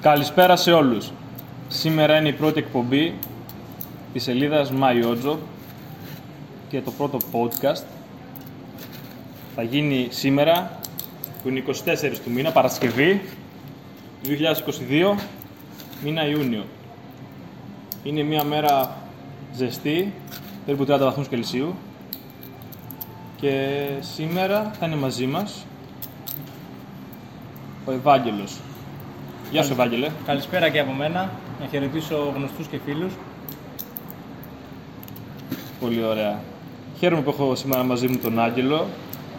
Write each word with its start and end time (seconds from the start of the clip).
Καλησπέρα 0.00 0.56
σε 0.56 0.72
όλους. 0.72 1.10
Σήμερα 1.68 2.18
είναι 2.18 2.28
η 2.28 2.32
πρώτη 2.32 2.58
εκπομπή 2.58 3.14
της 4.12 4.22
σελίδας 4.22 4.70
Μαϊότζο 4.70 5.38
και 6.68 6.80
το 6.80 6.90
πρώτο 6.90 7.18
podcast 7.32 7.82
θα 9.54 9.62
γίνει 9.62 10.08
σήμερα, 10.10 10.78
που 11.42 11.48
είναι 11.48 11.62
24 11.66 12.18
του 12.24 12.30
μήνα, 12.30 12.50
Παρασκευή, 12.52 13.20
2022, 14.24 15.16
μήνα 16.04 16.28
Ιούνιο. 16.28 16.64
Είναι 18.02 18.22
μια 18.22 18.44
μέρα 18.44 18.96
ζεστή, 19.54 20.12
περίπου 20.64 20.84
30 20.84 20.98
βαθμούς 20.98 21.28
Κελσίου 21.28 21.74
και 23.36 23.86
σήμερα 24.00 24.70
θα 24.78 24.86
είναι 24.86 24.96
μαζί 24.96 25.26
μας 25.26 25.66
ο 27.84 27.92
Ευάγγελος. 27.92 28.56
Γεια 29.50 29.62
σου 29.62 29.72
Ευάγγελε. 29.72 30.08
Καλησπέρα 30.26 30.68
και 30.68 30.78
από 30.78 30.92
μένα. 30.92 31.30
Να 31.60 31.66
χαιρετήσω 31.66 32.32
γνωστούς 32.36 32.66
και 32.66 32.78
φίλους. 32.84 33.12
Πολύ 35.80 36.04
ωραία. 36.04 36.40
Χαίρομαι 36.98 37.22
που 37.22 37.30
έχω 37.30 37.54
σήμερα 37.54 37.82
μαζί 37.82 38.08
μου 38.08 38.18
τον 38.18 38.40
Άγγελο, 38.40 38.86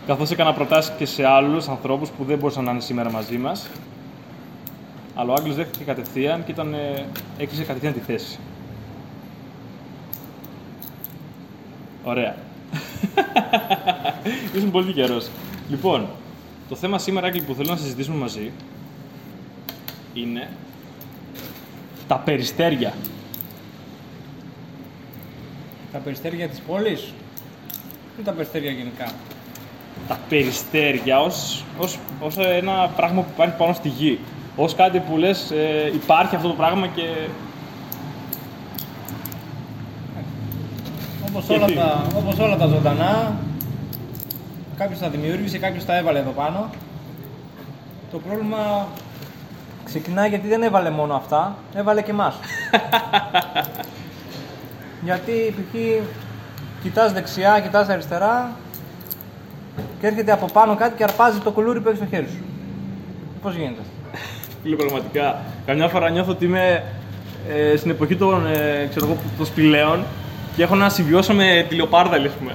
καθώς 0.08 0.32
έκανα 0.32 0.54
προτάσεις 0.54 0.94
και 0.98 1.06
σε 1.06 1.26
άλλους 1.26 1.68
ανθρώπους 1.68 2.10
που 2.10 2.24
δεν 2.24 2.38
μπορούσαν 2.38 2.64
να 2.64 2.72
είναι 2.72 2.80
σήμερα 2.80 3.12
μαζί 3.12 3.38
μας. 3.38 3.70
Αλλά 5.16 5.32
ο 5.32 5.34
Άγγελος 5.34 5.56
δέχτηκε 5.56 5.84
κατευθείαν 5.84 6.44
και 6.46 6.52
ήταν, 6.52 6.74
ε, 6.74 7.06
έκλεισε 7.38 7.64
κατευθείαν 7.64 7.94
τη 7.94 8.00
θέση. 8.00 8.40
Ωραία. 12.04 12.36
Ήσουν 14.56 14.72
πολύ 14.72 14.94
καιρός. 14.94 15.30
Λοιπόν, 15.70 16.08
το 16.70 16.76
θέμα 16.76 16.98
σήμερα, 16.98 17.28
Άγγελ, 17.28 17.44
που 17.44 17.54
θέλω 17.54 17.70
να 17.70 17.78
συζητήσουμε 17.78 18.18
μαζί 18.18 18.52
είναι 20.14 20.50
τα 22.08 22.16
περιστέρια. 22.18 22.94
Τα 25.92 25.98
περιστέρια 25.98 26.48
της 26.48 26.60
πόλης 26.60 27.14
ή 28.20 28.22
τα 28.24 28.32
περιστέρια 28.32 28.72
γενικά; 28.72 29.12
Τα 30.08 30.20
περιστέρια 30.30 31.22
ως, 31.22 31.64
ως, 31.78 31.98
ως 32.20 32.38
ένα 32.38 32.92
πράγμα 32.96 33.22
που 33.22 33.30
υπάρχει 33.34 33.56
πάνω 33.58 33.74
στη 33.74 33.90
γη. 33.90 34.20
Ως 34.56 34.76
κάτι 34.76 35.00
που 35.00 35.18
λες 35.18 35.52
ε, 35.52 35.92
υπάρχει 35.94 36.36
αυτό 36.36 36.48
το 36.48 36.54
πράγμα 36.54 36.88
και 36.88 37.04
Όπως 41.28 41.46
Και 41.46 41.54
όλα, 41.54 41.66
τι; 41.66 41.74
τα, 41.74 42.08
όπως 42.16 42.40
όλα 42.40 42.58
τα 42.58 42.68
ζωντανά, 42.68 43.36
κάποιος 44.78 45.00
τα 45.00 45.10
δημιούργησε, 45.10 45.58
κάποιος 45.58 45.86
τα 45.86 45.98
έβαλε 45.98 46.20
εδώ 46.20 46.32
πάνω. 46.32 46.70
Το 48.12 48.20
πρόβλημα 48.20 48.88
ξεκινάει 49.92 50.30
γιατί 50.30 50.48
δεν 50.48 50.64
έβαλε 50.64 50.90
μόνο 50.90 51.14
αυτά, 51.14 51.56
έβαλε 51.76 52.02
και 52.02 52.12
εμάς. 52.12 52.36
γιατί 55.08 55.56
π.χ. 55.56 55.76
κοιτάς 56.84 57.14
δεξιά, 57.14 57.60
κοιτάς 57.60 57.90
αριστερά 57.90 58.52
και 60.00 60.08
έρχεται 60.08 60.32
από 60.32 60.46
πάνω 60.54 60.76
κάτι 60.76 60.96
και 60.98 61.04
αρπάζει 61.04 61.40
το 61.40 61.52
κουλούρι 61.52 61.82
που 61.82 61.88
έχει 61.90 61.98
στο 61.98 62.06
χέρι 62.06 62.28
σου. 62.28 62.44
Πώς 63.42 63.56
γίνεται. 63.56 63.82
Φίλε, 64.64 64.76
πραγματικά. 64.76 65.42
Καμιά 65.66 65.88
φορά 65.88 66.10
νιώθω 66.10 66.32
ότι 66.32 66.46
είμαι 66.46 66.84
ε, 67.50 67.76
στην 67.78 67.92
εποχή 67.92 68.16
των, 68.16 68.46
ε, 68.46 68.88
ξέρω 68.90 69.06
εγώ, 69.06 69.18
των 69.38 69.46
σπηλαίων 69.46 70.04
και 70.56 70.64
έχω 70.64 70.76
να 70.76 70.90
συμβιώσω 70.90 71.34
με 71.34 71.66
τη 71.70 71.76
λεοπάρδαλη, 71.76 72.28
ας 72.28 72.34
πούμε. 72.34 72.54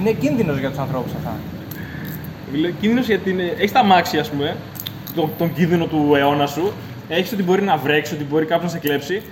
Είναι 0.00 0.12
κίνδυνος 0.12 0.58
για 0.58 0.68
τους 0.68 0.78
ανθρώπους 0.78 1.12
αυτά. 1.12 1.32
Φίλε, 2.50 2.70
κίνδυνος 2.70 3.06
γιατί 3.06 3.30
είναι, 3.30 3.42
έχεις 3.42 3.72
τα 3.72 3.80
αμάξια, 3.80 4.20
ας 4.20 4.30
πούμε, 4.30 4.56
τον, 5.14 5.30
τον 5.38 5.54
κίνδυνο 5.54 5.86
του 5.86 6.14
αιώνα 6.14 6.46
σου, 6.46 6.72
έχεις 7.08 7.32
ότι 7.32 7.42
μπορεί 7.42 7.62
να 7.62 7.76
βρέξει, 7.76 8.14
ότι 8.14 8.24
μπορεί 8.24 8.44
κάποιος 8.44 8.72
να 8.72 8.78
σε 8.78 8.86
κλέψει 8.86 9.22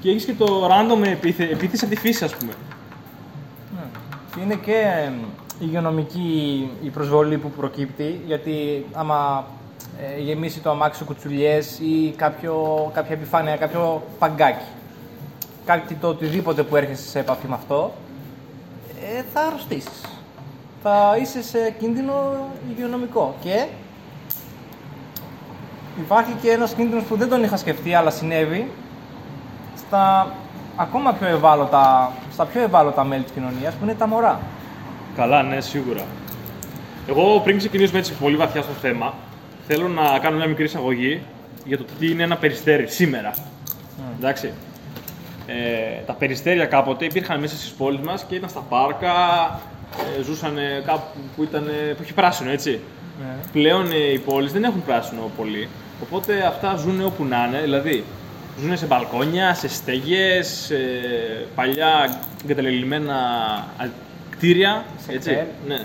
και 0.00 0.10
έχεις 0.10 0.24
και 0.24 0.34
το 0.34 0.66
random 0.66 1.06
επίθε, 1.06 1.44
επίθεση 1.44 1.84
από 1.84 1.94
τη 1.94 2.00
φύση, 2.00 2.24
ας 2.24 2.36
πούμε. 2.36 2.52
Ναι. 3.74 3.82
Και 4.34 4.40
είναι 4.40 4.54
και 4.54 4.72
ε, 4.72 5.12
υγειονομική 5.60 6.70
η 6.82 6.88
προσβολή 6.88 7.38
που 7.38 7.50
προκύπτει, 7.50 8.20
γιατί 8.26 8.86
άμα 8.92 9.46
ε, 10.00 10.20
γεμίσει 10.20 10.60
το 10.60 10.70
αμάξι 10.70 10.98
σου 10.98 11.04
κουτσουλιές 11.04 11.78
ή 11.78 12.14
κάποιο, 12.16 12.90
κάποια 12.94 13.14
επιφάνεια, 13.14 13.56
κάποιο 13.56 14.02
παγκάκι, 14.18 14.64
κάτι 15.64 15.94
το 15.94 16.08
οτιδήποτε 16.08 16.62
που 16.62 16.76
έρχεσαι 16.76 17.08
σε 17.08 17.18
επαφή 17.18 17.46
με 17.48 17.54
αυτό, 17.54 17.92
ε, 19.16 19.22
θα 19.32 19.40
αρρωστήσεις. 19.40 20.00
Θα 20.82 21.16
είσαι 21.20 21.42
σε 21.42 21.74
κίνδυνο 21.78 22.46
υγειονομικό. 22.70 23.34
Και 23.40 23.66
υπάρχει 26.00 26.32
και 26.42 26.50
ένας 26.50 26.72
κίνδυνος 26.74 27.04
που 27.04 27.16
δεν 27.16 27.28
τον 27.28 27.42
είχα 27.42 27.56
σκεφτεί, 27.56 27.94
αλλά 27.94 28.10
συνέβη, 28.10 28.70
στα 29.76 30.34
ακόμα 30.76 31.12
πιο 31.12 31.26
ευάλωτα, 31.26 32.12
στα 32.32 32.44
πιο 32.44 32.62
ευάλωτα 32.62 33.04
μέλη 33.04 33.22
της 33.22 33.32
κοινωνίας, 33.32 33.74
που 33.74 33.84
είναι 33.84 33.94
τα 33.94 34.06
μωρά. 34.06 34.40
Καλά, 35.16 35.42
ναι, 35.42 35.60
σίγουρα. 35.60 36.02
Εγώ 37.08 37.40
πριν 37.44 37.58
ξεκινήσουμε 37.58 37.98
έτσι 37.98 38.12
πολύ 38.12 38.36
βαθιά 38.36 38.62
στο 38.62 38.72
θέμα, 38.72 39.14
θέλω 39.66 39.88
να 39.88 40.18
κάνω 40.18 40.36
μια 40.36 40.46
μικρή 40.46 40.64
εισαγωγή 40.64 41.22
για 41.64 41.78
το 41.78 41.84
τι 41.98 42.10
είναι 42.10 42.22
ένα 42.22 42.36
περιστέρι 42.36 42.86
σήμερα. 42.86 43.34
Εντάξει. 44.18 44.52
Ε, 45.46 46.02
τα 46.06 46.12
περιστέρια 46.12 46.66
κάποτε 46.66 47.04
υπήρχαν 47.04 47.40
μέσα 47.40 47.56
στις 47.56 47.70
πόλεις 47.70 48.00
μας 48.00 48.24
και 48.28 48.34
ήταν 48.34 48.48
στα 48.48 48.60
πάρκα, 48.68 49.14
ε, 50.18 50.22
ζούσαν 50.22 50.56
κάπου 50.86 51.18
που, 51.36 51.42
ήταν, 51.42 51.64
που 51.96 52.02
είχε 52.02 52.12
πράσινο, 52.12 52.50
έτσι. 52.50 52.80
Ναι. 53.20 53.34
Πλέον 53.52 53.90
ε, 53.92 54.12
οι 54.12 54.18
πόλεις 54.18 54.52
δεν 54.52 54.64
έχουν 54.64 54.84
πράσινο 54.84 55.30
πολύ, 55.36 55.68
οπότε 56.02 56.42
αυτά 56.46 56.76
ζουν 56.76 57.04
όπου 57.04 57.24
να 57.24 57.46
είναι, 57.48 57.60
δηλαδή 57.60 58.04
ζουν 58.60 58.76
σε 58.76 58.86
μπαλκόνια, 58.86 59.54
σε 59.54 59.68
στέγες, 59.68 60.46
σε 60.48 60.74
παλιά 61.54 62.20
εγκαταλελειμμένα 62.44 63.14
α- 63.76 63.88
κτίρια, 64.30 64.84
Σε 65.06 65.12
έτσι. 65.12 65.30
κτέλ. 65.30 65.44
Ναι. 65.68 65.78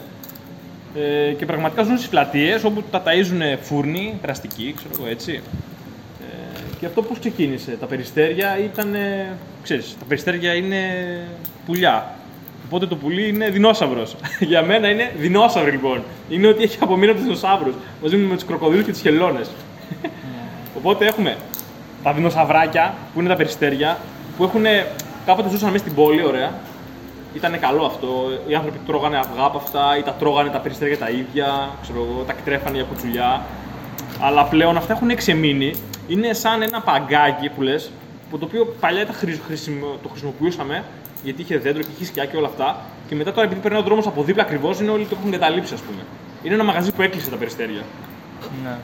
Ε, 1.01 1.31
και 1.31 1.45
πραγματικά 1.45 1.83
ζουν 1.83 1.97
στις 1.97 2.09
πλατείες 2.09 2.63
όπου 2.63 2.83
τα 2.91 3.03
ταΐζουν 3.05 3.57
φούρνοι, 3.61 4.17
περαστικοί, 4.21 4.73
ξέρω 4.77 4.93
εγώ 4.99 5.07
έτσι. 5.11 5.41
Ε, 6.21 6.59
και 6.79 6.85
αυτό 6.85 7.01
πώς 7.01 7.19
ξεκίνησε. 7.19 7.71
Τα 7.79 7.85
περιστέρια 7.85 8.57
ήταν, 8.59 8.93
ε, 8.95 9.25
ξέρεις, 9.63 9.95
τα 9.99 10.05
περιστέρια 10.07 10.53
είναι 10.53 10.77
πουλιά. 11.65 12.15
Οπότε 12.65 12.85
το 12.85 12.95
πουλί 12.95 13.27
είναι 13.27 13.49
δεινόσαυρος. 13.49 14.15
Για 14.49 14.61
μένα 14.63 14.89
είναι 14.89 15.11
δεινόσαυροι 15.17 15.71
λοιπόν. 15.71 16.03
Είναι 16.29 16.47
ότι 16.47 16.63
έχει 16.63 16.77
απομείνει 16.81 17.05
από 17.09 17.15
τους 17.15 17.23
δεινοσαύρους. 17.25 17.73
Μαζί 18.01 18.15
με 18.15 18.33
τους 18.33 18.45
κροκοδίλους 18.45 18.85
και 18.85 18.91
τις 18.91 19.01
χελώνες. 19.01 19.49
Οπότε 20.77 21.05
έχουμε 21.05 21.35
τα 22.03 22.13
δεινοσαυράκια 22.13 22.93
που 23.13 23.19
είναι 23.19 23.29
τα 23.29 23.35
περιστέρια 23.35 23.97
που 24.37 24.43
έχουν 24.43 24.63
κάποτε 25.25 25.49
ζούσαν 25.49 25.71
μέσα 25.71 25.83
στην 25.83 25.95
πόλη, 25.95 26.25
ωραία. 26.25 26.53
Ήταν 27.33 27.59
καλό 27.59 27.85
αυτό. 27.85 28.07
Οι 28.47 28.55
άνθρωποι 28.55 28.79
τρώγανε 28.85 29.17
αυγά 29.17 29.43
από 29.43 29.57
αυτά 29.57 29.97
ή 29.97 30.01
τα 30.01 30.11
τρώγανε 30.11 30.49
τα 30.49 30.59
περιστέρια 30.59 30.97
τα 30.97 31.09
ίδια, 31.09 31.69
ξέρω 31.81 31.99
εγώ, 32.09 32.23
τα 32.27 32.33
κτρέφανε 32.33 32.75
για 32.75 32.85
κουτσουλιά. 32.85 33.41
Αλλά 34.21 34.43
πλέον 34.45 34.77
αυτά 34.77 34.93
έχουν 34.93 35.09
εξεμείνει. 35.09 35.73
Είναι 36.07 36.33
σαν 36.33 36.61
ένα 36.61 36.81
παγκάκι 36.81 37.49
που 37.49 37.61
λες, 37.61 37.91
που 38.29 38.37
το 38.37 38.45
οποίο 38.45 38.75
παλιά 38.79 39.05
τα 39.05 39.13
χρησι- 39.13 39.41
χρησιμο- 39.45 39.97
το 40.03 40.09
χρησιμοποιούσαμε 40.09 40.83
γιατί 41.23 41.41
είχε 41.41 41.57
δέντρο 41.57 41.81
και 41.81 41.87
είχε 41.95 42.05
σκιά 42.05 42.25
και 42.25 42.37
όλα 42.37 42.47
αυτά. 42.47 42.77
Και 43.07 43.15
μετά 43.15 43.31
τώρα 43.31 43.45
επειδή 43.47 43.61
περνάει 43.61 43.81
ο 43.81 43.83
δρόμος 43.83 44.07
από 44.07 44.23
δίπλα 44.23 44.43
ακριβώς, 44.43 44.79
είναι 44.79 44.91
όλοι 44.91 45.05
το 45.05 45.15
έχουν 45.19 45.31
καταλήψει, 45.31 45.73
ας 45.73 45.81
πούμε. 45.81 46.01
Είναι 46.43 46.53
ένα 46.53 46.63
μαγαζί 46.63 46.91
που 46.91 47.01
έκλεισε 47.01 47.29
τα 47.29 47.35
περιστέρια. 47.35 47.81
Ναι. 48.63 48.75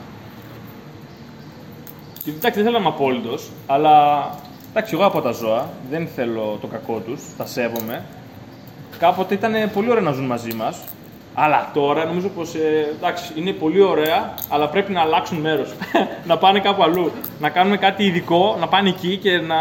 Και 2.24 2.30
εντάξει, 2.30 2.62
δεν 2.62 2.64
θέλω 2.64 2.78
να 2.78 2.78
είμαι 2.78 2.94
απόλυτος, 2.96 3.50
αλλά 3.66 4.28
εντάξει, 4.70 4.94
εγώ 4.94 5.04
από 5.04 5.20
τα 5.20 5.30
ζώα 5.30 5.68
δεν 5.90 6.06
θέλω 6.06 6.58
το 6.60 6.66
κακό 6.66 6.98
τους, 6.98 7.22
τα 7.36 7.46
σέβομαι. 7.46 8.04
Κάποτε 8.98 9.34
ήταν 9.34 9.52
πολύ 9.74 9.90
ωραία 9.90 10.02
να 10.02 10.12
ζουν 10.12 10.24
μαζί 10.24 10.54
μας, 10.54 10.84
αλλά 11.34 11.70
τώρα 11.74 12.04
νομίζω 12.04 12.28
πως 12.28 12.54
εντάξει, 12.96 13.32
είναι 13.36 13.52
πολύ 13.52 13.80
ωραία, 13.80 14.34
αλλά 14.48 14.68
πρέπει 14.68 14.92
να 14.92 15.00
αλλάξουν 15.00 15.38
μέρος. 15.38 15.72
να 16.28 16.38
πάνε 16.38 16.60
κάπου 16.60 16.82
αλλού. 16.82 17.10
Να 17.40 17.48
κάνουμε 17.48 17.76
κάτι 17.76 18.04
ειδικό, 18.04 18.56
να 18.60 18.68
πάνε 18.68 18.88
εκεί 18.88 19.16
και 19.16 19.38
να 19.38 19.56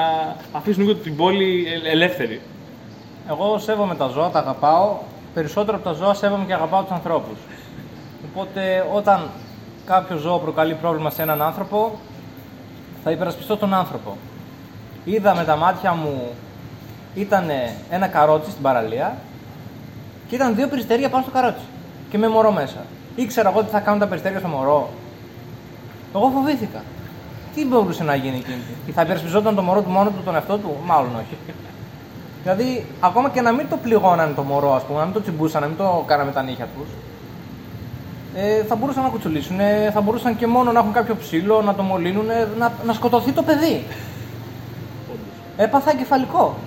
αφήσουν 0.52 0.84
λίγο 0.84 0.96
την 0.96 1.16
πόλη 1.16 1.68
ε- 1.68 1.92
ελεύθερη. 1.92 2.42
Εγώ 3.30 3.58
σέβομαι 3.58 3.96
τα 3.96 4.08
ζώα, 4.08 4.30
τα 4.30 4.40
αγαπάω. 4.40 4.98
Περισσότερο 5.34 5.78
από 5.78 5.86
τα 5.86 5.94
ζώα 5.94 6.14
σέβομαι 6.14 6.46
και 6.46 6.54
αγαπάω 6.54 6.82
τους 6.82 6.92
ανθρώπους. 6.92 7.38
Οπότε 8.32 8.86
όταν 8.94 9.30
κάποιο 9.86 10.18
ζώο 10.18 10.38
προκαλεί 10.38 10.74
πρόβλημα 10.74 11.10
σε 11.10 11.22
έναν 11.22 11.42
άνθρωπο, 11.42 12.00
θα 13.04 13.12
υπερασπιστώ 13.12 13.58
τον 13.58 13.74
άνθρωπο. 13.74 14.18
Είδα 15.06 15.36
με 15.36 15.44
τα 15.44 15.56
μάτια 15.56 15.94
μου, 15.94 16.30
ήταν 17.16 17.50
ένα 17.90 18.08
καρότσι 18.08 18.52
στην 18.52 18.64
παραλία 18.64 19.18
και 20.28 20.36
ήταν 20.36 20.56
δύο 20.56 20.68
περιστέρια 20.68 21.10
πάνω 21.10 21.24
στο 21.24 21.32
καρότσι 21.32 21.66
και 22.10 22.18
με 22.18 22.28
μωρό 22.28 22.52
μέσα. 22.52 22.86
Ήξερα 23.16 23.50
εγώ 23.50 23.64
τι 23.64 23.70
θα 23.70 23.80
κάνουν 23.80 24.00
τα 24.00 24.08
περιστέρια 24.08 24.40
στο 24.40 24.48
μωρό. 24.48 24.90
Εγώ 26.16 26.32
φοβήθηκα. 26.36 26.84
Τι 27.56 27.66
μπορούσε 27.66 28.04
να 28.04 28.16
γίνει 28.16 28.38
εκείνη. 28.38 28.62
Θα 28.94 29.02
υπερασπιζόταν 29.02 29.56
το 29.56 29.62
μωρό 29.62 29.82
του 29.82 29.90
μόνο 29.90 30.10
του 30.10 30.22
τον 30.26 30.36
εαυτό 30.36 30.58
του, 30.58 30.78
μάλλον 30.86 31.16
όχι. 31.16 31.38
Δηλαδή, 32.44 32.86
ακόμα 33.00 33.30
και 33.30 33.42
να 33.42 33.52
μην 33.52 33.70
το 33.70 33.78
πληγώνανε 33.78 34.34
το 34.34 34.42
μωρό, 34.42 34.74
ας 34.74 34.84
πούμε, 34.84 35.00
να 35.00 35.06
μην 35.06 35.14
το 35.14 35.22
τσιμπούσαν, 35.22 35.62
να 35.62 35.68
μην 35.68 35.78
το 35.78 36.04
κάναμε 36.08 36.32
τα 36.32 36.42
νύχια 36.42 36.68
τους, 36.78 36.90
ε, 38.36 38.64
θα 38.64 38.76
μπορούσαν 38.76 39.04
να 39.04 39.10
κουτσουλήσουν, 39.10 39.60
ε, 39.60 39.92
θα 39.94 40.02
μπορούσαν 40.02 40.38
και 40.38 40.48
μόνο 40.48 40.72
να 40.72 40.80
έχουν 40.80 40.94
κάποιο 40.94 41.16
ψήλο, 41.16 41.62
να 41.62 41.76
το 41.76 41.84
μολύνουν, 41.84 42.30
ε, 42.30 42.48
να, 42.58 42.74
να 42.86 42.94
σκοτωθεί 42.94 43.32
το 43.32 43.44
παιδί. 43.44 43.84
Έπαθα 45.58 45.92
εγκεφαλικό. 45.92 46.58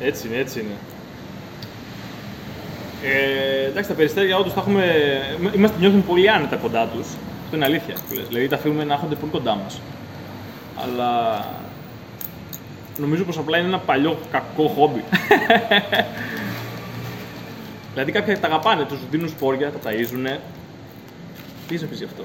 Έτσι 0.00 0.26
είναι, 0.26 0.36
έτσι 0.36 0.60
είναι. 0.60 0.74
Ε, 3.02 3.66
εντάξει, 3.66 3.88
τα 3.88 3.96
περιστέρια 3.96 4.36
όντως 4.36 4.54
τα 4.54 4.60
έχουμε. 4.60 4.84
Είμαστε, 5.54 5.76
νιώθουμε 5.78 6.02
πολύ 6.02 6.30
άνετα 6.30 6.56
κοντά 6.56 6.86
τους. 6.86 7.06
Αυτό 7.44 7.56
είναι 7.56 7.64
αλήθεια. 7.64 7.94
που 8.08 8.14
λες. 8.14 8.26
Δηλαδή 8.28 8.48
τα 8.48 8.56
αφήνουμε 8.56 8.84
να 8.84 8.92
έρχονται 8.92 9.14
πολύ 9.14 9.32
κοντά 9.32 9.54
μας. 9.54 9.80
Αλλά 10.82 11.40
νομίζω 12.98 13.24
πως 13.24 13.38
απλά 13.38 13.58
είναι 13.58 13.66
ένα 13.66 13.78
παλιό 13.78 14.18
κακό 14.30 14.68
χόμπι. 14.68 15.04
δηλαδή 17.94 18.12
κάποιοι 18.12 18.36
τα 18.36 18.46
αγαπάνε, 18.46 18.84
τους 18.84 18.98
δίνουν 19.10 19.28
σπόρια, 19.28 19.70
τα 19.70 19.78
ταΐζουνε. 19.90 20.38
Τι 21.68 21.78
σε 21.78 21.86
πεις 21.86 21.98
γι' 21.98 22.04
αυτό; 22.04 22.22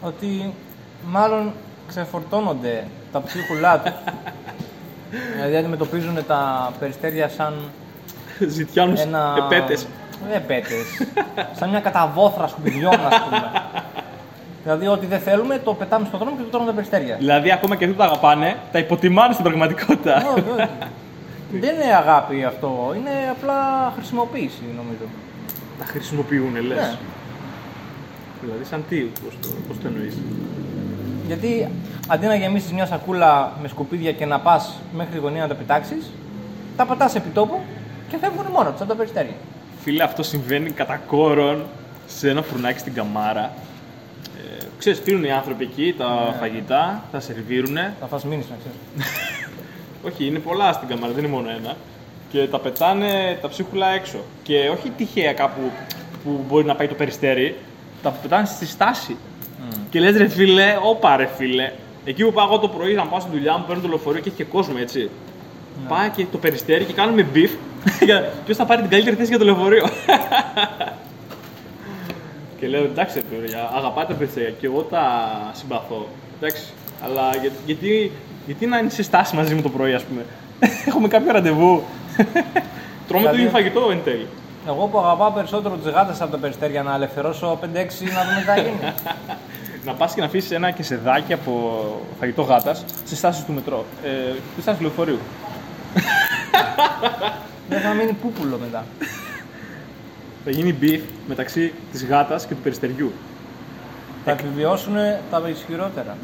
Ότι 0.00 0.52
μάλλον 1.06 1.52
ξεφορτώνονται 1.88 2.84
τα 3.12 3.22
ψίχουλά 3.22 3.80
τους. 3.80 3.92
δηλαδή 5.34 5.56
αντιμετωπίζουν 5.56 6.26
τα 6.26 6.72
περιστέρια 6.78 7.28
σαν 7.28 7.54
Ζητιάνους 8.38 9.00
ένα... 9.00 9.34
επέτες. 9.38 9.86
Δεν 10.26 10.36
επέτες. 10.36 11.08
σαν 11.58 11.68
μια 11.68 11.80
καταβόθρα 11.80 12.46
σκουπιδιών, 12.46 12.94
ας 12.94 13.22
πούμε. 13.24 13.50
δηλαδή 14.62 14.86
ό,τι 14.86 15.06
δεν 15.06 15.20
θέλουμε 15.20 15.58
το 15.58 15.74
πετάμε 15.74 16.06
στον 16.06 16.18
δρόμο 16.18 16.36
και 16.36 16.42
το 16.42 16.48
τρώνε 16.48 16.66
τα 16.66 16.72
περιστέρια. 16.72 17.16
Δηλαδή 17.16 17.52
ακόμα 17.52 17.76
και 17.76 17.84
αυτοί 17.84 17.96
που 17.96 18.02
τα 18.02 18.08
αγαπάνε, 18.08 18.56
τα 18.72 18.78
υποτιμάνε 18.78 19.32
στην 19.32 19.44
πραγματικότητα. 19.44 20.22
Όχι, 21.56 21.64
όχι. 21.64 21.66
Δεν 21.66 21.74
είναι 21.74 21.94
αγάπη 21.94 22.44
αυτό, 22.44 22.94
είναι 22.96 23.10
απλά 23.30 23.92
χρησιμοποίηση 23.96 24.62
νομίζω. 24.76 25.06
τα 25.78 25.84
χρησιμοποιούν, 25.84 26.54
λες. 26.54 26.76
Ναι. 26.76 26.96
Δηλαδή 28.40 28.64
σαν 28.64 28.84
τι, 28.88 28.96
πώς 28.96 29.34
το, 29.42 29.48
πώς 29.68 29.78
το 29.78 29.86
εννοείς; 29.86 30.14
Γιατί 31.26 31.68
αντί 32.08 32.26
να 32.26 32.34
γεμίσεις 32.34 32.72
μια 32.72 32.86
σακούλα 32.86 33.52
με 33.62 33.68
σκουπίδια 33.68 34.12
και 34.12 34.26
να 34.26 34.40
πας 34.40 34.80
μέχρι 34.94 35.12
τη 35.12 35.18
γωνία 35.18 35.42
να 35.42 35.48
τα 35.48 35.54
πετάξεις, 35.54 36.10
τα 36.76 36.84
πατάς 36.84 37.14
επί 37.14 37.28
τόπου 37.28 37.60
και 38.08 38.16
φεύγουν 38.16 38.46
μόνο 38.52 38.70
τους 38.70 38.80
από 38.80 38.88
τα 38.88 38.94
περιστέρια. 38.94 39.34
Φίλε, 39.82 40.02
αυτό 40.02 40.22
συμβαίνει 40.22 40.70
κατά 40.70 40.96
κόρον 40.96 41.62
σε 42.06 42.30
ένα 42.30 42.42
φουρνάκι 42.42 42.78
στην 42.78 42.94
καμάρα. 42.94 43.52
Ε, 44.36 44.64
ξέρεις, 44.78 44.98
στείλουν 44.98 45.24
οι 45.24 45.32
άνθρωποι 45.32 45.64
εκεί 45.64 45.94
τα 45.98 46.36
φαγητά, 46.40 47.02
τα 47.12 47.20
σερβίρουνε. 47.20 47.94
Θα 48.00 48.06
φας 48.06 48.24
μήνυς 48.24 48.46
να 48.50 48.56
ξέρεις. 48.60 49.08
Όχι, 50.06 50.26
είναι 50.26 50.38
πολλά 50.38 50.72
στην 50.72 50.88
καμάρα, 50.88 51.12
δεν 51.12 51.24
είναι 51.24 51.32
μόνο 51.32 51.48
ένα. 51.50 51.76
Και 52.32 52.46
τα 52.46 52.58
πετάνε 52.58 53.38
τα 53.42 53.48
ψίχουλα 53.48 53.88
έξω. 53.88 54.18
Και 54.42 54.68
όχι 54.78 54.90
τυχαία 54.96 55.32
κάπου 55.32 55.60
που 56.24 56.44
μπορεί 56.48 56.64
να 56.64 56.74
πάει 56.74 56.88
το 56.88 56.94
περιστέρι, 56.94 57.56
τα 58.02 58.10
πετάνε 58.10 58.46
στη 58.46 58.66
στάση. 58.66 59.16
Και 59.90 60.00
λες 60.00 60.16
ρε 60.16 60.28
φίλε, 60.28 60.76
όπα 60.82 61.16
ρε 61.16 61.28
φίλε. 61.36 61.72
Εκεί 62.04 62.24
που 62.24 62.32
πάω 62.32 62.46
εγώ 62.46 62.58
το 62.58 62.68
πρωί 62.68 62.94
να 62.94 63.06
πάω 63.06 63.20
στη 63.20 63.30
δουλειά 63.32 63.56
μου, 63.56 63.64
παίρνω 63.66 63.82
το 63.82 63.88
λεωφορείο 63.88 64.20
και 64.20 64.28
έχει 64.28 64.36
και 64.36 64.44
κόσμο 64.44 64.74
έτσι. 64.78 65.10
Πάει 65.88 66.08
και 66.10 66.26
το 66.32 66.38
περιστέρι 66.38 66.84
και 66.84 66.92
κάνουμε 66.92 67.22
beef. 67.22 67.50
Ποιος 68.44 68.56
θα 68.56 68.64
πάρει 68.64 68.80
την 68.80 68.90
καλύτερη 68.90 69.16
θέση 69.16 69.28
για 69.28 69.38
το 69.38 69.44
λεωφορείο; 69.44 69.84
και 72.58 72.68
λέω 72.68 72.84
εντάξει, 72.84 73.20
ρε 73.30 73.36
παιδιά, 73.36 73.70
αγαπάτε 73.74 74.12
τα 74.12 74.18
περιστέρια 74.18 74.50
και 74.50 74.66
εγώ 74.66 74.80
τα 74.82 75.02
συμπαθώ. 75.54 76.08
Εντάξει, 76.40 76.62
αλλά 77.04 77.30
για- 77.40 77.50
γιατί, 77.66 78.12
γιατί 78.46 78.66
να 78.66 78.78
είναι 78.78 78.90
σε 78.90 79.02
στάση 79.02 79.36
μαζί 79.36 79.54
μου 79.54 79.62
το 79.62 79.68
πρωί, 79.68 79.92
ας 79.94 80.02
πούμε. 80.02 80.24
Έχουμε 80.88 81.08
κάποιο 81.08 81.32
ραντεβού. 81.32 81.82
Τρώμε 83.08 83.24
το 83.24 83.30
Δηλαδή- 83.30 83.38
ίδιο 83.38 83.50
φαγητό 83.50 83.88
εν 83.90 84.00
τέλει. 84.04 84.26
Εγώ 84.68 84.86
που 84.86 84.98
αγαπάω 84.98 85.30
περισσότερο 85.30 85.76
τις 85.76 85.90
γάτες 85.90 86.20
από 86.20 86.30
τα 86.30 86.38
περιστέρια 86.38 86.82
να 86.82 86.94
ελευθερώσω 86.94 87.58
5-6 87.62 87.64
να 87.64 87.74
δούμε 87.74 88.36
τι 88.38 88.44
θα 88.46 88.56
γίνει. 88.56 88.78
Να 89.86 89.92
πας 89.92 90.14
και 90.14 90.20
να 90.20 90.26
αφήσεις 90.26 90.50
ένα 90.50 90.70
κεσεδάκι 90.70 91.32
από 91.32 91.82
φαγητό 92.18 92.42
γάτας 92.42 92.84
σε 93.04 93.16
στάση 93.16 93.44
του 93.44 93.52
μετρό. 93.52 93.84
Ε, 94.04 94.08
στη 94.52 94.62
στάση 94.62 94.76
του 94.76 94.82
λεωφορείου. 94.82 95.18
Δεν 97.68 97.80
θα 97.80 97.92
μείνει 97.92 98.12
πούπουλο 98.12 98.58
μετά. 98.62 98.84
Θα 100.44 100.50
γίνει 100.50 100.72
beef 100.72 101.00
μεταξύ 101.28 101.72
της 101.92 102.04
γάτας 102.04 102.46
και 102.46 102.54
του 102.54 102.60
περιστεριού. 102.62 103.12
Θα 104.24 104.30
επιβιώσουν 104.30 104.94
τα 105.30 105.48
ισχυρότερα. 105.48 106.16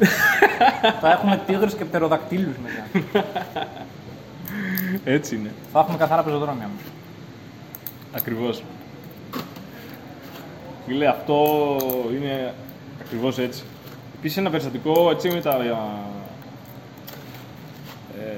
θα 1.01 1.11
έχουμε 1.11 1.41
τίγρες 1.45 1.73
και 1.73 1.85
πτεροδακτύλους 1.85 2.55
μετά. 2.63 3.21
Έτσι 5.03 5.35
είναι. 5.35 5.51
θα 5.73 5.79
έχουμε 5.79 5.97
καθαρά 5.97 6.23
πεζοδρόμια 6.23 6.69
μας. 6.75 6.91
Ακριβώς. 8.15 8.63
Φίλε, 10.85 11.07
αυτό 11.07 11.45
είναι 12.13 12.53
ακριβώς 13.01 13.37
έτσι. 13.37 13.63
Επίσης 14.17 14.37
ένα 14.37 14.49
περιστατικό 14.49 15.09
έτσι 15.11 15.29
με 15.29 15.41
τα. 15.41 15.57
Ε, 18.19 18.37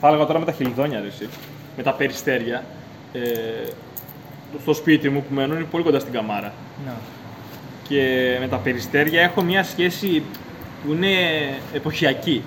θα 0.00 0.08
έλεγα 0.08 0.26
τώρα 0.26 0.38
με 0.38 0.44
τα 0.44 0.52
χελιδόνια, 0.52 1.00
ρε, 1.00 1.06
εσύ. 1.06 1.28
με 1.76 1.82
τα 1.82 1.92
περιστέρια. 1.92 2.64
Ε, 3.12 3.20
στο 4.60 4.74
σπίτι 4.74 5.08
μου 5.08 5.24
που 5.28 5.34
μένω 5.34 5.54
είναι 5.54 5.64
πολύ 5.64 5.84
κοντά 5.84 5.98
στην 5.98 6.12
καμάρα. 6.12 6.52
Ναι. 6.84 6.92
Και 7.88 8.36
με 8.40 8.48
τα 8.48 8.56
περιστέρια 8.56 9.22
έχω 9.22 9.42
μια 9.42 9.64
σχέση 9.64 10.22
που 10.84 10.92
είναι 10.92 11.08
εποχιακή. 11.72 12.42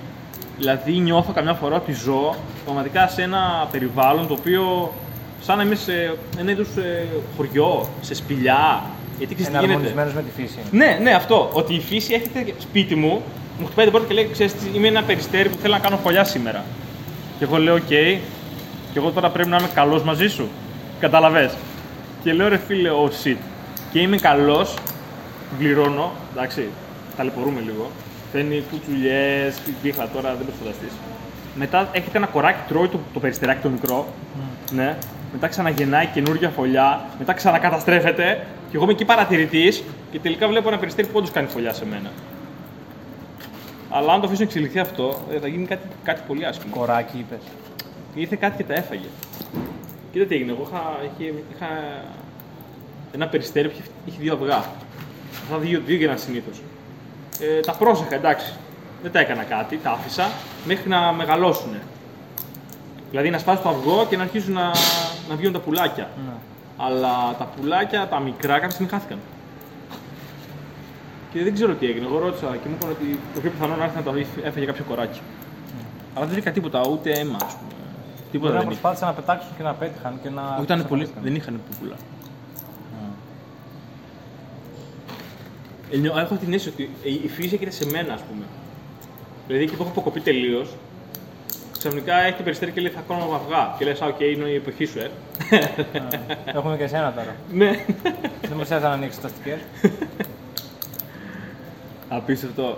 Δηλαδή 0.58 0.92
νιώθω 0.92 1.32
καμιά 1.32 1.54
φορά 1.54 1.76
ότι 1.76 1.94
ζω 1.94 2.36
πραγματικά 2.64 3.08
σε 3.08 3.22
ένα 3.22 3.68
περιβάλλον 3.72 4.28
το 4.28 4.34
οποίο 4.34 4.94
σαν 5.42 5.58
να 5.58 5.64
είμαι 5.64 5.76
σε 5.76 6.18
ένα 6.40 6.52
είδους 6.52 6.76
ε, 6.78 7.06
χωριό, 7.36 7.90
σε 8.02 8.16
σπηλιά. 8.16 8.84
Γιατί 9.18 9.36
ξέρεις 9.36 9.52
τι 9.52 9.66
γίνεται. 9.66 9.74
Εναρμονισμένος 9.74 10.14
με 10.14 10.22
τη 10.22 10.42
φύση. 10.42 10.60
Ναι, 10.72 10.98
ναι, 11.02 11.12
αυτό. 11.12 11.50
Ότι 11.54 11.74
η 11.74 11.80
φύση 11.80 12.14
έρχεται 12.14 12.54
σπίτι 12.58 12.96
μου, 12.96 13.22
μου 13.60 13.66
χτυπάει 13.66 13.86
την 13.86 13.94
πόρτα 13.94 14.08
και 14.08 14.14
λέει: 14.14 14.30
Ξέρεις, 14.32 14.54
τι, 14.54 14.66
είμαι 14.74 14.88
ένα 14.88 15.04
περιστέρι 15.04 15.50
που 15.50 15.58
θέλω 15.62 15.74
να 15.74 15.80
κάνω 15.80 15.98
φωλιά 15.98 16.24
σήμερα. 16.24 16.64
Και 17.38 17.44
εγώ 17.44 17.58
λέω: 17.58 17.76
ΟΚ, 17.76 17.88
και 17.88 18.20
εγώ 18.96 19.10
τώρα 19.10 19.30
πρέπει 19.30 19.50
να 19.50 19.58
είμαι 19.58 19.70
καλός 19.74 20.04
μαζί 20.04 20.28
σου. 20.28 20.48
Καταλαβες. 21.00 21.54
Και 22.24 22.34
λέω: 22.34 22.48
Ρε 22.48 22.58
φίλε, 22.58 22.90
oh 22.90 23.28
shit. 23.28 23.38
Και 23.92 24.00
είμαι 24.00 24.18
καλός, 24.18 24.74
πληρώνω, 25.58 26.12
εντάξει, 26.32 26.68
ταλαιπωρούμε 27.18 27.60
λίγο. 27.60 27.92
Αφήνει 28.32 28.64
κουτσουλιές, 28.72 29.62
τσίχλα 29.82 30.08
τώρα, 30.08 30.30
δεν 30.30 30.38
μπορεί 30.38 30.52
να 30.60 30.66
φανταστείς. 30.66 30.92
Μετά 31.56 31.90
έχετε 31.92 32.18
ένα 32.18 32.28
κοράκι, 32.28 32.60
τρώει 32.68 32.88
το, 32.88 33.00
το 33.14 33.20
περιστεράκι 33.20 33.62
το 33.62 33.70
μικρό. 33.70 34.08
Ναι. 34.72 34.98
Μετά 35.32 35.48
ξαναγεννάει 35.48 36.06
καινούργια 36.06 36.50
φωλιά. 36.50 37.06
Μετά 37.20 37.34
ξανακαταστρέφεται. 37.34 38.46
Και 38.70 38.76
εγώ 38.76 38.84
είμαι 38.84 38.94
εκεί 38.94 39.06
παρατηρητής 39.06 39.84
και 40.12 40.20
τελικά 40.20 40.48
βλέπω 40.48 40.68
ένα 40.68 40.78
περιστέρι 40.78 41.08
που 41.08 41.18
όντως 41.18 41.32
κάνει 41.32 41.48
φωλιά 41.48 41.74
σε 41.74 41.86
μένα. 41.86 42.12
Αλλά 43.90 44.14
αν 44.14 44.22
το 44.22 44.26
αφήσω 44.28 44.42
να 44.42 44.48
εξελιχθεί 44.48 44.80
αυτό, 44.80 45.20
ε, 45.32 45.40
θα 45.40 45.48
γίνει 45.48 45.66
κάτι, 45.66 45.88
κάτι 46.04 46.22
πολύ 46.28 46.46
άσχημο. 46.46 46.76
Κοράκι 46.76 47.18
είπες. 47.18 47.42
Ήρθε 48.14 48.36
κάτι 48.36 48.58
και 48.58 48.64
τα 48.64 48.74
έφαγε. 48.74 49.08
Κοίτα 50.12 50.26
τι 50.26 50.36
έγινε. 50.36 50.52
Εγώ 50.52 50.68
είχα, 50.72 51.00
είχε, 51.04 51.34
είχα 51.56 51.68
ένα 53.12 53.28
περιστέρι 53.28 53.68
που 53.68 53.76
είχε, 53.80 53.90
είχε 54.06 54.18
δύο 54.22 54.34
αυγά. 54.34 54.64
Αυτά 55.44 55.58
δύο, 55.58 55.82
δύο 55.86 55.96
γίνανε 55.96 56.18
συνήθω. 56.18 56.50
Ε, 57.40 57.60
τα 57.60 57.72
πρόσεχα, 57.74 58.16
εντάξει. 58.16 58.54
Δεν 59.02 59.12
τα 59.12 59.20
έκανα 59.20 59.44
κάτι, 59.44 59.78
τα 59.84 59.92
άφησα 59.92 60.30
μέχρι 60.66 60.90
να 60.90 61.12
μεγαλώσουν. 61.14 61.72
Δηλαδή 63.10 63.30
να 63.30 63.38
σπάσει 63.38 63.62
το 63.62 63.70
αυγό 63.70 64.06
και 64.10 64.18
να 64.18 64.24
αρχίσουν 64.24 64.54
να, 64.54 64.66
να 65.30 65.36
βγαίνουν 65.36 65.54
τα 65.54 65.60
πουλάκια. 65.60 66.10
Ναι. 66.26 66.32
Αλλά 66.78 67.36
τα 67.38 67.46
πουλάκια, 67.56 68.08
τα 68.08 68.20
μικρά, 68.20 68.54
κάποια 68.54 68.70
στιγμή 68.70 68.92
χάθηκαν. 68.92 69.18
Και 71.34 71.44
δεν 71.44 71.54
ξέρω 71.54 71.74
τι 71.74 71.86
έγινε. 71.86 72.06
Εγώ 72.06 72.20
ρώτησα 72.20 72.46
και 72.62 72.68
μου 72.68 72.76
είπαν 72.80 72.90
ότι 72.90 73.20
το 73.34 73.40
πιο 73.42 73.50
πιθανό 73.50 73.76
να 73.76 73.84
έρθει 73.84 73.96
να 73.96 74.04
τα 74.04 74.12
έφεγε 74.44 74.66
κάποιο 74.66 74.84
κοράκι. 74.90 75.22
Αλλά 76.14 76.26
δεν 76.26 76.34
βρήκα 76.34 76.52
τίποτα, 76.52 76.82
ούτε 76.92 77.10
αίμα, 77.12 77.38
ας 77.46 77.54
πούμε. 77.56 77.72
Τίποτα 78.32 78.52
Μπορεί 78.52 78.54
να 78.54 78.60
δεν 78.60 78.60
είχε. 78.60 78.68
προσπάθησαν 78.68 79.08
να 79.08 79.14
πετάξουν 79.14 79.52
και 79.58 79.64
να 79.64 79.74
πέτυχαν 79.74 80.20
και 80.24 80.30
να. 80.30 80.42
Όχι, 80.42 80.62
ήταν 80.64 80.88
πολύ, 80.88 81.02
εξαφανίστηκαν. 81.02 81.24
δεν 81.24 81.36
είχαν 81.36 81.62
πούπουλα. 81.70 81.96
Ε, 81.96 82.00
νιώ- 85.74 85.77
έχω 85.92 86.36
την 86.36 86.54
αίσθηση 86.54 86.70
ότι 86.70 86.90
η 87.10 87.22
η 87.24 87.28
φύση 87.28 87.50
έρχεται 87.54 87.72
σε 87.72 87.86
μένα, 87.86 88.14
ας 88.14 88.22
πούμε. 88.22 88.46
Δηλαδή 89.48 89.66
εκεί 89.66 89.76
που 89.76 89.82
έχω 89.82 89.92
αποκοπεί 89.92 90.20
τελείως, 90.20 90.70
ξαφνικά 91.78 92.16
έχει 92.22 92.38
το 92.38 92.44
περιστέρι 92.44 92.72
και 92.72 92.82
λέει 92.82 92.92
θα 92.92 93.04
κάνω 93.08 93.24
αυγά. 93.44 93.76
Και 93.78 93.86
λες, 93.86 94.02
Α, 94.02 94.06
οκ, 94.08 94.20
είναι 94.20 94.50
η 94.50 94.56
εποχή 94.56 94.86
σου, 94.86 95.00
ε. 95.00 95.10
Έχουμε 96.56 96.78
και 96.78 96.84
εσένα 96.84 97.14
τώρα. 97.14 97.36
ναι. 97.52 97.86
Δεν 98.42 98.58
μου 98.58 98.66
να 98.82 98.90
ανοίξεις 98.90 99.22
τα 99.22 99.28
στικές. 99.28 99.60
Απίστευτο. 102.10 102.78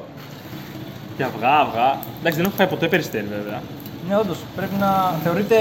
Και 1.17 1.23
αυγά, 1.23 1.59
αυγά. 1.59 1.97
Εντάξει, 2.19 2.37
δεν 2.37 2.45
έχω 2.45 2.55
φάει 2.55 2.67
ποτέ 2.67 2.87
περιστέρι, 2.87 3.25
βέβαια. 3.25 3.61
Ναι, 4.09 4.17
όντως 4.17 4.37
πρέπει 4.55 4.75
να 4.75 5.11
θεωρείται 5.23 5.57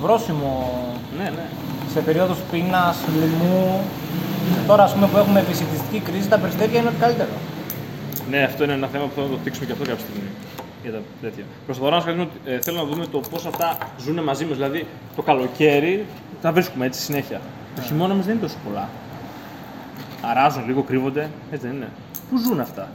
βρώσιμο 0.00 0.70
Ναι, 1.18 1.24
ναι. 1.24 1.46
Σε 1.94 2.00
περίοδους 2.00 2.38
πείνας, 2.50 2.96
λοιμού. 3.20 3.80
Τώρα, 4.66 4.82
ας 4.82 4.92
πούμε, 4.94 5.06
που 5.06 5.16
έχουμε 5.16 5.40
επισητιστική 5.40 6.00
κρίση, 6.00 6.28
τα 6.28 6.38
περιστέρια 6.38 6.78
είναι 6.80 6.88
ό,τι 6.88 6.98
καλύτερο. 6.98 7.28
Ναι, 8.30 8.42
αυτό 8.42 8.64
είναι 8.64 8.72
ένα 8.72 8.86
θέμα 8.86 9.04
που 9.04 9.10
θέλω 9.14 9.26
να 9.26 9.32
το 9.32 9.38
δείξουμε 9.44 9.66
και 9.66 9.72
αυτό 9.72 9.84
κάποια 9.84 10.04
στιγμή. 10.04 10.28
Για 10.82 10.92
τα 10.92 11.00
τέτοια. 11.20 11.44
Προς 11.64 11.76
το 11.76 11.82
παρόν, 11.82 11.98
ας 11.98 12.04
κάνουμε, 12.04 12.28
ε, 12.44 12.60
θέλω 12.60 12.76
να 12.76 12.84
δούμε 12.84 13.06
το 13.06 13.20
πώς 13.30 13.46
αυτά 13.46 13.78
ζουν 14.04 14.22
μαζί 14.22 14.44
μας. 14.44 14.56
Δηλαδή, 14.56 14.86
το 15.16 15.22
καλοκαίρι 15.22 16.06
τα 16.42 16.52
βρίσκουμε 16.52 16.86
έτσι 16.86 17.00
συνέχεια. 17.00 17.40
Το 17.76 17.82
χειμώνα 17.82 18.12
όμω 18.12 18.22
δεν 18.22 18.32
είναι 18.32 18.42
τόσο 18.42 18.56
πολλά. 18.66 18.88
Αράζουν 20.22 20.66
λίγο, 20.66 20.82
κρύβονται. 20.82 21.30
Έτσι 21.50 21.66
δεν 21.66 21.76
είναι. 21.76 21.88
Πού 22.30 22.38
ζουν 22.38 22.60
αυτά; 22.60 22.88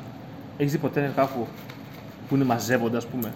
Έχεις 0.57 0.71
δει 0.71 0.77
ποτέ 0.77 1.11
κάπου 1.15 1.47
που 2.29 2.35
είναι 2.35 2.43
μαζεύονται, 2.43 2.97
ας 2.97 3.05
πούμε; 3.05 3.33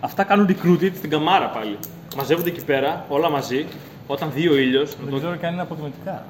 Αυτά 0.00 0.24
κάνουν 0.24 0.46
recruited 0.48 0.92
στην 0.96 1.10
καμάρα 1.10 1.48
πάλι. 1.48 1.78
Μαζεύονται 2.16 2.48
εκεί 2.48 2.64
πέρα, 2.64 3.04
όλα 3.08 3.30
μαζί. 3.30 3.66
Όταν 4.06 4.32
δει 4.32 4.48
ο 4.48 4.56
ήλιος. 4.56 4.96
Δεν 5.04 5.18
ξέρω 5.18 5.36
και 5.36 5.46
αν 5.46 5.52
είναι 5.52 5.62
αποδημητικά. 5.62 6.24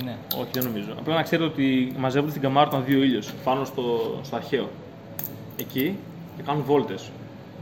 Είναι. 0.00 0.16
Όχι, 0.36 0.48
δεν 0.52 0.64
νομίζω. 0.64 0.92
Απλά 0.98 1.14
να 1.14 1.22
ξέρετε 1.22 1.48
ότι 1.48 1.94
μαζεύονται 1.98 2.30
στην 2.30 2.42
καμάρα 2.42 2.66
όταν 2.66 2.84
δει 2.84 2.94
ο 2.94 3.02
ήλιος 3.02 3.32
πάνω 3.44 3.64
στο, 3.64 4.18
στο 4.22 4.36
αρχαίο. 4.36 4.68
Εκεί 5.56 5.96
και 6.36 6.42
κάνουν 6.42 6.62
βόλτες. 6.62 7.10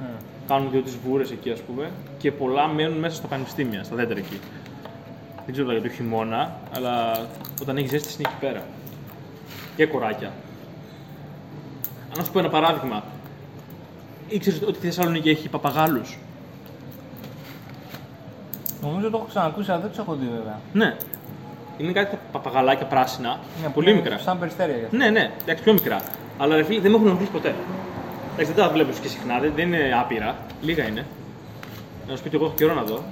Ε. 0.02 0.22
Κάνουν 0.48 0.70
δύο-τρει 0.70 0.92
βούρες 1.06 1.30
εκεί, 1.30 1.50
ας 1.50 1.60
πούμε, 1.60 1.90
και 2.18 2.32
πολλά 2.32 2.66
μένουν 2.66 2.98
μέσα 2.98 3.16
στο 3.16 3.26
πανεπιστήμια, 3.26 3.84
στα 3.84 3.96
δέντρα 3.96 4.18
εκεί. 4.18 4.40
Δεν 5.44 5.52
ξέρω 5.52 5.72
για 5.72 5.82
το 5.82 5.88
χειμώνα, 5.88 6.56
αλλά 6.74 7.26
όταν 7.62 7.76
έχεις 7.76 7.90
ζέστη 7.90 8.14
είναι 8.18 8.28
εκεί 8.28 8.46
πέρα. 8.46 8.66
Και 9.76 9.86
κοράκια. 9.86 10.32
Να 12.16 12.24
σου 12.24 12.32
πω 12.32 12.38
ένα 12.38 12.48
παράδειγμα. 12.48 13.04
Ήξερες 14.28 14.62
ότι 14.62 14.78
η 14.78 14.80
Θεσσαλονίκη 14.80 15.30
έχει 15.30 15.48
παπαγάλους; 15.48 16.18
Νομίζω 18.82 19.10
το 19.10 19.16
έχω 19.16 19.26
ξανακούσει, 19.28 19.70
αλλά 19.70 19.80
δεν 19.80 19.90
του 19.90 20.00
έχω 20.00 20.14
δει 20.14 20.26
βέβαια. 20.36 20.58
Ναι. 20.72 20.96
Είναι 21.78 21.92
κάτι 21.92 22.10
τα 22.10 22.18
παπαγαλάκια 22.32 22.86
πράσινα, 22.86 23.38
Είναι 23.58 23.68
πολύ 23.74 23.90
είναι 23.90 24.00
μικρά. 24.00 24.18
Σαν 24.18 24.38
περιστέρια 24.38 24.76
για 24.76 24.84
αυτό. 24.84 24.96
Ναι, 24.96 25.10
ναι, 25.10 25.30
εντάξει, 25.42 25.62
πιο 25.62 25.72
μικρά. 25.72 26.00
Αλλά 26.38 26.56
ρε 26.56 26.62
φίλε, 26.62 26.80
δεν 26.80 26.90
με 26.90 26.96
έχουν 26.96 27.08
ενοχλήσει 27.08 27.30
ποτέ. 27.30 27.54
Εντάξει, 28.32 28.52
δεν 28.52 28.64
τα 28.64 28.70
βλέπω 28.70 28.90
και 29.02 29.08
συχνά, 29.08 29.38
δεν, 29.38 29.52
δεν 29.56 29.66
είναι 29.66 29.94
άπειρα. 30.00 30.36
Λίγα 30.62 30.84
είναι. 30.88 31.06
Να 32.08 32.16
σου 32.16 32.22
πει 32.22 32.28
και 32.28 32.36
εγώ 32.36 32.44
έχω 32.44 32.54
καιρό 32.54 32.74
να 32.74 32.82
δω. 32.82 33.02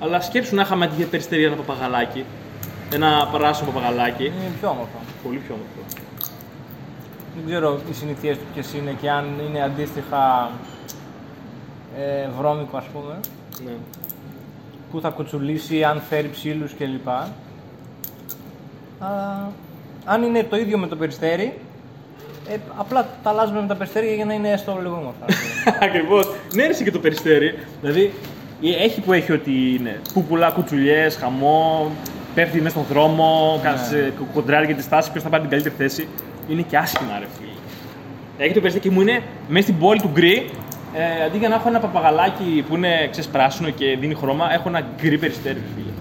Αλλά 0.00 0.20
σκέψου 0.20 0.54
να 0.54 0.62
είχαμε 0.62 0.84
αντί 0.84 0.94
για 0.96 1.06
περιστερία 1.06 1.46
ένα 1.46 1.56
παπαγαλάκι. 1.56 2.24
Ένα 2.92 3.28
πράσινο 3.32 3.70
παπαγαλάκι. 3.70 4.24
Είναι 4.24 4.52
πιο 4.60 4.68
όμορφο. 4.68 4.98
Πολύ 5.22 5.36
πιο 5.36 5.54
όμορφο. 5.54 6.00
Δεν 7.34 7.44
ξέρω 7.46 7.80
οι 7.90 7.94
συνήθειέ 7.94 8.34
του 8.34 8.44
ποιες 8.54 8.74
είναι 8.74 8.96
και 9.00 9.10
αν 9.10 9.24
είναι 9.48 9.62
αντίστοιχα 9.62 10.50
ε, 11.98 12.28
βρώμικο, 12.38 12.76
ας 12.76 12.84
πούμε. 12.84 13.20
Ναι. 13.64 13.72
Πού 14.90 15.00
θα 15.00 15.08
κοτσουλήσει, 15.08 15.84
αν 15.84 16.02
φέρει 16.08 16.28
ψήλους 16.28 16.74
κλπ. 16.78 17.08
Αλλά 18.98 19.52
αν 20.04 20.22
είναι 20.22 20.42
το 20.42 20.56
ίδιο 20.56 20.78
με 20.78 20.86
το 20.86 20.96
περιστέρι, 20.96 21.54
ε, 22.48 22.56
απλά 22.76 23.08
τα 23.22 23.30
αλλάζουμε 23.30 23.60
με 23.60 23.66
τα 23.66 23.74
περιστέρια 23.74 24.14
για 24.14 24.24
να 24.24 24.32
είναι 24.34 24.50
έστω 24.50 24.78
λίγο 24.82 24.94
όμορφα. 24.94 25.24
ας 25.28 25.34
πούμε. 25.64 25.76
Ακριβώς. 25.80 26.30
Ναι, 26.54 26.62
έρθει 26.62 26.84
και 26.84 26.90
το 26.90 26.98
περιστέρι. 26.98 27.58
Δηλαδή, 27.80 28.12
ε, 28.62 28.84
έχει 28.84 29.00
που 29.00 29.12
έχει 29.12 29.32
ότι 29.32 29.74
είναι. 29.74 30.00
Που 30.12 30.24
πουλά 30.24 30.50
κουτσουλιές, 30.50 31.16
χαμό, 31.16 31.90
πέφτει 32.34 32.60
μέσα 32.60 32.70
στον 32.70 32.84
δρόμο, 32.96 33.60
ναι. 33.92 34.10
κοντράρει 34.34 34.66
για 34.66 34.74
τη 34.74 34.82
στάση, 34.82 35.10
ποιος 35.10 35.22
θα 35.22 35.28
πάρει 35.28 35.42
την 35.42 35.50
καλύτερη 35.50 35.74
θέση. 35.78 36.08
Είναι 36.48 36.62
και 36.62 36.76
άσχημα, 36.76 37.18
ρε 37.18 37.26
φίλε. 37.38 37.50
Έχει 38.44 38.54
το 38.54 38.60
περιστέρι 38.60 38.88
και 38.88 38.94
μου 38.94 39.00
είναι 39.00 39.22
μέσα 39.48 39.62
στην 39.66 39.78
πόλη 39.78 40.00
του 40.00 40.10
γκρι. 40.12 40.50
Ε, 40.94 41.24
αντί 41.24 41.38
για 41.38 41.48
να 41.48 41.54
έχω 41.54 41.68
ένα 41.68 41.80
παπαγαλάκι 41.80 42.64
που 42.68 42.74
είναι 42.76 43.08
ξέρεις, 43.10 43.28
πράσινο 43.30 43.70
και 43.70 43.96
δίνει 44.00 44.14
χρώμα, 44.14 44.52
έχω 44.52 44.68
ένα 44.68 44.86
γκρι 44.96 45.18
περιστέρι, 45.18 45.54
ρε 45.54 45.60
φίλε. 45.74 45.92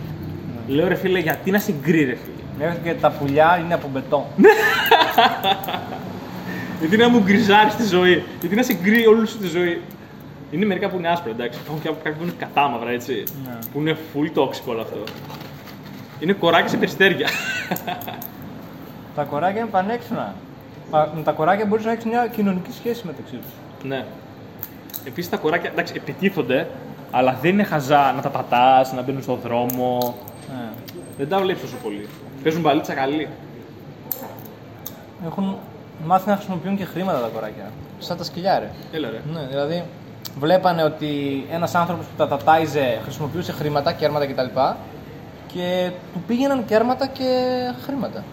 Λέω 0.78 0.88
ρε 0.88 0.96
φίλε, 0.96 1.20
γιατί 1.20 1.52
να 1.52 1.58
είσαι 1.58 1.74
γκρι, 1.82 2.04
ρε 2.04 2.16
φίλε; 2.16 2.66
Μέχρι 2.66 2.80
και 2.84 2.94
τα 2.94 3.12
πουλιά 3.12 3.62
είναι 3.66 3.74
από 3.74 3.88
μπετόν. 3.94 4.24
Γιατί 6.80 6.98
να 6.98 7.10
μου 7.10 7.20
γκριζάρεις 7.20 7.76
τη 7.76 7.84
ζωή; 7.84 8.24
Γιατί 8.40 8.56
να 8.56 8.64
σε 8.64 8.74
γκρι 8.74 9.08
όλη 9.08 9.28
σου 9.28 9.38
τη 9.38 9.48
ζωή; 9.48 9.82
Είναι 10.52 10.66
μερικά 10.66 10.90
που 10.90 10.98
είναι 10.98 11.08
άσπρα, 11.10 11.32
εντάξει. 11.32 11.60
Υπάρχουν 11.64 11.84
και 11.84 11.90
κάποια 11.90 12.12
που 12.14 12.24
είναι 12.24 12.34
κατάμαυρα, 12.38 12.92
έτσι. 12.92 13.24
Ναι. 13.46 13.52
Που 13.74 13.80
είναι 13.80 13.98
full 14.14 14.40
toxic 14.40 14.62
όλο 14.66 14.82
αυτό. 14.82 14.98
Είναι 16.20 16.34
κοράκια 16.34 16.68
σε 16.68 16.78
περιστέρια. 16.78 17.28
τα 19.16 19.24
κοράκια 19.24 19.60
είναι 19.62 19.70
πανέξυπνα. 19.70 20.34
Πα- 20.90 21.12
Με 21.16 21.22
τα 21.22 21.32
κοράκια 21.32 21.66
μπορείς 21.66 21.86
να 21.86 21.92
έχεις 21.92 22.06
μια 22.06 22.28
κοινωνική 22.28 22.72
σχέση 22.72 23.02
μεταξύ 23.06 23.36
τους. 23.36 23.52
ναι. 23.88 24.06
Επίσης 25.06 25.30
τα 25.30 25.38
κοράκια, 25.38 25.70
εντάξει, 25.70 25.94
επιτίθονται, 25.98 26.68
αλλά 27.12 27.38
δεν 27.42 27.52
είναι 27.52 27.64
χαζά 27.64 28.14
να 28.16 28.22
τα 28.22 28.30
πατάς, 28.30 28.94
να 28.94 29.02
μπαίνουν 29.02 29.22
στον 29.22 29.40
δρόμο. 29.44 30.16
Ναι. 30.50 30.70
Δεν 31.18 31.30
τα 31.30 31.40
βλέπεις 31.40 31.62
τόσο 31.62 31.76
πολύ. 31.84 32.08
Παίζουν 32.44 32.62
μπαλίτσα 32.62 32.94
καλή. 32.94 33.28
Έχουν 35.26 35.58
μάθει 36.06 36.30
να 36.30 36.36
χρησιμοποιούν 36.36 36.78
και 36.78 36.86
χρήματα 36.86 37.20
τα 37.22 37.28
κοράκια. 37.28 37.72
Σαν 38.00 38.18
τα 38.18 38.24
σκυλιά, 38.24 38.60
ρε. 38.60 38.70
Έλα 38.92 39.10
ρε. 39.10 39.22
Ναι, 39.34 39.48
δηλαδή 39.50 39.84
βλέπανε 40.40 40.84
ότι 40.84 41.46
ένας 41.52 41.76
άνθρωπος 41.76 42.06
που 42.06 42.12
τα 42.18 42.28
τατάιζε 42.28 43.00
χρησιμοποιούσε 43.04 43.52
χρήματα, 43.52 43.92
κέρματα 43.92 44.26
κτλ. 44.26 44.60
Και 45.48 45.92
του 46.14 46.22
πήγαιναν 46.28 46.66
κέρματα 46.66 47.08
και 47.08 47.60
χρήματα. 47.84 48.24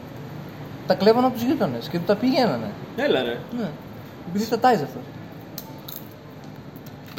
Τα 0.87 0.95
κλέβαν 0.95 1.25
από 1.25 1.35
τους 1.35 1.43
γείτονες 1.43 1.89
και 1.89 1.99
του 1.99 2.05
τα 2.05 2.15
πηγαίνανε. 2.15 2.71
Έλα 2.97 3.23
ρε. 3.23 3.39
Ναι. 3.59 3.69
Επειδή 4.29 4.47
τατάιζε 4.47 4.83
αυτός. 4.83 5.03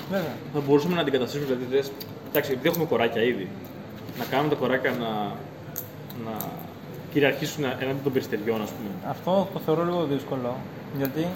Βέβαια. 0.10 0.34
Θα 0.54 0.60
μπορούσαμε 0.60 0.96
να 0.96 1.02
αντικαταστήσουμε, 1.02 1.46
δηλαδή, 1.46 1.76
δες, 1.76 1.92
εντάξει, 2.30 2.52
επειδή 2.52 2.68
έχουμε 2.68 2.86
κοράκια 2.86 3.24
ήδη, 3.24 3.48
να 4.20 4.26
κάνουμε 4.26 4.50
τα 4.50 4.56
κοράκια 4.56 4.92
να, 4.92 5.12
να 6.26 6.38
κυριαρχήσουν 7.14 7.64
έναντι 7.64 8.00
των 8.04 8.12
περιστεριών, 8.12 8.62
ας 8.62 8.70
πούμε. 8.70 8.90
Αυτό 9.10 9.50
το 9.54 9.60
θεωρώ 9.60 9.84
λίγο 9.84 10.04
δύσκολο. 10.04 10.56
Γιατί 10.98 11.28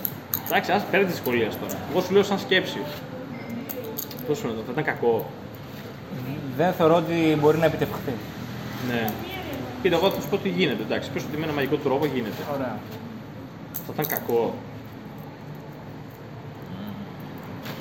Εντάξει, 0.46 0.72
ας 0.72 0.84
πέρα 0.92 1.04
τη 1.04 1.12
δυσκολία 1.12 1.50
τώρα. 1.50 1.78
Εγώ 1.92 2.02
σου 2.02 2.14
λέω 2.14 2.24
σαν 2.24 2.40
σκέψη. 2.40 2.80
Πώ 4.28 4.34
σου 4.34 4.42
θα 4.66 4.72
ήταν 4.72 4.84
κακό. 4.84 5.26
δεν 6.58 6.74
θεωρώ 6.74 6.96
ότι 6.96 7.38
μπορεί 7.40 7.58
να 7.58 7.66
επιτευχθεί. 7.66 8.14
Ναι. 8.88 9.10
Κοίτα, 9.82 9.96
εγώ 9.96 10.10
θα 10.10 10.22
σου 10.22 10.28
πω 10.30 10.38
τι 10.38 10.50
γίνεται. 10.50 10.84
Εντάξει, 10.84 11.10
πες 11.12 11.24
ότι 11.24 11.38
με 11.38 11.44
ένα 11.44 11.54
μαγικό 11.54 11.76
τρόπο 11.76 12.06
γίνεται. 12.06 12.42
Ωραία. 12.54 12.80
Θα 13.74 13.94
ήταν 13.94 14.06
κακό. 14.06 14.54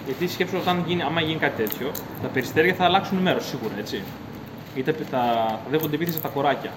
Γιατί 0.07 0.29
σκέψου 0.29 0.57
όταν 0.61 0.85
γίνει, 0.87 1.03
άμα 1.03 1.21
γίνει 1.21 1.39
κάτι 1.39 1.63
τέτοιο, 1.63 1.91
τα 2.23 2.29
περιστέρια 2.29 2.75
θα 2.75 2.85
αλλάξουν 2.85 3.19
μέρος 3.19 3.47
σίγουρα, 3.47 3.75
έτσι. 3.79 4.03
Είτε 4.75 4.93
θα, 4.93 5.05
θα 5.11 5.61
δέχονται 5.71 5.95
επίθεση 5.95 6.17
από 6.17 6.27
τα 6.27 6.33
κοράκια. 6.35 6.71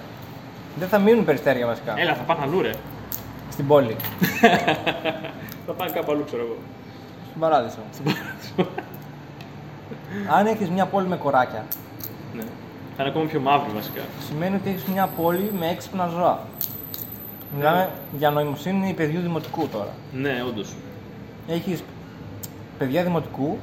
Δεν 0.78 0.88
θα 0.88 0.98
μείνουν 0.98 1.24
περιστέρια 1.24 1.66
βασικά 1.66 1.94
Έλα, 1.98 2.14
θα 2.14 2.22
πάνε 2.22 2.40
αλλού, 2.42 2.62
ρε. 2.62 2.70
στην 3.50 3.66
πόλη. 3.66 3.96
θα 5.66 5.72
πάνε 5.76 5.90
κάπου 5.90 6.12
αλλού, 6.12 6.24
ξέρω 6.24 6.42
εγώ. 6.42 6.56
Στην 7.28 7.40
παράδεισο. 7.40 7.78
Αν 10.36 10.46
έχεις 10.46 10.68
μια 10.68 10.86
πόλη 10.86 11.06
με 11.06 11.16
κοράκια, 11.16 11.64
ναι. 12.34 12.42
Θα 12.96 13.02
είναι 13.02 13.08
ακόμα 13.08 13.24
πιο 13.24 13.40
μαύρη 13.40 13.70
βασικά. 13.74 14.00
σημαίνει 14.28 14.54
ότι 14.54 14.70
έχεις 14.70 14.84
μια 14.84 15.06
πόλη 15.06 15.50
με 15.58 15.68
έξυπνα 15.68 16.06
ζώα. 16.06 16.40
Μιλάμε 17.56 17.90
για 18.18 18.30
νοημοσύνη 18.30 18.92
παιδιού 18.92 19.20
δημοτικού 19.20 19.68
τώρα. 19.68 19.92
Ναι, 20.12 20.44
όντως. 20.48 20.74
Έχεις 21.48 21.82
παιδιά 22.84 23.02
δημοτικού 23.02 23.58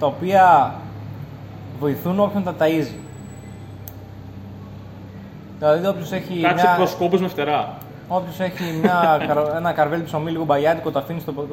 τα 0.00 0.06
οποία 0.06 0.74
βοηθούν 1.80 2.20
όποιον 2.20 2.42
τα 2.44 2.54
ταΐζει. 2.58 2.94
Δηλαδή 5.58 5.86
όποιος 5.86 6.12
έχει, 6.12 6.40
Κάτσε 6.40 6.64
μια, 6.66 6.74
προσκόπου 6.76 7.18
με 7.18 7.28
φτερά. 7.28 7.74
όποιος 8.08 8.40
έχει 8.40 8.64
μια, 8.82 9.16
καρ- 9.26 9.54
ένα 9.56 9.72
καρβέλι 9.72 10.02
ψωμί 10.02 10.30
λίγο 10.30 10.44
μπαγιάτικο, 10.44 10.90
το 10.90 10.98
αφήνει 10.98 11.20
στο, 11.20 11.32
το, 11.32 11.46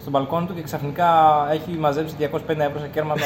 στο 0.00 0.10
μπαλκόνι 0.10 0.46
του 0.46 0.54
και 0.54 0.62
ξαφνικά 0.62 1.08
έχει 1.52 1.70
μαζέψει 1.78 2.14
250 2.20 2.26
ευρώ 2.48 2.78
σε 2.80 2.88
κέρματα 2.92 3.24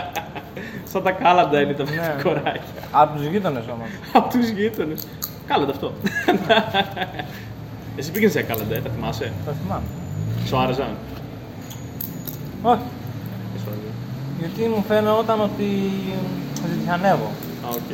Σαν 0.92 1.02
τα 1.02 1.10
κάλαντα 1.10 1.60
είναι 1.60 1.72
τα 1.72 1.84
Ναι. 1.84 2.14
κοράκια. 2.22 2.60
από 2.92 3.16
τους 3.16 3.26
γείτονες 3.26 3.64
όμως. 3.72 3.88
Από 4.12 4.28
τους 4.38 4.48
γείτονες. 4.48 5.06
Κάλαντα 5.46 5.70
αυτό. 5.70 5.92
Εσύ 7.96 8.10
πήγαινες 8.10 8.32
σε 8.32 8.42
κάλαντα, 8.42 8.74
ε, 8.74 8.80
τα 8.80 8.90
θυμάσαι; 8.90 9.32
Θα 9.46 9.52
θυμάμαι. 9.62 9.82
Σου 10.46 10.56
άρεσαν; 10.58 10.88
Όχι, 12.62 12.80
Τι 13.54 13.58
σου 13.60 13.66
άρεσαν. 13.68 13.92
γιατί 14.38 14.62
μου 14.76 14.84
φαίνονταν 14.88 15.40
ότι 15.40 15.90
ζητιανεύω. 16.78 17.30
Α, 17.64 17.68
οκ. 17.70 17.90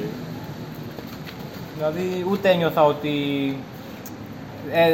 Δηλαδή 1.77 2.27
ούτε 2.31 2.51
ένιωθα 2.51 2.85
ότι 2.85 3.13
ε, 4.73 4.89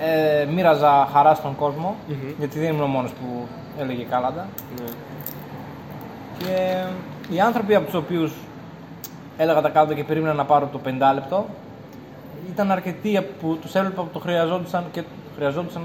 ε, 0.00 0.44
μοίραζα 0.44 1.08
χαρά 1.12 1.34
στον 1.34 1.56
κόσμο, 1.56 1.96
Μμμ. 2.08 2.14
γιατί 2.38 2.58
δεν 2.58 2.68
ήμουν 2.68 2.82
ο 2.82 2.86
μόνος 2.86 3.10
που 3.10 3.46
έλεγε 3.78 4.02
κάλαντα. 4.02 4.46
Ναι. 4.80 4.86
Και 6.38 6.82
οι 7.34 7.40
άνθρωποι 7.40 7.74
από 7.74 7.84
τους 7.84 7.94
οποίους 7.94 8.32
έλεγα 9.36 9.60
τα 9.60 9.68
κάλαντα 9.68 9.94
και 9.94 10.04
περίμενα 10.04 10.34
να 10.34 10.44
πάρω 10.44 10.68
το 10.72 10.80
50 10.84 10.88
λεπτό, 11.14 11.46
ήταν 12.52 12.70
αρκετοί 12.70 13.20
που 13.40 13.58
τους 13.60 13.74
έβλεπα 13.74 14.02
που 14.02 14.08
το 14.12 14.18
χρειαζόντουσαν 14.18 14.84
και 14.92 15.02
χρειαζόντουσαν 15.36 15.82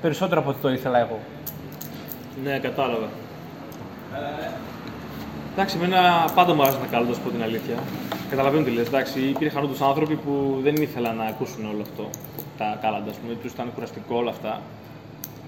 περισσότερο 0.00 0.40
από 0.40 0.50
ό,τι 0.50 0.58
το 0.60 0.70
ήθελα 0.70 0.98
εγώ. 0.98 1.18
Ναι, 2.44 2.58
κατάλαβα. 2.58 3.08
Εντάξει, 5.52 5.76
εμένα 5.76 6.30
πάντα 6.34 6.54
μου 6.54 6.62
άρεσε 6.62 6.78
να 6.78 6.86
κάνω, 6.86 7.08
να 7.08 7.14
σου 7.14 7.20
πω 7.20 7.30
την 7.30 7.42
αλήθεια. 7.42 7.74
Καταλαβαίνω 8.30 8.64
τι 8.64 8.70
λες. 8.70 8.86
Εντάξει, 8.86 9.20
υπήρχαν 9.20 9.64
όντως 9.64 9.80
άνθρωποι 9.80 10.14
που 10.14 10.60
δεν 10.62 10.74
ήθελαν 10.74 11.16
να 11.16 11.24
ακούσουν 11.24 11.64
όλο 11.64 11.82
αυτό. 11.82 12.10
Τα 12.58 12.78
κάλαντα, 12.80 13.10
ας 13.10 13.16
πούμε, 13.16 13.34
τους 13.34 13.52
ήταν 13.52 13.72
κουραστικό 13.74 14.16
όλα 14.16 14.30
αυτά. 14.30 14.60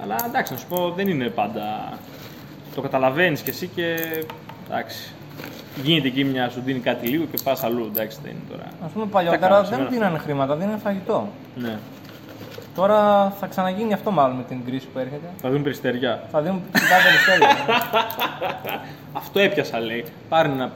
Αλλά 0.03 0.17
εντάξει, 0.27 0.53
να 0.53 0.59
σου 0.59 0.67
πω, 0.67 0.93
δεν 0.97 1.09
είναι 1.09 1.29
πάντα. 1.29 1.93
Το 2.75 2.81
καταλαβαίνεις 2.81 3.41
κι 3.41 3.51
εσύ 3.51 3.67
και. 3.67 3.97
Εντάξει. 4.69 5.13
γίνεται 5.83 6.09
εκεί 6.09 6.25
μια 6.25 6.49
σου 6.49 6.61
δίνει 6.65 6.79
κάτι 6.79 7.07
λίγο 7.07 7.25
και 7.25 7.39
πας 7.45 7.63
αλλού. 7.63 7.91
Εντάξει, 7.93 8.19
δεν 8.23 8.31
είναι 8.31 8.43
τώρα. 8.51 8.65
Α 8.85 8.87
πούμε 8.93 9.05
Τα 9.05 9.11
παλιότερα 9.11 9.49
κάνω, 9.49 9.61
δεν 9.61 9.69
σήμερα 9.73 9.91
δίνανε 9.91 10.19
χρήματα, 10.19 10.57
δίνανε 10.57 10.79
φαγητό. 10.83 11.29
Ναι. 11.57 11.79
Τώρα 12.75 13.31
θα 13.41 13.47
ξαναγίνει 13.47 13.93
αυτό 13.93 14.11
μάλλον 14.11 14.37
με 14.37 14.43
την 14.43 14.65
κρίση 14.65 14.87
που 14.87 14.99
έρχεται. 14.99 15.27
Θα 15.41 15.51
δουν 15.51 15.63
περιστεριά. 15.63 16.23
Θα 16.31 16.41
δίνουν 16.41 16.63
ψηλά 16.73 16.97
περιστέρια. 17.03 17.57
Αυτό 19.21 19.41
έπιασα 19.41 19.81
λέει. 19.81 20.05
Πάρε 20.29 20.49
ένα 20.49 20.71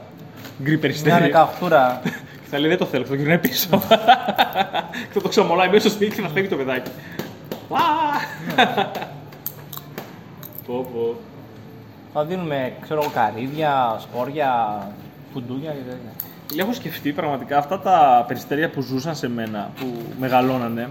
γκρι 0.61 0.71
Μια 0.71 0.79
περιστέρι. 0.79 1.21
δεκαχτούρα. 1.23 2.01
Και 2.03 2.09
θα 2.51 2.59
λέει 2.59 2.69
δεν 2.69 2.77
το 2.77 2.85
θέλω, 2.85 3.03
θα 3.03 3.09
το 3.09 3.15
γυρνάει 3.15 3.37
πίσω. 3.37 3.67
και 3.69 5.13
θα 5.13 5.21
το 5.21 5.27
ξαμολάει 5.29 5.67
μέσα 5.67 5.79
στο 5.79 5.89
σπίτι 5.89 6.15
και 6.15 6.21
θα 6.21 6.27
φεύγει 6.27 6.49
το 6.49 6.55
παιδάκι. 6.55 6.89
Α! 7.69 7.79
Πω 10.67 10.87
πω. 10.93 11.15
θα 12.13 12.23
δίνουμε 12.25 12.73
ξέρω 12.81 13.01
εγώ 13.01 13.11
καρύδια, 13.13 13.97
σπόρια, 13.99 14.81
φουντούκια 15.33 15.71
και 15.71 15.77
τέτοια. 15.89 16.63
Έχω 16.63 16.73
σκεφτεί 16.73 17.11
πραγματικά 17.11 17.57
αυτά 17.57 17.79
τα 17.79 18.25
περιστέρια 18.27 18.69
που 18.69 18.81
ζούσαν 18.81 19.15
σε 19.15 19.29
μένα, 19.29 19.69
που 19.79 19.85
μεγαλώνανε. 20.19 20.89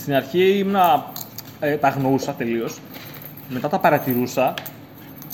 Στην 0.00 0.14
αρχή 0.14 0.58
ήμουνα, 0.58 1.12
ε, 1.60 1.76
τα 1.76 1.88
αγνοούσα 1.88 2.32
τελείως. 2.32 2.78
Μετά 3.48 3.68
τα 3.68 3.78
παρατηρούσα 3.78 4.54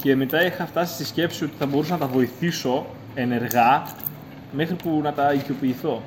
και 0.02 0.16
μετά 0.16 0.44
είχα 0.46 0.66
φτάσει 0.66 0.94
στη 0.94 1.04
σκέψη 1.04 1.44
ότι 1.44 1.52
θα 1.58 1.66
μπορούσα 1.66 1.92
να 1.92 1.98
τα 1.98 2.06
βοηθήσω 2.06 2.86
ενεργά 3.14 3.86
μέχρι 4.52 4.74
που 4.74 5.00
να 5.02 5.12
τα 5.12 5.32
οικειοποιηθώ. 5.32 6.02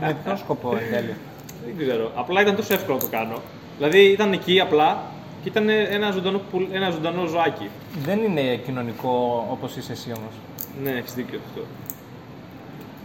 Με 0.00 0.16
ποιο 0.24 0.36
σκοπό 0.36 0.76
εν 0.76 0.90
τέλει; 0.90 1.14
Δεν 1.64 1.86
ξέρω. 1.86 2.12
Απλά 2.16 2.40
ήταν 2.40 2.56
τόσο 2.56 2.74
εύκολο 2.74 2.96
να 2.96 3.02
το 3.02 3.08
κάνω. 3.10 3.36
Δηλαδή 3.76 3.98
ήταν 3.98 4.32
εκεί 4.32 4.60
απλά 4.60 5.02
και 5.42 5.48
ήταν 5.48 5.68
ένα 5.68 6.10
ζωντανό, 6.10 6.38
πουλ- 6.50 6.74
ένα 6.74 6.90
ζωντανό 6.90 7.26
ζωάκι. 7.26 7.68
Δεν 8.04 8.18
είναι 8.18 8.56
κοινωνικό 8.56 9.46
όπως 9.50 9.76
είσαι 9.76 9.92
εσύ 9.92 10.12
όμως. 10.16 10.32
Ναι, 10.82 10.90
έχεις 10.90 11.14
δίκιο 11.14 11.40
αυτό. 11.48 11.66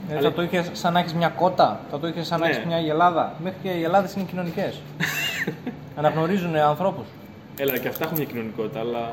Δηλαδή, 0.08 0.18
Αλλά- 0.26 0.30
θα 0.30 0.36
το 0.36 0.42
είχες 0.42 0.70
σαν 0.74 0.94
να 0.94 1.00
έχεις 1.00 1.14
μια 1.14 1.30
κότα, 1.30 1.80
θα 1.92 2.00
το 2.00 2.08
είχες 2.08 2.28
σαν 2.28 2.40
να 2.40 2.48
Ναι. 2.48 2.54
έχει 2.56 2.68
μια 2.68 2.80
γελάδα. 2.80 3.34
Μέχρι 3.44 3.60
και 3.64 3.70
οι 3.70 3.84
Ελλάδε 3.84 4.10
είναι 4.16 4.26
κοινωνικές. 4.30 4.82
Αναγνωρίζουν 6.00 6.56
ανθρώπους. 6.56 7.06
Έλα, 7.58 7.78
και 7.78 7.88
αυτά 7.88 8.04
έχουν 8.06 8.18
μια 8.18 8.26
κοινωνικότητα, 8.26 8.80
αλλά 8.80 9.12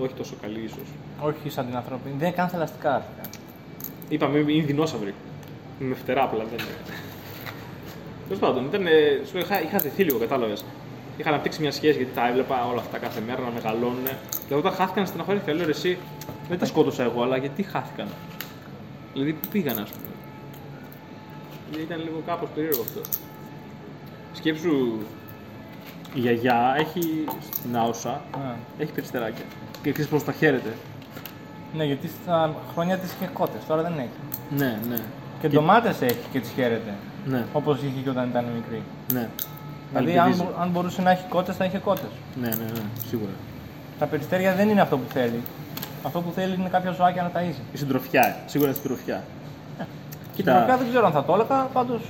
όχι 0.00 0.12
τόσο 0.14 0.34
καλή 0.42 0.60
ίσως. 0.60 0.88
Όχι 1.20 1.50
σαν 1.50 1.66
την 1.66 1.76
ανθρώπινη. 1.76 2.14
Δεν 2.18 2.26
είναι 2.26 2.36
καν 2.36 2.48
θελαστικά 2.48 2.94
αρχικά. 2.94 3.38
Είπαμε, 4.08 4.38
είναι 4.38 4.64
δεινόσαυροι. 4.64 5.14
Με 5.78 5.94
φτερά 5.94 6.22
απλά, 6.22 6.38
δεν 6.44 6.58
είναι. 6.58 6.94
Τέλος 8.24 8.38
πάντων, 8.40 8.64
ήταν, 8.64 8.86
ε, 8.86 8.90
σου 9.30 9.38
είχα, 9.38 9.62
είχα 9.62 9.78
δεθεί 9.78 10.02
λίγο, 10.04 10.18
κατάλαβες. 10.18 10.64
Είχα 11.16 11.28
αναπτύξει 11.28 11.60
μια 11.60 11.72
σχέση 11.72 11.96
γιατί 11.96 12.12
τα 12.14 12.28
έβλεπα 12.28 12.66
όλα 12.66 12.80
αυτά 12.80 12.98
κάθε 12.98 13.20
μέρα 13.26 13.40
να 13.40 13.50
μεγαλώνουν. 13.50 14.06
Και 14.48 14.54
όταν 14.54 14.72
χάθηκαν 14.72 15.06
στεναχωρήθηκα. 15.06 15.52
Λέω 15.52 15.64
ρε, 15.64 15.70
εσύ 15.70 15.98
δεν 16.48 16.58
τα 16.58 16.64
σκότωσα 16.66 17.02
εγώ, 17.02 17.22
αλλά 17.22 17.36
γιατί 17.36 17.62
χάθηκαν. 17.62 18.06
Δηλαδή, 19.12 19.32
πού 19.32 19.48
πήγαν, 19.52 19.78
ας 19.78 19.90
πούμε. 19.90 20.06
Δηλαδή, 21.70 21.84
ήταν 21.92 21.98
λίγο 22.04 22.22
κάπως 22.26 22.48
περίεργο 22.54 22.80
αυτό. 22.82 23.00
Σκέψου, 24.32 24.70
η 26.14 26.20
γιαγιά 26.20 26.74
έχει 26.78 27.24
στην 27.52 27.76
Άουσα, 27.76 28.20
Ναι. 28.32 28.54
έχει 28.82 28.92
περιστεράκια. 28.92 29.44
Και 29.82 29.92
ξέρεις 29.92 30.10
πώς 30.10 30.24
τα 30.24 30.32
χαίρεται. 30.32 30.72
Ναι, 31.76 31.84
γιατί 31.84 32.08
στα 32.22 32.54
χρόνια 32.72 32.96
τη 32.98 33.06
είχε 33.06 33.30
κότες, 33.32 33.60
τώρα 33.68 33.82
δεν 33.82 33.92
έχει. 33.98 34.08
Ναι, 34.56 34.78
ναι. 34.88 34.96
Και, 35.40 35.48
ντομάτες 35.48 36.00
έχει 36.02 36.18
και 36.32 36.40
τις 36.40 36.50
χαίρεται. 36.50 36.94
Ναι, 37.26 37.44
Όπως 37.52 37.76
είχε 37.82 38.00
και 38.04 38.10
όταν 38.10 38.28
ήταν 38.28 38.44
μικρή. 38.54 38.82
ναι. 39.12 39.28
Δηλαδή, 39.92 40.18
αν, 40.18 40.26
Αλπιδίζει. 40.26 40.42
μπο- 40.52 40.60
αν 40.62 40.68
μπορούσε 40.70 41.02
να 41.02 41.10
έχει 41.10 41.24
κότες, 41.28 41.56
θα 41.56 41.64
είχε 41.64 41.78
κότες. 41.78 42.10
Ναι, 42.40 42.48
ναι, 42.48 42.54
ναι, 42.64 42.80
σίγουρα. 43.08 43.30
Τα 43.98 44.06
περιστέρια 44.06 44.54
δεν 44.54 44.68
είναι 44.68 44.80
αυτό 44.80 44.96
που 44.98 45.12
θέλει. 45.12 45.40
Αυτό 46.02 46.20
που 46.20 46.32
θέλει 46.34 46.54
είναι 46.54 46.68
κάποια 46.68 46.90
ζωάκια 46.90 47.22
να 47.22 47.30
ταΐζει. 47.40 47.60
Η 47.72 47.76
συντροφιά, 47.76 48.36
σίγουρα 48.46 48.70
είναι 48.70 48.78
συντροφιά. 48.78 49.24
Στην 50.38 50.52
ουσία 50.52 50.62
Κοίτα, 50.64 50.76
δεν 50.76 50.88
ξέρω 50.88 51.06
αν 51.06 51.12
θα 51.12 51.24
το 51.24 51.34
έλεγα, 51.34 51.68
πάντως. 51.72 52.00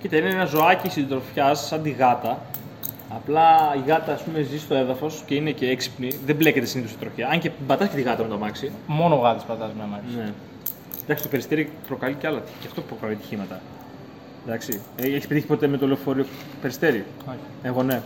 κοίτα, 0.00 0.16
είναι 0.16 0.28
ένα 0.28 0.44
ζωάκι 0.44 0.88
συντροφιάς 0.88 1.66
σαν 1.66 1.82
τη 1.82 1.90
γάτα. 1.90 2.38
Απλά 3.14 3.74
η 3.76 3.90
γάτα 3.90 4.12
ας 4.12 4.22
πούμε, 4.22 4.42
ζει 4.42 4.58
στο 4.58 4.74
έδαφος 4.74 5.22
και 5.26 5.34
είναι 5.34 5.50
και 5.50 5.68
έξυπνη. 5.68 6.10
Δεν 6.26 6.36
μπλέκεται 6.36 6.66
συνήθως 6.66 6.90
στη 6.92 7.00
τροχιά. 7.00 7.28
Αν 7.28 7.38
και 7.38 7.50
πατάς 7.66 7.88
και 7.88 7.96
τη 7.96 8.02
γάτα 8.02 8.22
με 8.22 8.28
το 8.28 8.34
αμάξι. 8.34 8.72
Μόνο 8.86 9.14
γάτες 9.14 9.42
πατάς 9.42 9.70
με 9.76 9.82
αμάξι. 9.82 10.16
Ναι. 10.16 10.32
Εντάξει, 11.02 11.22
το 11.22 11.28
περιστέρι 11.28 11.70
προκαλεί 11.86 12.14
και 12.14 12.26
άλλα. 12.26 12.38
Και 12.60 12.66
αυτό 12.66 12.80
προκαλεί 12.80 13.12
ατυχήματα. 13.12 13.60
Εντάξει. 14.46 14.80
Έχεις 14.96 15.26
πετύχει 15.26 15.46
ποτέ 15.46 15.66
με 15.66 15.76
το 15.76 15.86
λεωφορείο 15.86 16.26
περιστέρι; 16.60 17.04
Όχι. 17.28 17.38
Εγώ 17.62 17.82
ναι. 17.82 18.02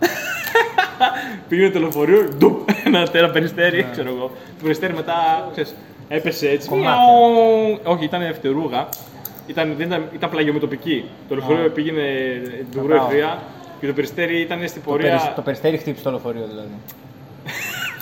Πήγαινε 1.48 1.70
το 1.70 1.78
λεωφορείο, 1.78 2.28
ντουπ, 2.38 2.68
ένα 2.84 3.08
τέρα 3.08 3.30
περιστέρι, 3.30 3.86
ξέρω 3.92 4.08
εγώ. 4.08 4.26
Το 4.26 4.62
περιστέρι 4.62 4.94
μετά, 4.94 5.48
ξέρεις, 5.52 5.74
έπεσε 6.16 6.48
έτσι. 6.48 6.68
Κομμάτια. 6.68 6.90
μιαου. 6.92 7.78
Όχι, 7.94 8.04
ήταν 8.04 8.34
φτερούγα. 8.34 8.88
Ήταν, 9.46 9.74
δεν 9.76 9.86
ήταν, 9.86 10.08
ήταν 10.14 10.30
πλαγιομετωπική. 10.30 11.04
Το 11.28 11.34
λεωφορείο 11.34 11.64
Α. 11.66 11.68
πήγαινε 11.68 12.02
την 12.70 12.80
Κατάλαβα. 12.82 13.04
ευθεία 13.06 13.38
και 13.80 13.86
το 13.86 13.92
περιστέρι 13.92 14.40
ήταν 14.40 14.68
στην 14.68 14.82
Το, 14.84 14.90
περισ- 14.90 15.16
πορεία. 15.16 15.32
το 15.36 15.42
περιστέρι 15.42 15.76
χτύπησε 15.76 16.04
το 16.04 16.10
λεωφορείο 16.10 16.46
δηλαδή. 16.50 16.68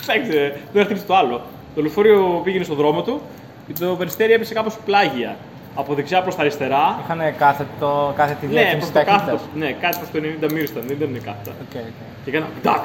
Εντάξει, 0.03 0.37
ε, 0.43 0.51
δεν 0.73 0.83
χτύπησε 0.85 1.05
το 1.05 1.15
άλλο. 1.15 1.41
Το 1.75 1.81
λεωφορείο 1.81 2.41
πήγαινε 2.43 2.63
στον 2.63 2.75
δρόμο 2.77 3.01
του 3.01 3.21
και 3.67 3.73
το 3.85 3.95
περιστέρι 3.95 4.33
έπεσε 4.33 4.53
κάπως 4.53 4.77
πλάγια. 4.85 5.35
Από 5.75 5.93
δεξιά 5.93 6.21
προς 6.21 6.35
τα 6.35 6.41
αριστερά. 6.41 6.99
Είχαν 7.03 7.19
κάθετο, 7.37 8.13
κάθετη 8.15 8.45
Ναι, 8.45 8.51
διεύθυνση 8.51 8.77
προς 8.77 8.87
το 8.87 8.93
ταχύτητα. 8.93 9.31
κάθετο. 9.31 9.39
Ναι, 9.55 9.71
κάτι 9.71 9.97
προς 9.97 10.09
το 10.11 10.19
90 10.47 10.51
μοίρες 10.53 10.69
ήταν, 10.69 10.83
δεν 10.87 10.95
ήταν 10.97 11.21
κάθετα. 11.25 11.51
OK, 11.61 11.75
OK. 11.75 11.81
Και 12.23 12.29
έκανα 12.29 12.47
τάκ. 12.61 12.81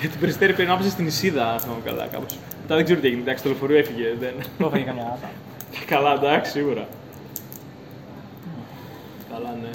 Γιατί 0.00 0.14
το 0.14 0.20
περιστέρι 0.20 0.52
πρέπει 0.52 0.68
να 0.68 0.74
έπεσε 0.74 0.90
στη 0.90 1.06
νησίδα, 1.06 1.52
αν 1.52 1.58
θυμάμαι 1.60 1.80
καλά 1.84 2.06
κάπως. 2.12 2.38
Μετά 2.72 2.82
δεν 2.82 2.90
ξέρω 2.90 3.04
τι 3.04 3.06
έγινε, 3.12 3.22
εντάξει, 3.22 3.42
το 3.42 3.48
λεωφορείο 3.48 3.78
έφυγε. 3.78 4.14
Δεν... 4.20 4.34
Το 4.58 4.66
έφαγε 4.66 4.84
καμιά 4.84 5.02
γάτα. 5.02 5.30
καλά, 5.86 6.12
εντάξει, 6.12 6.50
σίγουρα. 6.50 6.88
Καλά, 9.32 9.56
ναι. 9.62 9.68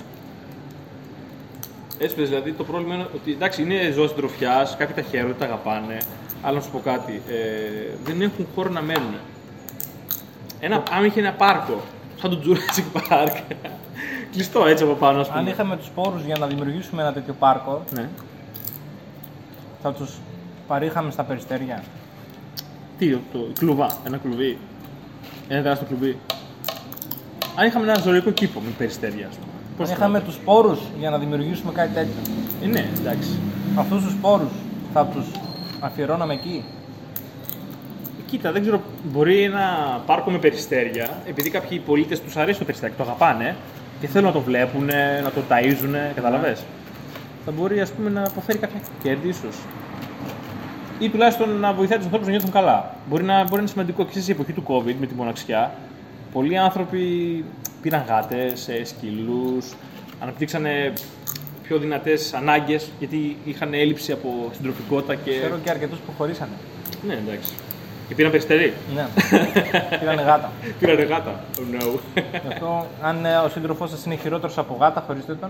Έτσι 1.97 2.15
πες, 2.15 2.29
δηλαδή 2.29 2.51
το 2.51 2.63
πρόβλημα 2.63 2.95
είναι 2.95 3.07
ότι 3.15 3.31
εντάξει 3.31 3.61
είναι 3.61 3.91
ζώα 3.91 4.07
συντροφιάς, 4.07 4.75
κάποιοι 4.77 4.95
τα 4.95 5.01
χαίρονται, 5.01 5.33
τα 5.33 5.45
αγαπάνε, 5.45 5.97
αλλά 6.41 6.55
να 6.55 6.61
σου 6.61 6.71
πω 6.71 6.79
κάτι, 6.83 7.21
ε, 7.29 7.93
δεν 8.03 8.21
έχουν 8.21 8.47
χώρο 8.55 8.69
να 8.69 8.81
μένουν. 8.81 9.15
Ένα, 10.59 10.83
αν 10.91 11.05
είχε 11.05 11.19
ένα 11.19 11.31
πάρκο, 11.31 11.81
σαν 12.15 12.29
το 12.29 12.39
Jurassic 12.45 13.01
Park, 13.09 13.41
κλειστό 14.31 14.65
έτσι 14.65 14.83
από 14.83 14.93
πάνω, 14.93 15.19
ας 15.19 15.27
πούμε. 15.27 15.39
Αν 15.39 15.47
είχαμε 15.47 15.77
τους 15.77 15.89
πόρου 15.89 16.19
για 16.25 16.35
να 16.39 16.47
δημιουργήσουμε 16.47 17.01
ένα 17.01 17.13
τέτοιο 17.13 17.33
πάρκο, 17.39 17.83
Ναι. 17.93 18.09
θα 19.81 19.93
τους 19.93 20.13
παρήχαμε 20.67 21.11
στα 21.11 21.23
περιστέρια. 21.23 21.83
Τι, 22.97 23.09
το, 23.09 23.19
το 23.33 23.47
κλουβά, 23.59 23.97
ένα 24.05 24.17
κλουβί. 24.17 24.57
Ένα 25.47 25.61
τεράστιο 25.61 25.87
κλουβί. 25.87 26.17
Αν 27.55 27.67
είχαμε 27.67 27.91
ένα 27.91 28.01
ζωολογικό 28.01 28.31
κήπο 28.31 28.59
με 28.59 28.69
περιστέρια, 28.77 29.27
ας 29.27 29.35
πούμε. 29.35 29.51
Αν 29.51 29.75
πώς 29.77 29.87
θα 29.87 29.93
είχαμε 29.93 30.17
ήταν; 30.17 30.29
τους 30.29 30.37
πόρου 30.37 30.77
για 30.99 31.09
να 31.09 31.17
δημιουργήσουμε 31.17 31.71
κάτι 31.71 31.93
τέτοιο. 31.93 32.21
Ε, 32.63 32.67
ναι, 32.67 32.89
εντάξει. 32.99 33.29
Αυτούς 33.75 34.03
τους 34.03 34.15
πόρου 34.21 34.49
θα 34.93 35.05
τους 35.05 35.25
αφιερώναμε 35.79 36.33
εκεί; 36.33 36.63
Κοίτα, 38.25 38.51
δεν 38.51 38.61
ξέρω, 38.61 38.81
μπορεί 39.03 39.41
ένα 39.41 39.63
πάρκο 40.05 40.31
με 40.31 40.37
περιστέρια, 40.37 41.09
επειδή 41.27 41.49
κάποιοι 41.49 41.79
πολίτες 41.79 42.21
τους 42.21 42.35
αρέσει 42.35 42.59
το 42.59 42.65
περιστέρι, 42.65 42.93
το 42.97 43.03
αγαπάνε 43.03 43.55
και 43.99 44.07
θέλουν 44.07 44.27
να 44.27 44.33
το 44.33 44.41
βλέπουν, 44.41 44.85
να 45.23 45.31
το 45.31 45.41
ταΐζουν, 45.49 46.13
καταλαβες; 46.15 46.63
Θα 47.45 47.51
μπορεί 47.51 47.81
ας 47.81 47.91
πούμε, 47.91 48.09
να 48.09 48.23
αποφέρει 48.23 48.57
κάποια 48.57 48.79
κέρδη 49.03 49.27
ίσως. 49.27 49.55
Ή 50.99 51.09
τουλάχιστον 51.09 51.59
να 51.59 51.73
βοηθάει 51.73 51.97
τους 51.97 52.05
ανθρώπους 52.05 52.27
να 52.27 52.33
νιώθουν 52.33 52.51
καλά. 52.51 52.95
Μπορεί 53.09 53.23
να, 53.23 53.37
μπορεί 53.37 53.51
να 53.51 53.59
είναι 53.59 53.67
σημαντικό 53.67 54.05
και 54.05 54.19
σε 54.19 54.31
εποχή 54.31 54.53
του 54.53 54.63
COVID 54.67 54.95
με 54.99 55.05
τη 55.05 55.13
μοναξιά. 55.13 55.71
Πολλοί 56.33 56.57
άνθρωποι 56.57 57.45
πήραν 57.81 58.05
γάτες, 58.07 58.69
σκύλου, 58.83 59.57
αναπτύξανε 60.19 60.93
πιο 61.63 61.77
δυνατές 61.77 62.33
ανάγκες 62.33 62.91
γιατί 62.99 63.37
είχαν 63.45 63.73
έλλειψη 63.73 64.11
από 64.11 64.49
συντροφικότητα 64.55 65.15
και. 65.15 65.31
Ξέρω 65.31 65.57
και 65.63 65.69
αρκετούς 65.69 65.99
που 65.99 66.11
χωρίσανε. 66.17 66.51
Ναι, 67.07 67.13
εντάξει. 67.13 67.53
Και 68.07 68.15
πήραν 68.15 68.31
περιστερί. 68.31 68.73
Ναι. 68.95 69.07
Πήρανε 69.99 70.21
γάτα. 70.21 70.51
Πήραν 70.79 71.03
γάτα. 71.03 71.43
Oh 71.57 71.81
no. 71.81 71.99
Γι' 72.13 72.47
αυτό, 72.47 72.87
αν 73.01 73.25
ε, 73.25 73.37
ο 73.37 73.49
σύντροφός 73.49 73.89
σας 73.89 74.05
είναι 74.05 74.15
χειρότερος 74.15 74.57
από 74.57 74.77
γάτα, 74.79 75.03
χωρίστε 75.07 75.35
τον. 75.35 75.49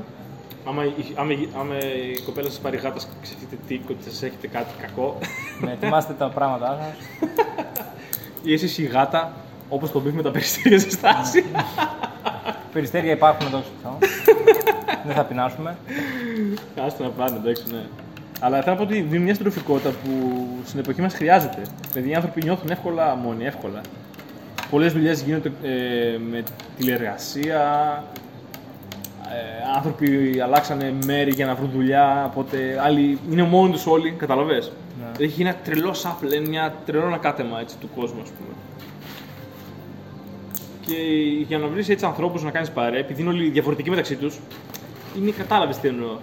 Άμα, 0.66 0.84
η- 0.86 1.14
άμα, 1.16 1.32
η- 1.32 1.50
άμα 1.60 1.78
η 1.78 2.20
κοπέλα 2.26 2.50
σας 2.50 2.60
πάρει 2.60 2.78
γάτα, 2.78 3.00
ξεφτείτε 3.22 3.56
τι, 3.68 3.80
ότι 3.90 4.04
σας 4.10 4.24
έχετε 4.24 4.48
κάτι 4.48 4.74
κακό. 4.82 5.18
με 5.62 5.72
ετοιμάστε 5.72 6.14
τα 6.14 6.30
πράγματά 6.30 6.78
σα. 6.80 8.50
ή 8.50 8.54
εσείς 8.54 8.78
η 8.78 8.84
γάτα, 8.84 9.34
όπως 9.70 9.92
το 9.92 10.00
μπήφ 10.02 10.14
με 10.14 10.22
τα 10.22 10.32
περιστέρια 10.32 10.80
σε 10.80 10.90
στάση. 10.90 11.46
Περιστέρια 12.74 13.12
υπάρχουν 13.12 13.48
εδώ 13.48 13.64
στο 13.82 13.98
Δεν 15.06 15.16
θα 15.16 15.24
πεινάσουμε. 15.24 15.78
Άστο 16.86 17.04
να 17.04 17.10
πάνε, 17.10 17.38
εντάξει, 17.38 17.64
ναι. 17.72 17.82
Αλλά 18.40 18.62
θέλω 18.62 18.76
να 18.76 18.82
πω 18.86 18.88
ότι 18.92 19.02
δίνει 19.02 19.24
μια 19.24 19.34
συντροφικότητα 19.34 19.90
που 19.90 20.46
στην 20.66 20.80
εποχή 20.80 21.02
μας 21.02 21.14
χρειάζεται. 21.14 21.62
Δηλαδή 21.92 22.10
οι 22.10 22.16
άνθρωποι 22.16 22.44
νιώθουν 22.44 22.70
εύκολα 22.70 23.16
μόνοι, 23.16 23.46
εύκολα. 23.46 23.82
Πολλές 24.70 24.94
δουλειές 24.94 25.22
γίνονται 25.22 25.52
ε, 25.64 26.18
με 26.30 26.44
τηλεργασία. 26.78 28.04
Ε, 29.34 29.76
άνθρωποι 29.76 30.40
αλλάξανε 30.44 30.94
μέρη 31.06 31.32
για 31.32 31.46
να 31.46 31.56
βρουν 31.56 31.70
δουλειά. 31.74 32.26
Οπότε 32.32 32.80
άλλοι 32.84 33.20
είναι 33.32 33.44
μόνοι 33.44 33.72
τους 33.72 33.86
όλοι, 33.86 34.12
καταλαβέ. 34.12 34.58
Ναι. 34.58 35.26
Έχει 35.26 35.42
ένα 35.42 35.56
τρελό 35.56 35.94
σάπλε, 35.94 36.40
μια 36.40 36.74
τρελό 36.86 37.06
ανακάτεμα 37.06 37.60
έτσι, 37.60 37.76
του 37.78 37.90
κόσμου, 37.96 38.22
ας 38.22 38.30
πούμε. 38.30 38.54
Και 40.86 40.94
για 41.48 41.58
να 41.58 41.68
βρεις 41.68 41.90
έτσι 41.90 42.06
ανθρώπους 42.06 42.44
να 42.44 42.52
κάνεις 42.52 42.70
παρέα, 42.70 43.00
επειδή 43.00 43.22
είναι 43.22 43.30
όλοι 43.30 43.50
διαφορετικοί 43.50 43.90
μεταξύ 43.90 44.16
τους, 44.16 44.40
είναι 45.18 45.32
κατάλαβες 45.32 45.78
τι 45.78 45.88
εννοώ. 45.88 46.18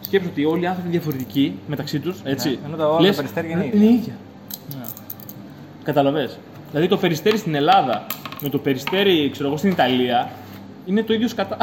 Σκέψου 0.00 0.28
ότι 0.30 0.44
όλοι 0.44 0.62
οι 0.62 0.66
άνθρωποι 0.66 0.88
είναι 0.88 0.98
διαφορετικοί 0.98 1.58
μεταξύ 1.66 1.98
τους, 1.98 2.20
έτσι. 2.24 2.48
Ναι, 2.48 2.56
ενώ 2.66 2.76
τα 2.76 2.88
όλα 2.88 3.10
τα 3.10 3.14
περιστέρια 3.16 3.50
είναι 3.50 3.64
είναι 3.64 3.84
ίδια. 3.84 3.90
ίδια. 3.90 4.14
Ναι. 4.76 4.84
Καταλαβες; 5.82 6.38
Δηλαδή 6.70 6.88
το 6.88 6.96
περιστέρι 6.96 7.36
στην 7.36 7.54
Ελλάδα 7.54 8.06
με 8.40 8.48
το 8.48 8.58
περιστέρι 8.58 9.30
ξέρω 9.30 9.48
εγώ, 9.48 9.56
στην 9.56 9.70
Ιταλία 9.70 10.30
είναι 10.86 11.02
το 11.02 11.14
ίδιο 11.14 11.28
σκατά. 11.28 11.56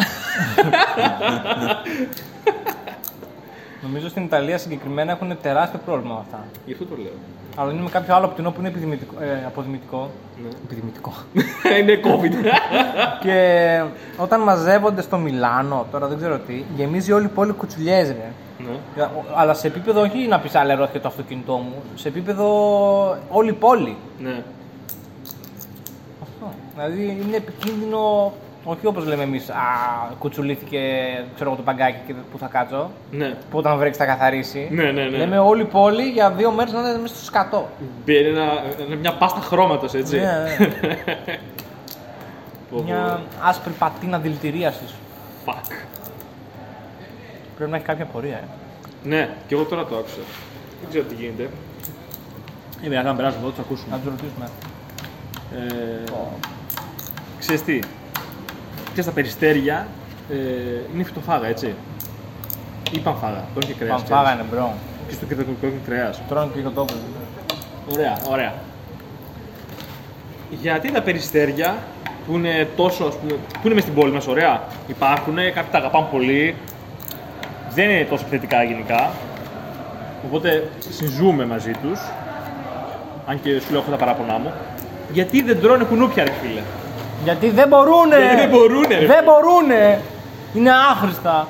Νομίζω 3.84 4.10
στην 4.10 4.24
Ιταλία 4.24 4.58
συγκεκριμένα 4.58 5.12
έχουν 5.12 5.38
τεράστιο 5.42 5.80
πρόβλημα 5.86 6.14
με 6.14 6.20
αυτά. 6.20 6.46
Γι' 6.66 6.74
αυτό 6.74 6.86
το 6.86 6.96
λέω. 7.02 7.12
Αλλά 7.56 7.72
είναι 7.72 7.82
με 7.82 7.90
κάποιο 7.90 8.16
άλλο 8.16 8.28
πτηνό 8.28 8.52
που 8.52 8.60
είναι 8.60 8.68
επιδημητικό, 8.70 9.16
ε, 9.22 9.46
αποδημητικό. 9.46 10.10
Ναι. 10.44 10.50
Επιδημητικό. 10.66 11.14
είναι 11.80 12.00
COVID. 12.04 12.34
και 13.22 13.82
όταν 14.18 14.42
μαζεύονται 14.42 15.02
στο 15.02 15.18
Μιλάνο, 15.18 15.86
τώρα 15.92 16.08
δεν 16.08 16.18
ξέρω 16.18 16.38
τι, 16.40 16.64
γεμίζει 16.76 17.12
όλη 17.12 17.26
η 17.26 17.30
πόλη 17.30 17.52
κουτσουλιές, 17.52 18.08
ρε. 18.08 18.32
ναι. 18.96 19.08
Αλλά 19.36 19.54
σε 19.54 19.68
επίπεδο 19.68 20.02
όχι 20.02 20.28
να 20.28 20.40
πεις 20.40 20.56
αλερώθηκε 20.56 21.00
το 21.00 21.08
αυτοκίνητό 21.08 21.54
μου, 21.54 21.74
σε 21.96 22.08
επίπεδο 22.08 22.48
όλη 23.30 23.50
η 23.50 23.54
πόλη. 23.54 23.96
ναι. 24.20 24.44
Αυτό. 26.22 26.54
Δηλαδή 26.76 27.24
είναι 27.28 27.36
επικίνδυνο, 27.38 28.34
όχι 28.64 28.86
όπως 28.88 29.06
λέμε 29.06 29.24
εμείς, 29.24 29.50
Α, 29.50 29.54
κουτσουλήθηκε 30.20 30.80
ξέρω 31.36 31.50
εγώ, 31.50 31.58
το 31.58 31.64
παγκάκι 31.66 31.98
και 32.08 32.14
που 32.32 32.38
θα 32.38 32.48
κάτσω. 32.48 32.90
Ναι. 33.12 33.36
Που 33.52 33.58
όταν 33.58 33.78
βρέξει 33.78 34.00
θα 34.00 34.06
καθαρίσει. 34.06 34.68
Ναι, 34.72 34.84
ναι, 34.84 35.04
ναι. 35.04 35.18
Λέμε 35.18 35.38
όλη 35.40 35.62
η 35.62 35.66
πόλη 35.66 36.04
για 36.04 36.32
δύο 36.32 36.52
μέρες 36.52 36.74
να 36.74 36.80
είναι 36.80 36.98
μέσα 37.02 37.16
στο 37.16 37.24
σκατό. 37.26 37.70
Μπαίνει 38.06 38.28
ένα- 38.28 38.42
ένα- 38.88 38.96
μια 38.96 39.14
πάστα 39.18 39.40
χρώματος, 39.40 39.94
έτσι. 39.94 40.20
Ναι, 40.20 40.46
ναι. 40.60 40.68
Πω, 42.72 42.78
πω. 42.78 42.84
Μια 42.84 43.22
άσπρη 43.42 43.72
πατίνα 43.80 44.18
δηλητηρίασης. 44.20 44.94
Fuck. 45.46 45.72
Πρέπει 47.56 47.72
να 47.72 47.78
έχει 47.78 47.86
κάποια 47.86 48.06
πορεία. 48.06 48.36
Ε. 48.38 48.44
Ναι, 49.04 49.30
και 49.48 49.56
εγώ 49.56 49.64
τώρα 49.64 49.86
το 49.86 49.96
άκουσα. 49.98 50.16
Δεν 50.82 50.90
ξέρω 50.90 51.04
τι 51.06 51.16
γίνεται. 51.16 51.44
Ε, 51.44 51.50
βέβαια, 52.84 53.04
να 53.04 53.16
περάσουμε 53.16 53.44
εδώ, 53.44 53.54
θα 53.56 53.62
ακούσουμε. 53.62 53.96
Να 53.96 53.98
τους 54.02 54.10
ρωτήσουμε. 54.12 54.48
Ε, 55.56 56.04
ξέρεις 57.40 57.64
τι, 57.64 57.80
και 58.94 59.02
στα 59.02 59.12
περιστέρια 59.12 59.88
ε, 60.32 60.36
είναι 60.94 61.04
φυτοφάγα, 61.04 61.48
έτσι. 61.48 61.74
Ή 62.92 63.00
παμφάγα, 63.00 63.44
το 63.54 63.60
έχει 63.64 63.74
κρέας. 63.74 63.92
Παμφάγα 64.04 64.34
είναι 64.34 64.46
bro. 64.52 64.74
Και 65.08 65.14
στο 65.14 65.26
κεντρικό 65.26 65.52
έχει 65.62 65.80
κρέας. 65.86 66.22
Τρώνε 66.30 66.52
και 66.54 66.62
το 66.62 66.70
τόπο. 66.70 66.94
Ωραία, 67.94 68.18
ωραία. 68.30 68.54
Γιατί 70.62 70.92
τα 70.92 71.02
περιστέρια 71.02 71.78
που 72.26 72.34
είναι 72.34 72.68
τόσο, 72.76 73.04
ας 73.04 73.16
πούμε, 73.16 73.32
που 73.32 73.66
είναι 73.66 73.74
μες 73.74 73.84
στην 73.84 73.96
πόλη 73.96 74.12
μας, 74.12 74.28
ωραία, 74.28 74.62
υπάρχουν, 74.88 75.36
κάποιοι 75.36 75.72
τα 75.72 75.78
αγαπάνε 75.78 76.08
πολύ, 76.12 76.56
δεν 77.74 77.90
είναι 77.90 78.04
τόσο 78.10 78.26
θετικά 78.30 78.64
γενικά, 78.64 79.12
οπότε 80.26 80.70
συζούμε 80.90 81.46
μαζί 81.46 81.72
τους, 81.72 82.00
αν 83.26 83.42
και 83.42 83.60
σου 83.60 83.72
λέω 83.72 83.82
έχω 83.82 83.92
τα 83.92 83.98
παράπονά 83.98 84.38
μου, 84.38 84.52
γιατί 85.14 85.42
δεν 85.42 85.62
τρώνε 85.62 85.84
κουνούπια 85.84 86.24
ρε 86.24 86.32
φίλε. 86.32 86.62
Γιατί 87.24 87.50
δεν 87.50 87.68
μπορούνε! 87.68 88.18
Γιατί 88.20 88.36
δεν 88.36 88.50
μπορούνε, 88.50 89.00
ρε. 89.00 89.06
Δεν 89.06 89.24
μπορούνε! 89.24 90.00
Είναι 90.54 90.72
άχρηστα. 90.92 91.48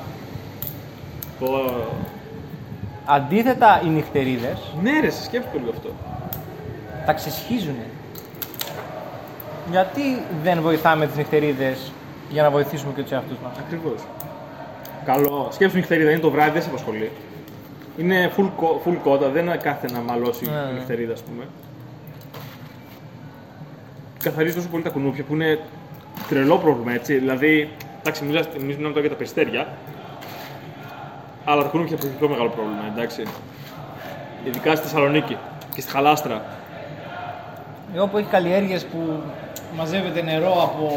Πω. 1.40 1.48
Αντίθετα, 3.06 3.80
οι 3.84 3.88
νυχτερίδες 3.88 4.58
Ναι 4.82 4.90
ρε, 5.00 5.10
σε 5.10 5.22
σκέφτομαι 5.22 5.58
λίγο 5.58 5.70
αυτό. 5.76 5.88
τα 7.06 7.12
ξεσχίζουν. 7.12 7.76
Γιατί 9.70 10.22
δεν 10.42 10.60
βοηθάμε 10.60 11.06
τις 11.06 11.16
νυχτερίδες 11.16 11.92
για 12.30 12.42
να 12.42 12.50
βοηθήσουμε 12.50 12.92
και 12.96 13.02
τους 13.02 13.10
εαυτούς 13.10 13.36
μας; 13.44 13.52
Ακριβώς. 13.66 14.00
Καλό. 15.04 15.48
Σκέψου 15.50 15.76
νυχτερίδα, 15.76 16.10
είναι 16.10 16.20
το 16.20 16.30
βράδυ, 16.30 16.50
δεν 16.50 16.62
σε 16.62 16.68
απασχολεί. 16.68 17.10
Είναι 17.96 18.30
full, 18.36 18.44
co- 18.60 18.88
full 18.88 18.96
κότα, 19.04 19.28
δεν 19.28 19.46
είναι 19.46 19.56
κάθε 19.56 19.86
να 19.92 19.98
μαλώσει 19.98 20.44
Ναι, 20.44 20.50
η 20.50 20.54
ναι. 20.72 20.78
νυχτερίδα, 20.78 21.12
ας 21.12 21.20
πούμε. 21.20 21.44
Καθαρίζει 24.22 24.54
τόσο 24.54 24.68
πολύ 24.68 24.82
τα 24.82 24.90
κουνούπια 24.90 25.24
που 25.24 25.34
είναι 25.34 25.58
τρελό 26.28 26.58
πρόβλημα, 26.58 26.92
έτσι. 26.92 27.14
Δηλαδή, 27.18 27.70
εντάξει, 28.00 28.24
εμείς 28.24 28.36
εμείς 28.56 28.76
μιλάμε 28.76 28.88
τώρα 28.88 29.00
για 29.00 29.08
τα 29.10 29.14
περιστέρια, 29.16 29.68
αλλά 31.44 31.62
τα 31.62 31.68
κουνούπια 31.68 31.96
έχουν 31.98 32.18
πιο 32.18 32.28
μεγάλο 32.28 32.48
πρόβλημα, 32.48 32.82
εντάξει. 32.94 33.22
Ειδικά 34.46 34.74
στη 34.76 34.86
Θεσσαλονίκη 34.86 35.36
και 35.74 35.80
στη 35.80 35.90
Χαλάστρα. 35.90 36.42
Ε, 37.94 37.98
Όπου 38.00 38.18
έχει 38.18 38.28
καλλιέργειες 38.28 38.84
που 38.84 39.22
μαζεύεται 39.76 40.22
νερό 40.22 40.62
από 40.62 40.88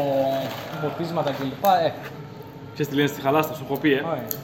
ποτίσματα 0.82 1.30
κλπ. 1.30 1.64
Ε, 1.64 1.92
Ξέρεις 2.72 2.88
τι 2.90 2.94
λένε 2.96 3.08
στη 3.08 3.20
Χαλάστρα, 3.20 3.54
σου 3.54 3.64
έχω 3.68 3.76
πει, 3.78 3.92
ε. 3.92 3.96
όχι. 4.00 4.38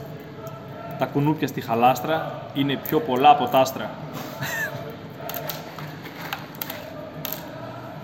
Τα 0.99 1.05
κουνούπια 1.05 1.47
στη 1.47 1.61
Χαλάστρα 1.61 2.41
είναι 2.53 2.79
πιο 2.87 2.99
πολλά 2.99 3.29
από 3.29 3.45
τα 3.45 3.59
άστρα. 3.59 3.89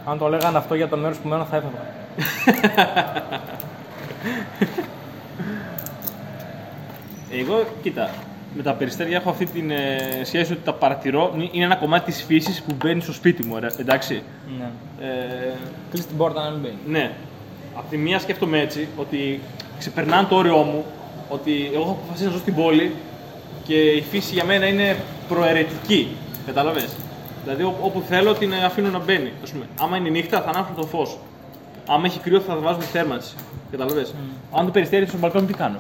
Αν 0.10 0.17
το 0.17 0.28
λέγανε 0.28 0.58
αυτό 0.58 0.76
για 0.76 0.88
το 0.88 0.98
μέρος 0.98 1.17
που 1.17 1.28
μένω 1.28 1.43
θα 1.45 1.56
έφευγα. 1.56 1.80
Εγώ, 7.32 7.65
κοίτα, 7.82 8.10
με 8.56 8.63
τα 8.63 8.74
περιστέρια 8.74 9.17
έχω 9.17 9.30
αυτή 9.30 9.45
την 9.45 9.72
ε, 9.72 9.98
σχέση 10.24 10.52
ότι 10.52 10.62
τα 10.63 10.74
παρατηρώ. 10.74 11.34
Είναι 11.52 11.65
ένα 11.65 11.76
κομμάτι 11.76 12.12
της 12.12 12.24
φύσης 12.24 12.62
που 12.62 12.76
μπαίνει 12.78 13.02
στο 13.02 13.13
σπίτι 13.13 13.45
μου, 13.45 13.60
ρε, 13.60 13.67
εντάξει. 13.80 14.22
Ναι. 14.60 14.69
Ε, 15.06 15.54
Κλείς 15.91 16.06
την 16.08 16.17
πόρτα 16.17 16.43
να 16.43 16.50
μην 16.50 16.60
μπαίνει. 16.60 16.78
ναι. 16.88 17.12
Απ' 17.76 17.89
τη 17.89 17.98
μία 17.98 18.19
σκέφτομαι 18.19 18.60
έτσι 18.60 18.88
ότι 18.98 19.39
ξεπερνάνε 19.80 20.28
το 20.30 20.36
όριό 20.36 20.58
μου, 20.58 20.86
ότι 21.30 21.69
εγώ 21.74 21.82
έχω 21.82 21.91
αποφασίσει 21.91 22.26
να 22.26 22.32
ζω 22.32 22.38
στην 22.38 22.56
πόλη 22.56 22.95
και 23.63 23.74
η 23.74 24.02
φύση 24.02 24.34
για 24.34 24.43
μένα 24.43 24.65
είναι 24.67 24.95
προαιρετική. 25.28 26.08
Κατάλαβε. 26.45 26.86
Δηλαδή 27.50 27.64
ό- 27.68 27.78
όπου 27.82 28.02
θέλω 28.08 28.34
την 28.34 28.54
αφήνω 28.54 28.90
να 28.90 29.00
μπαίνει. 29.00 29.32
Ας 29.44 29.50
πούμε, 29.52 29.66
άμα 29.80 29.98
είναι 29.98 30.10
νύχτα 30.10 30.42
θα 30.42 30.50
ανάψω 30.50 30.74
το 30.76 30.84
φως. 30.86 31.18
Άμα 31.88 32.06
έχει 32.06 32.20
κρύο 32.20 32.40
θα 32.40 32.56
βάζω 32.56 32.78
τη 32.78 32.86
θέρμανση. 32.86 33.36
Κατάλαβε. 33.72 34.06
Αν 34.56 34.66
το 34.66 34.72
περιστέρι 34.72 35.06
στο 35.06 35.18
μπαλκόνι 35.18 35.46
τι 35.46 35.54
κάνω; 35.54 35.78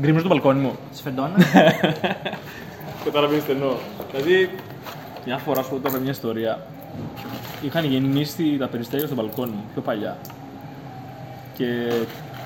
Γκριμίζω 0.00 0.22
το 0.22 0.28
μπαλκόνι 0.28 0.60
μου. 0.60 0.76
Σφεντόνα. 0.94 1.34
Καταλαβαίνεις 3.04 3.44
τι 3.44 3.52
εννοώ. 3.52 3.74
Δηλαδή, 4.12 4.50
μια 5.26 5.38
φορά 5.38 5.62
σου 5.62 5.70
πω 5.70 5.76
τώρα 5.88 5.98
μια 5.98 6.10
ιστορία. 6.10 6.66
Είχαν 7.62 7.84
γεννήσει 7.84 8.56
τα 8.58 8.66
περιστέρια 8.66 9.06
στο 9.06 9.14
μπαλκόνι 9.14 9.50
μου 9.50 9.64
πιο 9.72 9.82
παλιά. 9.82 10.16
Και 11.54 11.64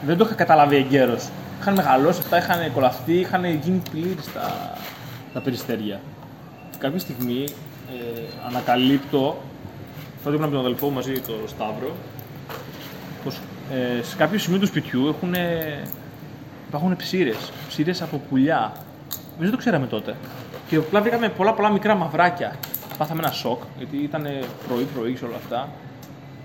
δεν 0.07 0.17
το 0.17 0.25
είχα 0.25 0.35
καταλάβει 0.35 0.77
εγκαίρως. 0.77 1.29
Είχαν 1.61 1.75
μεγαλώσει 1.75 2.21
αυτά, 2.23 2.37
είχαν 2.39 2.73
κολλαφτεί, 2.73 3.13
είχαν 3.13 3.45
γίνει 3.45 3.83
πλήρης 3.91 4.33
τα, 4.33 4.73
τα 5.33 5.41
περιστέρια. 5.41 6.01
Και 6.71 6.77
κάποια 6.79 6.99
στιγμή 6.99 7.45
ε, 7.91 8.21
ανακαλύπτω, 8.47 9.37
θα 10.23 10.31
ήμουν 10.31 10.43
με 10.43 10.51
τον 10.51 10.59
αδελφό 10.59 10.87
μου 10.87 10.93
μαζί, 10.93 11.13
τον 11.13 11.49
Σταύρο, 11.49 11.93
πως 13.25 13.41
ε, 13.73 14.03
σε 14.03 14.17
κάποιο 14.17 14.39
σημείο 14.39 14.59
του 14.59 14.67
σπιτιού 14.67 15.09
έχουν, 15.09 15.35
υπάρχουν 16.69 16.97
ψήρες, 16.97 17.53
ψήρες 17.69 18.03
από 18.03 18.21
πουλιά. 18.29 18.73
Εμείς 19.11 19.39
δεν 19.39 19.51
το 19.51 19.57
ξέραμε 19.57 19.87
τότε. 19.87 20.15
Και 20.69 20.77
απλά 20.77 21.01
βρήκαμε 21.01 21.29
πολλά 21.29 21.55
πολλά 21.55 21.71
μικρά 21.71 21.95
μαυράκια. 21.95 22.57
Πάθαμε 22.99 23.21
ένα 23.21 23.31
σοκ, 23.33 23.63
γιατί 23.79 23.97
ήταν 23.97 24.29
πρωί-πρωί 24.69 25.13
και 25.15 25.25
όλα 25.25 25.37
αυτά. 25.37 25.69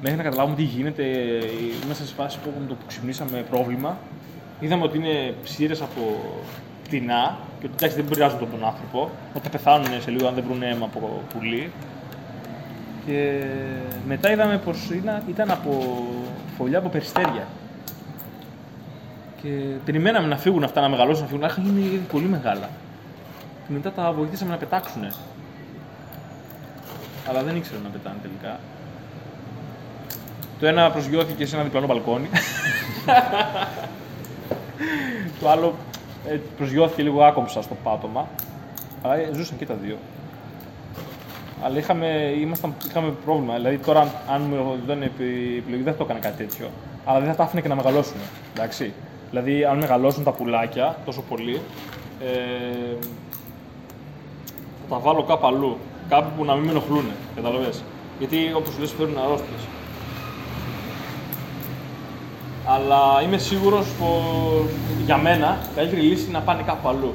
Μέχρι 0.02 0.18
να 0.18 0.24
καταλάβουμε 0.24 0.56
τι 0.56 0.64
γίνεται, 0.64 1.04
ε, 1.04 1.42
μέσα 1.88 2.06
σε 2.06 2.14
φάση 2.14 2.40
που 2.44 2.54
με 2.60 2.68
το 2.68 2.74
που 2.74 2.86
ξυπνήσαμε 2.88 3.46
πρόβλημα, 3.50 3.98
είδαμε 4.60 4.84
ότι 4.84 4.98
είναι 4.98 5.36
ψήρες 5.44 5.82
από 5.82 6.20
πτηνά 6.84 7.38
και 7.60 7.66
ότι 7.66 7.74
εντάξει 7.78 7.96
δεν 7.96 8.06
επηρεάζουν 8.06 8.40
τον, 8.40 8.52
τον 8.52 8.66
άνθρωπο. 8.66 9.12
Ότι 9.34 9.44
θα 9.44 9.50
πεθάνουν 9.50 10.02
σε 10.02 10.12
λίγο 10.12 10.28
αν 10.28 10.34
δεν 10.34 10.44
βρουν 10.48 10.64
αίμα 10.64 10.86
από 10.86 11.24
πουλί. 11.34 11.72
Και 13.06 13.44
μετά 14.08 14.32
είδαμε 14.32 14.58
πως 14.58 14.90
ήταν, 14.90 15.24
ήταν 15.28 15.52
από 15.52 16.04
φωλιά 16.58 16.78
από 16.78 16.90
περιστέρια. 16.90 17.48
Και 19.42 19.50
περιμέναμε 19.86 20.28
να 20.28 20.38
φύγουν 20.38 20.64
αυτά, 20.64 20.82
να 20.82 20.90
μεγαλώσουν, 20.90 21.22
να 21.22 21.28
φύγουν, 21.28 21.44
αλλά 21.44 21.54
είχαν 21.54 21.66
γίνει 21.66 21.86
ήδη 21.86 22.06
πολύ 22.12 22.26
μεγάλα. 22.26 22.70
Και 23.68 23.74
μετά 23.74 23.92
τα 23.92 24.12
βοηθήσαμε 24.12 24.52
να 24.52 24.58
πετάξουν. 24.58 25.02
Αλλά 27.30 27.44
δεν 27.44 27.56
ήξεραν 27.56 27.82
να 27.84 27.90
πετάνε 27.90 28.16
τελικά. 28.22 28.60
Το 30.60 30.68
ένα 30.68 30.92
προσγειώθηκε 30.92 31.46
σε 31.46 31.56
ένα 31.56 31.64
διπλανό 31.64 31.88
μπαλκόνι. 31.88 32.30
το 35.40 35.50
άλλο 35.50 35.76
ε, 36.28 36.40
προσγειώθηκε 36.58 37.02
λίγο 37.04 37.24
άκομψα 37.24 37.62
στο 37.62 37.76
πάτωμα. 37.84 38.28
Αλλά 39.02 39.16
ε, 39.16 39.30
ζούσαν 39.34 39.58
και 39.58 39.66
τα 39.66 39.74
δύο. 39.74 39.98
Αλλά 41.64 41.78
είχαμε, 41.78 42.08
ήμασταν, 42.40 42.74
είχαμε 42.88 43.14
πρόβλημα. 43.26 43.54
Δηλαδή 43.56 43.78
τώρα, 43.78 44.00
αν- 44.02 44.12
αν 44.30 44.42
μου 44.42 44.80
δίνει 44.88 45.06
επιλογή, 45.06 45.84
δεν 45.84 45.94
θα 45.94 45.98
το 46.00 46.04
έκανα 46.04 46.20
κάτι 46.20 46.38
τέτοιο. 46.38 46.68
Αλλά 47.06 47.20
δεν 47.20 47.30
θα 47.30 47.36
τα 47.36 47.44
άφηνε 47.44 47.62
και 47.62 47.68
να 47.68 47.76
μεγαλώσουν. 47.76 48.18
Εντάξει. 48.54 48.94
Δηλαδή, 49.30 49.64
αν 49.66 49.78
μεγαλώσουν 49.78 50.24
τα 50.24 50.32
πουλάκια 50.32 50.98
τόσο 51.06 51.22
πολύ, 51.30 51.62
ε, 52.24 52.96
θα 54.90 54.96
τα 54.96 55.00
βάλω 55.02 55.24
κάπου 55.24 55.48
αλλού. 55.48 55.78
Κάπου 56.10 56.30
που 56.38 56.46
να 56.46 56.54
μην 56.56 56.64
με 56.66 56.70
ενοχλούν. 56.72 57.06
Καταλαβες. 57.36 57.84
Γιατί 58.20 58.54
όπως 58.56 58.78
λες 58.80 58.92
φέρνουν 58.92 59.18
αρρώστιες. 59.18 59.62
Αλλά 62.72 63.22
είμαι 63.24 63.38
σίγουρος 63.38 63.88
πως 64.00 64.66
για 65.06 65.18
μένα 65.18 65.58
η 65.72 65.76
καλύτερη 65.76 66.02
λύση 66.02 66.24
είναι 66.24 66.38
να 66.38 66.44
πάνε 66.44 66.64
κάπου 66.66 66.88
αλλού. 66.88 67.14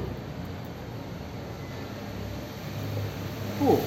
Πού; 3.59 3.79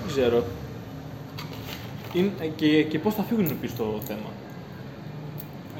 Δεν 0.00 0.06
ξέρω. 0.12 0.44
Είναι, 2.12 2.30
και, 2.56 2.82
και 2.82 2.98
πώς 2.98 3.14
θα 3.14 3.22
φύγουν 3.22 3.44
είναι 3.44 3.54
πίσω 3.54 3.74
το 3.76 4.00
θέμα; 4.06 4.28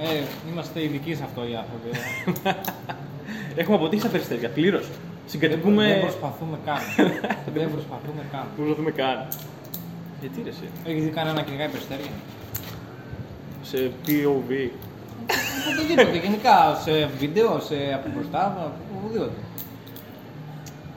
Ε, 0.01 0.23
είμαστε 0.53 0.83
ειδικοί 0.83 1.15
σε 1.15 1.23
αυτό 1.25 1.41
οι 1.49 1.55
άνθρωποι. 1.57 1.89
ε. 2.49 2.53
Έχουμε 3.61 3.77
αποτύχει 3.77 4.01
στα 4.01 4.11
περιστέρια, 4.11 4.49
πλήρως. 4.49 4.87
Δεν 4.87 4.97
Συγκατοικούμε. 5.27 5.99
προσπαθούμε 6.01 6.59
καν. 6.65 6.79
Δεν 7.55 7.71
προσπαθούμε 7.73 8.23
καν. 8.33 8.45
Δεν 8.57 8.65
προσπαθούμε 8.65 8.91
καν. 8.91 9.27
Γιατί 10.21 10.41
ρε 10.43 10.49
εσύ; 10.49 10.67
Έχει 10.85 11.01
δει 11.01 11.09
κανένα 11.09 11.35
να 11.37 11.43
κυνηγάει 11.43 11.69
περιστέρια; 11.69 12.11
Σε 13.65 13.91
POV. 14.07 14.71
Οπουδήποτε, 15.73 16.19
γενικά, 16.19 16.81
σε 16.85 17.07
βίντεο, 17.19 17.61
σε 17.61 17.75
από 17.95 18.09
μπροστά, 18.15 18.73
οπουδήποτε. 18.97 19.31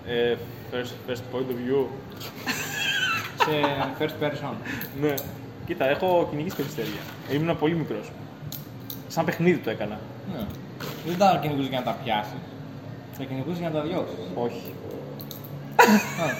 Ε, 0.07 0.35
first, 0.71 1.09
first 1.09 1.21
point 1.33 1.47
of 1.51 1.57
view. 1.61 1.85
σε 3.43 3.51
first 3.99 4.23
person. 4.23 4.53
ναι. 5.01 5.13
Κοίτα, 5.65 5.89
έχω 5.89 6.27
κυνηγήσει 6.29 6.55
περιστέρια. 6.55 7.01
Ήμουν 7.31 7.57
πολύ 7.57 7.75
μικρός. 7.75 8.11
Σαν 9.07 9.25
παιχνίδι 9.25 9.57
το 9.57 9.69
έκανα. 9.69 9.99
Ναι. 10.33 10.45
Δεν 11.05 11.17
τα 11.17 11.39
κυνηγούς 11.41 11.67
για 11.67 11.79
να 11.79 11.85
τα 11.85 11.97
πιάσεις. 12.03 12.41
Τα 13.17 13.23
κυνηγούς 13.23 13.57
για 13.57 13.69
να 13.69 13.75
τα 13.75 13.81
διώξει. 13.81 14.15
Όχι. 14.35 14.73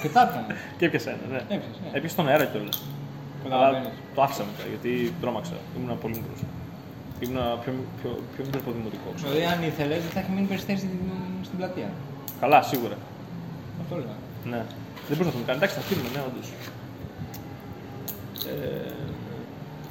και 0.02 0.08
τα 0.08 0.22
έπιανε. 0.22 0.60
Και 0.78 0.84
έπιασε 0.84 1.08
ένα, 1.08 1.18
ναι. 1.32 1.38
Έπιασες, 1.54 1.80
ναι. 1.82 1.96
Έπιασε 1.98 2.16
τον 2.16 2.28
αέρα 2.28 2.44
κιόλας. 2.44 2.82
Καταλαβαίνεις. 3.44 3.88
το 4.14 4.20
άφησα 4.22 4.44
μετά 4.50 4.62
γιατί 4.72 4.92
τρόμαξα. 5.22 5.56
Ήμουν 5.76 5.98
πολύ 6.02 6.14
μικρός. 6.20 6.40
Ήμουν 7.24 7.38
πιο, 7.62 7.72
πιο, 8.00 8.10
πιο 8.34 8.42
μικρό 8.46 8.60
από 8.64 8.70
δημοτικό. 8.78 9.08
ξέρω. 9.16 9.30
Δηλαδή, 9.32 9.46
αν 9.54 9.58
ήθελες, 9.70 10.00
δεν 10.04 10.10
θα 10.14 10.20
έχει 10.22 10.30
μείνει 10.34 10.46
περιστέρι 10.52 10.78
στην, 10.82 10.94
στην 11.46 11.56
πλατεία. 11.58 11.90
Καλά, 12.42 12.58
σίγουρα. 12.70 12.96
Αυτό 13.82 13.94
λέω. 14.02 14.16
Ναι. 14.52 14.60
Δεν 15.08 15.14
προσπαθούμε 15.18 15.44
καν. 15.48 15.56
Εντάξει, 15.56 15.74
θα 15.78 15.82
φύγουμε, 15.88 16.08
ναι, 16.14 16.20
όντως. 16.28 16.48
Ε, 18.52 18.90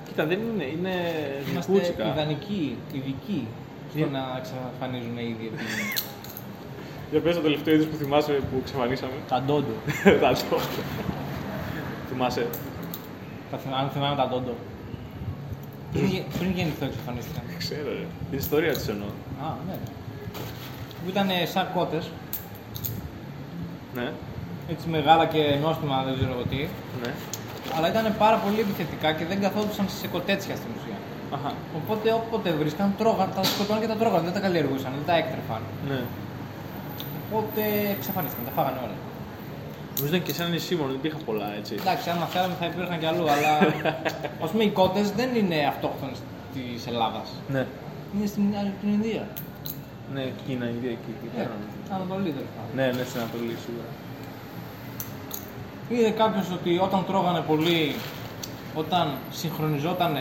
κοίτα, 0.07 0.23
δεν 0.31 0.39
είναι. 0.47 0.63
Είναι 0.75 0.93
Είμαστε 1.51 1.71
κούτσικα. 1.71 2.03
ιδανικοί, 2.13 2.77
ειδικοί 2.97 3.47
στο 3.89 4.05
Τι; 4.05 4.11
να 4.17 4.23
εξαφανίζουν 4.41 5.17
ήδη 5.31 5.45
επί- 5.51 6.05
Για 7.11 7.19
πες 7.21 7.35
το 7.35 7.41
τελευταίο 7.41 7.73
είδος 7.75 7.87
που 7.87 7.95
θυμάσαι 7.95 8.31
που 8.49 8.55
εξαφανίσαμε. 8.63 9.11
τα 9.31 9.37
ντόντο. 9.45 9.73
Θα 10.21 10.29
το. 10.49 10.57
Θυμάσαι. 12.09 12.45
Τα 13.51 13.57
θυμά- 13.57 13.77
Αν 13.81 13.89
θυμάμαι 13.93 14.15
τα 14.21 14.27
ντόντο. 14.29 14.53
Πριν 15.93 16.05
γε- 16.05 16.27
Πριν 16.39 16.51
γεννηθώ 16.57 16.85
εξαφανίστηκαν. 16.85 17.43
Ξέρω, 17.63 17.89
ρε. 17.99 18.05
Την 18.29 18.37
ιστορία 18.45 18.73
της 18.77 18.87
εννοώ. 18.93 19.09
Α, 19.45 19.47
ναι. 19.67 19.75
Που 21.01 21.07
ήταν 21.13 21.27
σαν 21.53 21.65
κότες, 21.75 22.05
Ναι. 23.97 24.07
έτσι 24.71 24.85
μεγάλα 24.95 25.25
και 25.33 25.41
νόστιμα, 25.65 26.03
δεν 26.07 26.13
ξέρω 26.17 26.31
εγώ 26.35 26.43
τι. 26.51 26.59
Ναι. 27.03 27.11
Αλλά 27.75 27.87
ήταν 27.93 28.05
πάρα 28.23 28.37
πολύ 28.43 28.59
επιθετικά 28.59 29.09
και 29.17 29.25
δεν 29.25 29.37
καθόντουσαν 29.41 29.85
σε 29.99 30.07
κοτέτσια 30.07 30.55
στην 30.55 30.69
ουσία. 30.77 30.97
Αχα. 31.35 31.51
Οπότε 31.79 32.07
όποτε 32.21 32.49
βρίσκαν, 32.61 32.87
τρώγαν, 32.97 33.29
τα 33.35 33.43
σκοτώναν 33.43 33.81
και 33.81 33.87
τα 33.93 33.97
τρώγαν. 34.01 34.23
Δεν 34.27 34.33
τα 34.33 34.39
καλλιεργούσαν, 34.45 34.91
δεν 34.97 35.05
τα 35.09 35.15
έκτρεφαν. 35.21 35.61
Ναι. 35.89 35.99
Οπότε 37.31 37.61
εξαφανίστηκαν, 37.97 38.45
τα 38.49 38.53
φάγανε 38.57 38.79
όλα. 38.85 38.97
Νομίζω 39.97 40.15
ήταν 40.15 40.27
και 40.27 40.33
σε 40.33 40.41
ένα 40.41 40.51
νησί 40.51 40.75
μόνο, 40.75 40.87
δεν 40.87 40.99
υπήρχαν 41.01 41.21
πολλά 41.25 41.47
έτσι. 41.59 41.73
Εντάξει, 41.79 42.09
αν 42.09 42.17
θέλαμε 42.33 42.55
θα 42.59 42.65
υπήρχαν 42.65 42.99
κι 42.99 43.05
αλλού, 43.05 43.25
αλλά 43.35 43.51
α 44.45 44.47
πούμε 44.51 44.63
οι 44.63 44.69
κότες 44.79 45.11
δεν 45.11 45.29
είναι 45.35 45.57
αυτόχθονες 45.73 46.17
της 46.53 46.87
Ελλάδας. 46.87 47.27
Ναι. 47.55 47.65
Είναι 48.15 48.25
στην, 48.25 48.43
στην 48.77 48.89
Ινδία. 48.93 49.27
Ναι, 50.13 50.23
Κίνα, 50.45 50.65
Ινδία, 50.73 50.93
εκεί. 50.97 51.11
εκεί 51.15 51.27
Ε, 51.33 51.37
πέρα, 51.37 51.49
νομίζω. 51.55 51.77
Ανατολή 51.95 52.29
τέλος 52.37 52.51
πάντων. 52.55 52.71
Ναι, 52.79 52.85
ναι, 52.97 53.03
στην 53.09 53.19
Ανατολή 53.21 53.55
σίγουρα. 53.65 53.89
Είδε 55.89 56.09
κάποιος 56.21 56.47
ότι 56.57 56.71
όταν 56.87 57.05
τρώγανε 57.07 57.41
πολύ, 57.51 57.95
όταν 58.75 59.05
συγχρονιζόταν 59.31 60.13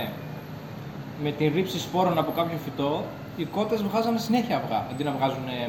με 1.23 1.31
την 1.39 1.53
ρήψη 1.55 1.79
σπόρων 1.79 2.19
από 2.19 2.33
κάποιο 2.39 2.59
φυτό, 2.65 3.05
οι 3.37 3.45
κότες 3.45 3.83
βγάζανε 3.83 4.19
συνέχεια 4.19 4.57
αυγά 4.57 4.87
αντί 4.91 5.05
να 5.05 5.13
βγάζουν 5.19 5.47
ε, 5.49 5.69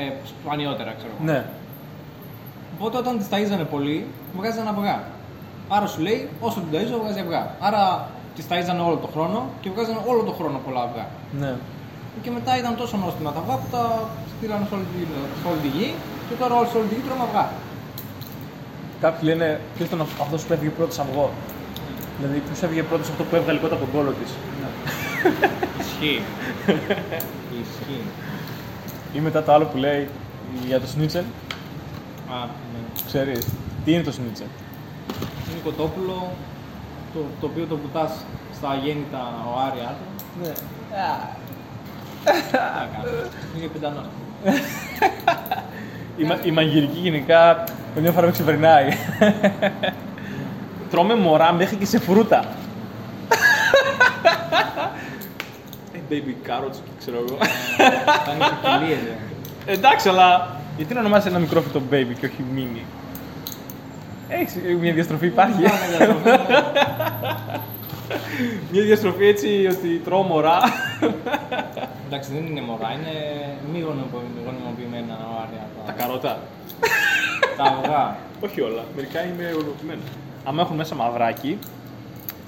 ε, 0.00 0.12
σπανιότερα, 0.30 0.90
ξέρω 0.98 1.12
εγώ. 1.14 1.24
Ναι. 1.32 1.44
Οπότε 2.80 2.96
όταν 2.98 3.18
τις 3.18 3.28
ταΐζανε 3.32 3.66
πολύ, 3.70 4.06
βγάζανε 4.36 4.70
αυγά. 4.74 4.98
Άρα 5.68 5.86
σου 5.86 6.00
λέει, 6.00 6.28
όσο 6.40 6.58
την 6.64 6.70
ταΐζω, 6.74 6.96
βγάζει 7.02 7.20
αυγά. 7.20 7.42
Άρα 7.60 8.08
τις 8.36 8.44
ταΐζανε 8.50 8.82
όλο 8.88 8.96
τον 9.04 9.10
χρόνο 9.14 9.38
και 9.60 9.70
βγάζανε 9.74 10.00
όλο 10.10 10.22
τον 10.28 10.34
χρόνο 10.34 10.60
πολλά 10.66 10.82
αυγά. 10.88 11.06
Ναι. 11.40 11.52
Και 12.22 12.30
μετά 12.30 12.58
ήταν 12.58 12.76
τόσο 12.76 12.96
νόστιμα 12.96 13.32
τα 13.32 13.40
αυγά 13.42 13.54
που 13.60 13.68
τα 13.70 13.82
στείλανε 14.36 14.64
σε 14.68 14.74
όλη 14.74 14.86
τη, 14.92 14.98
σε 15.40 15.46
όλη 15.50 15.60
τη 15.64 15.68
γη 15.76 15.94
και 16.28 16.34
τώρα 16.40 16.54
όλοι 16.58 16.68
σε 16.72 16.76
όλη 16.78 16.86
τη 16.90 16.94
γη 16.94 17.02
τρώμε 17.06 17.24
αυγά. 17.28 17.44
Κάποιοι 19.00 19.22
λένε 19.30 19.60
ποιος 19.74 19.88
ήταν 19.88 20.00
αυτός 20.24 20.40
που 20.44 20.52
έφυγε 20.52 20.70
πρώτος 20.78 20.98
αυγό. 20.98 21.30
Δηλαδή, 22.18 22.38
ποιος 22.46 22.62
έφυγε 22.62 22.82
πρώτος 22.82 23.08
αυτό 23.12 23.22
που 23.24 23.34
έβγαλε 23.36 23.58
κότα 23.58 23.74
από 23.74 23.84
τον 23.84 23.92
κόλο 23.94 24.12
της; 24.18 24.30
Ισχύει. 25.82 26.22
Ισχύει. 27.62 28.04
Ή 29.16 29.18
μετά 29.20 29.42
το 29.42 29.52
άλλο 29.52 29.64
που 29.64 29.76
λέει 29.76 30.08
για 30.66 30.80
το 30.80 30.86
σνίτσελ. 30.86 31.24
Α, 32.32 32.38
ναι. 32.44 33.02
Ξέρεις, 33.06 33.46
τι 33.84 33.92
είναι 33.92 34.02
το 34.02 34.12
σνίτσελ. 34.12 34.46
Είναι 35.50 35.60
κοτόπουλο 35.64 36.30
το, 37.14 37.20
το 37.40 37.46
οποίο 37.46 37.66
το 37.66 37.76
βουτάς 37.76 38.12
στα 38.54 38.68
αγέννητα 38.70 39.34
οάρια 39.56 39.94
του. 39.98 40.24
Ναι. 40.42 40.52
Τι 42.24 42.52
να 42.52 42.88
κάνεις. 42.92 43.30
Είναι 43.56 43.66
πεντανός. 43.66 44.04
Η, 46.16 46.24
μα- 46.24 46.38
η 46.44 46.50
μαγειρική 46.50 46.98
γενικά 46.98 47.64
καμιά 47.94 48.12
φορά 48.12 48.26
με 48.26 48.32
ξεπερνάει. 48.32 48.88
Τρώμε 50.90 51.14
μωρά 51.14 51.52
μέχρι 51.52 51.76
και 51.76 51.86
σε 51.86 51.98
φρούτα. 51.98 52.44
Ε, 55.92 55.98
baby 56.10 56.48
carrots 56.48 56.74
και 56.84 56.90
ξέρω 56.98 57.16
εγώ. 57.28 57.38
Θα 58.24 58.32
είναι 58.34 58.44
ποικιλίες. 58.60 58.98
ε. 59.66 59.72
Εντάξει, 59.72 60.08
αλλά 60.08 60.59
γιατί 60.76 60.94
να 60.94 61.00
ονομάσει 61.00 61.28
ένα 61.28 61.38
μικρό 61.38 61.60
φυτό 61.60 61.82
baby 61.90 62.12
και 62.20 62.26
όχι 62.26 62.44
mini. 62.54 62.80
Έχεις 64.28 64.56
μια 64.80 64.92
διαστροφή 64.92 65.26
υπάρχει. 65.26 65.62
Πάμε 65.62 65.78
για 65.96 66.06
το 66.06 66.14
θέμα. 66.14 66.44
μια 68.72 68.82
διαστροφή 68.82 69.26
έτσι 69.26 69.68
ότι 69.70 70.00
τρώω 70.04 70.22
μωρά. 70.22 70.58
Εντάξει, 72.06 72.32
δεν 72.32 72.46
είναι 72.46 72.60
μωρά, 72.60 72.92
είναι 72.92 73.14
μη 73.72 73.80
γονιμο- 73.80 74.22
γονιμοποιημένα 74.44 75.14
οάρια. 75.38 75.66
Τα 75.86 75.92
Τα, 75.92 76.02
καρότα. 76.02 76.38
τα 77.56 77.62
αυγά. 77.62 78.16
Όχι 78.40 78.60
όλα. 78.60 78.84
Μερικά 78.96 79.20
είναι 79.24 79.44
ολοκληρωμένα. 79.52 80.00
Αν 80.44 80.58
έχουν 80.58 80.76
μέσα 80.76 80.94
μαυράκι, 80.94 81.58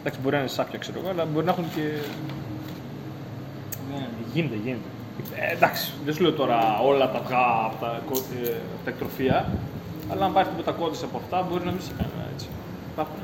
εντάξει 0.01 0.21
μπορεί 0.23 0.35
να 0.35 0.41
είναι 0.41 0.51
σάπια 0.51 0.79
ξέρω 0.79 0.99
εγώ, 0.99 1.09
αλλά 1.11 1.25
μπορεί 1.25 1.45
να 1.47 1.51
έχουν 1.53 1.65
και. 1.75 1.81
Ναι. 3.91 4.07
Γίνεται, 4.33 4.55
γίνεται. 4.65 4.89
Ε, 5.37 5.53
εντάξει, 5.55 5.93
δεν 6.05 6.15
σου 6.15 6.23
λέω 6.23 6.33
τώρα 6.33 6.59
όλα 6.91 7.11
τα 7.11 7.19
αυγά 7.19 7.45
από 7.67 7.77
τα, 7.81 8.01
κο- 8.09 8.25
ε, 8.45 8.49
από 8.49 8.83
τα 8.85 8.91
εκτροφία, 8.91 9.47
αλλά 10.11 10.25
αν 10.25 10.33
πάρεις 10.33 10.49
τίποτα 10.51 10.73
κόντε 10.73 10.99
από 11.09 11.17
αυτά, 11.23 11.47
μπορεί 11.51 11.65
να 11.65 11.71
μην 11.71 11.81
σε 11.83 11.93
κάνει 11.99 12.11
έτσι. 12.35 12.47
Υπάρχουν. 12.93 13.17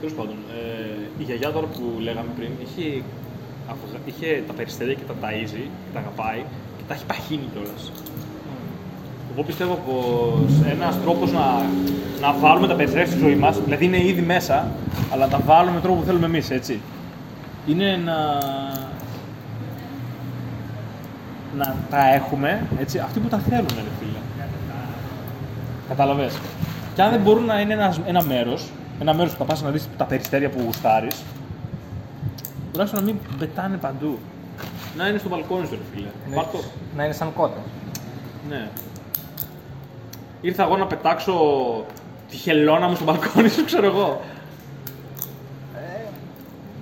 Τέλος 0.00 0.14
πάντων, 0.14 0.36
ε, 0.58 0.96
η 1.18 1.22
γιαγιά 1.22 1.50
τώρα 1.52 1.66
που 1.66 1.82
λέγαμε 2.00 2.28
πριν 2.36 2.50
είχε, 2.64 3.02
αυγα- 3.72 4.00
είχε 4.04 4.42
τα 4.46 4.52
περιστέρια 4.52 4.94
και 4.94 5.06
τα 5.10 5.14
ταΐζει 5.22 5.62
και 5.84 5.90
τα 5.94 5.98
αγαπάει 5.98 6.40
και 6.76 6.82
τα 6.88 6.94
έχει 6.94 7.04
παχύνει 7.04 7.46
κιόλας. 7.52 7.92
Εγώ 9.32 9.42
πιστεύω 9.44 9.74
πως 9.86 10.50
ένας 10.70 11.00
τρόπος 11.02 11.32
να, 11.32 11.46
να 12.20 12.32
βάλουμε 12.32 12.66
τα 12.66 12.74
περιστέρια 12.74 13.06
στη 13.06 13.18
ζωή 13.18 13.34
μας, 13.34 13.60
δηλαδή 13.64 13.84
είναι 13.84 14.04
ήδη 14.04 14.20
μέσα, 14.22 14.70
αλλά 15.12 15.24
να 15.24 15.30
τα 15.30 15.40
βάλουμε 15.46 15.74
με 15.74 15.80
τρόπο 15.80 15.98
που 16.00 16.04
θέλουμε 16.06 16.26
εμείς, 16.26 16.50
έτσι. 16.50 16.80
Είναι 17.66 18.00
να. 18.04 18.14
να 21.56 21.76
τα 21.90 22.14
έχουμε, 22.14 22.66
έτσι, 22.78 22.98
αυτοί 22.98 23.20
που 23.20 23.28
τα 23.28 23.38
θέλουν, 23.38 23.68
ρε 23.74 23.90
φίλε. 24.00 24.18
Κατάλαβε. 25.88 26.30
Και 26.94 27.02
αν 27.02 27.10
δεν 27.10 27.20
μπορούν 27.20 27.44
να 27.44 27.60
είναι 27.60 27.72
ένας, 27.72 28.00
ένα 28.06 28.22
μέρος, 28.22 28.70
ένα 29.00 29.14
μέρος 29.14 29.32
που 29.32 29.38
θα 29.38 29.44
πας 29.44 29.62
να 29.62 29.70
δεις 29.70 29.88
τα 29.96 30.04
περιστέρια 30.04 30.48
που 30.48 30.60
γουστάρεις, 30.64 31.22
τουλάχιστον 32.72 33.04
να 33.04 33.10
μην 33.10 33.20
πετάνε 33.38 33.76
παντού. 33.76 34.18
Να 34.96 35.08
είναι 35.08 35.18
στο 35.18 35.28
μπαλκόνι 35.28 35.66
σου, 35.66 35.72
ρε 35.72 35.80
φίλε. 35.94 36.36
Πάρ' 36.36 36.46
το. 36.46 36.58
Να 36.96 37.04
είναι 37.04 37.12
σαν 37.12 37.32
κότε. 37.32 37.58
Ναι. 38.48 38.68
Ήρθα 40.40 40.62
εγώ 40.62 40.76
να 40.76 40.86
πετάξω 40.86 41.34
τη 42.30 42.36
χελώνα 42.36 42.88
μου 42.88 42.94
στο 42.94 43.04
μπαλκόνι 43.04 43.48
σου, 43.48 43.64
ξέρω 43.64 43.86
εγώ. 43.86 44.20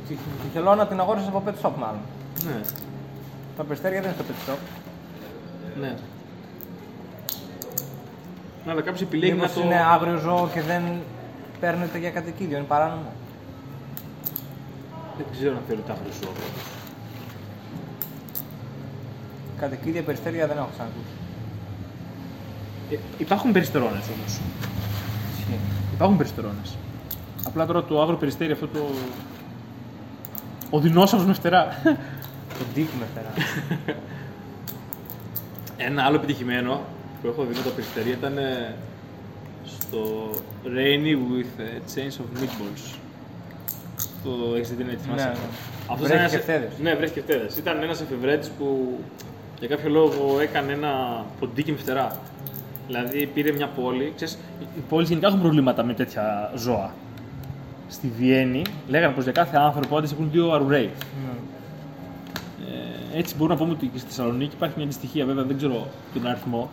Τη, 0.08 0.16
τη 0.54 0.60
χελώνα 0.60 0.86
την 0.86 1.00
αγόρασε 1.00 1.28
από 1.28 1.42
pet 1.46 1.66
shop 1.66 1.70
μάλλον. 1.78 2.00
Ναι. 2.44 2.60
Τα 3.56 3.62
περιστέρια 3.64 4.00
δεν 4.00 4.10
είναι 4.10 4.22
στο 4.22 4.32
pet 4.32 4.50
shop. 4.50 4.58
Ναι. 5.80 5.94
Ναι, 8.64 8.72
αλλά 8.72 8.80
κάποιος 8.80 9.00
επιλέγει 9.00 9.32
να 9.32 9.36
Μήπως 9.36 9.52
το. 9.52 9.60
είναι 9.60 9.74
άγριο 9.74 10.16
ζώο 10.16 10.48
και 10.54 10.60
δεν 10.60 10.82
παίρνετε 11.60 11.98
για 11.98 12.10
κατοικίδιο, 12.10 12.56
είναι 12.56 12.66
παράνομο. 12.66 13.12
Δεν 15.16 15.26
ξέρω 15.32 15.56
αν 15.56 15.62
θέλω 15.68 15.80
τα 15.86 15.96
χρυσό. 16.02 16.32
Κατοικίδια 19.58 20.02
περιστέρια 20.02 20.46
δεν 20.46 20.56
έχω 20.56 20.68
ξανακούσει. 20.72 21.14
Ε, 22.90 22.96
υπάρχουν 23.18 23.52
περιστερώνες 23.52 24.04
όμως. 24.16 24.40
Ισχύει. 25.38 25.58
Υπάρχουν 25.92 26.16
περιστερώνες. 26.16 26.76
Απλά 27.46 27.66
τώρα 27.66 27.84
το 27.84 28.02
άγρο 28.02 28.16
περιστέρι 28.16 28.52
αυτό 28.52 28.66
το. 28.66 28.80
Ο 30.70 30.78
δεινόσαυρος 30.80 31.26
με 31.28 31.34
φτερά. 31.34 31.68
Το 32.58 32.64
ντίκ 32.74 32.88
με 32.98 33.04
φέρα. 33.14 33.32
Ένα 35.76 36.02
άλλο 36.04 36.16
επιτυχημένο 36.16 36.80
που 37.20 37.26
έχω 37.26 37.42
δει 37.44 37.54
με 37.56 37.62
το 37.62 37.70
περιστέρι 37.70 38.10
ήταν 38.10 38.38
ε, 38.38 38.74
στο 39.66 40.30
Rainy 40.64 41.12
with 41.14 41.60
ε, 41.60 41.78
Chains 41.94 42.12
of 42.20 42.42
Meatballs. 42.42 42.94
Το 44.24 44.54
έχεις 44.54 44.68
δει 44.68 44.74
την 44.76 44.88
έτσι 44.88 45.08
Ναι, 45.08 45.14
ναι. 45.14 45.32
Αυτός 45.90 46.08
Βρέχει 46.08 46.14
ήταν 46.14 46.28
και 46.28 46.34
ένας- 46.34 46.42
φτέδες. 46.42 46.70
Ναι, 46.82 46.94
βρέχει 46.94 47.12
και 47.12 47.20
φτέδες. 47.20 47.56
Ήταν 47.56 47.82
ένας 47.82 48.00
εφευρέτης 48.00 48.48
που 48.58 48.98
για 49.58 49.68
κάποιο 49.68 49.90
λόγο 49.90 50.40
έκανε 50.40 50.72
ένα 50.72 51.24
ποντίκι 51.40 51.72
με 51.72 51.78
φτερά. 51.78 52.18
Δηλαδή 52.86 53.26
πήρε 53.26 53.52
μια 53.52 53.66
πόλη. 53.68 54.12
Ξέρεις, 54.16 54.38
οι 54.76 54.80
πόλεις 54.88 55.08
γενικά 55.08 55.26
έχουν 55.26 55.40
προβλήματα 55.40 55.84
με 55.84 55.94
τέτοια 55.94 56.52
ζώα. 56.56 56.92
Στη 57.88 58.12
Βιέννη 58.18 58.62
λέγανε 58.88 59.14
πως 59.14 59.24
για 59.24 59.32
κάθε 59.32 59.56
άνθρωπο 59.56 59.96
άντε 59.96 60.08
έχουν 60.12 60.30
δύο 60.30 60.52
αρουραίοι. 60.52 60.90
Ναι. 61.26 61.32
Ε, 63.14 63.18
έτσι 63.18 63.36
μπορούμε 63.36 63.54
να 63.54 63.60
πούμε 63.60 63.72
ότι 63.72 63.86
και 63.86 63.98
στη 63.98 64.08
Θεσσαλονίκη 64.08 64.54
υπάρχει 64.54 64.74
μια 64.76 64.84
αντιστοιχία, 64.84 65.24
βέβαια 65.26 65.44
δεν 65.44 65.56
ξέρω 65.56 65.86
τον 66.14 66.26
αριθμό 66.26 66.70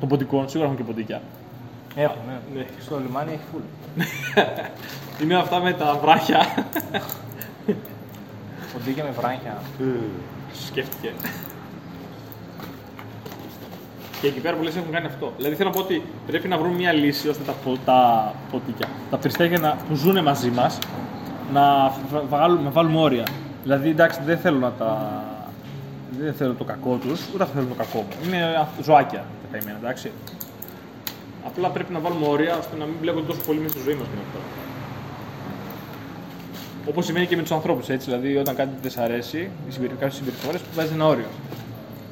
των 0.00 0.08
ποντικών, 0.08 0.48
σίγουρα 0.48 0.64
έχουν 0.64 0.78
και 0.78 0.84
ποντίκια. 0.84 1.22
Έχουν, 1.94 2.20
ναι. 2.26 2.58
Ναι. 2.60 2.66
Στο 2.80 2.98
λιμάνι 2.98 3.32
έχει 3.32 3.42
φουλ. 3.52 3.62
Είναι 5.22 5.36
αυτά 5.36 5.60
με 5.60 5.72
τα 5.72 5.98
βράχια. 6.02 6.46
Ποντίκια 8.72 9.04
με 9.04 9.10
βράχια. 9.10 9.62
Σκέφτηκε. 10.66 11.12
Και 14.20 14.26
εκεί 14.26 14.40
πέρα 14.40 14.56
που 14.56 14.62
λες 14.62 14.76
έχουν 14.76 14.90
κάνει 14.92 15.06
αυτό. 15.06 15.32
Δηλαδή 15.36 15.54
θέλω 15.54 15.68
να 15.68 15.74
πω 15.74 15.80
ότι 15.80 16.02
πρέπει 16.26 16.48
να 16.48 16.58
βρούμε 16.58 16.74
μια 16.74 16.92
λύση 16.92 17.28
ώστε 17.28 17.42
τα, 17.46 17.52
πο- 17.64 17.78
τα 17.84 18.32
ποντίκια, 18.50 18.86
τα 19.10 19.16
περιστέρια 19.16 19.58
να, 19.58 19.76
που 19.88 19.94
ζουν 19.94 20.22
μαζί 20.22 20.50
μας, 20.50 20.78
να 21.52 21.92
βα- 22.12 22.22
βάλουμε, 22.28 22.62
να 22.62 22.70
βάλουμε 22.70 22.98
όρια. 23.00 23.26
Δηλαδή 23.62 23.88
εντάξει 23.88 24.20
δεν 24.24 24.38
θέλω 24.38 24.58
να 24.58 24.70
τα... 24.70 25.22
Δεν 26.20 26.34
θέλω 26.34 26.52
το 26.54 26.64
κακό 26.64 26.96
τους, 26.96 27.20
ούτε 27.34 27.42
αυτό 27.42 27.54
θέλω 27.54 27.66
το 27.68 27.74
κακό 27.74 27.98
μου. 27.98 28.08
Είναι 28.26 28.42
α- 28.44 28.68
ζωάκια 28.82 29.18
τα 29.18 29.58
καημένα, 29.58 29.78
εντάξει. 29.82 30.10
Απλά 31.46 31.68
πρέπει 31.68 31.92
να 31.92 31.98
βάλουμε 31.98 32.26
όρια 32.26 32.56
ώστε 32.58 32.76
να 32.78 32.84
μην 32.84 32.94
μπλέκονται 33.00 33.26
τόσο 33.26 33.40
πολύ 33.46 33.58
με 33.58 33.68
στη 33.68 33.78
ζωή 33.84 33.94
μας 33.94 34.06
και 34.06 34.18
αυτό. 34.26 34.38
Όπως 36.88 37.04
σημαίνει 37.04 37.26
και 37.26 37.36
με 37.36 37.42
τους 37.42 37.52
ανθρώπους, 37.52 37.88
έτσι. 37.88 38.10
Δηλαδή, 38.10 38.36
όταν 38.36 38.54
κάτι 38.54 38.70
δεν 38.82 38.90
σ' 38.90 38.96
αρέσει, 38.98 39.50
κάποιες 39.98 40.14
συμπεριφορές, 40.14 40.60
που 40.60 40.66
βάζει 40.74 40.92
ένα 40.92 41.06
όριο. 41.06 41.26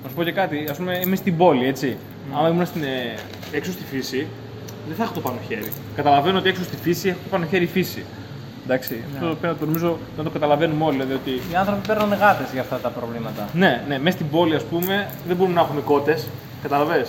Να 0.06 0.12
σου 0.12 0.18
πω 0.18 0.24
και 0.24 0.32
κάτι, 0.32 0.66
ας 0.70 0.76
πούμε, 0.76 1.00
είμαι 1.04 1.16
στην 1.16 1.36
πόλη, 1.36 1.66
έτσι. 1.66 1.96
Άμα 2.36 2.48
ήμουν 2.48 2.66
στην, 2.66 2.82
ε, 2.82 3.14
έξω 3.52 3.72
στη 3.72 3.84
φύση, 3.90 4.26
δεν 4.86 4.96
θα 4.96 5.02
έχω 5.02 5.12
το 5.12 5.20
πάνω 5.20 5.36
χέρι. 5.48 5.68
Καταλαβαίνω 5.96 6.38
ότι 6.38 6.48
έξω 6.48 6.62
στη 6.62 6.76
φύση 6.76 7.08
έχω 7.08 7.18
το 7.22 7.28
πάνω 7.30 7.46
χέρι 7.46 7.64
η 7.64 7.66
φύση. 7.66 8.04
Εντάξει. 8.64 9.02
Αυτό 9.14 9.26
πρέπει 9.26 9.46
να 9.54 9.54
το 9.56 9.66
νομίζω 9.66 9.98
να 10.16 10.22
το 10.22 10.30
καταλαβαίνουμε 10.30 10.84
όλοι. 10.84 10.96
Δηλαδή, 10.96 11.12
ότι 11.12 11.30
Οι 11.52 11.54
άνθρωποι 11.56 11.86
παίρνουν 11.86 12.12
γάτες 12.12 12.52
για 12.52 12.60
αυτά 12.60 12.76
τα 12.78 12.88
προβλήματα. 12.88 13.48
ναι, 13.52 13.84
ναι, 13.88 13.98
μέσα 13.98 14.16
στην 14.16 14.28
πόλη, 14.30 14.54
ας 14.54 14.62
πούμε, 14.62 15.08
δεν 15.26 15.36
μπορούμε 15.36 15.54
να 15.54 15.60
έχουμε 15.60 15.80
κότες. 15.80 16.26
Καταλαβέ. 16.62 17.06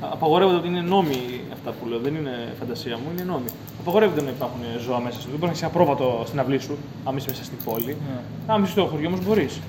Απαγορεύονται 0.00 0.56
ότι 0.56 0.68
είναι 0.68 0.80
νόμοι 0.80 1.40
αυτά 1.52 1.70
που 1.70 1.88
λέω. 1.88 1.98
Δεν 1.98 2.14
είναι 2.14 2.34
φαντασία 2.58 2.96
μου, 2.96 3.06
είναι 3.12 3.22
νόμοι. 3.22 3.48
Απαγορεύεται 3.80 4.22
να 4.22 4.30
υπάρχουν 4.30 4.60
ζώα 4.86 5.00
μέσα 5.00 5.20
σου. 5.20 5.28
Δεν 5.30 5.38
μπορείς 5.38 5.40
να 5.42 5.48
έχεις 5.50 5.62
ένα 5.62 5.70
πρόβατο 5.70 6.22
στην 6.26 6.40
αυλή 6.40 6.58
σου, 6.58 6.76
άμα 7.04 7.16
είσαι 7.18 7.26
μέσα 7.30 7.44
στην 7.44 7.58
πόλη. 7.64 7.96
Ναι. 8.08 8.18
Άμα 8.46 8.62
είσαι 8.62 8.72
στο 8.72 8.84
χωριό 8.86 9.08
όμως 9.08 9.24
μπορείς. 9.26 9.60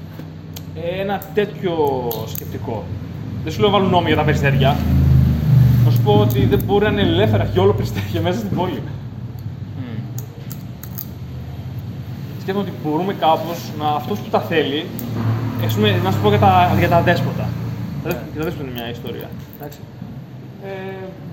Ε, 0.83 1.01
ένα 1.01 1.21
τέτοιο 1.33 1.73
σκεπτικό. 2.27 2.83
Δεν 3.43 3.51
σου 3.53 3.59
λέω 3.59 3.69
να 3.69 3.75
βάλουν 3.77 3.91
νόμοι 3.91 4.07
για 4.07 4.15
τα 4.15 4.23
περιστέρια. 4.23 4.77
Να 5.85 5.91
σου 5.91 6.01
πω 6.01 6.13
ότι 6.19 6.45
δεν 6.45 6.59
μπορεί 6.65 6.85
να 6.85 6.91
είναι 6.91 7.01
ελεύθερα 7.01 7.45
και 7.45 7.59
όλο 7.59 7.73
περιστέρια 7.73 8.21
μέσα 8.21 8.37
στην 8.39 8.55
πόλη. 8.55 8.81
Σκέφτομαι 12.41 12.67
ότι 12.69 12.77
μπορούμε 12.83 13.13
κάπως 13.13 13.71
να 13.79 13.87
αυτός 13.89 14.19
που 14.19 14.29
τα 14.29 14.39
θέλει. 14.39 14.85
Ας 15.65 15.73
πούμε, 15.75 15.99
να 16.03 16.11
σου 16.11 16.19
πω 16.21 16.29
για 16.29 16.39
τα, 16.39 16.75
για 16.79 16.89
τα 16.89 17.01
δέσποτα. 17.01 17.45
Τα, 18.03 18.09
δέσποτα- 18.09 18.27
για 18.31 18.39
τα 18.41 18.45
δέσποτα 18.45 18.69
είναι 18.69 18.79
μια 18.79 18.89
ιστορία. 18.89 19.29
Εντάξει. 19.59 19.79
Ε, 20.65 20.69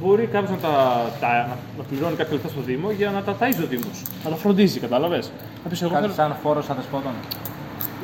μπορεί 0.03 0.27
κάποιος 0.27 0.51
να, 0.51 0.57
τα, 0.57 0.75
τα, 1.21 1.29
να, 1.49 1.57
να 1.79 1.83
πληρώνει 1.89 2.17
κάποια 2.17 2.33
λεφτά 2.35 2.49
στο 2.49 2.61
Δήμο 2.61 2.91
για 2.91 3.11
να 3.11 3.21
τα 3.23 3.33
ταΐζει 3.41 3.63
ο 3.65 3.67
Δήμος. 3.73 3.99
Να 4.25 4.31
τα 4.31 4.37
φροντίζει, 4.37 4.79
κατάλαβες. 4.81 5.31
Να 5.65 5.71
πεις, 5.71 5.83
εγώ 5.83 5.91
Κάτι 5.91 6.03
θέλω. 6.03 6.15
σαν 6.15 6.37
φόρο 6.43 6.63
αδεσπότων. 6.73 7.13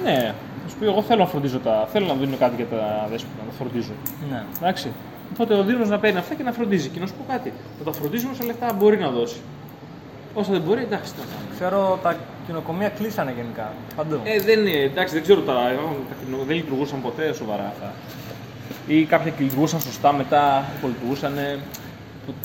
Ναι, 0.05 0.35
να 0.64 0.68
σου 0.70 0.77
πει, 0.79 0.85
εγώ 0.87 1.03
θέλω 1.03 1.20
να 1.22 1.27
φροντίζω 1.27 1.59
τα. 1.59 1.88
Θέλω 1.92 2.07
να 2.07 2.14
δίνω 2.14 2.37
κάτι 2.37 2.55
για 2.57 2.66
τα 2.66 3.07
δέσποτα, 3.11 3.35
να 3.44 3.51
τα 3.51 3.55
φροντίζω. 3.59 3.92
Ναι. 4.31 4.42
Εντάξει. 4.61 4.88
Οπότε 5.33 5.55
ο 5.55 5.62
Δήμος 5.62 5.88
να 5.88 5.98
παίρνει 5.98 6.18
αυτά 6.18 6.35
και 6.35 6.42
να 6.42 6.53
φροντίζει. 6.53 6.88
Και 6.88 7.01
να 7.01 7.07
σου 7.07 7.14
πω 7.14 7.25
κάτι. 7.33 7.53
Να 7.79 7.85
τα 7.85 7.92
φροντίζει 7.98 8.27
όσα 8.33 8.44
λεφτά 8.44 8.72
μπορεί 8.79 8.98
να 8.98 9.11
δώσει. 9.11 9.40
Όσα 10.35 10.53
δεν 10.53 10.61
μπορεί, 10.61 10.83
εντάξει. 10.83 11.12
τι 11.12 11.18
να 11.18 11.27
κάνουμε. 11.33 11.55
Ξέρω 11.55 11.98
τα 12.03 12.16
κοινοκομεία 12.46 12.88
κλείσανε 12.88 13.33
γενικά. 13.37 13.72
Παντού. 13.96 14.20
Ε, 14.25 14.40
δεν 14.40 14.66
είναι, 14.66 14.79
εντάξει, 14.79 15.14
δεν 15.14 15.22
ξέρω 15.22 15.40
τα, 15.40 15.53
τα 16.09 16.14
κοινο- 16.25 16.44
δεν 16.46 16.57
λειτουργούσαν 16.57 17.03
ποτέ 17.03 17.33
σοβαρά 17.33 17.66
αυτά. 17.66 17.92
Ή 18.87 19.05
κάποια 19.05 19.33
λειτουργούσαν 19.38 19.81
σωστά, 19.81 20.12
μετά 20.12 20.64
υπολειτουργούσαν. 20.79 21.33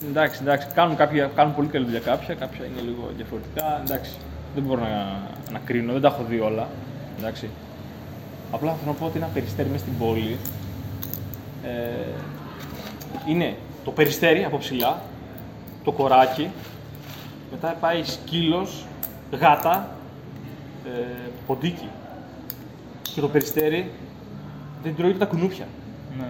Εντάξει, 0.09 0.39
εντάξει, 0.41 0.67
κάνουν, 0.73 0.95
κάποια, 0.95 1.31
κάνουν 1.35 1.55
πολύ 1.55 1.67
καλή 1.67 1.85
δουλειά 1.85 1.99
κάποια, 1.99 2.35
κάποια 2.35 2.65
είναι 2.65 2.81
λίγο 2.81 3.09
διαφορετικά. 3.17 3.81
Εντάξει, 3.85 4.11
δεν 4.55 4.63
μπορώ 4.63 4.81
να, 4.81 5.19
να 5.51 5.59
κρίνω, 5.65 5.91
δεν 5.91 6.01
τα 6.01 6.07
έχω 6.07 6.23
δει 6.29 6.39
όλα. 6.39 6.67
Εντάξει. 7.19 7.49
Απλά 8.51 8.73
θέλω 8.73 8.91
να 8.91 8.97
πω 8.97 9.05
ότι 9.05 9.17
ένα 9.17 9.27
περιστέρι 9.27 9.69
μέσα 9.69 9.83
στην 9.83 9.97
πόλη 9.97 10.37
ε, 11.63 12.05
είναι 13.27 13.55
το 13.83 13.91
περιστέρι 13.91 14.43
από 14.43 14.57
ψηλά, 14.57 15.01
το 15.83 15.91
κοράκι, 15.91 16.49
μετά 17.51 17.67
πάει 17.79 18.03
σκύλος, 18.03 18.85
γάτα, 19.31 19.89
ε, 20.85 21.29
ποντίκι. 21.47 21.89
Και 23.01 23.21
το 23.21 23.27
περιστέρι 23.27 23.91
δεν 24.83 24.95
τρώει 24.95 25.09
ούτε 25.09 25.19
τα 25.19 25.25
κουνούπια. 25.25 25.67
Ναι. 26.17 26.27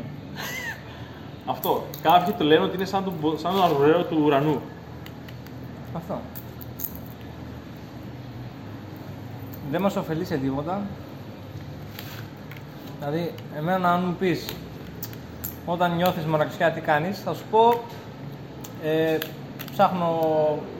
Αυτό. 1.52 1.86
Κάποιοι 2.02 2.34
το 2.34 2.44
λένε 2.44 2.64
ότι 2.64 2.76
είναι 2.76 2.86
σαν 2.86 3.04
τον, 3.04 3.38
σαν 3.40 3.54
τον 3.54 3.64
αρουραίο 3.64 4.04
του 4.04 4.22
ουρανού. 4.24 4.62
Αυτό. 5.94 6.20
Δεν 9.72 9.82
μας 9.82 9.96
ωφελεί 9.96 10.26
σε 10.26 10.38
τίποτα. 10.38 10.82
Δηλαδή, 13.10 13.34
εμένα 13.58 13.92
αν 13.94 14.04
μου 14.06 14.16
πεις 14.20 14.46
όταν 15.66 15.96
νιώθεις 15.96 16.26
μοναξιά 16.26 16.72
τι 16.72 16.82
κάνεις, 16.82 17.20
θα 17.20 17.34
σου 17.34 17.44
πω 17.52 17.82
ε, 18.84 19.18
ψάχνω 19.72 20.20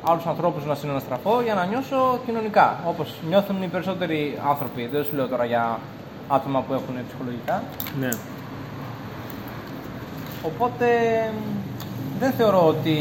άλλους 0.04 0.26
ανθρώπους 0.26 0.66
να 0.66 0.76
συναναστραφώ 0.76 1.42
για 1.42 1.54
να 1.54 1.66
νιώσω 1.66 2.20
κοινωνικά. 2.26 2.80
Όπως 2.88 3.14
νιώθουν 3.28 3.64
οι 3.64 3.68
περισσότεροι 3.68 4.40
άνθρωποι. 4.48 4.88
Δεν 4.92 5.04
σου 5.04 5.16
λέω 5.16 5.28
τώρα 5.28 5.46
για 5.46 5.80
άτομα 6.28 6.62
που 6.62 6.74
έχουν 6.74 6.96
ψυχολογικά. 7.08 7.64
Ναι. 8.00 8.10
Οπότε 10.44 10.88
δεν 12.20 12.32
θεωρώ 12.32 12.68
ότι 12.68 12.96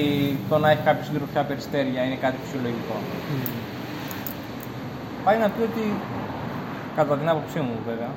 το 0.48 0.58
να 0.58 0.70
έχει 0.70 0.82
κάποιος 0.82 1.06
συντροφιά 1.06 1.42
περιστέρια 1.42 2.02
είναι 2.02 2.14
κάτι 2.14 2.36
φυσιολογικό. 2.44 2.94
Πάει 5.24 5.38
να 5.38 5.48
πει 5.48 5.62
ότι, 5.62 5.94
κατά 6.96 7.16
την 7.16 7.28
άποψή 7.28 7.58
μου 7.58 7.76
βέβαια, 7.86 8.08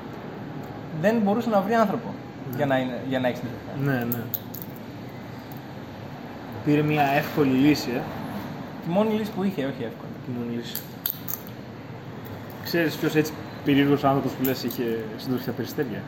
δεν 1.01 1.17
μπορούσε 1.17 1.49
να 1.49 1.61
βρει 1.61 1.73
άνθρωπο 1.73 2.13
για 2.55 2.65
να, 2.65 2.77
είναι, 2.77 3.01
για 3.09 3.19
να 3.19 3.27
έχεις 3.27 3.39
συντροφιά. 3.39 3.91
Ναι, 3.93 4.05
ναι. 4.05 4.23
Πήρε 6.65 6.81
μια 6.81 7.03
εύκολη 7.03 7.49
λύση, 7.53 7.89
ε. 7.95 8.01
Τη 8.83 8.89
μόνη 8.89 9.13
λύση 9.13 9.31
που 9.31 9.43
είχε, 9.43 9.65
όχι 9.65 9.83
εύκολη. 9.83 10.11
Τη 10.25 10.31
μόνη 10.31 10.55
λύση. 10.55 10.73
Ξέρεις 12.63 12.95
ποιος 12.95 13.15
έτσι 13.15 13.33
περίεργος 13.65 14.03
άνθρωπος 14.03 14.31
που 14.31 14.43
λες 14.43 14.63
είχε 14.63 15.03
συντροφιά 15.17 15.51
περιστέρια; 15.51 16.01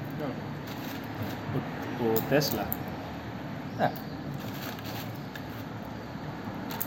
Ο, 1.56 2.06
ο 2.16 2.20
Τέσλα. 2.30 2.66
Ναι, 3.78 3.92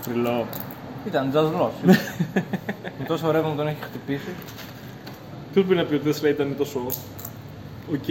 Τριλό. 0.05 0.47
ήταν 1.07 1.31
τζαζλός. 1.31 1.73
Με 2.99 3.05
τόσο 3.07 3.31
ρεύμα 3.31 3.49
που 3.51 3.57
τον 3.57 3.67
έχει 3.67 3.83
χτυπήσει. 3.83 4.35
Τι 5.53 5.61
πρέπει 5.61 5.75
να 5.75 5.85
πει 5.85 5.95
ο 5.95 5.99
Τέσλα 5.99 6.29
ήταν 6.29 6.55
τόσο... 6.57 6.87
Οκ. 7.93 8.09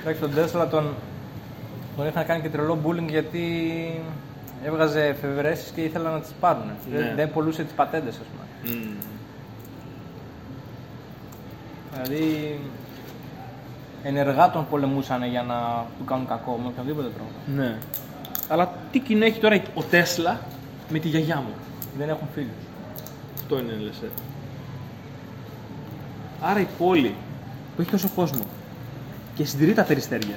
Εντάξει, 0.00 0.20
τον 0.20 0.34
Τέσλα 0.34 0.68
τον, 0.68 0.94
τον 1.96 2.06
είχαν 2.06 2.26
κάνει 2.26 2.42
και 2.42 2.48
τρελό 2.48 2.78
bullying 2.84 3.08
γιατί 3.08 3.44
έβγαζε 4.64 5.04
εφευρέσεις 5.04 5.70
και 5.70 5.80
ήθελαν 5.80 6.12
να 6.12 6.20
τις 6.20 6.30
πάρουν. 6.40 6.62
Ναι. 6.64 6.98
Δεν, 6.98 7.14
δεν 7.16 7.32
πουλούσε 7.32 7.62
τις 7.62 7.72
πατέντες, 7.72 8.14
ας 8.14 8.26
πούμε. 8.26 8.74
Μμμ. 8.74 8.94
Δηλαδή 11.92 12.58
ενεργά 14.02 14.50
τον 14.50 14.66
πολεμούσαν 14.70 15.24
για 15.24 15.42
να 15.42 15.86
του 15.98 16.04
κάνουν 16.04 16.26
κακό 16.26 16.60
με 16.62 16.68
οποιονδήποτε 16.68 17.08
τρόπο. 17.08 17.62
Ναι. 17.62 17.76
Αλλά 18.48 18.72
τι 18.92 18.98
κοινό 18.98 19.24
έχει 19.24 19.40
τώρα 19.40 19.62
ο 19.74 19.82
Τέσλα 19.82 20.40
με 20.88 20.98
τη 20.98 21.08
γιαγιά 21.08 21.36
μου; 21.36 21.52
Δεν 21.98 22.08
έχουν 22.08 22.28
φίλους. 22.34 22.50
Αυτό 23.34 23.58
είναι, 23.58 23.72
λες, 23.72 24.00
ε. 24.02 24.08
Άρα 26.40 26.60
η 26.60 26.66
πόλη 26.78 27.14
που 27.80 27.86
έχει 27.86 28.02
τόσο 28.02 28.14
κόσμο 28.14 28.42
και 29.34 29.44
συντηρεί 29.44 29.72
τα 29.72 29.82
περιστέρια. 29.82 30.36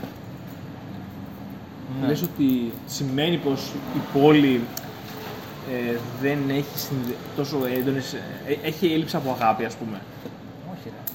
Ναι. 2.01 2.07
Λες 2.07 2.21
ότι 2.21 2.71
σημαίνει 2.87 3.37
πως 3.37 3.71
η 3.95 4.19
πόλη 4.19 4.61
ε, 5.71 5.97
δεν 6.21 6.37
έχει 6.49 6.79
συνδε... 6.79 7.13
τόσο 7.35 7.57
έντονες... 7.77 8.13
ε, 8.13 8.19
έχει 8.63 8.85
έλλειψη 8.93 9.15
από 9.15 9.31
αγάπη, 9.31 9.65
ας 9.65 9.75
πούμε. 9.75 10.01
Όχι, 10.73 10.83
ρε. 10.85 11.13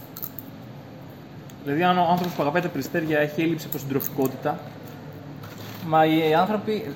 Δηλαδή, 1.64 1.82
αν 1.82 1.98
ο 1.98 2.06
άνθρωπος 2.10 2.34
που 2.34 2.42
αγαπάει 2.42 2.62
τα 2.62 2.68
περιστέρια 2.68 3.18
έχει 3.18 3.40
έλλειψη 3.40 3.66
από 3.70 3.78
συντροφικότητα. 3.78 4.58
Μα 5.86 6.06
οι 6.06 6.34
άνθρωποι 6.34 6.94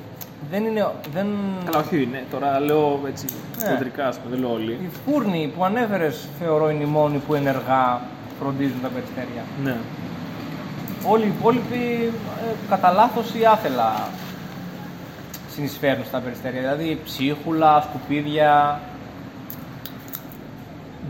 δεν 0.50 0.64
είναι. 0.64 0.90
Δεν... 1.12 1.26
Καλά, 1.64 1.84
όχι, 1.84 2.08
ναι, 2.10 2.24
τώρα 2.30 2.60
λέω 2.60 3.00
έτσι 3.06 3.26
Ναι. 3.58 3.68
κοντρικά, 3.72 4.06
ας 4.06 4.18
πούμε, 4.18 4.30
δεν 4.34 4.44
λέω 4.44 4.52
όλοι. 4.52 4.72
Οι 4.72 4.88
φούρνοι 5.04 5.52
που 5.56 5.64
ανέφερες, 5.64 6.28
θεωρώ 6.38 6.70
είναι 6.70 6.82
οι 6.82 6.86
μόνοι 6.86 7.18
που 7.18 7.34
ενεργά 7.34 8.00
φροντίζουν 8.42 8.80
τα 8.82 8.88
περιστέρια. 8.88 9.42
Ναι. 9.64 9.76
Όλοι 11.12 11.24
οι 11.24 11.32
υπόλοιποι 11.38 12.12
ε, 12.46 12.52
κατά 12.68 12.90
λάθος 12.92 13.34
ή 13.34 13.44
άθελα 13.46 14.08
συνεισφέρουν 15.54 16.04
στα 16.04 16.18
περιστέρια. 16.18 16.60
Δηλαδή 16.60 17.00
ψίχουλα, 17.04 17.80
σκουπίδια. 17.80 18.80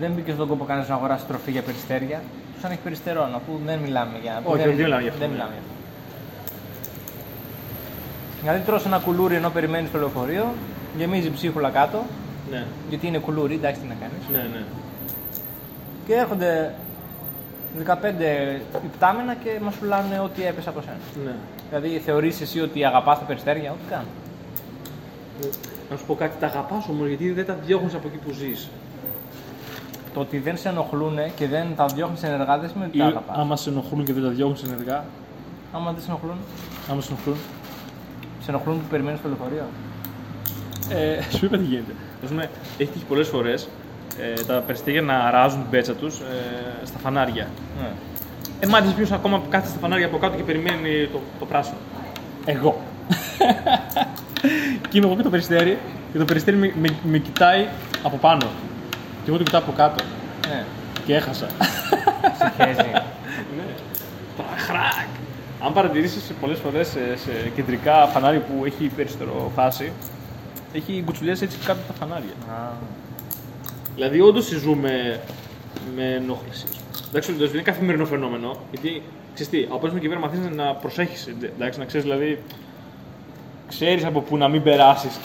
Δεν 0.01 0.11
μπήκε 0.13 0.33
στον 0.33 0.49
κόπο 0.49 0.65
κανένας 0.65 0.89
να 0.89 0.95
αγοράσει 0.95 1.25
τροφή 1.25 1.51
για 1.51 1.63
περιστέρια. 1.63 2.21
Τους 2.55 2.65
αν 2.65 2.71
έχει 2.71 2.81
περιστερών, 2.81 3.35
αφού 3.35 3.53
δεν 3.67 3.79
μιλάμε 3.79 4.19
για. 4.23 4.41
Όχι, 4.45 4.63
δεν, 4.63 4.67
δεν 4.67 4.85
μιλάμε 4.85 5.03
για 5.03 5.11
αυτό, 5.11 5.21
Δεν 5.21 5.29
ναι. 5.29 5.35
μιλάμε 5.35 5.53
για 5.53 5.63
αυτό. 5.65 5.75
Δηλαδή 8.41 8.61
τρως 8.67 8.85
ένα 8.87 8.99
κουλούρι 8.99 9.35
ενώ 9.35 9.51
περιμένεις 9.51 9.91
το 9.91 9.99
λεωφορείο, 9.99 10.53
γεμίζει 10.97 11.31
ψίχουλα 11.31 11.71
κάτω, 11.71 12.03
Ναι, 12.51 12.67
γιατί 12.89 13.07
είναι 13.07 13.19
κουλούρι, 13.19 13.55
εντάξει 13.55 13.81
τι 13.81 13.87
να 13.87 13.95
κάνεις. 14.01 14.23
ναι, 14.33 14.49
ναι. 14.59 14.63
Και 16.07 16.15
έρχονται 16.15 16.75
15 17.79 18.61
υπτάμενα 18.85 19.35
και 19.35 19.51
μας 19.63 19.75
πουλάνε 19.75 20.19
ό,τι 20.19 20.45
έπεσε 20.47 20.69
από 20.69 20.81
σένα. 20.81 20.97
ναι. 21.25 21.35
Δηλαδή 21.71 21.99
θεωρείς 21.99 22.41
εσύ 22.41 22.61
ότι 22.61 22.85
αγαπάς 22.85 23.19
τα 23.19 23.25
περιστέρια, 23.25 23.71
ό,τι 23.71 23.91
καν. 23.91 24.05
Να 25.91 25.97
σου 25.97 26.05
πω 26.07 26.15
κάτι, 26.15 26.33
τα 26.41 26.47
αγαπάς 26.47 26.89
όμως 26.89 27.09
γιατί 27.09 27.31
δεν 27.33 27.47
τα 27.47 27.55
διώχνεις 27.67 27.95
από 27.95 28.09
εκεί 28.09 28.17
που 28.17 28.33
ζεις. 28.33 28.69
Το 30.15 30.21
ότι 30.21 30.39
δεν 30.39 30.57
σε 30.57 30.69
ενοχλούν 30.69 31.19
και 31.37 31.49
δεν 31.49 31.67
τα 31.77 31.87
διώχνεις 31.87 32.23
ενεργά 32.23 32.59
δεν 32.59 32.71
σημαίνει 32.71 32.89
ότι 32.91 32.99
τα 32.99 33.05
αγαπάς. 33.07 33.37
άμα 33.39 33.57
σε 33.57 33.71
ενοχλούν 33.71 34.05
και 34.05 34.13
δεν 34.13 34.23
τα 34.23 34.29
διώχνεις 34.29 34.63
ενεργά, 34.63 35.05
Άμα 35.73 35.93
δεν 35.93 36.03
σε 36.03 36.09
ενοχλούν, 36.11 36.37
άμα 36.91 37.01
σε 37.01 37.13
ενοχλούν. 37.13 37.37
σε 38.43 38.51
ενοχλούν 38.51 38.77
που 38.81 38.87
περιμένεις 38.91 39.21
το 39.23 39.29
λεωφορείο. 39.29 39.65
Ε, 40.91 41.23
σου 41.37 41.45
είπα 41.45 41.57
τι 41.59 41.65
γίνεται. 41.65 41.95
Ας 42.25 42.29
πούμε, 42.29 42.51
έχεις 42.79 42.93
τύχει 42.93 43.05
πολλές 43.05 43.29
φορές 43.29 43.69
ε, 44.21 44.43
τα 44.47 44.55
περιστέρια 44.67 45.03
να 45.03 45.15
αράζουν 45.19 45.61
την 45.61 45.71
πέτσα 45.71 45.93
τους 45.95 46.19
ε, 46.19 46.87
στα 46.87 46.99
φανάρια. 46.99 47.49
Ναι. 47.81 47.89
Ε, 48.61 48.67
μάθεις 48.67 48.93
ποιος 48.93 49.13
ακόμα 49.13 49.39
που 49.39 49.49
κάθεται 49.49 49.71
στα 49.71 49.79
φανάρια 49.79 50.07
από 50.07 50.19
κάτω 50.19 50.37
και 50.37 50.43
περιμένει 50.43 51.09
το, 51.13 51.21
το 51.39 51.47
πράσινο. 51.47 51.77
Εγώ. 52.45 52.81
και 54.89 54.99
είμαι 54.99 55.07
εγώ 55.07 55.17
και 55.17 55.23
το 55.23 55.31
περιστέρι 55.31 55.79
και 56.13 56.19
το 56.19 56.25
περιστέρι 56.25 56.57
με, 56.57 56.73
με, 56.81 56.89
με 57.03 57.19
κοιτάει 57.19 57.67
από 58.03 58.17
πάνω. 58.17 58.47
Και 59.25 59.29
εγώ 59.29 59.37
το 59.37 59.43
κοιτάω 59.43 59.61
από 59.61 59.73
κάτω. 59.73 60.05
ναι. 60.49 60.65
Και 61.07 61.15
έχασα. 61.15 61.47
Σε 62.39 62.53
χέζει. 62.57 62.91
Ναι. 63.57 63.63
Χρακ. 64.57 65.09
Αν 65.65 65.73
παρατηρήσεις 65.73 66.33
πολλές 66.41 66.59
φορές 66.59 66.89
σε, 66.89 67.17
σε 67.17 67.49
κεντρικά 67.55 68.07
φανάρια 68.07 68.41
που 68.41 68.65
έχει 68.65 68.87
περιστερό 68.97 69.51
φάση, 69.55 69.93
έχει 70.73 71.03
κουτσουλιέ 71.07 71.33
έτσι 71.33 71.59
κάτω 71.67 71.79
από 71.81 71.93
τα 71.93 71.95
φανάρια. 71.99 72.33
Α, 72.51 72.73
Δηλαδή, 73.95 74.21
όντως 74.21 74.45
ζούμε 74.49 75.21
με 75.97 76.05
ενόχληση. 76.15 76.65
ας 76.69 76.77
πούμε. 76.77 77.09
Εντάξει, 77.09 77.33
δεν 77.33 77.49
είναι 77.53 77.63
καθημερινό 77.63 78.05
φαινόμενο, 78.05 78.57
γιατί 78.71 79.03
ξέρεις 79.35 79.53
τι, 79.53 79.65
από 79.71 79.79
πέρσι 79.79 79.95
με 79.95 80.01
κυβέρνηση 80.01 80.29
μαθαίνει 80.29 80.57
να 80.57 80.75
προσέχεις. 80.75 81.27
Εντάξει, 81.55 81.79
να 81.79 81.85
ξέρεις 81.85 82.07
δηλαδή, 82.07 82.43
ξέρεις 83.69 84.05
από 84.05 84.21
πού 84.21 84.37
να 84.37 84.49
μην 84.49 84.63
περάσεις. 84.63 85.19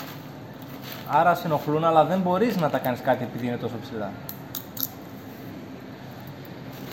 Άρα 1.09 1.35
σε 1.35 1.45
ενοχλούν, 1.47 1.83
αλλά 1.83 2.05
δεν 2.05 2.19
μπορείς 2.19 2.57
να 2.57 2.69
τα 2.69 2.77
κάνεις 2.77 3.01
κάτι 3.01 3.23
επειδή 3.23 3.47
είναι 3.47 3.57
τόσο 3.57 3.73
ψηλά. 3.81 4.11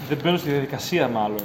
Δεν 0.09 0.18
μπαίνω 0.22 0.37
στη 0.37 0.51
διαδικασία, 0.51 1.09
μάλλον. 1.09 1.39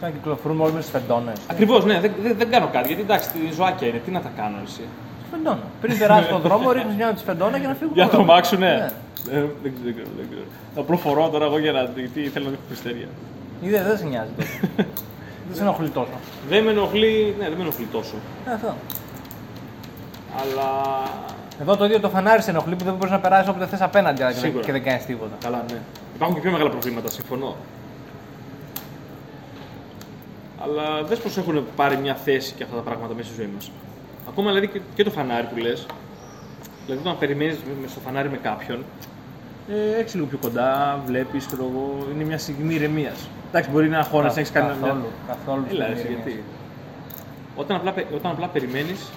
Και 0.00 0.06
να 0.06 0.10
κυκλοφορούμε 0.10 0.62
όλοι 0.62 0.72
με 0.72 0.80
τις 0.80 0.90
φεντόνες. 0.90 1.38
Ακριβώς, 1.50 1.84
ναι, 1.84 2.00
δεν, 2.00 2.12
δεν, 2.22 2.36
δεν 2.36 2.50
κάνω 2.50 2.68
κάτι. 2.72 2.86
Γιατί 2.86 3.02
εντάξει, 3.02 3.28
τη 3.30 3.52
ζωάκια 3.54 3.86
είναι, 3.88 3.98
τι 4.04 4.10
να 4.10 4.20
τα 4.20 4.30
κάνω 4.36 4.56
εσύ; 4.64 4.80
Φεντόνα. 5.30 5.62
Πριν 5.80 5.98
περάσει 5.98 6.28
τον 6.28 6.40
δρόμο, 6.40 6.70
ρίχνεις 6.76 6.94
μια 6.94 7.12
τη 7.12 7.22
φεντόνα 7.24 7.56
για 7.56 7.68
να 7.68 7.74
φύγουν. 7.74 7.94
Για 7.94 8.04
να 8.04 8.08
όλα. 8.08 8.18
τρομάξουνε. 8.18 8.66
Ναι. 8.76 8.90
Ε, 9.30 9.44
δεν 9.62 9.72
ξέρω, 9.74 9.84
δεν 9.84 9.94
ξέρω. 9.94 10.08
Δεν 10.16 10.26
ξέρω. 10.30 10.44
Απλό 10.76 10.96
φορώ 10.96 11.28
τώρα 11.28 11.44
εγώ 11.44 11.58
για 11.58 11.72
να. 11.72 11.82
Γιατί 11.82 12.20
θέλω 12.28 12.44
να 12.44 12.50
δείχνω 12.50 12.64
πιστέρια. 12.68 13.06
Είδε, 13.62 13.82
δεν 13.82 13.96
σε 13.98 14.04
νοιάζει 14.04 14.30
τόσο. 14.36 14.58
δεν 15.46 15.54
σε 15.56 15.62
ενοχλεί 15.62 15.88
τόσο. 15.88 16.10
Δεν 16.48 16.64
με 16.64 16.70
ενοχλεί, 16.70 17.34
ναι, 17.38 17.44
δεν 17.48 17.56
με 17.56 17.62
ενοχλεί 17.62 17.86
τόσο. 17.92 18.14
Ε, 18.48 18.52
αυτό. 18.52 18.74
Αλλά. 20.40 20.68
Εδώ 21.60 21.76
το 21.76 21.84
ίδιο 21.84 22.00
το 22.00 22.08
φανάρι 22.08 22.42
σε 22.42 22.50
ενοχλεί 22.50 22.76
που 22.76 22.84
δεν 22.84 22.94
μπορείς 22.94 23.10
να 23.12 23.20
περάσεις 23.20 23.48
όποτε 23.48 23.66
θες 23.66 23.80
απέναντι 23.80 24.22
αλλά 24.22 24.30
και 24.32 24.36
δεν- 24.38 24.44
Σίγουρα. 24.48 24.64
και 24.64 24.72
δεν 24.72 24.82
κάνεις 24.82 25.04
τίποτα. 25.04 25.36
Καλά, 25.40 25.64
ναι. 25.72 25.78
Υπάρχουν 26.14 26.36
και 26.36 26.42
πιο 26.42 26.50
μεγάλα 26.50 26.70
προβλήματα, 26.70 27.10
συμφωνώ. 27.10 27.56
Αλλά 30.62 31.02
δες 31.02 31.18
πως 31.18 31.36
έχουν 31.36 31.64
πάρει 31.76 31.96
μια 31.96 32.14
θέση 32.14 32.52
και 32.54 32.62
αυτά 32.62 32.76
τα 32.76 32.82
πράγματα 32.82 33.14
μέσα 33.14 33.28
στη 33.28 33.36
ζωή 33.42 33.50
μας. 33.54 33.70
Ακόμα 34.28 34.48
δηλαδή 34.48 34.68
και, 34.68 34.80
και 34.94 35.04
το 35.04 35.10
φανάρι 35.10 35.46
που 35.46 35.56
λες. 35.56 35.86
Δηλαδή 36.90 37.08
όταν 37.08 37.18
περιμένεις 37.18 37.56
στο 37.86 38.00
φανάρι 38.00 38.28
με 38.28 38.36
κάποιον, 38.36 38.84
ε, 39.68 39.96
έρχεσαι 39.96 40.16
λίγο 40.16 40.28
πιο 40.28 40.38
κοντά, 40.38 41.00
βλέπεις, 41.06 41.46
ξέρω 41.46 41.62
εγώ, 41.72 42.06
είναι 42.14 42.24
μια 42.24 42.38
στιγμή 42.38 42.74
ηρεμίας. 42.74 43.28
Εντάξει, 43.48 43.70
μπορεί 43.70 43.88
να 43.88 43.98
αγχώνεσαι, 43.98 44.34
να 44.34 44.40
έχεις 44.40 44.52
κάνει 44.52 44.66
μια- 44.66 44.76
καθόλου, 44.88 45.06
καθόλου. 45.26 45.64
Έλα, 45.70 45.84
στην 45.84 45.96
εσύ, 45.96 46.02
ηρεμίας. 46.06 46.24
γιατί. 46.24 46.42
Όταν 47.56 47.76
απλά, 47.76 47.92
πε- 47.92 48.12
όταν 48.14 48.30
απλά 48.30 48.46
περιμένεις. 48.48 49.10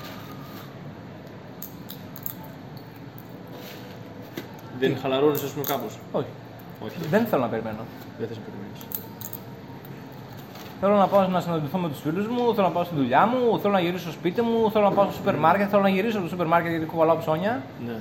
Δεν 4.79 4.97
χαλαρώνεις, 5.01 5.43
ας 5.43 5.49
πούμε, 5.51 5.65
κάπως. 5.67 5.97
Όχι. 6.11 6.27
Όχι. 6.85 6.95
Δεν 7.09 7.25
θέλω 7.25 7.41
να 7.41 7.47
περιμένω. 7.47 7.77
Δεν 8.19 8.27
θες 8.27 8.37
να 8.37 8.43
περιμένεις. 8.43 8.79
Θέλω 10.85 10.95
να 10.95 11.07
πάω 11.07 11.27
να 11.27 11.41
συναντηθώ 11.41 11.77
με 11.77 11.89
τους 11.89 11.99
φίλους 11.99 12.27
μου, 12.27 12.53
θέλω 12.55 12.67
να 12.67 12.73
πάω 12.73 12.83
στη 12.83 12.95
δουλειά 12.95 13.25
μου, 13.25 13.59
θέλω 13.59 13.73
να 13.73 13.79
γυρίσω 13.79 14.03
στο 14.03 14.11
σπίτι 14.11 14.41
μου, 14.41 14.71
θέλω 14.71 14.85
να 14.85 14.91
πάω 14.91 15.05
στο 15.05 15.13
σούπερ 15.13 15.35
μάρκετ, 15.35 15.67
θέλω 15.69 15.81
να 15.81 15.89
γυρίσω 15.89 16.19
στο 16.19 16.27
σούπερ 16.27 16.47
μάρκετ 16.47 16.69
γιατί 16.71 16.85
κουβαλάω 16.85 17.17
ψώνια. 17.17 17.61
Ναι. 17.85 17.93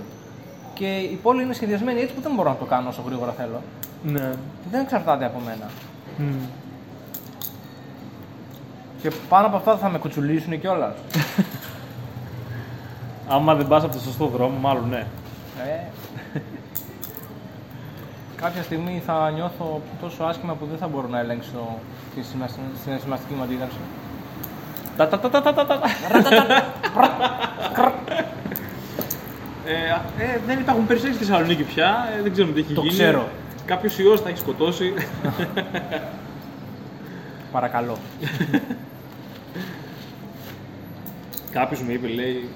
Και 0.74 0.96
η 0.96 1.18
πόλη 1.22 1.42
είναι 1.42 1.52
σχεδιασμένη 1.52 2.00
έτσι 2.00 2.14
που 2.14 2.20
δεν 2.20 2.32
μπορώ 2.34 2.48
να 2.48 2.56
το 2.56 2.64
κάνω 2.64 2.88
όσο 2.88 3.02
γρήγορα 3.06 3.32
θέλω. 3.32 3.62
Ναι. 4.02 4.30
Δεν 4.70 4.80
εξαρτάται 4.80 5.24
από 5.24 5.40
μένα. 5.44 5.70
Και 9.02 9.10
πάνω 9.28 9.46
από 9.46 9.56
αυτά 9.56 9.76
θα 9.76 9.88
με 9.88 9.98
κουτσουλήσουν 9.98 10.60
κιόλας. 10.60 10.94
Άμα 13.34 13.54
δεν 13.54 13.68
πας 13.68 13.84
από 13.84 13.92
το 13.92 14.00
σωστό 14.00 14.26
δρόμο, 14.26 14.58
μάλλον 14.58 14.88
ναι. 14.88 15.06
Ε, 15.66 15.80
κάποια 18.42 18.62
στιγμή 18.62 19.02
θα 19.06 19.30
νιώθω 19.30 19.80
τόσο 20.00 20.24
άσχημα 20.24 20.54
που 20.54 20.66
δεν 20.70 20.78
θα 20.78 20.88
μπορώ 20.88 21.08
να 21.08 21.18
ελέγξω 21.18 21.78
τη 22.14 22.22
σημασ- 22.22 22.58
συναισθηματική 22.84 23.32
μου 23.34 23.42
αντίδραση. 23.42 23.76
Τα 24.96 25.08
τα 25.08 25.18
τα 25.20 25.30
τα 25.30 25.42
τα 25.42 25.54
τα 25.54 25.66
τα. 25.66 25.80
Ε, 29.66 29.90
α, 29.90 30.00
ε, 30.18 30.40
δεν 30.46 30.58
υπάρχουν 30.58 30.86
περισσότεροι 30.86 31.16
στη 31.16 31.24
Θεσσαλονίκη 31.24 31.62
πια, 31.62 32.08
ε, 32.18 32.22
δεν 32.22 32.32
ξέρουμε 32.32 32.54
τι 32.54 32.60
έχει 32.60 32.72
Το 32.74 32.80
γίνει. 32.80 32.92
ξέρω. 32.92 33.28
Κάποιος 33.66 33.98
ιός 33.98 34.20
θα 34.20 34.28
έχει 34.28 34.38
σκοτώσει. 34.38 34.92
Παρακαλώ. 37.52 37.96
Κάποιος 41.52 41.80
μου 41.82 41.90
είπε, 41.90 42.06
λέει, 42.08 42.48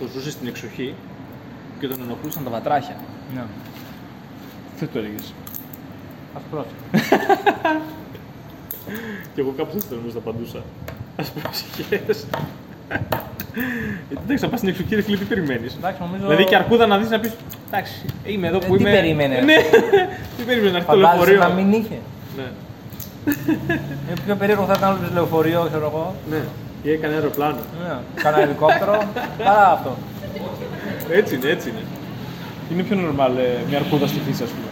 το 0.00 0.06
ζούσε 0.06 0.30
στην 0.30 0.48
εξοχή 0.48 0.94
και 1.80 1.86
τον 1.88 2.00
ενοχλούσαν 2.02 2.44
τα 2.44 2.50
βατράχια. 2.50 2.96
Ναι. 3.34 3.42
Τι 4.78 4.86
το 4.86 4.98
έλεγες; 4.98 5.32
Ας 6.36 6.42
πρόσεχε. 6.50 6.76
Και 9.34 9.40
εγώ 9.40 9.54
κάπου 9.56 9.72
έτσι 9.76 9.86
νομίζω 9.90 10.10
θα 10.10 10.18
απαντούσα. 10.30 10.58
Α 11.16 11.22
προσεχέ. 11.40 12.02
Γιατί 14.08 14.22
εντάξει, 14.24 14.44
θα 14.44 14.48
πας 14.48 14.58
στην 14.58 14.70
εξοχή, 14.70 14.94
ρε 14.94 15.02
φίλε, 15.02 15.16
τι 15.16 15.24
περιμένεις; 15.24 15.74
Εντάξει, 15.74 16.00
νομίζω... 16.00 16.22
Δηλαδή 16.22 16.44
και 16.44 16.56
αρκούδα 16.56 16.86
να 16.86 16.98
δεις 16.98 17.10
να 17.10 17.20
πεις. 17.20 17.32
Εντάξει, 17.68 17.92
είμαι 18.26 18.46
εδώ 18.46 18.56
Ε, 18.56 18.60
που 18.66 18.76
τι 18.76 18.82
είμαι. 18.82 18.90
περίμενε. 18.90 19.40
Ναι, 19.40 19.56
τι 20.36 20.42
περίμενε 20.46 20.70
να 20.70 20.76
έρθει 20.76 20.90
το 20.90 20.96
Φαντάζεσαι 20.96 21.30
λεωφορείο. 21.32 21.38
να 21.38 21.48
μην 21.48 21.72
είχε. 21.72 21.98
Ναι, 22.36 22.46
Ε, 24.10 24.12
πιο 24.24 24.34
περίεργο 24.36 24.64
θα 24.64 24.74
ήταν 24.78 24.90
όλο 24.90 24.98
λεωφορείο, 25.12 25.64
ξέρω 25.68 25.86
εγώ. 25.94 26.14
ναι. 26.30 26.42
Ή 26.82 26.90
έκανε 26.92 27.14
αεροπλάνο. 27.14 27.56
Ναι. 27.82 27.98
Κάνα 28.22 28.40
ελικόπτερο. 28.46 29.02
Παρά 29.38 29.72
αυτό. 29.72 29.96
Έτσι 31.10 31.34
είναι, 31.34 31.48
έτσι 31.48 31.68
είναι. 31.68 31.78
Είναι 32.72 32.82
πιο 32.82 32.96
normal 32.96 33.30
ε, 33.38 33.68
μια 33.68 33.78
αρκούδα 33.78 34.06
στη 34.06 34.18
φύση, 34.20 34.42
ας 34.42 34.48
πούμε. 34.50 34.66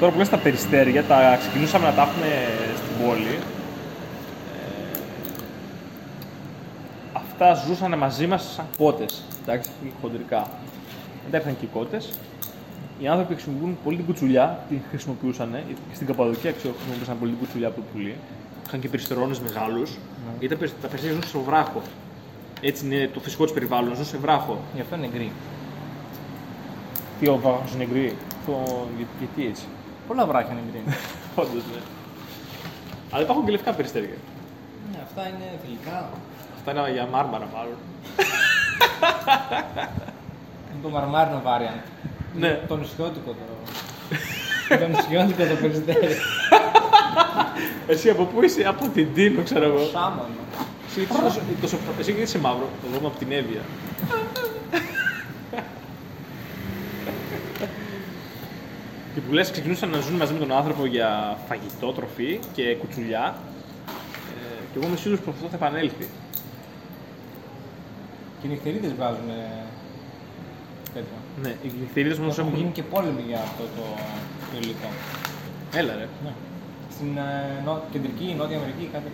τώρα 0.00 0.12
που 0.12 0.18
λες 0.18 0.28
τα 0.28 0.36
περιστέρια, 0.38 1.04
τα 1.04 1.36
ξεκινούσαμε 1.40 1.86
να 1.86 1.92
τα 1.92 2.02
έχουμε 2.02 2.26
στην 2.76 3.06
πόλη. 3.06 3.38
Ε, 4.54 4.98
αυτά 7.12 7.54
ζούσαν 7.66 7.98
μαζί 7.98 8.26
μας 8.26 8.52
σαν 8.54 8.64
κότες, 8.78 9.22
εντάξει, 9.42 9.70
χοντρικά. 10.00 10.48
Μετά 11.24 11.36
ήρθαν 11.36 11.56
και 11.58 11.64
οι 11.64 11.68
κότες. 11.72 12.08
Οι 13.00 13.06
άνθρωποι 13.08 13.32
χρησιμοποιούν 13.34 13.78
πολύ 13.84 13.96
την 13.96 14.04
κουτσουλιά, 14.06 14.58
τη 14.68 14.74
χρησιμοποιούσαν, 14.90 15.50
και 15.68 15.94
στην 15.94 16.06
Καππαδοκία 16.06 16.52
ξέρω 16.52 16.74
χρησιμοποιούσαν 16.74 17.18
πολύ 17.18 17.30
την 17.30 17.40
κουτσουλιά 17.40 17.66
από 17.68 17.76
το 17.76 17.82
πουλί. 17.92 18.14
Είχαν 18.66 18.80
και 18.80 18.88
περιστερώνες 18.88 19.38
μεγάλους, 19.40 19.90
γιατί 20.38 20.54
τα 20.54 20.60
περισ- 20.60 20.80
τα 20.82 20.88
περιστέρια 20.88 21.16
ζούσαν 21.16 21.30
στο 21.30 21.40
βράχο. 21.50 21.82
Έτσι 22.60 22.86
είναι 22.86 23.10
το 23.14 23.20
φυσικό 23.20 23.44
του 23.44 23.52
περιβάλλον, 23.52 23.94
ζουν 23.94 24.04
σε 24.04 24.16
βράχο. 24.16 24.58
Γι' 24.74 24.80
αυτό 24.80 24.96
είναι 24.96 25.08
γκρι. 25.14 25.32
Τι 27.20 27.28
ο 27.28 27.36
βράχος 27.36 27.72
είναι 27.74 27.84
γκρι, 27.84 28.16
το... 28.46 28.86
για- 28.96 29.06
γιατί 29.18 29.46
έτσι; 29.50 29.64
Πολλά 30.08 30.26
βράχια 30.26 30.52
είναι 30.52 30.62
γκρι. 30.70 30.94
Όντως, 31.42 31.62
ναι. 31.72 31.80
Αλλά 33.10 33.22
υπάρχουν 33.22 33.44
και 33.44 33.50
λευκά 33.50 33.72
περιστέρια. 33.72 34.14
ναι, 34.92 34.98
αυτά 35.02 35.28
είναι 35.28 35.58
θηλυκά. 35.64 36.10
Αυτά 36.56 36.70
είναι 36.70 36.92
για 36.92 37.06
μάρμαρα 37.12 37.48
μάλλον. 37.54 37.76
Είναι 40.72 40.82
το 40.82 40.88
μαρμάρινο 40.88 41.42
variant. 41.46 41.82
Ναι. 42.38 42.60
Το 42.68 42.76
νησιώτικο 42.76 43.30
το. 43.30 43.44
το 44.78 44.86
νησιώτικο 44.86 45.44
το 45.44 45.54
περιστέρι. 45.60 46.14
Εσύ 47.92 48.10
από 48.10 48.24
πού 48.24 48.42
είσαι, 48.44 48.62
από 48.66 48.88
την 48.88 49.14
Τίνο 49.14 49.42
ξέρω 49.42 49.64
εγώ. 49.64 49.78
Σάμον. 49.92 50.26
Εσύ, 50.88 51.00
είσαι 51.00 51.12
τόσο, 51.22 51.40
τόσο, 51.60 51.78
εσύ 51.98 52.12
και 52.12 52.20
είσαι 52.20 52.38
μαύρο, 52.38 52.68
εγώ 52.86 52.96
είμαι 52.98 53.06
από 53.06 53.18
την 53.18 53.32
Εύβοια. 53.32 53.60
και 59.14 59.20
που 59.20 59.32
λες 59.32 59.50
ξεκινούσαν 59.50 59.88
να 59.90 60.00
ζουν 60.00 60.14
μαζί 60.16 60.32
με 60.32 60.38
τον 60.38 60.52
άνθρωπο 60.52 60.86
για 60.86 61.38
φαγητό, 61.48 61.92
τροφή 61.92 62.38
και 62.52 62.74
κουτσουλιά. 62.74 63.36
Ε, 63.88 64.62
και 64.72 64.78
εγώ 64.78 64.86
είμαι 64.86 64.96
σίγουρος 64.96 65.24
πως 65.24 65.34
αυτό 65.34 65.48
θα 65.48 65.56
επανέλθει. 65.56 66.06
Και 68.40 68.46
οι 68.46 68.50
νυχτερίδες 68.50 68.92
βγάζουν 68.92 69.28
ε, 69.28 69.64
τέτοια. 70.94 71.18
Ναι, 71.42 71.48
οι 71.62 71.72
νυχτερίδες 71.80 72.18
όμως 72.18 72.38
Έχουν 72.38 72.48
έχουν... 72.50 72.60
γίνει 72.60 72.72
και 72.72 72.82
πόλεμοι 72.82 73.22
για 73.26 73.38
αυτό 73.38 73.62
το, 73.76 73.84
το 74.52 74.56
υλικό. 74.62 74.88
Έλα 75.74 75.94
ρε. 75.94 76.08
Ναι. 76.24 76.32
Στην 76.94 77.16
ε, 77.16 77.62
νο- 77.64 77.82
κεντρική, 77.92 78.34
νότια 78.38 78.56
Αμερική, 78.56 78.88
κάτι. 78.92 79.10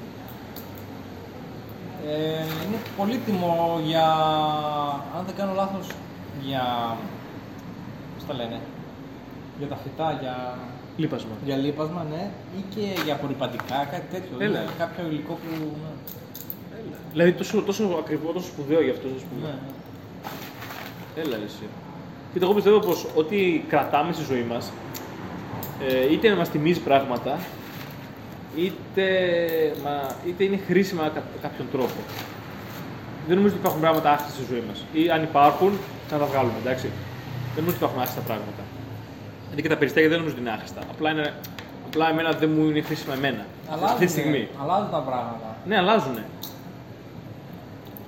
Ε, 2.09 2.42
είναι 2.66 2.78
πολύτιμο 2.96 3.80
για, 3.84 4.07
αν 5.16 5.24
δεν 5.26 5.34
κάνω 5.34 5.52
λάθος, 5.55 5.86
για, 6.42 6.96
πώς 8.14 8.26
τα 8.26 8.34
λένε, 8.34 8.61
για 9.59 9.66
τα 9.66 9.76
φυτά, 9.76 10.18
για, 10.20 10.59
Λείπασμα. 10.96 11.30
για 11.44 11.57
λίπασμα, 11.57 12.07
ναι, 12.11 12.30
ή 12.59 12.64
και 12.74 13.00
για 13.05 13.14
απορριπαντικά, 13.14 13.84
κάτι 13.90 14.07
τέτοιο. 14.11 14.36
Έλα. 14.38 14.61
Είναι 14.61 14.70
κάποιο 14.78 15.07
υλικό 15.07 15.32
που, 15.32 15.50
ναι, 15.82 16.86
Δηλαδή 17.12 17.32
τόσο, 17.32 17.62
τόσο 17.62 17.84
ακριβό, 17.98 18.32
τόσο 18.32 18.46
σπουδαίο 18.46 18.82
για 18.82 18.92
αυτό, 18.92 19.07
ας 19.16 19.22
πούμε. 19.22 19.46
ναι, 19.46 19.52
ναι. 19.52 21.22
Έλα 21.22 21.36
ρε, 21.36 21.44
εσύ. 21.44 21.66
Κοίτα, 22.32 22.44
εγώ 22.44 22.55
πιστεύω 22.55 22.78
πως 22.78 23.07
ό,τι 23.14 23.64
κρατάμε 23.68 24.12
στη 24.12 24.24
ζωή 24.24 24.42
μας, 24.42 24.72
ε, 25.88 26.12
είτε 26.12 26.34
μας 26.34 26.48
θυμίζει 26.48 26.80
πράγματα, 26.80 27.38
είτε, 28.57 29.07
μα, 29.84 29.94
είτε 30.26 30.44
είναι 30.44 30.59
χρήσιμα 30.66 31.02
κατά 31.02 31.22
κάποιον 31.42 31.66
τρόπο. 31.72 31.98
Δεν 33.26 33.36
νομίζω 33.36 33.52
ότι 33.55 33.62
υπάρχουν 33.62 33.80
πράγματα 33.80 34.11
άχρηστα 34.12 34.32
στη 34.34 34.44
ζωή 34.52 34.62
μας. 34.68 34.78
Ή 34.92 35.11
αν 35.11 35.22
υπάρχουν, 35.22 35.72
να 36.11 36.18
τα 36.18 36.24
βγάλουμε, 36.24 36.59
εντάξει. 36.62 36.88
Δεν 37.55 37.61
νομίζω 37.62 37.76
ότι 37.76 37.84
υπάρχουν 37.84 38.00
άχρηστα 38.00 38.20
πράγματα. 38.30 38.62
Γιατί 39.46 39.62
και 39.62 39.68
τα 39.68 39.76
περιστέρια 39.80 40.09
δεν 40.09 40.18
νομίζω 40.18 40.34
ότι 40.36 40.44
είναι 40.44 40.55
άχρηστα. 40.57 40.80
Απλά, 40.92 41.09
είναι, 41.11 41.32
απλά 41.88 42.09
εμένα 42.12 42.30
δεν 42.32 42.50
μου 42.55 42.62
είναι 42.68 42.80
χρήσιμα 42.88 43.14
εμένα. 43.14 43.42
Αυτή 43.70 44.05
τη 44.07 44.11
στιγμή. 44.12 44.48
αλλάζουν 44.62 44.90
τα 44.90 44.98
πράγματα. 45.09 45.48
Ναι, 45.68 45.76
αλλάζουν. 45.82 46.16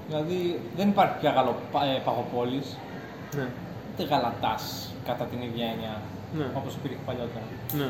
Δηλαδή 0.09 0.61
δεν 0.77 0.89
υπάρχει 0.89 1.15
πια 1.21 1.31
γαλο, 1.37 1.53
ε, 1.97 2.01
παγοπόλης, 2.05 2.67
Ναι. 3.37 3.47
ούτε 3.93 4.03
γαλατάς 4.11 4.93
κατά 5.07 5.25
την 5.25 5.39
ίδια 5.49 5.67
έννοια, 5.73 5.95
Ναι. 6.39 6.47
όπως 6.59 6.75
υπήρχε 6.75 6.97
παλιότερα. 7.07 7.45
ναι. 7.79 7.89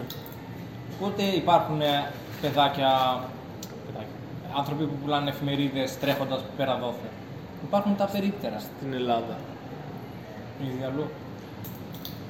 Οπότε 0.97 1.23
υπάρχουν 1.23 1.81
ε, 1.81 2.11
παιδάκια, 2.41 2.91
παιδάκια, 3.87 4.17
άνθρωποι 4.59 4.85
που 4.85 4.97
πουλάνε 5.03 5.31
εφημερίδες 5.31 5.99
τρέχοντας 5.99 6.41
πέρα 6.57 6.75
δόθε. 6.83 7.09
Υπάρχουν 7.69 7.97
τα 7.97 8.05
περίπτερα 8.05 8.59
Στην 8.59 8.93
Ελλάδα. 8.93 9.35
στην 10.57 10.85
αλλού. 10.89 11.07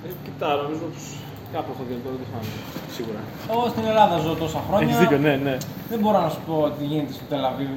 Ε, 0.07 0.09
κοιτά, 0.25 0.49
νομίζω 0.63 0.85
πως 0.93 1.05
κάπου 1.53 1.71
έχω 1.75 1.83
δει 1.89 1.95
τώρα, 2.05 2.17
δεν 2.21 2.27
θυμάμαι. 2.29 2.53
Σίγουρα. 2.97 3.21
Εγώ 3.53 3.65
στην 3.73 3.85
Ελλάδα 3.91 4.17
ζω 4.25 4.35
τόσα 4.35 4.61
χρόνια. 4.69 4.87
Έχεις 4.87 4.99
δίκιο, 4.99 5.19
ναι, 5.19 5.35
ναι. 5.47 5.57
Δεν 5.91 5.99
μπορώ 6.03 6.19
να 6.21 6.29
σου 6.35 6.41
πω 6.47 6.57
τι 6.79 6.85
γίνεται 6.85 7.13
στο 7.13 7.25
Τελαβίβ. 7.33 7.75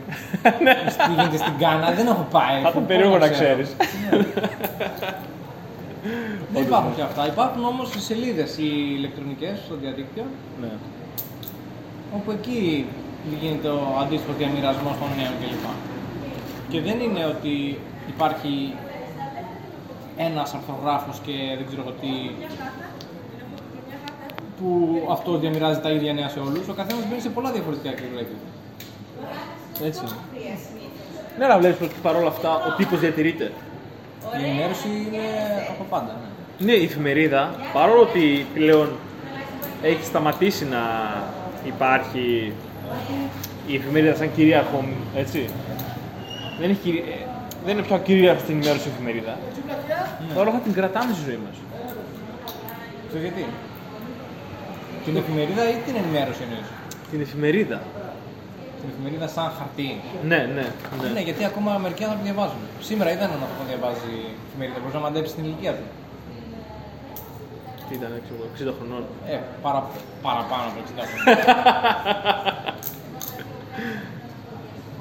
τι 1.07 1.11
γίνεται 1.15 1.37
στην 1.43 1.55
Κάνα. 1.63 1.91
Δεν 1.99 2.07
έχω 2.07 2.25
πάει. 2.31 2.53
Θα 2.53 2.59
ήταν 2.59 2.73
Πώς 2.73 2.83
περίεργο 2.87 3.17
να 3.17 3.27
ξέρω. 3.29 3.37
ξέρεις. 3.37 3.69
Ναι. 4.11 4.17
Δεν 6.53 6.63
υπάρχουν 6.63 6.95
και 6.95 7.01
αυτά. 7.01 7.27
Υπάρχουν 7.27 7.65
όμως 7.65 7.95
οι 7.95 7.99
σελίδες 7.99 8.57
οι 8.57 8.69
ηλεκτρονικές 8.97 9.57
στο 9.65 9.75
διαδίκτυο, 9.75 10.25
ναι. 10.61 10.71
Όπου 12.15 12.31
εκεί 12.31 12.85
γίνεται 13.39 13.67
ο 13.67 13.97
αντίστοιχος 14.01 14.35
διαμοιρασμός 14.35 14.95
των 15.01 15.09
νέων 15.17 15.33
κλπ. 15.39 15.65
Και 16.69 16.81
δεν 16.81 16.99
είναι 16.99 17.25
ότι 17.25 17.79
υπάρχει 18.07 18.73
ένας 20.17 20.53
αρθρογράφος 20.53 21.19
και 21.25 21.35
δεν 21.57 21.65
ξέρω 21.67 21.81
εγώ 21.85 21.93
τι. 22.01 22.11
που 24.57 24.67
αυτό 25.11 25.37
διαμοιράζει 25.37 25.79
τα 25.79 25.89
ίδια 25.91 26.13
νέα 26.13 26.29
σε 26.29 26.39
όλους. 26.39 26.67
Ο 26.67 26.73
καθένας 26.73 27.03
μπαίνει 27.07 27.21
σε 27.21 27.29
πολλά 27.29 27.51
διαφορετικά 27.51 27.89
κυκλοφορία. 27.89 28.27
Έτσι 29.83 30.01
είναι. 30.05 30.49
Ναι, 31.37 31.45
αλλά 31.45 31.57
βλέπεις 31.57 31.77
πως 31.77 31.99
παρόλα 32.01 32.27
αυτά 32.27 32.55
ο 32.55 32.75
τύπος 32.77 32.99
διατηρείται. 32.99 33.51
Η 34.41 34.43
ενημέρωση 34.45 34.87
είναι 34.87 35.23
από 35.69 35.85
πάντα. 35.89 36.15
Ναι. 36.21 36.65
Ναι, 36.65 36.71
η 36.71 36.83
εφημερίδα, 36.83 37.55
παρόλο 37.73 38.01
ότι 38.01 38.45
πλέον 38.53 38.89
έχει 39.81 40.05
σταματήσει 40.05 40.65
να 40.65 40.81
υπάρχει 41.65 42.53
η 43.67 43.75
εφημερίδα 43.75 44.15
σαν 44.15 44.29
κυρίαρχο, 44.35 44.83
έτσι. 45.15 45.49
Δεν, 46.59 46.69
έχει, 46.69 46.79
κυρι- 46.83 47.05
ε, 47.07 47.25
δεν 47.65 47.73
είναι 47.77 47.85
πια 47.87 47.97
κυρίαρχο 47.97 48.39
στην 48.43 48.55
ενημέρωση 48.55 48.87
η 48.87 48.91
εφημερίδα. 48.95 49.37
Παρόλα 50.33 50.49
αυτά 50.55 50.61
την 50.67 50.73
κρατάμε 50.73 51.11
στη 51.13 51.23
ζωή 51.29 51.39
μας. 51.45 51.55
Ξέρεις 53.07 53.25
γιατί; 53.27 53.45
Την 55.05 55.15
εφημερίδα 55.21 55.63
ή 55.73 55.75
την 55.85 55.95
ενημέρωση 56.01 56.41
εννοείς; 56.47 56.67
Την 57.11 57.19
εφημερίδα. 57.25 57.79
Την 58.79 58.87
εφημερίδα 58.93 59.27
σαν 59.35 59.47
χαρτί. 59.57 59.89
Ναι, 60.31 60.39
ναι, 60.55 60.65
Ναι, 61.01 61.07
ναι. 61.15 61.21
γιατί 61.27 61.41
ακόμα 61.51 61.71
μερικοί 61.83 62.03
άνθρωποι 62.05 62.23
διαβάζουν. 62.29 62.61
Σήμερα 62.89 63.09
είδα 63.13 63.23
έναν 63.27 63.35
άνθρωπο 63.43 63.55
που 63.59 63.67
διαβάζει 63.71 64.11
εφημερίδα. 64.47 64.77
Μπορούσε 64.79 64.97
να 65.01 65.05
μαντέψεις 65.07 65.33
την 65.37 65.43
ηλικία 65.47 65.73
του. 65.77 65.85
Τι 67.89 67.95
ήταν, 67.95 68.11
ξέρω, 68.23 68.39
εγώ, 68.39 68.71
60 68.71 68.75
χρονών. 68.79 69.03
Ε, 69.27 69.37
παρα, 69.61 69.87
παραπάνω 70.21 70.63
από 70.71 70.79
60 70.87 70.89
χρόνια. 71.09 71.43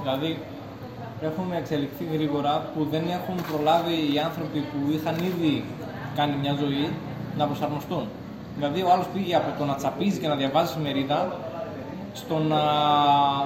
δηλαδή, 0.03 0.39
έχουμε 1.21 1.57
εξελιχθεί 1.57 2.05
γρήγορα 2.13 2.71
που 2.75 2.87
δεν 2.91 3.03
έχουν 3.09 3.37
προλάβει 3.51 3.95
οι 4.13 4.19
άνθρωποι 4.29 4.59
που 4.71 4.79
είχαν 4.95 5.17
ήδη 5.31 5.65
κάνει 6.17 6.35
μια 6.43 6.55
ζωή 6.63 6.89
να 7.39 7.47
προσαρμοστούν. 7.47 8.05
Δηλαδή, 8.57 8.83
ο 8.83 8.91
άλλος 8.93 9.07
πήγε 9.15 9.35
από 9.35 9.51
το 9.59 9.65
να 9.65 9.75
τσαπίζει 9.75 10.19
και 10.21 10.29
να 10.29 10.35
διαβάζει 10.35 10.71
εφημερίδα 10.73 11.37
στο 12.13 12.39
να 12.39 12.61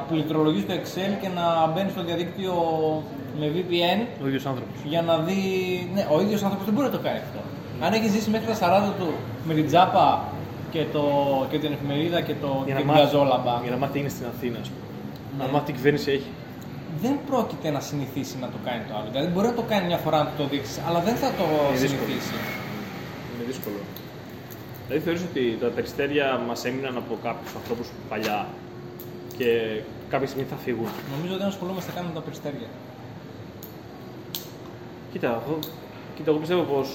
πληκτρολογείς 0.08 0.62
στο 0.62 0.74
Excel 0.80 1.12
και 1.22 1.28
να 1.28 1.66
μπαίνει 1.72 1.90
στο 1.90 2.02
διαδίκτυο 2.02 2.54
με 3.38 3.46
VPN 3.54 4.00
Ο 4.22 4.26
ίδιος 4.26 4.46
άνθρωπος. 4.46 4.74
για 4.84 5.02
να 5.02 5.18
δει. 5.18 5.40
Ναι, 5.94 6.06
ο 6.14 6.20
ίδιος 6.20 6.42
άνθρωπος 6.42 6.64
δεν 6.66 6.74
μπορεί 6.74 6.86
να 6.86 6.92
το 6.96 7.02
κάνει 7.06 7.18
αυτό. 7.18 7.38
Αν 7.84 7.92
έχεις 7.92 8.10
ζήσει 8.10 8.30
μέχρι 8.30 8.46
τα 8.46 8.56
40 8.90 8.92
του 8.98 9.08
με 9.44 9.54
την 9.54 9.66
τζάπα 9.66 10.24
και, 10.70 10.84
το, 10.92 11.02
και 11.50 11.58
την 11.58 11.72
εφημερίδα 11.72 12.20
και, 12.20 12.34
το, 12.42 12.50
Για 12.56 12.64
και 12.66 12.72
να, 12.72 12.78
την 12.78 12.86
μάθει, 12.88 13.00
καζόλαμπα, 13.00 13.54
για 13.62 13.70
να 13.70 13.76
μάθει 13.76 13.92
τι 13.92 13.98
είναι 13.98 14.08
στην 14.08 14.26
Αθήνα, 14.32 14.58
ας 14.64 14.68
πούμε. 14.68 14.86
Ναι. 15.36 15.44
Να 15.44 15.50
μάθει 15.52 15.64
τι 15.66 15.72
κυβέρνηση 15.72 16.10
έχει. 16.10 16.30
δεν 17.04 17.14
πρόκειται 17.28 17.70
να 17.70 17.80
συνηθίσει 17.80 18.36
να 18.40 18.48
το 18.54 18.58
κάνει 18.66 18.82
το 18.88 18.94
άλλο. 18.98 19.08
Δηλαδή 19.10 19.28
μπορεί 19.32 19.46
να 19.46 19.54
το 19.60 19.64
κάνει 19.72 19.86
μια 19.86 20.00
φορά 20.04 20.16
να 20.18 20.24
του 20.28 20.36
το 20.36 20.46
δείξεις, 20.52 20.76
αλλά 20.86 21.00
δεν 21.00 21.16
θα 21.22 21.28
το 21.38 21.44
Είναι 21.68 21.78
δύσκολο. 21.78 22.02
συνηθίσει. 22.04 22.34
Είναι 23.32 23.44
δύσκολο. 23.50 23.80
Δηλαδή 24.86 25.00
θεωρείς 25.04 25.22
ότι 25.30 25.42
τα 25.60 25.68
περιστέρια 25.76 26.26
μας 26.48 26.64
έμειναν 26.68 26.94
από 27.02 27.12
κάποιους 27.26 27.52
ανθρώπους 27.60 27.86
παλιά 28.10 28.38
και 29.38 29.48
κάποια 30.12 30.26
στιγμή 30.30 30.46
θα 30.52 30.56
φύγουν; 30.64 30.88
Νομίζω 31.14 31.34
δεν 31.40 31.46
ασχολούμαστε 31.52 31.90
καν 31.94 32.04
με 32.08 32.12
τα 32.18 32.20
περιστέρια. 32.26 32.68
Κοίτα, 35.12 35.28
εγώ, 35.46 35.58
κοίτα, 36.16 36.30
εγώ 36.30 36.38
πιστεύω 36.38 36.62
πως 36.62 36.88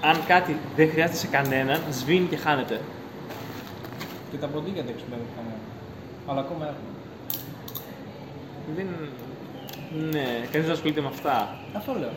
αν 0.00 0.24
κάτι 0.26 0.56
δεν 0.76 0.90
χρειάζεται 0.90 1.18
σε 1.18 1.26
κανέναν, 1.26 1.80
σβήνει 1.90 2.26
και 2.26 2.36
χάνεται. 2.36 2.80
Και 4.30 4.36
τα 4.36 4.46
ποντίκια 4.46 4.82
δεν 4.82 4.94
χρησιμοποιούν 4.94 5.28
κανένα. 5.36 5.56
Αλλά 6.26 6.40
ακόμα 6.40 6.64
έχουμε. 6.64 6.90
Δεν... 8.76 8.86
Ναι, 10.10 10.46
κανείς 10.50 10.66
δεν 10.66 10.70
ασχολείται 10.70 11.00
με 11.00 11.06
αυτά. 11.06 11.56
Αυτό 11.76 11.92
λέω. 11.98 12.12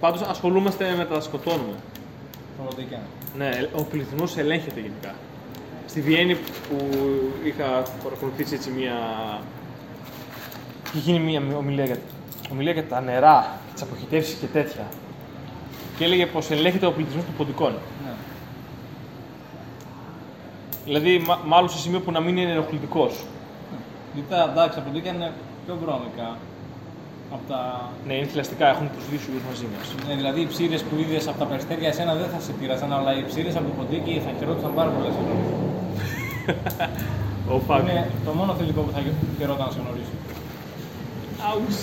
Πάντως 0.00 0.22
ασχολούμαστε 0.22 0.94
με 0.96 1.04
τα 1.04 1.20
σκοτώνουμε. 1.20 1.74
Στα 2.54 2.62
ποντίκια. 2.62 3.00
Ναι, 3.36 3.50
ο 3.72 3.82
πληθυσμός 3.82 4.36
ελέγχεται 4.36 4.80
γενικά. 4.80 5.14
Στη 5.86 6.00
Βιέννη 6.00 6.34
που 6.34 6.76
είχα 7.44 7.82
παρακολουθήσει 8.04 8.54
έτσι 8.54 8.70
μια. 8.70 8.94
Είχε 10.94 11.10
γίνει 11.10 11.18
μια 11.18 11.56
ομιλία 11.56 11.84
για, 11.84 11.96
ομιλία 12.52 12.72
για 12.72 12.84
τα 12.86 13.00
νερά, 13.00 13.46
τις 13.72 13.82
αποχητεύσει 13.82 14.34
και 14.40 14.46
τέτοια. 14.46 14.86
Και 15.96 16.04
έλεγε 16.04 16.26
πως 16.26 16.50
ελέγχεται 16.50 16.86
ο 16.86 16.92
πληθυσμός 16.92 17.24
των 17.24 17.34
ποντικών. 17.36 17.72
Ναι. 18.04 18.12
Δηλαδή, 20.84 21.18
μα- 21.26 21.40
μάλλον 21.46 21.68
σε 21.68 21.78
σημείο 21.78 22.00
που 22.00 22.10
να 22.10 22.20
μην 22.20 22.36
είναι 22.36 22.50
ενοχλητικός. 22.50 23.24
Γιατί 24.14 24.28
τα, 24.30 24.48
εντάξει, 24.52 24.76
τα 24.78 24.82
ποντίκια 24.84 25.12
είναι 25.12 25.32
πιο 25.64 25.76
βρώμικα. 25.82 26.36
Από 27.32 27.42
τα... 27.48 27.88
Ναι, 28.06 28.14
είναι 28.14 28.26
θηλαστικά, 28.26 28.66
έχουν 28.68 28.86
τους 28.94 29.04
δύο 29.10 29.18
σου 29.24 29.30
μαζί 29.48 29.66
μας. 29.74 29.86
Ναι, 30.08 30.14
δηλαδή 30.14 30.40
οι 30.40 30.46
ψήρες 30.46 30.82
που 30.82 30.94
είδες 31.02 31.28
από 31.28 31.38
τα 31.38 31.44
περιστέρια 31.44 31.88
εσένα 31.88 32.14
δεν 32.14 32.28
θα 32.34 32.40
σε 32.40 32.52
πείραζαν, 32.58 32.92
αλλά 32.92 33.10
οι 33.18 33.24
ψήρες 33.30 33.54
από 33.56 33.64
το 33.68 33.72
ποντίκι 33.78 34.22
θα 34.24 34.30
χαιρόταν 34.38 34.74
πάρα 34.74 34.90
πολλές 34.90 35.12
φορές. 35.16 35.38
Ο 37.54 37.58
Φακ. 37.66 37.80
Είναι 37.82 38.10
το 38.26 38.32
μόνο 38.32 38.54
θηλυκό 38.58 38.80
που 38.80 38.92
θα 38.96 39.00
χαιρόταν 39.38 39.66
να 39.66 39.72
σε 39.72 39.80
γνωρίσει. 39.84 40.14
Άουξ. 41.48 41.74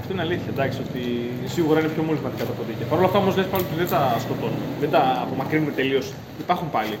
Αυτό 0.00 0.12
είναι 0.12 0.22
αλήθεια, 0.22 0.50
εντάξει, 0.54 0.78
ότι 0.88 1.02
σίγουρα 1.54 1.78
είναι 1.80 1.88
πιο 1.88 2.02
μολυσματικά 2.02 2.44
τα 2.50 2.52
ποντίκια. 2.58 2.86
Παρ' 2.90 2.98
όλα 2.98 3.06
αυτά 3.10 3.18
όμως 3.22 3.36
λες 3.36 3.46
πάλι 3.52 3.64
ότι 3.68 3.76
δεν 3.82 3.88
τα 3.94 4.00
σκοτώνουν. 4.24 4.62
Δεν 4.82 4.90
τα 4.94 5.02
απομακρύνουμε 5.24 5.72
τελείως. 5.80 6.06
Υπάρχουν 6.44 6.68
πάλι. 6.76 6.96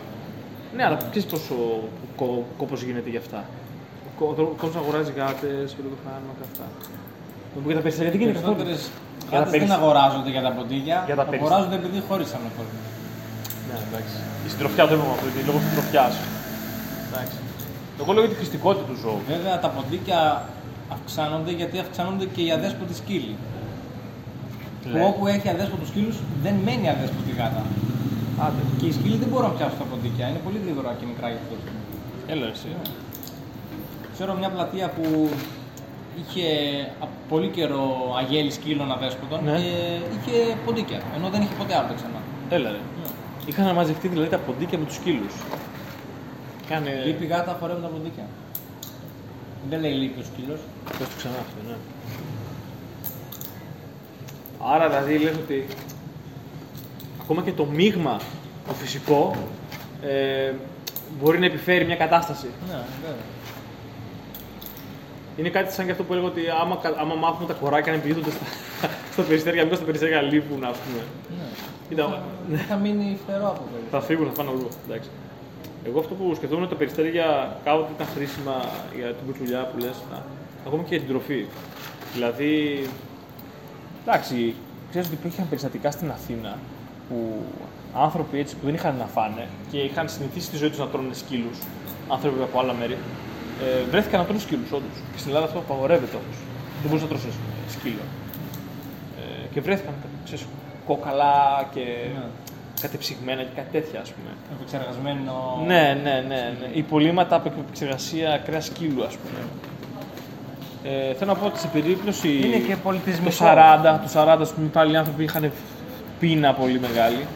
Ναι, 0.76 0.82
αλλά 0.86 0.96
ξέρεις 1.10 1.26
πόσο 1.32 1.54
κο, 2.20 2.26
κόπος 2.60 2.78
γίνεται 2.86 3.10
για 3.14 3.20
αυτά. 3.24 3.40
Ο 4.18 4.24
κόσμος 4.60 4.76
αγοράζει 4.82 5.12
γάτες 5.20 5.66
και 5.76 5.82
το 5.86 5.90
φάρμακα 6.04 6.42
αυτά. 6.50 6.64
Μου 7.62 7.66
για 7.70 7.76
τα 7.78 7.82
περιστέρια 7.86 8.10
δεν 8.12 8.20
Οι 8.20 8.22
γίνεται 8.22 8.38
περισσότερες 8.40 8.80
Για 8.84 9.30
τα 9.30 9.36
γάτες 9.36 9.50
δεν 9.54 9.60
περισ- 9.60 9.78
αγοράζονται 9.80 10.30
για 10.36 10.42
τα 10.46 10.50
ποντίκια. 10.56 10.98
Για 11.08 11.16
τα 11.20 11.24
περισ- 11.30 11.40
αγοράζονται 11.42 11.76
επειδή 11.80 11.98
χώρισαν 12.08 12.40
με 12.46 12.50
κόσμος. 12.58 12.84
Ναι, 13.68 13.76
εντάξει. 13.88 14.16
Η 14.46 14.48
συντροφιά 14.52 14.82
το 14.88 14.92
είπαμε 14.94 15.12
αυτό, 15.16 15.26
γιατί 15.32 15.42
λόγω 15.50 15.58
συντροφιάς. 15.66 16.14
Εντάξει. 17.08 17.38
Εγώ 18.00 18.12
λέω 18.12 18.22
για 18.24 18.32
τη 18.32 18.38
χρηστικότητα 18.40 18.84
του 18.90 18.96
ζώου. 19.02 19.20
Βέβαια 19.28 19.58
τα 19.64 19.68
ποντίκια 19.68 20.48
αυξάνονται 20.94 21.50
γιατί 21.60 21.78
αυξάνονται 21.78 22.24
και 22.34 22.42
οι 22.42 22.50
αδέσποτοι 22.52 22.94
σκύλοι. 22.94 23.34
Που 24.82 24.88
Ναι. 24.92 25.04
όπου 25.04 25.26
έχει 25.26 25.48
αδέσποτους 25.48 25.88
σκύλους 25.88 26.16
δεν 26.42 26.54
μένει 26.64 26.88
αδέσποτη 26.88 27.30
γάτα. 27.38 27.62
Άντε. 28.44 28.62
Και 28.78 28.86
οι 28.86 28.92
σκύλοι 28.92 29.16
δεν 29.16 29.28
μπορούν 29.28 29.46
να 29.50 29.54
πιάσουν 29.56 29.78
τα 29.78 29.84
ποντίκια. 29.92 30.24
Είναι 30.28 30.40
πολύ 30.46 30.58
γρήγορα 30.64 30.90
και 30.98 31.04
μικρά 31.10 31.28
για 31.32 31.38
αυτό. 31.42 31.54
Έλα 32.32 32.46
εσύ. 32.54 32.68
Ξέρω 34.14 34.34
μια 34.40 34.50
πλατεία 34.54 34.86
που 34.96 35.04
είχε 36.20 36.46
από 37.04 37.14
πολύ 37.28 37.48
καιρό 37.56 37.84
αγέλη 38.20 38.50
σκύλων 38.58 38.92
αδέσποτων 38.92 39.38
Ναι. 39.44 39.52
και 39.58 39.68
είχε 40.16 40.36
ποντίκια. 40.64 41.00
Ενώ 41.16 41.26
δεν 41.32 41.40
είχε 41.42 41.54
ποτέ 41.58 41.74
άλλο 41.78 41.92
ξανά. 41.98 42.20
Έλα 42.56 42.70
ρε. 42.70 42.80
Είχαν 43.46 43.74
μαζευτεί 43.74 44.08
δηλαδή 44.08 44.28
τα 44.28 44.38
ποντίκια 44.38 44.78
με 44.78 44.84
τους 44.84 44.94
σκύλους. 44.94 45.34
Κάνε. 46.70 47.02
Λείπει 47.06 47.26
γάτα 47.26 47.56
φορεύουν 47.60 47.82
τα 47.82 47.88
ποντίκια. 47.88 48.24
Δεν 49.70 49.80
λέει 49.80 49.92
λείπει 49.92 50.20
ο 50.20 50.24
σκύλος. 50.24 50.58
Πες 50.98 51.08
το 51.08 51.14
ξανά 51.16 51.34
αυτό, 51.34 51.68
ναι. 51.68 51.74
Άρα 54.74 54.88
δηλαδή 54.88 55.18
λες 55.18 55.34
ότι 55.36 55.66
ακόμα 57.20 57.42
και 57.42 57.52
το 57.52 57.64
μείγμα 57.64 58.20
το 58.66 58.72
φυσικό 58.74 59.34
ε, 60.02 60.52
μπορεί 61.20 61.38
να 61.38 61.46
επιφέρει 61.46 61.84
μια 61.84 61.96
κατάσταση. 61.96 62.46
Ναι, 62.68 62.72
βέβαια. 63.02 63.16
Είναι 65.36 65.48
κάτι 65.48 65.72
σαν 65.72 65.84
και 65.84 65.90
αυτό 65.90 66.04
που 66.04 66.12
έλεγα 66.12 66.28
ότι 66.28 66.40
άμα, 66.62 66.76
κα- 66.82 66.94
άμα 66.98 67.14
μάθουμε 67.14 67.46
τα 67.46 67.52
κοράκια 67.54 67.92
να 67.92 67.98
πηγαίνονται 67.98 68.30
στα, 68.30 68.44
στα 69.12 69.22
περιστέρια, 69.22 69.62
μήπως 69.64 69.78
τα 69.78 69.84
περιστέρια 69.84 70.20
λείπουν, 70.22 70.64
ας 70.64 70.76
πούμε. 70.76 71.02
Ναι. 71.38 71.44
Κοίτα, 71.88 72.22
Δεν 72.48 72.58
θα 72.58 72.76
μείνει 72.76 73.18
φτερό 73.26 73.46
από 73.48 73.62
πέρυσι. 73.72 73.88
θα 73.90 74.00
φύγουν, 74.00 74.26
θα 74.26 74.32
πάνε 74.32 74.50
αλλού. 74.50 74.68
Εντάξει. 74.88 75.08
Εγώ 75.86 75.98
αυτό 75.98 76.14
που 76.14 76.34
σκεφτόμουν 76.34 76.64
είναι 76.64 76.72
ότι 76.72 76.72
τα 76.72 76.78
περιστέρια 76.78 77.56
κάποτε 77.64 77.92
ήταν 77.96 78.06
χρήσιμα 78.14 78.56
για 78.96 79.08
την 79.16 79.26
κουτσουλιά 79.26 79.60
που 79.70 79.78
λες, 79.78 79.96
να, 80.10 80.22
ακόμα 80.66 80.82
και 80.82 80.94
για 80.94 80.98
την 81.04 81.08
τροφή. 81.08 81.46
Δηλαδή, 82.14 82.52
εντάξει, 84.02 84.54
ξέρεις 84.90 85.06
ότι 85.06 85.16
υπήρχαν 85.16 85.48
περιστατικά 85.48 85.90
στην 85.90 86.10
Αθήνα 86.10 86.58
που 87.08 87.16
άνθρωποι 87.94 88.38
έτσι 88.38 88.56
που 88.56 88.64
δεν 88.64 88.74
είχαν 88.74 88.96
να 88.96 89.06
φάνε 89.06 89.48
και 89.70 89.78
είχαν 89.78 90.08
συνηθίσει 90.08 90.46
στη 90.46 90.56
ζωή 90.56 90.68
τους 90.68 90.78
να 90.78 90.86
τρώνε 90.86 91.14
σκύλους, 91.14 91.58
άνθρωποι 92.08 92.42
από 92.42 92.60
άλλα 92.60 92.72
μέρη, 92.72 92.96
ε, 93.62 93.90
βρέθηκαν 93.90 94.20
να 94.20 94.26
τρώνε 94.26 94.40
σκύλους 94.40 94.72
όντως. 94.72 94.96
Και 95.12 95.18
στην 95.18 95.28
Ελλάδα 95.30 95.46
αυτό 95.46 95.58
απαγορεύεται 95.58 96.16
όμως. 96.16 96.36
Δεν 96.80 96.88
μπορούσες 96.88 97.08
να 97.08 97.14
τρώσει 97.14 97.28
σκύλο. 97.68 98.04
Ε, 99.20 99.46
και 99.52 99.60
βρέθηκαν 99.60 99.94
ξέρεις, 100.24 100.44
κόκαλα 100.86 101.34
και 101.74 101.84
Ναι. 102.14 102.24
Κατεψυγμένα 102.80 103.42
και 103.42 103.54
κάτι 103.56 103.68
τέτοια, 103.72 104.00
ας 104.00 104.10
πούμε. 104.12 104.30
Επεξεργασμένο. 104.54 105.62
Ναι, 105.66 106.00
ναι, 106.02 106.24
ναι, 106.28 106.40
ναι. 106.60 106.66
Υπολείμματα 106.72 107.36
από 107.36 107.48
επεξεργασία 107.58 108.40
κρέας 108.46 108.64
σκύλου, 108.64 109.04
ας 109.04 109.14
πούμε. 109.20 109.40
Ε, 110.84 111.14
θέλω 111.14 111.32
να 111.32 111.38
πω 111.38 111.46
ότι 111.46 111.58
σε 111.58 111.66
περίπτωση. 111.66 112.28
Είναι 112.44 112.56
και 112.56 112.72
το 112.72 112.78
πολιτισμικό. 112.82 113.30
40, 113.38 114.00
το 114.02 114.08
40, 114.20 114.40
ας 114.40 114.50
πούμε, 114.52 114.66
πάλι 114.68 114.92
οι 114.92 114.96
άνθρωποι 114.96 115.22
είχαν 115.24 115.50
πείνα 116.20 116.54
πολύ 116.54 116.80
μεγάλη. 116.80 117.26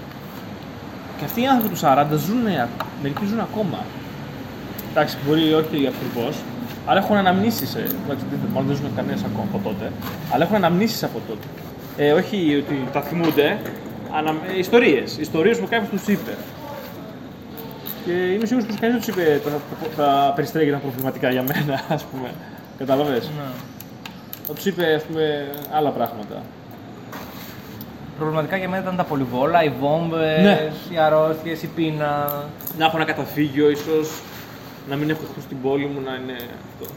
Και 1.18 1.24
αυτοί 1.24 1.40
οι 1.42 1.46
άνθρωποι 1.46 1.74
του 1.74 1.80
40 1.80 2.16
ζουν, 2.26 2.42
μερικοί 3.02 3.24
ζουν 3.26 3.40
ακόμα. 3.40 3.78
Εντάξει, 4.90 5.16
μπορεί 5.26 5.52
όχι 5.54 5.90
ακριβώς, 5.92 6.36
αλλά 6.86 6.98
έχουν 7.00 7.16
αναμνήσεις. 7.16 7.74
Ε, 7.74 7.78
εντάξει, 7.78 8.24
δεν- 8.30 8.38
μάλλον 8.52 8.68
δεν 8.68 8.76
ζουν 8.76 8.94
κανένας 8.96 9.22
ακόμα 9.24 9.46
από 9.52 9.68
τότε, 9.68 9.92
αλλά 10.32 10.44
έχουν 10.44 10.56
αναμνήσεις 10.56 11.02
από 11.02 11.20
τότε. 11.28 11.46
Ε, 11.96 12.12
όχι 12.12 12.56
ότι 12.66 12.88
τα 12.92 13.00
θυμούνται, 13.00 13.58
ανα... 14.14 14.30
ε, 14.54 14.58
ιστορίες. 14.58 15.16
Ιστορίες 15.18 15.58
που 15.58 15.66
κάποιος 15.70 15.90
τους 15.90 16.06
είπε. 16.14 16.36
Και 18.04 18.12
είμαι 18.12 18.46
σίγουρος 18.46 18.68
πως 18.68 18.78
κανείς 18.80 19.04
δεν 19.04 19.14
τους 19.14 19.22
είπε 19.22 19.40
τα, 19.44 19.50
τα, 19.50 20.02
τα 20.02 20.32
περιστέρια 20.34 20.68
ήταν 20.68 20.80
προβληματικά 20.80 21.30
για 21.30 21.42
μένα, 21.42 21.80
ας 21.96 22.02
πούμε. 22.04 22.28
Κατάλαβες; 22.78 23.30
Ναι. 23.36 23.42
Θα 24.46 24.52
τους 24.52 24.64
είπε, 24.66 24.94
ας 24.94 25.02
πούμε, 25.02 25.50
άλλα 25.72 25.90
πράγματα. 25.90 26.42
Προβληματικά 28.18 28.56
για 28.56 28.68
μένα 28.68 28.82
ήταν 28.82 28.96
τα 28.96 29.04
πολυβόλα, 29.04 29.62
οι 29.64 29.72
βόμβες, 29.80 30.42
Ναι. 30.42 30.70
οι 30.90 30.98
αρρώστιες, 30.98 31.62
η 31.62 31.66
πείνα. 31.66 32.42
Να 32.78 32.84
έχω 32.84 32.96
ένα 32.96 33.04
καταφύγιο 33.04 33.70
ίσως, 33.70 34.20
να 34.88 34.96
μην 34.96 35.10
έχω 35.10 35.20
εχθρούς 35.26 35.44
στην 35.44 35.60
πόλη 35.62 35.86
μου, 35.86 36.00
να 36.04 36.14
είναι 36.14 36.36
αυτό. 36.72 36.92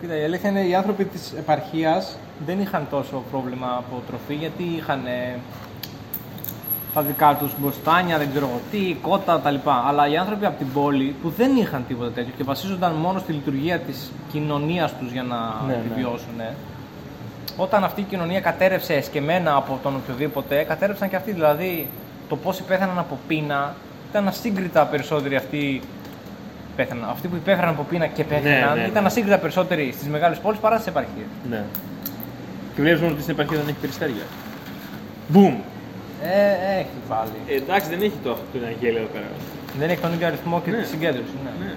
Κοίτα, 0.00 0.16
η 0.16 0.24
αλήθεια 0.24 0.50
είναι 0.50 0.60
οι 0.60 0.74
άνθρωποι 0.74 1.04
της 1.04 1.32
επαρχίας 1.38 2.16
δεν 2.46 2.60
είχαν 2.60 2.86
τόσο 2.90 3.22
πρόβλημα 3.30 3.74
από 3.78 4.02
τροφή 4.06 4.34
γιατί 4.34 4.62
είχαν 4.62 5.06
ε, 5.06 5.38
τα 6.94 7.02
δικά 7.02 7.36
τους 7.40 7.52
μπροστάνια, 7.60 8.18
δεν 8.18 8.30
ξέρω 8.30 8.46
εγώ 8.46 8.60
τι, 8.70 8.94
κότα 9.02 9.40
κτλ. 9.44 9.68
Αλλά 9.88 10.08
οι 10.08 10.16
άνθρωποι 10.16 10.46
από 10.46 10.58
την 10.58 10.72
πόλη 10.72 11.14
που 11.22 11.32
δεν 11.36 11.56
είχαν 11.56 11.84
τίποτα 11.88 12.10
τέτοιο 12.10 12.32
και 12.36 12.44
βασίζονταν 12.44 12.92
μόνο 12.92 13.18
στη 13.18 13.32
λειτουργία 13.32 13.78
της 13.78 14.12
κοινωνίας 14.32 14.94
τους 14.98 15.12
για 15.12 15.22
να 15.22 15.36
Ναι, 15.66 15.72
ναι. 15.72 15.80
επιβιώσουν. 15.84 16.40
Όταν 17.56 17.84
αυτή 17.84 18.00
η 18.00 18.04
κοινωνία 18.04 18.40
κατέρευσε 18.40 18.94
εσκεμμένα 18.94 19.54
από 19.56 19.78
τον 19.82 19.96
οποιοδήποτε, 19.96 20.62
κατέρευσαν 20.62 21.08
και 21.08 21.16
αυτοί. 21.16 21.32
Δηλαδή, 21.32 21.88
το 22.28 22.36
πόσοι 22.36 22.62
πέθαναν 22.62 22.98
από 22.98 23.18
πείνα 23.28 23.74
ήταν 24.10 24.28
ασύγκριτα 24.28 24.84
περισσότεροι 24.84 25.36
αυτοί 25.36 25.80
πέθαναν. 26.76 27.08
Αυτοί 27.10 27.28
που 27.28 27.36
υπέφεραν 27.36 27.68
από 27.70 27.82
πείνα 27.82 28.06
και 28.06 28.24
πέθαναν 28.24 28.74
ναι, 28.76 28.82
ναι. 28.82 28.88
ήταν 28.88 29.06
ασύγκριτα 29.06 29.38
περισσότεροι 29.38 29.92
στις 29.92 30.08
μεγάλες 30.08 30.38
πόλεις 30.38 30.58
παρά 30.60 30.74
στις 30.74 30.86
επαρχίες. 30.86 31.26
Ναι. 31.50 31.64
Και 32.74 32.80
βλέπεις 32.82 33.00
μόνο 33.00 33.12
ότι 33.12 33.22
στην 33.22 33.34
επαρχία 33.34 33.56
δεν 33.58 33.68
έχει 33.68 33.78
περιστέρια. 33.80 34.22
Μπουμ! 35.28 35.54
Ε, 36.22 36.78
έχει 36.78 36.96
πάλι. 37.08 37.30
Ε, 37.48 37.54
εντάξει, 37.54 37.88
δεν 37.88 38.00
έχει 38.02 38.18
το 38.22 38.30
αυτό 38.32 38.58
το 38.58 38.66
αγγέλιο 38.66 38.98
εδώ 38.98 39.08
πέρα. 39.12 39.24
Δεν 39.78 39.90
έχει 39.90 40.00
τον 40.00 40.12
ίδιο 40.12 40.26
αριθμό 40.26 40.60
και 40.64 40.70
Ναι. 40.70 40.76
τη 40.76 40.86
συγκέντρωση. 40.86 41.30
Ναι. 41.44 41.64
Ναι. 41.66 41.74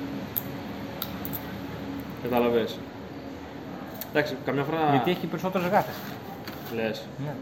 Καταλαβες. 2.23 2.77
Εντάξει, 4.09 4.35
καμιά 4.45 4.63
φορά 4.63 4.77
Γιατί 4.91 5.11
έχει 5.11 5.25
περισσότερες 5.25 5.67
γάτες. 5.67 5.93
λες. 6.75 7.05
Ναι. 7.25 7.33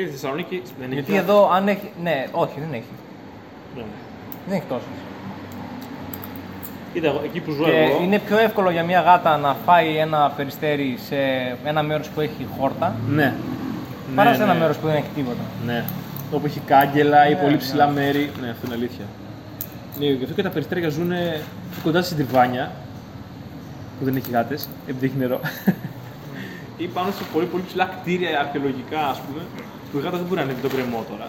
Ε, 0.00 0.04
στη 0.06 0.10
Θεσσαλονίκη 0.12 0.62
δεν 0.78 0.86
έχει. 0.86 0.94
Γιατί 0.94 1.10
γάτα. 1.12 1.22
εδώ, 1.22 1.50
αν 1.50 1.68
έχει. 1.68 1.90
Ναι, 2.02 2.26
όχι, 2.32 2.60
δεν 2.60 2.72
έχει. 2.72 2.94
Ναι. 3.76 3.82
Δεν 4.46 4.56
έχει 4.56 4.66
τόσες. 4.68 4.86
Κοίτα, 6.92 7.06
εγώ- 7.06 7.20
εκεί 7.24 7.40
που 7.40 7.50
ζω 7.50 7.64
Και 7.64 7.70
εγώ. 7.70 8.02
είναι 8.02 8.18
πιο 8.18 8.38
εύκολο 8.38 8.70
για 8.70 8.82
μια 8.82 9.00
γάτα 9.00 9.36
να 9.36 9.54
φάει 9.66 9.96
ένα 9.96 10.32
περιστέρι 10.36 10.98
σε 11.08 11.16
ένα 11.64 11.82
μέρος 11.82 12.08
που 12.08 12.20
έχει 12.20 12.46
χόρτα 12.58 12.94
Ναι. 13.08 13.34
παρά 14.16 14.30
Ναι, 14.30 14.36
σε 14.36 14.42
ένα 14.42 14.52
ναι. 14.52 14.58
μέρος 14.58 14.76
που 14.76 14.86
δεν 14.86 14.96
έχει 14.96 15.08
τίποτα. 15.14 15.42
Ναι. 15.66 15.84
Όπου 16.32 16.46
έχει 16.46 16.60
κάγκελα 16.60 17.26
ή 17.26 17.34
Ναι, 17.34 17.36
πολύ 17.40 17.52
ναι. 17.52 17.58
ψηλά 17.58 17.86
μέρη. 17.88 18.30
Ναι, 18.40 18.50
αυτό 18.50 18.66
είναι 18.66 18.74
αλήθεια. 18.74 19.04
Ναι, 19.98 20.06
γι' 20.06 20.22
αυτό 20.22 20.34
και 20.34 20.42
τα 20.42 20.50
περιστέρια 20.50 20.88
ζουν 20.88 21.12
κοντά 21.82 22.02
στη 22.02 22.14
τριβάνια 22.14 22.70
που 23.98 24.04
δεν 24.04 24.16
έχει 24.16 24.30
γάτες, 24.30 24.68
επειδή 24.88 25.06
έχει 25.06 25.14
νερό. 25.18 25.40
ή 26.76 26.86
πάνω 26.86 27.10
σε 27.10 27.22
πολύ, 27.32 27.46
πολύ 27.46 27.62
ψηλά 27.66 27.84
κτίρια 27.84 28.40
αρχαιολογικά, 28.40 29.00
ας 29.08 29.18
πούμε, 29.20 29.42
που 29.92 29.98
η 29.98 30.00
γάτα 30.00 30.16
δεν 30.16 30.26
μπορεί 30.26 30.36
να 30.36 30.42
ανέβει 30.42 30.60
τον 30.60 30.70
κρεμό 30.70 31.04
τώρα. 31.10 31.26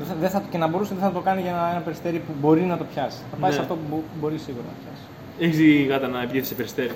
Ναι. 0.00 0.04
Δεν 0.04 0.14
θα- 0.14 0.20
Δεν 0.20 0.30
θα, 0.30 0.42
και 0.50 0.58
να 0.58 0.66
μπορούσε 0.66 0.94
δεν 0.94 1.02
θα 1.02 1.12
το 1.12 1.20
κάνει 1.20 1.40
για 1.40 1.50
ένα, 1.50 1.70
ένα 1.70 1.80
περιστέρι 1.80 2.18
που 2.18 2.32
μπορεί 2.40 2.60
να 2.60 2.76
το 2.76 2.84
πιάσει. 2.94 3.18
Θα 3.30 3.36
πάει 3.40 3.50
Ναι. 3.50 3.56
σε 3.56 3.62
αυτό 3.62 3.74
που 3.74 3.80
μπο- 3.90 4.02
μπορεί 4.20 4.38
σίγουρα 4.38 4.64
να 4.72 4.74
πιάσει. 4.82 5.04
Έχεις 5.44 5.58
η 5.58 5.84
γάτα 5.90 6.06
να 6.08 6.18
πηγαίνει 6.26 6.44
σε 6.46 6.54
περιστέρι; 6.54 6.90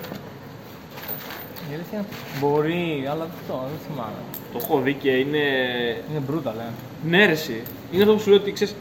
Η 1.71 1.75
αλήθεια 1.75 1.99
είναι 1.99 2.07
μπορεί, 2.41 3.07
αλλά 3.11 3.25
δεν 3.25 3.43
το 3.49 3.55
δεν 3.73 3.79
θυμάμαι. 3.89 4.21
Το 4.53 4.59
έχω 4.63 4.81
δει 4.81 4.93
και 4.93 5.11
είναι. 5.11 5.39
Είναι 6.11 6.23
brutal, 6.31 6.57
ε. 6.59 6.71
Ναι, 7.09 7.25
ρε, 7.27 7.33
εσύ. 7.33 7.63
Είναι 7.93 8.03
αυτό 8.03 8.15
που 8.15 8.21
σου 8.21 8.31
λέω 8.31 8.39
ότι 8.39 8.53
ξέρεις. 8.53 8.75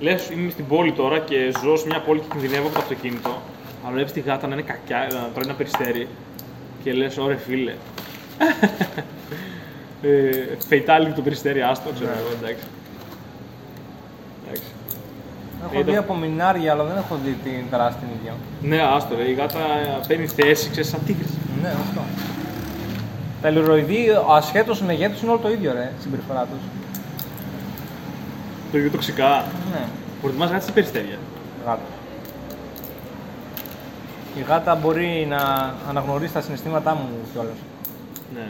Λες, 0.00 0.30
είμαι 0.30 0.50
στην 0.50 0.66
πόλη 0.66 0.92
τώρα 0.92 1.18
και 1.18 1.52
ζω 1.62 1.76
σε 1.76 1.86
μια 1.86 2.00
πόλη 2.00 2.20
και 2.20 2.26
κινδυνεύω 2.32 2.66
από 2.66 2.74
το 2.74 2.80
αυτοκίνητο. 2.80 3.42
Αλλά 3.84 3.92
βλέπεις 3.92 4.12
τη 4.12 4.20
γάτα 4.20 4.46
να 4.46 4.52
είναι 4.54 4.62
κακιά, 4.62 4.98
να 4.98 5.08
τρώει 5.08 5.44
ένα 5.44 5.54
περιστέρι. 5.54 6.08
Και 6.84 6.92
λες, 6.92 7.16
ωρε 7.18 7.36
φίλε. 7.36 7.74
ε, 10.02 10.30
fatality 10.70 11.12
το 11.14 11.22
περιστέρι, 11.22 11.62
άστο, 11.62 11.90
ξέρω 11.94 12.10
Ναι. 12.10 12.16
εγώ, 12.18 12.28
εντάξει. 12.28 12.44
Εντάξει. 12.44 12.64
Έχω 15.64 15.78
Ε, 15.80 15.82
δει 15.82 15.92
το- 15.92 15.98
από 15.98 16.14
μινάρια, 16.14 16.72
αλλά 16.72 16.84
δεν 16.84 16.96
έχω 16.96 17.18
δει 17.24 17.36
την 17.44 17.64
δράση 17.70 17.96
την 17.98 18.08
ίδια. 18.20 18.32
Ναι, 18.62 18.82
άστο, 18.96 19.14
ρε. 19.16 19.22
Η 19.28 19.32
γάτα 19.32 19.58
παίρνει 20.08 20.26
θέση, 20.26 20.70
ξέρεις, 20.70 20.88
σαν 20.90 21.00
τίγρης. 21.06 21.30
Ναι, 21.62 21.68
αυτό. 21.68 22.00
Τα 23.42 23.50
λιροειδή, 23.50 24.06
ασχέτως 24.30 24.80
μεγέθους, 24.82 25.20
είναι 25.22 25.30
όλο 25.30 25.40
το 25.40 25.50
ίδιο, 25.50 25.72
ρε, 25.72 25.92
συμπεριφορά 26.00 26.40
τους. 26.40 26.62
Το 28.72 28.78
ίδιο 28.78 28.90
τοξικά. 28.90 29.44
Ναι, 29.72 29.84
Προτιμάς 30.22 30.50
γάτα 30.50 30.64
σε 30.64 30.72
περιστέρια; 30.72 31.16
γάτα. 31.66 31.80
Η 34.36 34.40
γάτα 34.48 34.74
μπορεί 34.74 35.26
να 35.28 35.74
αναγνωρίσει 35.88 36.32
τα 36.32 36.40
συναισθήματά 36.40 36.94
μου 36.94 37.08
κιόλας. 37.32 37.56
Ναι. 38.34 38.46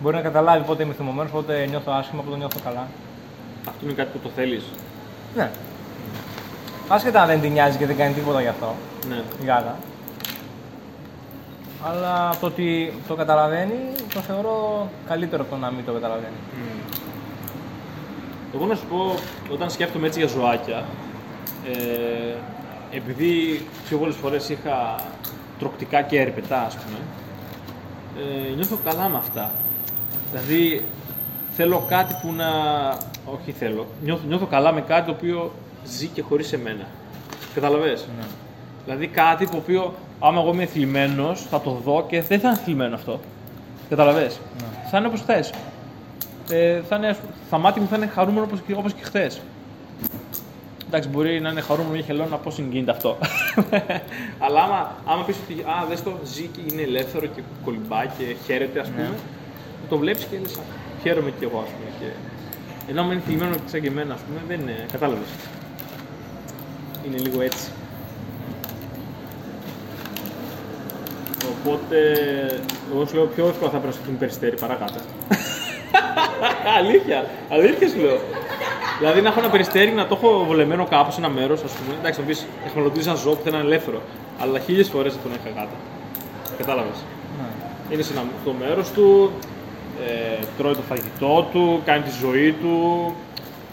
Μπορεί 0.00 0.16
να 0.16 0.22
καταλάβει 0.22 0.64
πότε 0.64 0.82
είμαι 0.82 0.92
θυμωμένος, 0.94 1.30
πότε 1.30 1.66
νιώθω 1.66 1.92
άσχημα, 1.92 2.22
πότε 2.22 2.36
νιώθω 2.36 2.58
καλά. 2.64 2.86
Αυτό 3.68 3.84
είναι 3.84 3.92
κάτι 3.94 4.08
που 4.12 4.18
το 4.18 4.30
θέλεις. 4.36 4.64
Ναι. 5.36 5.50
Άσχετα 6.88 7.20
αν 7.20 7.26
δεν 7.26 7.40
την 7.40 7.52
νοιάζει 7.52 7.76
και 7.78 7.86
δεν 7.86 7.96
κάνει 7.96 8.14
τίποτα 8.14 8.40
γι' 8.40 8.48
αυτό 8.48 8.74
Ναι. 9.08 9.22
η 9.42 9.46
γάτα. 9.46 9.76
Αλλά 11.86 12.30
το 12.40 12.46
ότι 12.46 12.92
το 13.08 13.14
καταλαβαίνει 13.14 13.74
το 14.14 14.20
θεωρώ 14.20 14.88
καλύτερο 15.08 15.42
από 15.42 15.50
το 15.50 15.56
να 15.60 15.70
μην 15.70 15.84
το 15.84 15.92
καταλαβαίνει. 15.92 16.34
Μμμ. 16.54 16.80
Εγώ 18.54 18.66
να 18.66 18.74
σου 18.74 18.86
πω, 18.90 19.14
όταν 19.52 19.70
σκέφτομαι 19.70 20.06
έτσι 20.06 20.18
για 20.18 20.28
ζωάκια, 20.28 20.84
ε, 21.72 22.34
επειδή 22.96 23.66
πιο 23.88 23.98
πολλές 23.98 24.16
φορές 24.16 24.48
είχα 24.48 24.94
τροκτικά 25.58 26.02
και 26.02 26.20
ερπετά, 26.20 26.62
ας 26.66 26.74
πούμε, 26.76 26.98
ε, 28.50 28.54
νιώθω 28.54 28.78
καλά 28.84 29.08
με 29.08 29.16
αυτά. 29.16 29.50
Δηλαδή, 30.32 30.84
θέλω 31.56 31.84
κάτι 31.88 32.14
που 32.22 32.32
να... 32.32 32.46
Όχι 33.34 33.52
θέλω. 33.52 33.86
Νιώθω, 34.02 34.22
νιώθω 34.26 34.46
καλά 34.46 34.72
με 34.72 34.80
κάτι 34.80 35.06
το 35.06 35.12
οποίο 35.12 35.52
ζει 35.86 36.06
και 36.06 36.22
χωρίς 36.22 36.52
εμένα. 36.52 36.86
Καταλαβες; 37.54 38.08
Ναι. 38.18 38.24
Δηλαδή 38.84 39.06
κάτι 39.06 39.48
το 39.48 39.56
οποίο, 39.56 39.94
άμα 40.20 40.40
εγώ 40.40 40.52
είμαι 40.52 40.66
θλιμμένος, 40.66 41.46
θα 41.50 41.60
το 41.60 41.70
δω 41.84 42.06
και 42.08 42.22
δεν 42.22 42.40
θα 42.40 42.48
είναι 42.48 42.58
θλιμμένο 42.64 42.94
αυτό. 42.94 43.20
Καταλαβες; 43.88 44.40
Ναι. 44.58 44.88
Θα 44.90 44.98
είναι 44.98 45.06
όπως 45.06 45.22
θες. 45.22 45.52
Ε, 46.50 46.80
θα 46.88 46.96
είναι, 46.96 47.16
θα 47.50 47.58
μάτι 47.58 47.80
μου 47.80 47.86
θα 47.86 47.96
είναι 47.96 48.06
χαρούμενο 48.06 48.44
όπως 48.44 48.60
και, 48.66 48.74
όπως 48.74 48.92
και 48.92 49.02
χθες. 49.02 49.40
Εντάξει, 50.86 51.08
μπορεί 51.08 51.40
να 51.40 51.50
είναι 51.50 51.60
χαρούμενο 51.60 51.94
μια 51.94 52.02
χελώνα 52.02 52.36
πώς 52.36 52.58
γίνεται 52.58 52.90
αυτό. 52.90 53.18
Αλλά 54.44 54.62
άμα, 54.62 54.96
άμα 55.04 55.22
πεις 55.24 55.36
ότι 55.44 55.62
α, 55.62 55.86
δες 55.88 56.02
το 56.02 56.12
ζει 56.24 56.42
και 56.42 56.60
είναι 56.70 56.82
ελεύθερο 56.82 57.26
και 57.26 57.42
κολυμπάει 57.64 58.06
και 58.18 58.24
χαίρεται, 58.46 58.80
ας 58.80 58.88
πούμε, 58.88 59.10
το 59.88 59.96
βλέπεις 59.96 60.24
και 60.24 60.38
λες, 60.42 60.56
«Α, 60.56 60.60
χαίρομαι 61.02 61.30
κι 61.38 61.44
εγώ, 61.44 61.58
ας 61.58 61.68
πούμε. 61.68 61.90
Και... 62.00 62.08
Ενώ 62.90 63.00
άμα 63.00 63.12
είναι 63.12 63.22
θλιμμένο 63.26 63.54
σαν 63.66 63.80
και 63.80 63.88
εμένα, 63.88 64.14
ας 64.14 64.20
πούμε, 64.20 64.40
δεν 64.48 64.60
είναι, 64.60 64.86
κατάλαβες. 64.92 65.28
Είναι 67.06 67.18
λίγο 67.18 67.42
έτσι. 67.42 67.70
Οπότε, 71.50 71.96
εγώ 72.92 73.06
σου 73.06 73.14
λέω 73.14 73.24
πιο 73.24 73.46
εύκολα 73.48 73.70
θα 73.70 73.76
πρέπει 73.76 73.86
να 73.86 73.92
σκεφτούν 73.92 74.18
περιστέρι 74.18 74.56
παρά 74.56 74.74
γάτα. 74.74 75.00
αλήθεια, 76.78 77.26
αλήθεια 77.50 77.88
σου 77.88 77.98
λέω. 78.00 78.18
Δηλαδή 78.98 79.20
να 79.20 79.28
έχω 79.28 79.38
ένα 79.40 79.50
περιστέρι 79.50 79.90
να 79.90 80.06
το 80.06 80.14
έχω 80.14 80.44
βολεμένο 80.44 80.84
κάπου 80.84 81.10
σε 81.12 81.18
ένα 81.20 81.28
μέρος, 81.28 81.62
ας 81.62 81.72
πούμε. 81.72 81.96
Εντάξει, 82.00 82.20
να 82.20 82.26
πει 82.26 82.36
εχμαλωτίζει 82.66 83.08
ένα 83.08 83.16
ζώο 83.16 83.34
που 83.34 83.42
θέλει 83.42 83.54
να 83.54 83.60
είναι 83.60 83.68
ελεύθερο. 83.68 84.00
Αλλά 84.40 84.58
χίλιες 84.58 84.88
φορές 84.88 85.12
θα 85.12 85.18
τον 85.22 85.30
είχα 85.32 85.60
γάτα. 85.60 85.76
Κατάλαβες. 86.58 86.98
Ναι. 87.38 87.94
Είναι 87.94 88.02
σε 88.02 88.12
ένα 88.12 88.24
το 88.44 88.52
μέρος 88.52 88.90
του, 88.90 89.30
ε, 90.06 90.44
τρώει 90.58 90.74
το 90.74 90.82
φαγητό 90.88 91.48
του, 91.52 91.82
κάνει 91.84 92.02
τη 92.02 92.10
ζωή 92.20 92.52
του, 92.52 93.14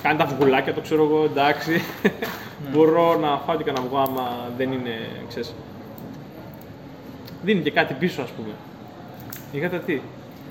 κάνει 0.03 0.17
τα 0.17 0.25
βουλάκια 0.25 0.73
του, 0.73 0.81
ξέρω 0.81 1.03
εγώ, 1.03 1.23
εντάξει. 1.23 1.81
Μπορώ 2.71 3.17
να 3.17 3.37
φάω 3.45 3.55
και 3.55 3.63
κανένα 3.63 3.85
αυγό 3.85 3.97
άμα 3.97 4.49
δεν 4.57 4.71
είναι, 4.71 4.95
ξέρεις. 5.27 5.53
Δίνει 7.43 7.61
και 7.61 7.71
κάτι 7.71 7.93
πίσω, 7.93 8.21
ας 8.21 8.29
πούμε. 8.29 8.53
Η 9.51 9.57
γάτα 9.59 9.77
τι, 9.77 10.01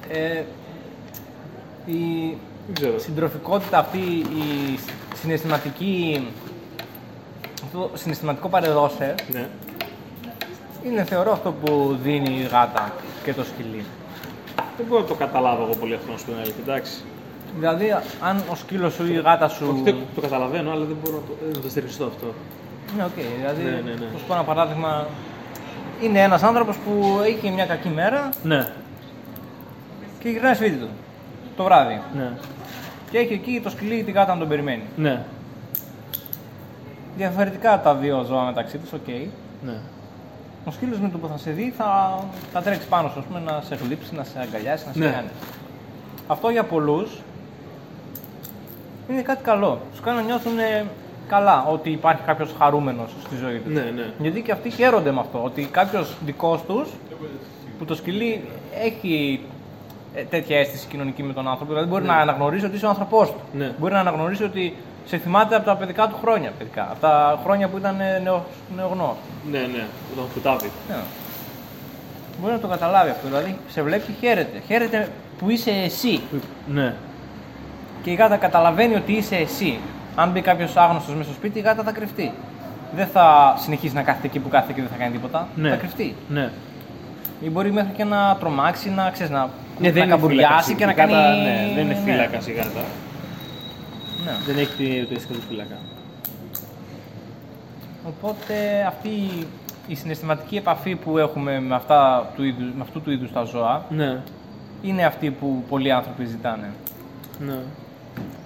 Ε, 0.09 0.43
η 1.87 1.99
δεν 2.67 2.75
ξέρω. 2.75 2.99
συντροφικότητα 2.99 3.79
αυτή, 3.79 3.99
η 4.19 4.79
συναισθηματική, 5.15 6.27
αυτό 7.65 7.79
το 7.93 7.97
συναισθηματικό 7.99 8.49
πάρε 8.49 8.78
δώσε, 8.78 9.15
Ναι. 9.33 9.49
είναι 10.85 11.05
θεωρώ 11.05 11.33
αυτό 11.33 11.53
που 11.53 11.99
δίνει 12.03 12.35
η 12.39 12.43
γάτα 12.43 12.93
και 13.25 13.33
το 13.35 13.45
σκυλί. 13.45 13.85
Δεν 14.77 14.87
μπορώ 14.89 15.01
να 15.01 15.07
το 15.07 15.15
καταλάβω 15.15 15.63
εγώ 15.63 15.75
πολύ 15.75 15.95
αυτό, 15.95 16.13
να 16.13 16.19
σου 16.19 16.25
πω 16.25 16.31
την 16.31 16.41
αλήθεια, 16.41 16.63
εντάξει. 16.67 16.93
Δηλαδή, 17.59 17.91
αν 18.21 18.43
ο 18.51 18.55
σκύλος 18.55 18.93
σου 18.95 19.05
ή 19.07 19.11
η 19.13 19.21
γάτα 19.25 19.49
σου. 19.49 19.67
Όχι, 19.73 19.83
δεν- 19.83 19.97
το 20.15 20.21
καταλαβαίνω, 20.21 20.71
αλλά 20.71 20.85
δεν 20.85 20.97
μπορώ 21.05 21.17
να 21.17 21.23
το, 21.27 21.33
ε, 21.49 21.57
να 21.57 21.61
το 21.63 21.69
στηριχτώ 21.71 22.05
αυτό. 22.05 22.27
Ναι, 22.97 23.05
οκ. 23.05 23.11
Δηλαδή, 23.39 23.63
Ναι, 23.63 23.71
ναι, 23.71 23.77
ναι. 23.91 24.07
θα 24.13 24.19
σου 24.19 24.25
πω 24.27 24.35
ένα 24.35 24.43
παράδειγμα. 24.45 25.07
Είναι 26.03 26.21
ένας 26.23 26.43
άνθρωπος 26.43 26.77
που 26.77 27.21
έχει 27.25 27.51
μια 27.51 27.67
κακή 27.67 27.89
μέρα 27.89 28.29
Ναι, 28.43 28.69
και 30.19 30.29
γυρνάει 30.29 30.55
σπίτι 30.55 30.77
του 30.77 30.89
το 31.57 31.65
βράδυ. 31.65 32.01
ναι, 32.17 32.31
Και 33.11 33.19
έχει 33.19 33.33
εκεί 33.33 33.61
το 33.63 33.71
σκυλί 33.71 33.95
ή 33.95 34.03
τη 34.05 34.11
γάτα 34.11 34.33
να 34.33 34.39
τον 34.39 34.49
περιμένει. 34.49 34.83
ναι, 34.97 35.25
Διαφορετικά 37.17 37.81
τα 37.81 37.95
δύο 37.95 38.25
ζώα 38.25 38.45
μεταξύ 38.45 38.79
τους, 38.79 38.93
οκ. 38.93 39.09
ναι. 39.65 39.73
Ο 40.65 40.71
σκύλος 40.71 40.99
με 40.99 41.09
το 41.09 41.19
που 41.19 41.27
θα 41.29 41.39
σε 41.39 41.51
δει 41.51 41.73
θα, 41.77 42.19
θα 42.53 42.63
τρέξει 42.63 42.87
πάνω 42.89 43.09
σου, 43.09 43.19
ας 43.19 43.25
πούμε, 43.25 43.41
να 43.41 43.63
σε 43.67 43.75
γλείψει, 43.75 44.15
να 44.15 44.25
σε 44.25 44.39
αγκαλιάσει, 44.41 44.85
να 44.87 44.93
σε 44.93 44.99
Ναι. 44.99 45.07
κάνει. 45.11 45.29
Αυτό 46.27 46.51
για 46.51 46.65
πολλούς 46.65 47.19
είναι 49.13 49.23
κάτι 49.23 49.43
καλό. 49.43 49.81
Τους 49.97 50.03
κάνει 50.03 50.19
να 50.19 50.25
νιώθουν 50.25 50.59
ε, 50.59 50.85
καλά 51.29 51.67
ότι 51.71 51.91
υπάρχει 51.91 52.23
κάποιος 52.23 52.55
χαρούμενος 52.59 53.11
στη 53.25 53.37
ζωή 53.37 53.59
τους. 53.59 53.75
Ναι, 53.75 53.93
ναι. 53.95 54.13
Γιατί 54.19 54.43
και 54.43 54.53
αυτοί 54.53 54.71
χαίρονται 54.71 55.11
με 55.11 55.21
αυτό. 55.21 55.41
Ότι 55.45 55.65
κάποιος 55.65 56.17
δικός 56.25 56.63
τους, 56.67 56.89
που 57.79 57.85
το 57.85 57.95
σκυλί 57.95 58.45
έχει 58.85 59.41
ε, 60.15 60.23
τέτοια 60.23 60.59
αίσθηση 60.59 60.87
κοινωνική 60.87 61.23
με 61.23 61.33
τον 61.33 61.49
άνθρωπο, 61.49 61.73
δηλαδή 61.73 61.89
μπορεί 61.89 62.05
να 62.05 62.15
αναγνωρίσει 62.15 62.65
ότι 62.65 62.77
είσαι 62.77 62.87
ο 62.87 62.89
άνθρωπός 62.89 63.29
του. 63.29 63.41
Ναι. 63.53 63.75
Μπορεί 63.79 63.93
να 63.93 64.01
αναγνωρίσει 64.01 64.45
ότι 64.45 64.77
σε 65.07 65.17
θυμάται 65.19 65.55
από 65.57 65.65
τα 65.65 65.77
παιδικά 65.77 66.09
του 66.09 66.17
χρόνια. 66.23 66.53
Παιδικά, 66.59 66.89
από 66.91 67.01
τα 67.01 67.41
χρόνια 67.45 67.69
που 67.69 67.77
ήταν 67.77 68.01
ε, 68.01 68.19
νεο, 68.19 68.45
νεογνώ. 68.77 69.17
Ναι, 69.51 69.59
ναι, 69.59 69.85
όταν 70.13 70.25
κουτάβει. 70.35 70.71
Ναι. 70.89 70.97
Μπορεί 72.41 72.53
να 72.53 72.59
το 72.59 72.67
καταλάβει 72.67 73.11
αυτό. 73.11 73.27
Δηλαδή 73.27 73.57
σε 73.69 73.83
βλέπει 73.83 74.07
και 74.07 74.27
χαίρεται. 74.27 74.63
Χαίρεται 74.67 75.09
που 75.39 75.51
είσαι 75.51 75.71
εσύ. 75.71 76.21
Ναι, 76.73 76.95
Και 78.03 78.11
η 78.11 78.15
γάτα 78.15 78.37
καταλαβαίνει 78.37 78.95
ότι 78.95 79.13
είσαι 79.13 79.37
εσύ. 79.37 79.79
Αν 80.17 80.31
μπει 80.31 80.41
κάποιος 80.41 80.77
άγνωστος 80.77 81.15
μέσα 81.15 81.25
στο 81.29 81.33
σπίτι, 81.39 81.59
η 81.59 81.63
γάτα 81.63 81.83
θα 81.83 81.93
κρυφτεί. 81.93 82.33
Δεν 82.95 83.07
θα 83.07 83.55
συνεχίσει 83.59 83.95
να 83.95 84.03
κάθεται 84.03 84.27
εκεί 84.27 84.39
που 84.39 84.49
κάθεται 84.49 84.73
και 84.73 84.81
δεν 84.81 84.91
θα 84.91 84.97
κάνει 84.97 85.13
τίποτα. 85.13 85.49
ναι. 85.55 85.71
Θα 85.71 85.77
κρυφτεί. 85.77 86.15
Ναι. 86.29 86.51
Ή 87.41 87.51
μπορεί 87.51 87.73
μέχρι 87.73 87.93
και 87.93 88.05
να 88.05 88.37
τρομάξει, 88.41 88.91
να 88.91 89.11
ξέρεις 89.11 89.33
να, 89.33 89.39
Ναι, 89.79 89.87
να 89.89 89.93
δεν 89.93 90.03
είναι 90.03 90.11
καμπουριάσει 90.11 90.45
φύλακας 90.47 90.69
η 90.69 90.75
και 90.75 90.87
να 90.87 90.93
γάτα, 90.93 91.13
κάνει. 91.13 91.43
Ναι, 91.43 91.73
δεν 91.75 91.85
είναι 91.85 91.95
ναι. 91.95 92.01
φύλακα 92.05 92.39
η 92.47 92.53
γάτα. 92.53 92.81
Ναι. 94.25 94.33
Δεν 94.47 94.59
έχει 94.59 94.75
τη- 94.77 95.05
το 95.07 95.15
ίσιο 95.15 95.35
του 95.35 95.43
φύλακα. 95.49 95.77
Οπότε 98.07 98.85
αυτή 98.89 99.09
η 99.87 99.95
συναισθηματική 99.95 100.57
επαφή 100.57 100.95
που 100.95 101.19
έχουμε 101.19 101.61
με, 101.61 101.75
αυτά 101.75 102.31
του 102.37 102.45
είδους, 102.45 102.69
με 102.77 102.83
αυτού 102.83 103.01
του 103.03 103.11
είδους 103.11 103.33
τα 103.33 103.43
ζώα 103.45 103.85
Ναι, 103.91 104.21
είναι 104.83 105.05
αυτή 105.05 105.31
που 105.31 105.65
πολλοί 105.69 105.93
άνθρωποι 105.93 106.25
ζητάνε. 106.25 106.71
ναι. 107.39 107.55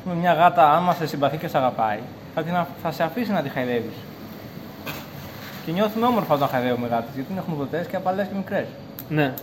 Ας 0.06 0.10
πούμε, 0.10 0.20
μια 0.22 0.32
γάτα, 0.32 0.70
άμα 0.76 0.94
σε 0.94 1.06
συμπαθεί 1.06 1.36
και 1.36 1.48
σε 1.48 1.56
αγαπάει, 1.58 1.98
θα, 2.34 2.42
την, 2.42 2.54
α- 2.56 2.66
θα 2.82 2.90
σε 2.92 3.02
αφήσει 3.02 3.30
να 3.32 3.42
τη 3.42 3.48
χαϊδεύεις. 3.48 3.96
Και 5.64 5.72
νιώθουμε 5.72 6.06
όμορφα 6.06 6.34
όταν 6.34 6.48
χαϊδεύουμε 6.48 6.86
γάτες, 6.88 7.14
γιατί 7.14 7.32
είναι 7.32 7.42
χνουδωτές 7.46 7.86
και 7.86 7.96
απαλές 7.96 8.26
και 8.26 8.34
μικρές. 8.36 8.66
Ναι. 9.08 9.34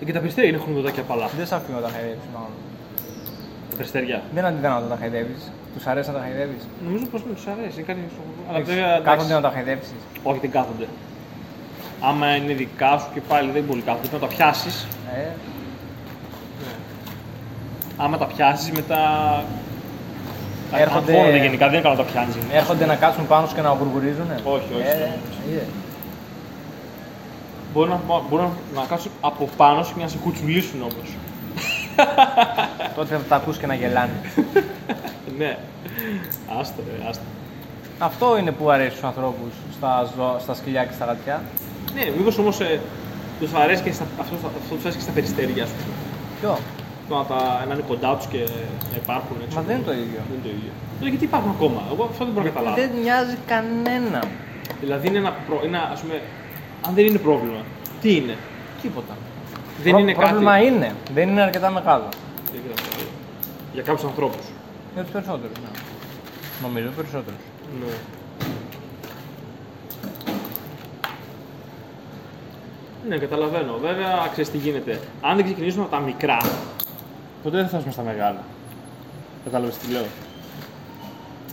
Ε, 0.00 0.04
Και 0.04 0.12
τα 0.12 0.18
περιστέρια 0.18 0.50
είναι 0.50 0.58
χρονοδοτάκια 0.58 1.02
απαλά. 1.02 1.26
Δεν 1.36 1.46
σε 1.46 1.54
αφήνω 1.54 1.78
να 1.78 1.84
τα 1.86 1.90
χαϊδεύεις, 1.92 2.26
μάλλον. 2.34 2.54
Τα 3.70 3.76
περιστέρια. 3.76 4.22
Δεν 4.34 4.44
αντιδρά 4.44 4.80
να 4.80 4.86
τα 4.86 4.96
χαϊδεύεις. 5.00 5.50
Τους 5.74 5.86
αρέσει 5.86 6.08
να 6.10 6.14
τα 6.16 6.22
χαϊδεύεις. 6.22 6.62
Νομίζω 6.86 7.04
πως 7.06 7.22
τους 7.22 7.46
αρέσει. 7.46 7.76
Είναι 7.78 7.86
κάτι... 7.86 8.00
Αλλά 8.48 8.58
βέβαια, 8.64 8.86
εντάξει, 8.86 9.02
Κάθονται 9.04 9.34
να 9.34 9.40
τα 9.40 9.50
χαϊδεύσεις. 9.54 10.00
Όχι, 10.22 10.38
δεν 10.40 10.50
κάθονται. 10.50 10.86
Άμα 12.00 12.36
είναι 12.36 12.52
δικά 12.52 12.98
σου 12.98 13.08
και 13.14 13.20
πάλι 13.20 13.50
δεν 13.50 13.66
πολύ 13.66 13.82
κάθονται. 13.82 14.08
Πρέπει 14.08 14.22
να 14.22 14.28
τα 14.28 14.34
πιάσεις. 14.34 14.86
Ε, 15.16 15.28
Άμα 17.96 18.18
τα 18.18 18.26
πιάσεις 18.26 18.70
μετά. 18.70 19.00
Τα 20.72 20.78
Έρχονται- 20.78 21.08
αγχώνονται 21.14 21.36
γενικά, 21.38 21.64
δεν 21.68 21.74
είναι 21.74 21.82
καλό 21.82 21.94
να 21.96 22.04
τα 22.04 22.10
πιάνεις. 22.10 22.34
έρχονται 22.52 22.86
να 22.86 22.94
κάτσουν 22.96 23.26
πάνω 23.26 23.46
σου 23.46 23.54
και 23.54 23.60
να 23.60 23.68
γουργουρίζουν. 23.68 24.28
Όχι, 24.44 24.68
όχι. 24.76 24.86
Ε, 24.86 25.10
είδες. 25.50 25.62
Μπορεί 27.72 27.90
να, 27.90 28.00
μπορεί 28.28 28.42
να, 28.42 28.80
να 28.80 28.86
κάτσουν 28.86 29.10
από 29.20 29.48
πάνω 29.56 29.82
σου 29.82 29.94
και 29.96 30.02
να 30.02 30.08
σε 30.08 30.16
κουτσουλήσουν 30.22 30.80
όμως. 30.82 31.08
Τότε 32.96 33.14
θα 33.14 33.22
τα 33.28 33.36
ακούς 33.36 33.56
και 33.58 33.66
να 33.66 33.74
γελάνε. 33.74 34.12
ναι. 35.38 35.56
Άστο, 36.60 36.82
ρε, 36.86 37.08
άστο. 37.08 37.22
Αυτό 37.98 38.38
είναι 38.38 38.50
που 38.52 38.70
αρέσει 38.70 38.90
στους 38.90 39.02
ανθρώπους 39.04 39.52
στα, 39.76 40.08
ζω- 40.16 40.40
στα 40.40 40.54
σκυλιά 40.54 40.84
και 40.84 40.92
στα 40.94 41.04
γατιά. 41.04 41.42
Ναι, 41.94 42.02
μήπως 42.16 42.38
όμως 42.38 42.60
ε, 42.60 42.80
τους 43.40 43.52
αρέσει 43.52 43.82
και 43.82 43.92
στα, 43.92 44.04
αυτό, 44.20 44.34
αυτό 44.34 44.74
τους 44.74 44.80
αρέσει 44.84 44.96
και 44.96 45.02
στα 45.02 45.12
περιστέρια, 45.12 45.62
ας 45.62 45.70
πούμε. 45.70 45.94
Ποιο; 46.40 46.58
Το 47.12 47.18
να, 47.18 47.24
τα, 47.24 47.64
να 47.68 47.74
είναι 47.74 47.84
κοντά 47.88 48.16
τους 48.16 48.26
και 48.26 48.38
να 48.92 48.96
υπάρχουν 49.04 49.36
έτσι. 49.44 49.56
Μα 49.56 49.62
δεν 49.62 49.76
είναι 49.76 49.84
το 49.84 49.92
ίδιο. 49.92 50.20
Δεν 50.28 50.34
είναι 50.36 50.44
το 50.48 50.52
ίδιο. 50.58 50.72
Ε, 51.04 51.08
γιατί 51.08 51.24
υπάρχουν 51.24 51.50
ακόμα; 51.56 51.80
Εγώ 51.92 52.02
αυτό 52.10 52.24
δεν 52.24 52.32
μπορώ 52.34 52.44
να 52.46 52.50
καταλάβω. 52.50 52.76
Δεν 52.80 52.90
νοιάζει 53.02 53.36
κανένα. 53.52 54.20
Δηλαδή 54.80 55.04
είναι 55.08 55.18
ένα, 55.18 55.32
προ, 55.46 55.60
είναι, 55.66 55.78
ας 55.94 56.00
πούμε, 56.00 56.16
αν 56.86 56.94
δεν 56.94 57.04
είναι 57.06 57.18
πρόβλημα, 57.18 57.60
τι 58.02 58.10
είναι; 58.16 58.36
Τίποτα. 58.82 59.14
Δεν 59.82 59.92
Προ- 59.92 60.02
είναι 60.02 60.14
πρόβλημα 60.14 60.52
κάτι. 60.54 60.66
είναι. 60.66 60.88
Δεν 61.14 61.28
είναι 61.28 61.42
αρκετά 61.42 61.70
μεγάλο. 61.70 62.08
Δεν 62.52 62.60
ξέρω. 62.64 63.08
Για 63.72 63.82
κάποιους 63.82 64.04
ανθρώπους. 64.10 64.44
Για 64.94 65.02
τους 65.02 65.12
περισσότερους, 65.12 65.56
ναι. 65.64 65.70
Νομίζω 66.62 66.88
περισσότερους. 66.96 67.42
Ναι. 67.80 67.92
Ναι, 73.08 73.16
καταλαβαίνω. 73.16 73.72
Βέβαια, 73.80 74.28
ξέρεις 74.32 74.50
τι 74.50 74.58
γίνεται. 74.58 75.00
Αν 75.20 75.36
δεν 75.36 75.44
ξεκινήσουμε 75.44 75.84
από 75.84 75.94
τα 75.96 76.00
μικρά, 76.00 76.36
ποτέ 77.42 77.56
δεν 77.56 77.62
θα 77.64 77.68
φτάσουμε 77.68 77.92
στα 77.92 78.02
μεγάλα. 78.02 78.38
Κατάλαβες 79.44 79.76
τι 79.76 79.92
λέω. 79.92 80.04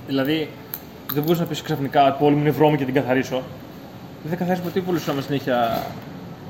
Δηλαδή, 0.08 0.50
δεν 1.14 1.24
μπορεί 1.24 1.40
να 1.40 1.46
πεις 1.46 1.62
ξαφνικά 1.62 2.08
ότι 2.08 2.16
πόλη 2.20 2.36
μου 2.36 2.42
είναι 2.42 2.50
βρώμη 2.52 2.78
και 2.78 2.86
την 2.86 2.94
καθαρίσω. 2.94 3.42
Δεν 4.22 4.30
θα 4.32 4.36
καθαρίσει 4.38 4.62
ποτέ 4.64 4.80
πολύ 4.80 5.00
σου 5.00 5.12
άμα 5.12 5.22
συνέχεια 5.22 5.84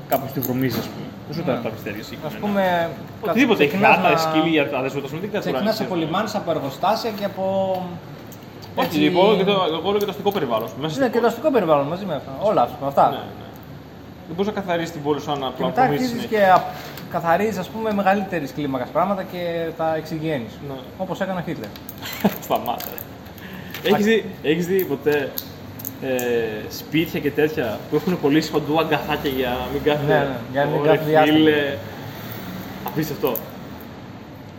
κάπου 0.08 0.26
τη 0.34 0.40
βρωμίζει, 0.40 0.78
ας 0.78 0.86
πούμε. 0.86 1.06
Δεν 1.28 1.36
σου 1.38 1.42
τα 1.44 1.52
Ναι. 1.52 1.60
τα 1.62 1.68
πιστέρια 1.68 2.02
συγκεκριμένα. 2.02 2.34
Ας 2.34 2.40
πούμε... 2.40 2.90
Οτιδήποτε 3.20 3.62
έχει 3.64 3.72
ξεκινάς 3.72 3.96
γάτα, 3.96 4.10
να- 4.10 4.16
σκύλι, 4.16 4.60
αδέσποτα, 4.60 5.06
σου 5.08 5.18
δεν 5.20 5.30
καθαρίζει. 5.30 5.50
Ξεκινάς 5.52 5.80
από 5.80 5.94
λιμάνες, 5.94 6.34
από 6.34 6.50
εργοστάσια 6.50 7.10
και 7.18 7.24
από... 7.24 7.42
Όχι, 8.74 8.86
έτσι- 8.86 9.04
εγώ 9.04 9.26
όλο 9.26 9.36
και 9.36 9.44
το, 9.44 9.52
εγώ 9.78 9.88
όλο 9.90 9.98
και 9.98 10.04
το 10.04 10.10
αστικό 10.10 10.30
περιβάλλον. 10.32 10.64
ας 10.64 10.72
πούμε, 10.74 10.86
Μέσα 10.86 10.98
Ναι, 10.98 11.06
στην 11.06 11.12
και 11.14 11.18
το 11.18 11.26
πόλη. 11.26 11.32
αστικό 11.32 11.50
περιβάλλον 11.56 11.86
μαζί 11.86 12.04
με 12.10 12.14
αυτά. 12.20 12.32
Όλα 12.50 12.62
αυτά. 12.62 12.86
αυτά. 12.86 13.04
Ναι, 13.10 13.16
ναι. 13.16 13.22
Δεν 14.26 14.34
μπορεί 14.36 14.48
να 14.48 14.54
καθαρίσει 14.60 14.92
την 14.92 15.02
πόλη 15.02 15.20
σου 15.20 15.30
αν 15.32 15.38
Και 15.38 15.44
απλά 15.52 15.66
μετά 15.66 15.82
απομίζεις 15.82 16.06
αρχίζεις 16.06 16.28
συνέχεια. 16.28 16.46
και 16.46 16.60
α- 17.10 17.20
καθαρίζεις 17.20 17.58
ας 17.58 17.68
πούμε 17.68 17.92
μεγαλύτερης 17.92 18.52
κλίμακας 18.52 18.88
πράγματα 18.88 19.22
και 19.22 19.68
τα 19.76 19.94
εξηγένεις. 19.96 20.52
Ναι. 20.68 20.74
Όπως 20.98 21.20
έκανε 21.20 21.38
ο 21.40 21.42
Χίτλερ. 21.46 21.68
Σταμάτα. 22.44 22.84
ρε. 23.82 23.90
Έχεις 23.90 24.04
δει, 24.04 24.24
έχεις 24.42 24.66
δει 24.66 24.84
ποτέ 24.84 25.30
ε, 26.02 26.08
σπίτια 26.70 27.20
και 27.20 27.30
τέτοια 27.30 27.78
που 27.90 27.96
έχουν 27.96 28.20
κολλήσει 28.20 28.50
παντού 28.50 28.78
αγκαθάκια 28.80 29.30
για 29.30 29.48
να 29.48 29.66
μην 29.72 29.82
κάθεται. 29.82 30.12
Ναι, 30.12 30.18
ναι, 30.18 30.36
για 30.52 30.64
να 30.64 30.70
μην 30.70 30.80
Ωραία, 30.80 30.92
κάθεται 30.92 31.10
διάστημα. 31.10 31.36
φίλε. 31.36 31.76
Απίστευτο. 32.86 33.32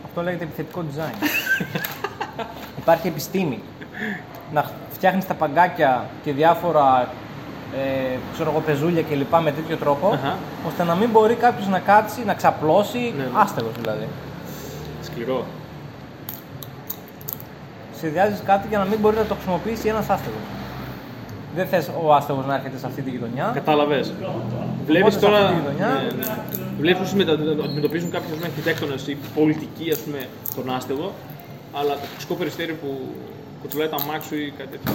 Αυτό 0.04 0.22
λέγεται 0.22 0.44
επιθετικό 0.44 0.84
design. 0.94 1.26
Υπάρχει 2.82 3.08
επιστήμη. 3.08 3.58
Να 4.52 4.70
φτιάχνεις 4.92 5.26
τα 5.26 5.34
παγκάκια 5.34 6.04
και 6.24 6.32
διάφορα 6.32 7.08
ε, 7.76 8.16
ξέρω 8.32 8.50
εγώ, 8.50 8.60
πεζούλια 8.60 9.02
κλπ. 9.02 9.34
με 9.42 9.52
τέτοιο 9.52 9.76
τρόπο, 9.76 10.06
Αχα. 10.08 10.38
ώστε 10.66 10.82
να 10.84 10.94
μην 10.94 11.08
μπορεί 11.10 11.34
κάποιος 11.34 11.68
να 11.68 11.78
κάτσει, 11.78 12.24
να 12.24 12.34
ξαπλώσει, 12.34 12.98
Ναι, 13.16 13.22
ναι. 13.22 13.28
άστεγος 13.34 13.72
δηλαδή. 13.80 14.08
Σκληρό. 15.02 15.44
Συνδυάζει 17.98 18.40
κάτι 18.44 18.68
για 18.68 18.78
να 18.78 18.84
μην 18.84 18.98
μπορεί 18.98 19.16
να 19.16 19.24
το 19.24 19.34
χρησιμοποιήσει 19.34 19.88
ένας 19.88 20.08
άστεγος. 20.10 20.40
Δεν 21.56 21.66
θες 21.66 21.90
ο 22.04 22.14
άστεγος 22.14 22.46
να 22.46 22.54
έρχεται 22.54 22.78
σε 22.78 22.86
αυτή 22.86 23.02
τη 23.02 23.10
γειτονιά. 23.10 23.50
Κατάλαβες. 23.54 24.12
Βλέπεις 24.86 25.14
Οπότε 25.16 25.26
σε 25.26 25.32
τώρα. 25.32 25.38
αυτή 25.48 25.54
τη 25.54 25.60
γειτονιά- 25.60 25.86
Ναι, 25.88 26.24
ναι. 26.26 26.34
Βλέπεις 26.80 27.10
πώς 27.12 27.64
αντιμετωπίζουν 27.64 28.10
κάποιοι 28.10 28.30
αρχιτέκτονες 28.44 29.06
ή 29.06 29.16
πολιτικοί 29.34 29.90
ας 29.90 29.98
πούμε, 29.98 30.26
τον 30.56 30.74
άστεγο, 30.74 31.12
αλλά 31.72 31.92
το 31.92 32.06
φυσικό 32.14 32.34
περιστέρι 32.34 32.72
που 32.72 33.00
κουτσουλάει 33.60 33.88
τα 33.88 34.02
μάξι 34.04 34.28
σου 34.28 34.34
ή 34.34 34.52
κάτι 34.58 34.70
τέτοιο. 34.70 34.92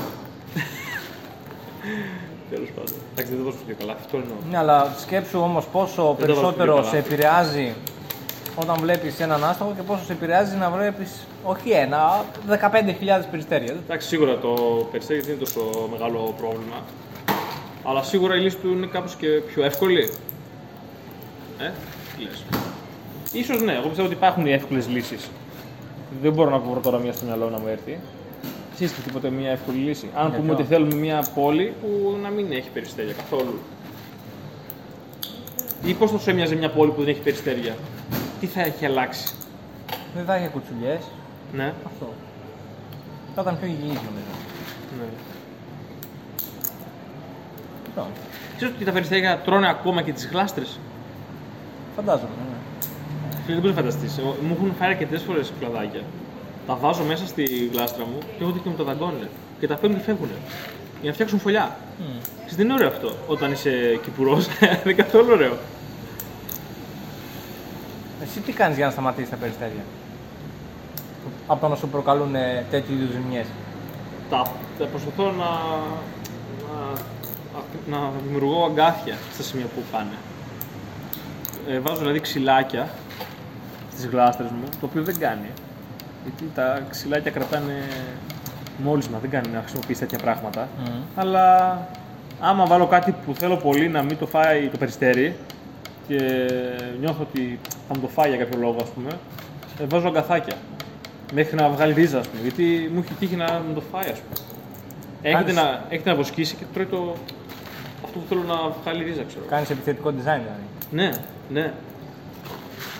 Τέλος 2.49 2.69
πάντων. 2.75 2.93
Εντάξει, 3.11 3.31
δεν 3.33 3.43
το 3.43 3.49
δώσω 3.51 3.63
πιο 3.65 3.75
καλά. 3.79 3.93
Αυτό 3.93 4.17
εννοώ. 4.17 4.35
Ναι, 4.51 4.57
αλλά 4.57 4.93
σκέψου 4.99 5.39
όμως 5.39 5.65
πόσο 5.65 6.03
Δεν 6.03 6.27
το 6.27 6.33
περισσότερο 6.33 6.75
βάζω 6.75 6.89
σε 6.89 6.95
πιο 6.95 7.01
καλά. 7.03 7.13
επηρεάζει 7.13 7.73
όταν 8.61 8.75
βλέπεις 8.79 9.19
έναν 9.19 9.43
άστεγο 9.43 9.73
και 9.75 9.81
πόσο 9.81 10.03
σε 10.03 10.11
επηρεάζει 10.11 10.55
να 10.55 10.69
βλέπεις 10.69 11.27
όχι 11.43 11.69
ένα, 11.69 12.25
15.000 12.49 13.25
περιστέρια. 13.31 13.71
Εντάξει, 13.85 14.07
σίγουρα 14.07 14.37
το 14.37 14.53
περιστέρι 14.91 15.19
δεν 15.19 15.29
είναι 15.29 15.39
τόσο 15.39 15.61
μεγάλο 15.91 16.33
πρόβλημα. 16.37 16.75
Αλλά 17.83 18.03
σίγουρα 18.03 18.35
η 18.35 18.39
λύση 18.39 18.57
του 18.57 18.69
είναι 18.71 18.85
κάπως 18.85 19.15
και 19.15 19.27
πιο 19.27 19.63
εύκολη. 19.63 20.09
Ε, 21.59 21.71
τι 22.17 22.23
λες. 22.23 22.43
Ίσως 23.31 23.61
ναι, 23.61 23.73
εγώ 23.73 23.87
πιστεύω 23.87 24.07
ότι 24.07 24.17
υπάρχουν 24.17 24.45
οι 24.45 24.51
εύκολες 24.51 24.87
λύσεις. 24.87 25.29
Δεν 26.21 26.33
μπορώ 26.33 26.49
να 26.49 26.57
βρω 26.57 26.79
τώρα 26.79 26.97
μία 26.97 27.13
στο 27.13 27.25
μυαλό 27.25 27.49
να 27.49 27.59
μου 27.59 27.67
έρθει. 27.67 27.99
Εσείς 28.79 28.91
έχετε 28.91 29.07
τίποτε 29.07 29.29
μια 29.29 29.49
εύκολη 29.49 29.77
λύση. 29.77 30.09
Αν 30.15 30.27
Για 30.29 30.37
πούμε 30.37 30.53
ποιο; 30.53 30.57
ότι 30.57 30.63
θέλουμε 30.63 30.95
μια 30.95 31.27
πόλη 31.35 31.73
που 31.81 32.17
να 32.21 32.29
μην 32.29 32.51
έχει 32.51 32.69
περιστέρια 32.69 33.13
καθόλου. 33.13 33.59
Ή 35.83 35.93
πώς 35.93 36.11
θα 36.11 36.17
σου 36.17 36.29
έμοιαζε 36.29 36.55
μια 36.55 36.69
πόλη 36.69 36.91
που 36.91 36.99
δεν 36.99 37.09
έχει 37.09 37.19
περιστέρια; 37.19 37.75
Τι 38.39 38.45
θα 38.45 38.61
έχει 38.61 38.85
αλλάξει; 38.85 39.33
Δεν 40.15 40.25
θα 40.25 40.37
είχε 40.37 40.47
κουτσουλιές. 40.47 41.01
Ναι. 41.53 41.73
Αυτό. 41.85 42.13
Θα 43.35 43.41
ήταν 43.41 43.57
πιο 43.59 43.67
υγιής 43.67 44.01
νομίζω. 44.07 44.33
ναι. 44.99 45.05
Αυτό. 47.87 48.07
Ξέρεις 48.55 48.75
ότι 48.75 48.85
τα 48.85 48.91
περιστέρια 48.91 49.37
τρώνε 49.45 49.69
ακόμα 49.69 50.01
και 50.01 50.13
τις 50.13 50.27
γλάστρες; 50.27 50.79
Φαντάζομαι. 51.95 52.29
Ναι. 52.49 52.57
Φίλε, 53.45 53.59
δεν 53.59 53.59
μπορείς 53.59 53.75
να 53.75 53.81
φανταστείς. 53.81 54.17
Μου 54.19 54.55
έχουν 54.57 54.73
φάει 54.79 54.89
αρκετές 54.89 55.23
φορές 55.23 55.53
κλαδάκια. 55.59 56.01
Τα 56.67 56.75
βάζω 56.75 57.03
μέσα 57.03 57.27
στη 57.27 57.69
γλάστρα 57.73 58.05
μου 58.05 58.17
και 58.19 58.43
εγώ 58.43 58.51
και 58.51 58.69
μου 58.69 58.75
τα 58.75 58.83
δαγκώνουν. 58.83 59.27
Και 59.59 59.67
τα 59.67 59.75
παίρνουν 59.75 59.97
και 59.97 60.03
φεύγουν. 60.03 60.29
Για 61.01 61.09
να 61.09 61.13
φτιάξουν 61.13 61.39
φωλιά. 61.39 61.77
Μμ. 61.99 62.03
Ξέρεις, 62.35 62.55
δεν 62.55 62.65
είναι 62.65 62.73
ωραίο 62.73 62.87
αυτό 62.87 63.15
όταν 63.27 63.51
είσαι 63.51 63.99
κυπουρός. 64.03 64.47
δεν 64.59 64.79
είναι 64.83 64.93
καθόλου 64.93 65.31
ωραίο. 65.31 65.57
Εσύ 68.21 68.39
τι 68.39 68.51
κάνεις 68.51 68.77
για 68.77 68.85
να 68.85 68.91
σταματήσεις 68.91 69.29
τα 69.29 69.35
περιστέρια; 69.35 69.83
Από 71.47 71.61
το 71.61 71.67
να 71.67 71.75
σου 71.75 71.87
προκαλούν 71.87 72.35
ε, 72.35 72.65
τέτοιου 72.69 72.93
είδους 72.93 73.11
ζημιές. 73.11 73.45
Τα, 74.29 74.51
τα 74.79 74.85
προσπαθώ 74.85 75.23
να, 75.23 75.49
να, 77.89 77.97
να 77.97 78.11
δημιουργώ 78.23 78.65
αγκάθια 78.65 79.15
στα 79.33 79.43
σημεία 79.43 79.65
που 79.65 79.81
πάνε. 79.91 80.17
Ε, 81.69 81.79
βάζω 81.79 81.99
δηλαδή 81.99 82.19
ξυλάκια 82.19 82.89
στις 83.91 84.05
γλάστρες 84.05 84.49
μου, 84.51 84.63
το 84.79 84.85
οποίο 84.85 85.03
δεν 85.03 85.19
κάνει. 85.19 85.47
Γιατί 86.27 86.51
τα 86.55 86.81
ξυλάκια 86.89 87.31
κρατάνε 87.31 87.73
μόλισμα, 88.77 89.17
δεν 89.21 89.29
κάνει 89.29 89.49
να 89.49 89.59
χρησιμοποιήσει 89.59 89.99
τέτοια 89.99 90.17
πράγματα. 90.17 90.67
Αλλά 91.15 91.77
άμα 92.39 92.65
βάλω 92.65 92.87
κάτι 92.87 93.15
που 93.25 93.33
θέλω 93.33 93.55
πολύ 93.55 93.87
να 93.89 94.03
μην 94.03 94.17
το 94.17 94.25
φάει 94.25 94.67
το 94.67 94.77
περιστέρι 94.77 95.35
και 96.07 96.19
νιώθω 96.99 97.21
ότι 97.21 97.59
θα 97.87 97.93
μου 97.95 98.01
το 98.01 98.07
φάει 98.07 98.29
για 98.29 98.37
κάποιο 98.37 98.59
λόγο, 98.59 98.77
ας 98.81 98.89
πούμε, 98.89 99.09
ε, 99.81 99.85
βάζω 99.85 100.07
αγκαθάκια. 100.07 100.53
Μέχρι 101.33 101.55
να 101.55 101.69
βγάλει 101.69 101.93
ρίζα, 101.93 102.19
ας 102.19 102.27
πούμε. 102.27 102.41
Γιατί 102.41 102.89
μου 102.93 102.99
έχει 103.05 103.13
τύχει 103.13 103.35
να 103.35 103.61
μου 103.67 103.73
το 103.73 103.81
φάει, 103.91 104.09
ας 104.11 104.19
πούμε. 104.19 104.47
Έχετε 105.21 105.43
Κάνεις- 105.43 105.55
να, 105.55 105.85
έχετε 105.89 106.09
να 106.09 106.15
βοσκήσει 106.15 106.55
και 106.55 106.63
τρώει 106.73 106.85
το... 106.85 107.15
αυτό 108.05 108.19
που 108.19 108.25
θέλω 108.29 108.43
να 108.43 108.55
βγάλει 108.83 109.03
ρίζα, 109.03 109.23
ξέρω. 109.27 109.45
Κάνεις 109.49 109.69
επιθετικό 109.69 110.09
design 110.09 110.13
δηλαδή. 110.21 110.65
Ναι, 110.91 111.09
ναι. 111.49 111.73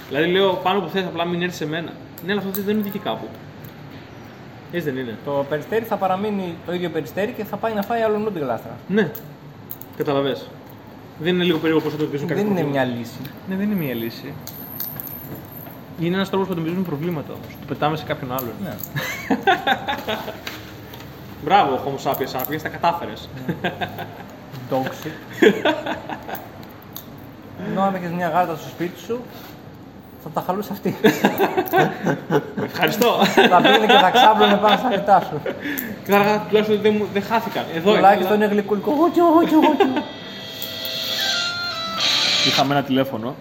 Δηλαδή 0.09 0.32
λέω 0.32 0.53
πάνω 0.53 0.80
που 0.80 0.89
θες 0.89 1.03
απλά 1.03 1.25
μην 1.25 1.41
έρθει 1.41 1.55
σε 1.55 1.65
μένα. 1.67 1.91
Ναι, 2.26 2.32
αλλά 2.32 2.41
αυτό 2.47 2.61
δεν 2.61 2.78
είναι 2.80 2.89
και 2.89 2.99
κάπου. 2.99 3.28
Έτσι 4.72 4.89
δεν 4.89 5.03
είναι. 5.03 5.18
Το 5.26 5.45
περιστέρι 5.49 5.86
θα 5.86 5.95
παραμείνει 5.95 6.55
το 6.65 6.74
ίδιο 6.74 6.89
περιστέρι 6.89 7.32
και 7.32 7.43
θα 7.43 7.57
πάει 7.57 7.74
να 7.74 7.82
φάει 7.82 8.01
αλλού 8.01 8.32
την 8.32 8.41
γλάστρα. 8.41 8.78
Ναι. 8.88 9.11
Καταλαβες. 9.97 10.47
Δεν 11.20 11.36
είναι 11.36 11.43
λίγο 11.43 11.57
περίεργο 11.57 11.82
πώς 11.84 11.89
θα 11.91 11.95
αντιμετωπίζουν 11.95 12.28
Δεν 12.28 12.38
κάποια 12.38 12.51
είναι 12.51 12.70
μια 12.70 12.82
προβλήματα. 12.82 12.99
λύση. 12.99 13.32
Ναι, 13.49 13.55
δεν 13.55 13.72
είναι 13.72 13.84
μια 13.84 13.93
λύση. 13.93 14.34
Είναι 15.99 16.15
ένας 16.15 16.30
τρόπος 16.30 16.47
που 16.47 16.53
αντιμετωπίζουμε 16.53 16.89
προβλήματα 16.95 17.34
όμως. 17.34 17.47
Το 17.59 17.65
πετάμε 17.68 17.97
σε 17.97 18.03
κάποιον 18.03 18.32
άλλον. 18.32 18.51
Ναι. 18.63 18.74
Μπράβο, 21.43 21.80
Homo 21.86 22.11
sapiens 22.11 22.39
sapiens, 22.41 22.61
τα 22.61 22.70
κατάφερες. 22.70 23.30
Ντόξι. 24.70 25.11
Ενώ 27.70 27.82
αν 27.82 27.95
έχεις 27.95 28.09
μια 28.11 28.30
γάτα 28.30 28.55
στο 28.55 28.70
σπίτι 28.70 28.99
σου, 28.99 29.20
θα 30.34 30.39
τα 30.39 30.43
χαλούσε 30.45 30.69
αυτή. 30.71 30.95
Ευχαριστώ. 32.63 33.19
θα 33.49 33.61
πήγαινε 33.61 33.86
και 33.86 33.97
θα 34.01 34.09
ξάπλωνε 34.09 34.55
πάνω 34.55 34.78
στα 34.78 34.89
φυτά 34.89 35.19
σου. 35.30 35.41
Και 36.05 36.11
θα 36.11 36.15
έλεγα 36.15 36.45
τουλάχιστον 36.47 36.78
ότι 36.80 36.88
δεν, 36.89 36.95
μου- 36.99 37.07
δεν 37.13 37.23
χάθηκαν. 37.23 37.63
Εδώ 37.75 37.93
Τουλάχιστον 37.93 38.36
είναι. 38.36 38.45
είναι 38.45 38.53
γλυκούλικο. 38.53 38.91
Γουτσου, 38.91 39.23
γουτσου, 39.23 39.55
γουτσου. 39.55 40.03
Είχαμε 42.47 42.73
ένα 42.73 42.84
τηλέφωνο. 42.84 43.36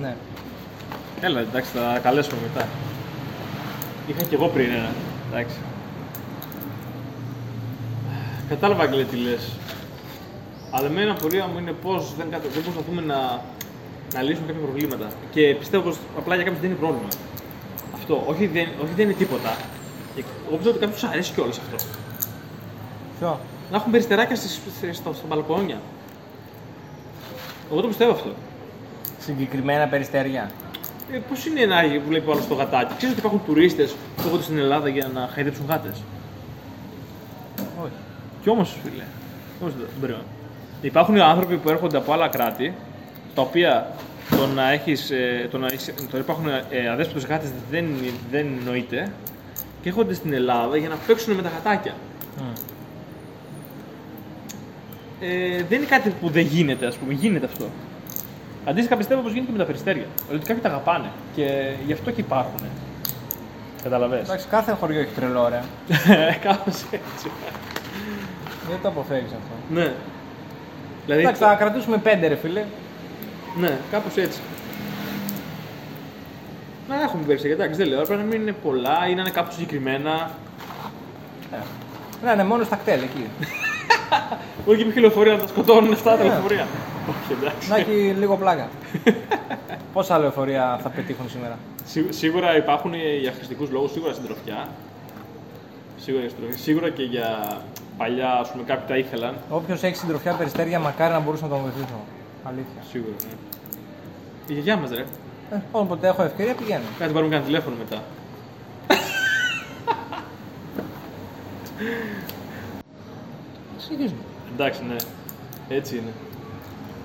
Ναι. 0.00 0.14
Έλα, 1.20 1.40
εντάξει, 1.40 1.70
θα 1.74 1.98
καλέσουμε 2.02 2.36
μετά. 2.42 2.66
Είχα 4.06 4.22
και 4.22 4.34
εγώ 4.34 4.46
πριν 4.48 4.70
ένα. 4.70 4.88
Εντάξει. 5.32 5.56
Κατάλαβα, 8.48 8.82
Αγγλέ, 8.82 9.04
τι 9.04 9.16
λες. 9.16 9.50
Αλλά 10.70 10.86
εμένα 10.86 11.10
απορία 11.10 11.46
μου 11.46 11.58
είναι 11.58 11.72
πώς 11.72 12.14
δεν, 12.16 12.30
κατα- 12.30 12.48
δεν 12.54 12.62
προσπαθούμε 12.62 13.00
να, 13.02 13.40
να 14.14 14.22
λύσουμε 14.22 14.46
κάποια 14.46 14.62
προβλήματα. 14.62 15.06
Και 15.30 15.54
πιστεύω 15.58 15.82
πως 15.82 15.96
απλά 16.18 16.34
για 16.34 16.44
κάποιους 16.44 16.60
δεν 16.62 16.70
είναι 16.70 16.78
πρόβλημα. 16.78 17.08
Αυτό. 17.94 18.24
Όχι 18.26 18.46
δεν, 18.46 18.66
όχι 18.82 18.92
δεν 18.96 19.04
είναι 19.04 19.18
τίποτα. 19.18 19.56
Και 20.14 20.22
Εγώ 20.46 20.56
πιστεύω 20.56 20.76
ότι 20.76 20.84
κάποιους 20.86 21.02
αρέσει 21.04 21.32
κιόλας 21.32 21.58
αυτό. 21.58 21.76
Ποιο; 23.18 23.40
Να 23.70 23.76
έχουν 23.76 23.90
περιστεράκια 23.92 24.36
στις, 24.36 24.60
στις- 24.76 24.96
στα, 24.96 25.12
στα 25.12 25.24
μπαλκόνια. 25.28 25.80
Εγώ 27.72 27.80
το 27.80 27.86
πιστεύω 27.86 28.12
αυτό. 28.12 28.30
Συγκεκριμένα 29.18 29.86
περιστέρια. 29.88 30.50
Ε, 31.12 31.18
Πώς 31.28 31.46
είναι 31.46 31.66
να 31.66 31.76
βλέπει 32.08 32.28
ο 32.28 32.32
άλλο 32.32 32.42
το 32.48 32.54
γατάκι; 32.54 32.92
Ξέρεις 32.96 33.10
ότι 33.16 33.18
υπάρχουν 33.26 33.40
τουρίστες 33.46 33.90
που 34.16 34.22
έρχονται 34.24 34.42
στην 34.42 34.58
Ελλάδα 34.58 34.88
για 34.88 35.10
να 35.14 35.28
χαϊδέψουν 35.34 35.64
γάτες; 35.68 36.02
Όχι. 37.82 37.92
Κι 38.42 38.48
όμως, 38.50 38.76
φίλε. 38.84 39.02
Όμως 39.60 39.74
δεν 39.74 39.86
δεν 40.00 40.08
πρέπει. 40.08 40.24
Υπάρχουν 40.82 41.20
άνθρωποι 41.20 41.56
που 41.56 41.68
έρχονται 41.70 41.96
από 41.96 42.12
άλλα 42.12 42.28
κράτη, 42.28 42.74
τα 43.38 43.44
οποία 43.44 43.86
το 44.30 44.46
να 44.46 44.70
έχεις, 44.70 45.10
ε, 45.10 45.48
το 45.50 45.58
να, 45.58 45.66
έχεις, 45.66 45.84
το 45.84 46.12
να 46.12 46.18
υπάρχουν 46.18 46.46
ε, 46.48 46.88
αδέσποτες 46.92 47.24
γάτες 47.24 47.50
δεν, 47.70 47.86
δεν 48.30 48.46
νοείται 48.64 49.12
και 49.82 49.88
έρχονται 49.88 50.14
στην 50.14 50.32
Ελλάδα 50.32 50.76
για 50.76 50.88
να 50.88 50.96
παίξουν 51.06 51.34
με 51.34 51.42
τα 51.42 51.48
γατάκια. 51.48 51.94
Ε, 55.20 55.62
δεν 55.68 55.78
είναι 55.78 55.86
κάτι 55.86 56.14
που 56.20 56.28
δεν 56.28 56.46
γίνεται, 56.46 56.86
ας 56.86 56.96
πούμε. 56.96 57.12
Γίνεται 57.12 57.46
αυτό. 57.46 57.64
Αντίστοιχα 58.64 58.96
πιστεύω 58.96 59.20
πως 59.20 59.32
γίνεται 59.32 59.46
και 59.46 59.56
με 59.56 59.58
τα 59.58 59.64
περιστέρια. 59.64 60.06
Ότι 60.30 60.46
κάποιοι 60.46 60.62
τα 60.62 60.68
αγαπάνε 60.68 61.10
και 61.34 61.72
γι' 61.86 61.92
αυτό 61.92 62.10
και 62.10 62.20
υπάρχουν. 62.20 62.60
Καταλαβες. 63.82 64.20
Εντάξει, 64.20 64.46
κάθε 64.46 64.72
χωριό 64.72 65.00
έχει 65.00 65.14
τρελό 65.14 65.42
ωραία. 65.42 65.64
Κάπως 66.46 66.82
έτσι. 66.90 67.30
Δεν 68.68 68.78
το 68.82 68.88
αποφεύγεις 68.88 69.32
αυτό. 69.32 69.80
Ναι. 69.80 69.92
Δηλαδή, 71.04 71.22
Εντάξει, 71.22 71.42
θα 71.42 71.54
κρατήσουμε 71.54 71.96
πέντε 71.96 72.26
ρε 72.26 72.36
φίλε. 72.36 72.64
Ναι, 73.56 73.78
κάπως 73.90 74.16
έτσι. 74.16 74.38
Να 76.88 77.02
έχουμε 77.02 77.22
περιστέρια, 77.22 77.56
εντάξει, 77.56 77.78
δεν 77.78 77.88
λέω. 77.88 78.02
Πρέπει 78.02 78.20
να 78.20 78.26
μην 78.26 78.40
είναι 78.40 78.52
πολλά 78.52 79.08
ή 79.10 79.14
να 79.14 79.20
είναι 79.20 79.30
κάπου 79.30 79.52
συγκεκριμένα. 79.52 80.30
Ε. 81.52 81.56
Να 82.24 82.32
είναι 82.32 82.44
μόνο 82.44 82.64
στα 82.64 82.76
κτέλ 82.76 83.02
εκεί. 83.02 83.26
Όχι 84.66 84.84
και 84.84 84.84
με 84.94 85.00
λεωφορεία 85.00 85.32
να 85.32 85.38
τα 85.38 85.46
σκοτώνουν 85.48 85.92
αυτά 85.92 86.16
τα 86.16 86.22
Ναι. 86.22 86.28
λεωφορεία. 86.28 86.66
Όχι, 87.08 87.32
εντάξει. 87.40 87.68
να 87.68 87.76
έχει 87.76 88.14
λίγο 88.18 88.36
πλάκα. 88.36 88.68
Πόσα 89.92 90.18
λεωφορεία 90.18 90.78
θα 90.82 90.88
πετύχουν 90.88 91.28
σήμερα; 91.30 91.58
Σί- 91.84 92.12
Σίγουρα 92.12 92.56
υπάρχουν 92.56 92.94
για 93.20 93.32
χρηστικούς 93.32 93.70
λόγους, 93.70 93.90
σίγουρα 93.92 94.12
συντροφιά. 94.12 94.68
Σίγουρα 96.00 96.22
για 96.22 96.30
συντροφιά. 96.34 96.58
Σίγουρα 96.58 96.88
και 96.90 97.02
για 97.02 97.58
παλιά, 97.96 98.32
ας 98.32 98.50
πούμε, 98.50 98.62
κάποιοι 98.66 98.86
τα 98.88 98.96
ήθελαν. 98.96 99.34
Όποιος 99.50 99.82
έχει 99.82 99.96
συντροφιά 99.96 100.32
περιστέρια, 100.32 100.78
μακάρι 100.78 101.12
να 101.12 101.18
μπορούσε 101.20 101.42
να 101.42 101.48
τον 101.48 101.58
βοηθήσω. 101.60 101.98
Αλήθεια. 102.44 102.82
Σίγουρα. 102.90 103.12
Ναι. 103.22 103.34
Η 104.46 104.52
γιαγιά 104.52 104.76
μας, 104.76 104.90
ρε. 104.90 105.04
Ε, 105.50 105.60
όποτε 105.72 106.06
έχω 106.08 106.22
ευκαιρία 106.22 106.54
πηγαίνω. 106.54 106.82
Κάτι 106.98 107.12
πάρουμε 107.12 107.30
κανένα 107.30 107.46
τηλέφωνο 107.46 107.76
μετά. 107.76 108.02
Συνεχίζουμε. 113.78 114.20
Εντάξει, 114.54 114.80
ναι. 114.88 114.96
Έτσι 115.76 115.96
είναι. 115.96 116.12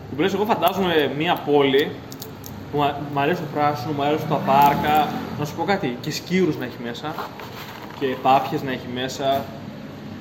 Τουλάχιστον 0.10 0.42
εγώ 0.46 0.54
φαντάζομαι 0.54 1.14
μια 1.18 1.36
πόλη 1.36 1.92
που 2.72 2.78
μα- 2.78 2.98
μ' 3.14 3.20
αρέσει 3.20 3.42
το 3.42 3.48
πράσινο, 3.54 3.92
μου 3.92 4.04
αρέσουν 4.04 4.28
τα 4.30 4.36
πάρκα. 4.36 5.08
Να 5.40 5.46
σου 5.46 5.56
πω 5.56 5.64
κάτι, 5.64 5.98
και 6.02 6.12
σκύρους 6.12 6.58
να 6.58 6.66
έχει 6.66 6.78
μέσα. 6.84 7.16
Και 8.00 8.06
πάπιες 8.22 8.62
να 8.62 8.72
έχει 8.72 8.88
μέσα. 8.94 9.44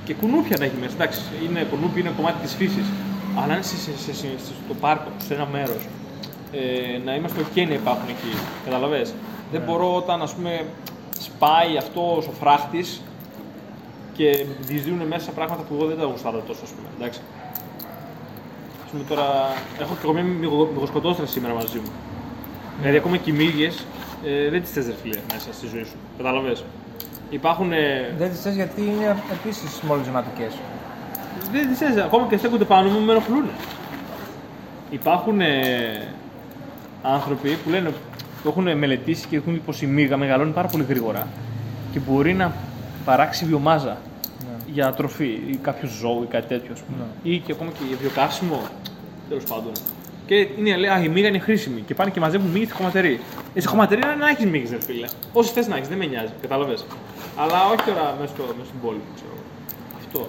Και 0.05 0.15
κουνούπια 0.15 0.57
να 0.59 0.65
έχει 0.65 0.75
μέσα. 0.81 0.95
Εντάξει, 0.95 1.21
είναι, 1.49 1.67
κουνούπι 1.71 2.01
είναι 2.01 2.13
κομμάτι 2.17 2.41
της 2.43 2.55
φύσης. 2.55 2.87
Αλλά 3.37 3.53
είναι 3.55 3.63
σε, 3.63 3.77
σε, 3.77 3.97
σε, 3.97 4.13
σε- 4.13 4.37
στο 4.67 4.75
πάρκο, 4.81 5.11
σε 5.27 5.35
ένα 5.35 5.47
μέρος. 5.53 5.87
Ε, 6.53 6.99
να 7.05 7.15
είμαστε 7.15 7.41
ok 7.41 7.67
να 7.69 7.75
υπάρχουν 7.75 8.09
εκεί. 8.09 8.37
Καταλαβες; 8.65 9.15
Δεν 9.53 9.61
μπορώ 9.61 9.97
όταν 9.97 10.23
ας 10.23 10.35
πούμε 10.35 10.65
σπάει 11.21 11.77
αυτός 11.77 12.27
ο 12.27 12.31
φράχτης 12.41 13.03
και 14.13 14.47
διεισδύουν 14.61 15.07
μέσα 15.07 15.31
πράγματα 15.31 15.63
που 15.63 15.75
εγώ 15.75 15.87
δεν 15.87 15.99
τα 15.99 16.05
γουστάρω 16.05 16.43
τόσο, 16.47 16.61
ας 16.65 16.71
πούμε. 16.71 16.89
Εντάξει. 16.99 17.21
Ας 18.85 18.91
πούμε 18.91 19.05
τώρα, 19.09 19.25
έχω 19.81 19.93
και 19.95 20.01
εγώ 20.03 20.13
μια 20.13 20.23
μυγο- 20.23 20.71
μυγοσκοτόστρα 20.75 21.27
σήμερα 21.27 21.55
μαζί 21.55 21.79
μου. 21.79 21.91
Δηλαδή 22.79 22.97
ακόμα 22.97 23.17
και 23.17 23.31
οι 23.31 23.33
μύγες 23.35 23.85
ε, 24.25 24.51
δεν 24.51 24.63
τις 24.63 24.71
θες 24.71 24.87
ρε 24.87 24.95
φίλε 25.03 25.19
μέσα 25.33 25.53
στη 25.53 25.67
ζωή 25.67 25.85
σου. 25.85 25.97
Καταλαβες; 26.17 26.65
Υπάρχουν... 27.31 27.73
Ε, 27.73 28.15
Δεν 28.19 28.31
τις 28.31 28.41
θες 28.41 28.55
γιατί 28.55 28.81
είναι 28.81 29.17
επίσης 29.33 29.81
μολυσματικέ. 29.81 30.49
Δεν 31.53 31.69
τις 31.69 31.79
θες, 31.79 31.97
ακόμα 31.97 32.27
και 32.27 32.37
στέκονται 32.37 32.65
πάνω 32.65 32.91
μου 32.91 33.01
με 33.01 33.13
ενοχλούν. 33.13 33.45
Υπάρχουν 34.91 35.41
ε, 35.41 36.09
άνθρωποι 37.03 37.57
που 37.65 37.71
λένε 37.71 37.93
που 38.43 38.49
έχουν 38.49 38.79
μελετήσει 38.79 39.27
και 39.27 39.37
έχουν 39.37 39.53
δει 39.53 39.59
πως 39.59 39.83
η 39.83 39.87
μύγα 39.87 40.17
μεγαλώνει 40.17 40.53
πάρα 40.53 40.69
πολύ 40.69 40.85
γρήγορα 40.89 41.27
και 41.93 41.99
μπορεί 41.99 42.35
να 42.35 42.53
παράξει 43.05 43.45
βιομάζα 43.45 43.97
για 44.67 44.93
τροφή 44.93 45.41
ή 45.51 45.59
κάποιο 45.63 45.89
ζώο 45.89 46.23
ή 46.23 46.27
κάτι 46.27 46.47
τέτοιο, 46.47 46.73
ας 46.73 46.81
πούμε. 46.81 47.05
Ή 47.23 47.39
και 47.39 47.53
ακόμα 47.53 47.71
και 47.71 47.85
για 47.89 47.97
βιοκαύσιμο. 48.01 48.61
Τέλος 49.29 49.45
πάντων. 49.45 49.73
Και 50.27 50.35
είναι, 50.35 50.77
λέει, 50.77 50.91
Α, 50.91 51.03
η 51.03 51.09
μύγα 51.09 51.29
είναι 51.29 51.39
χρήσιμη. 51.39 51.81
Και 51.81 51.95
πάνε 51.95 52.11
και 52.11 52.21
μαζεύουν 52.21 52.51
μύγε 52.51 52.65
στη 52.65 52.75
χωματερή. 52.75 53.21
Ε, 53.55 53.61
στη 53.61 53.69
χωματερή 53.69 54.01
είναι 54.05 54.15
να 54.15 54.29
έχεις 54.29 54.47
μύγες, 54.47 54.71
ρε 54.71 54.81
φίλε. 54.81 55.07
Όσες 55.33 55.53
θες 55.53 55.69
να 55.69 55.77
έχεις, 55.77 55.89
δεν 55.89 55.99
με 55.99 56.07
νοιάζει, 56.07 56.33
κατάλαβες. 56.41 56.85
Αλλά 57.37 57.67
όχι 57.67 57.83
τώρα 57.87 58.17
μέσα, 58.21 58.33
στο, 58.35 58.43
μέσα 58.59 58.69
στην 58.69 58.81
πόλη, 58.81 59.01
ξέρω. 59.15 59.31
εγώ. 59.33 59.43
Αυτό. 59.99 60.29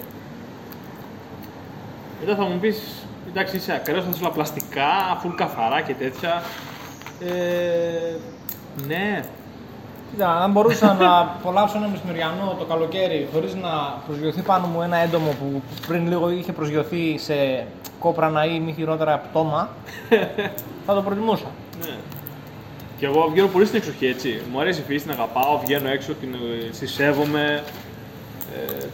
Μετά 2.26 2.36
θα 2.36 2.44
μου 2.44 2.60
πεις, 2.60 3.06
εντάξει, 3.30 3.56
είσαι 3.56 3.74
ακραίος, 3.74 4.04
θα 4.04 4.12
θέλω 4.12 4.30
πλαστικά, 4.30 5.18
φουλ 5.22 5.34
καθαρά 5.36 5.82
και 5.82 5.94
τέτοια. 5.94 6.44
Ε, 7.20 8.16
ναι, 8.88 9.24
Κοίτα, 10.12 10.42
αν 10.42 10.52
μπορούσα 10.52 10.94
να 10.94 11.20
απολαύσω 11.20 11.78
ένα 11.78 11.88
μεσημεριανό 11.88 12.56
το 12.60 12.66
καλοκαίρι 12.66 13.28
χωρίς 13.34 13.56
να 13.56 13.70
προσγειωθεί 14.08 14.42
πάνω 14.42 14.68
μου 14.68 14.82
ένα 14.82 14.98
έντομο 14.98 15.30
που 15.40 15.62
πριν 15.88 16.08
λίγο 16.08 16.30
είχε 16.30 16.52
προσγειωθεί 16.52 17.18
σε 17.18 17.68
κόπρανα 18.00 18.46
ή 18.46 18.60
μη 18.60 18.74
χειρότερα 18.74 19.18
πτώμα, 19.18 19.70
θα 20.86 20.94
το 20.94 21.02
προτιμούσα. 21.02 21.48
Ναι. 21.80 21.96
Και 22.98 23.06
εγώ 23.06 23.30
βγαίνω 23.32 23.48
πολύ 23.48 23.66
στην 23.66 23.78
εξοχή, 23.78 24.06
έτσι. 24.06 24.42
Μου 24.52 24.60
αρέσει 24.60 24.80
η 24.80 24.84
φύση, 24.84 25.04
την 25.04 25.12
αγαπάω, 25.12 25.60
βγαίνω 25.60 25.90
έξω, 25.90 26.14
την 26.14 26.34
ε, 26.34 26.70
τη 26.80 26.88
σέβομαι. 26.88 27.64
Ε, 28.56 28.86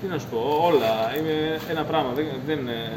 τι 0.00 0.06
να 0.06 0.18
σου 0.18 0.26
πω, 0.30 0.38
όλα. 0.68 0.92
Είμαι 1.18 1.58
ένα 1.70 1.82
πράγμα. 1.82 2.10
Δεν, 2.14 2.26
δεν, 2.46 2.68
ε, 2.68 2.90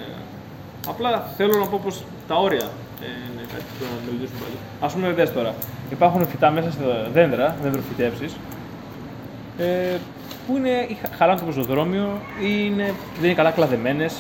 απλά 0.88 1.32
θέλω 1.38 1.58
να 1.58 1.66
πω 1.68 1.80
πως 1.84 2.04
τα 2.28 2.36
όρια 2.36 2.68
ε, 3.02 3.06
είναι 3.06 3.44
κάτι 3.52 3.64
που 3.64 3.74
πρέπει 3.78 3.94
να 3.96 4.00
μελετήσουμε 4.06 4.40
πάλι. 4.44 4.58
Ας 4.82 4.94
πούμε, 4.94 5.12
δες 5.12 5.34
τώρα. 5.34 5.54
Υπάρχουν 5.92 6.28
φυτά 6.28 6.50
μέσα 6.52 6.72
στα 6.72 7.10
δέντρα, 7.14 7.56
δεντροφυτεύσεις, 7.64 8.36
ε, 9.58 9.98
που 10.48 10.58
είναι 10.58 10.70
ή 10.90 10.98
χα- 11.02 11.16
χαλάνε 11.18 11.40
το 11.40 11.46
πεζοδρόμιο 11.46 12.08
ή 12.42 12.48
είναι, 12.66 12.94
δεν 13.16 13.24
είναι 13.26 13.34
καλά 13.34 13.52
κλαδεμένες. 13.52 14.14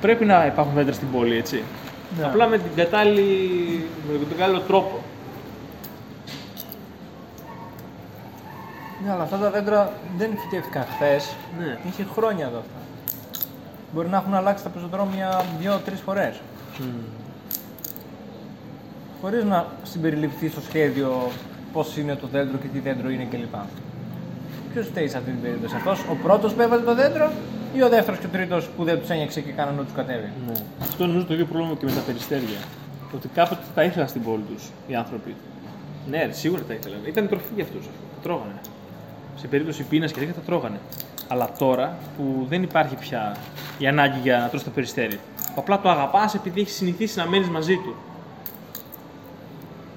Πρέπει 0.00 0.24
να 0.24 0.46
υπάρχουν 0.46 0.74
δέντρα 0.74 0.92
στην 0.92 1.10
πόλη, 1.12 1.36
έτσι. 1.36 1.62
Ναι. 2.18 2.24
Απλά 2.24 2.46
με, 2.46 2.56
την 2.58 2.70
κατάλληλη, 2.76 3.86
με 4.12 4.18
τον 4.18 4.28
κατάλληλο 4.36 4.60
τρόπο. 4.60 5.00
Ναι, 9.06 9.12
αλλά 9.12 9.22
αυτά 9.22 9.36
τα 9.36 9.50
δέντρα 9.50 9.92
δεν 10.18 10.30
φυτεύτηκαν 10.38 10.84
χθες. 10.94 11.34
Ναι. 11.58 11.78
Είχε 11.88 12.06
χρόνια 12.14 12.46
εδώ 12.46 12.58
αυτά. 12.58 12.80
Μπορεί 13.94 14.08
να 14.08 14.16
έχουν 14.16 14.34
αλλάξει 14.34 14.64
τα 14.64 14.68
πεζοδρόμια 14.70 15.44
δύο-τρεις 15.60 16.00
φορές. 16.00 16.40
Χωρίς 19.20 19.44
να 19.44 19.66
συμπεριληφθεί 19.82 20.48
στο 20.48 20.60
σχέδιο 20.60 21.30
πώς 21.72 21.96
είναι 21.96 22.14
το 22.14 22.26
δέντρο 22.26 22.58
και 22.58 22.66
τι 22.66 22.78
δέντρο 22.78 23.10
είναι 23.10 23.24
κλπ. 23.24 23.54
Ποιος 24.72 24.86
φταίει 24.86 25.08
σε 25.08 25.16
αυτή 25.16 25.30
την 25.30 25.40
περίπτωση, 25.40 25.74
αυτός; 25.76 26.00
Ο 26.10 26.16
πρώτος 26.22 26.52
που 26.52 26.60
έβαλε 26.60 26.82
το 26.82 26.94
δέντρο 26.94 27.30
ή 27.74 27.82
ο 27.82 27.88
δεύτερος 27.88 28.20
και 28.20 28.26
ο 28.26 28.28
τρίτος 28.28 28.68
που 28.76 28.84
δεν 28.84 29.00
τους 29.00 29.08
ένιωξε 29.08 29.40
και 29.40 29.52
κάνανε 29.52 29.76
ό,τι 29.80 29.86
τους 29.86 29.96
κατέβει; 29.96 30.30
Ναι. 30.46 30.52
Αυτό 30.80 31.04
είναι 31.04 31.12
νομίζω 31.12 31.26
το 31.26 31.34
ίδιο 31.34 31.46
πρόβλημα 31.46 31.74
και 31.74 31.84
με 31.84 31.92
τα 31.92 32.00
περιστέρια. 32.00 32.58
Ότι 33.14 33.28
κάποτε 33.28 33.62
τα 33.74 33.82
ήθελαν 33.82 34.08
στην 34.08 34.22
πόλη 34.22 34.42
τους 34.54 34.64
οι 34.86 34.94
άνθρωποι. 34.94 35.34
Ναι, 36.10 36.24
ρε, 36.24 36.32
σίγουρα 36.32 36.62
τα 36.62 36.74
ήθελαν. 36.74 36.98
Ήταν 37.06 37.28
τροφή 37.28 37.52
για 37.54 37.64
αυτούς. 37.64 37.84
Τα 37.86 38.22
τρώγανε. 38.22 38.60
Σε 39.36 39.46
περίπτωση 39.46 39.82
πείνας 39.82 40.12
και 40.12 40.18
τέτοια 40.18 40.34
τα 40.34 40.40
τρώγανε. 40.40 40.80
Αλλά 41.28 41.50
τώρα 41.58 41.96
που 42.16 42.46
δεν 42.48 42.62
υπάρχει 42.62 42.94
πια 42.94 43.36
η 43.78 43.86
ανάγκη 43.86 44.18
για 44.18 44.38
να 44.38 44.48
τρώσει 44.48 44.64
το 44.64 44.70
περιστέρι, 44.70 45.20
που 45.36 45.54
απλά 45.56 45.80
το 45.80 45.88
αγαπάς 45.90 46.34
επειδή 46.34 46.60
έχεις 46.60 46.74
συνηθίσει 46.74 47.18
να 47.18 47.26
μένεις 47.26 47.48
μαζί 47.48 47.76
του. 47.76 47.94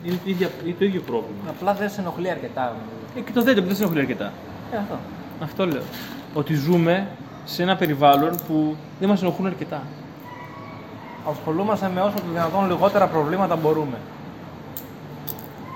Είναι 0.04 0.16
το 0.24 0.30
ίδιο, 0.30 0.50
είναι 0.66 0.76
το 0.80 0.86
ίδιο 0.86 1.02
πρόβλημα. 1.02 1.40
Απλά 1.50 1.74
δεν 1.74 1.90
σε 1.90 2.02
ενοχλεί 2.02 2.30
αρκετά. 2.30 2.76
Ε, 3.18 3.20
και 3.20 3.32
το 3.32 3.42
δέντρο 3.42 3.62
που 3.62 3.68
δεν 3.68 3.78
σε 3.78 3.84
ενοχλεί 3.84 4.00
αρκετά. 4.00 4.34
Ε, 4.72 4.78
αυτό. 4.78 4.98
Αυτό 5.44 5.66
λέω. 5.66 5.82
Ότι 6.34 6.54
ζούμε 6.54 7.08
σε 7.46 7.64
ένα 7.64 7.76
περιβάλλον 7.76 8.40
που 8.48 8.76
δεν 9.00 9.10
μας 9.10 9.22
ενοχλούν 9.22 9.48
αρκετά. 9.48 9.82
ασχολούμαστε 11.30 11.92
με 11.94 12.02
όσο 12.02 12.14
το 12.14 12.32
δυνατόν 12.32 12.68
λιγότερα 12.68 13.08
προβλήματα 13.08 13.56
μπορούμε. 13.56 13.98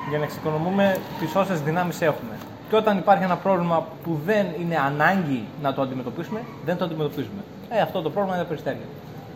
Για 0.09 0.17
να 0.17 0.23
εξοικονομούμε 0.23 0.97
τις 1.19 1.35
όσες 1.35 1.61
δυνάμεις 1.61 2.01
έχουμε. 2.01 2.37
Και 2.73 2.79
όταν 2.79 2.97
υπάρχει 2.97 3.23
ένα 3.23 3.37
πρόβλημα 3.45 3.87
που 4.03 4.19
δεν 4.25 4.45
είναι 4.61 4.77
ανάγκη 4.89 5.43
να 5.61 5.73
το 5.73 5.81
αντιμετωπίσουμε, 5.81 6.39
δεν 6.65 6.77
το 6.77 6.83
αντιμετωπίζουμε. 6.85 7.41
Ε, 7.69 7.79
αυτό 7.81 8.01
το 8.01 8.09
πρόβλημα 8.09 8.35
είναι 8.35 8.43
τα 8.43 8.49
περιστέρια. 8.49 8.87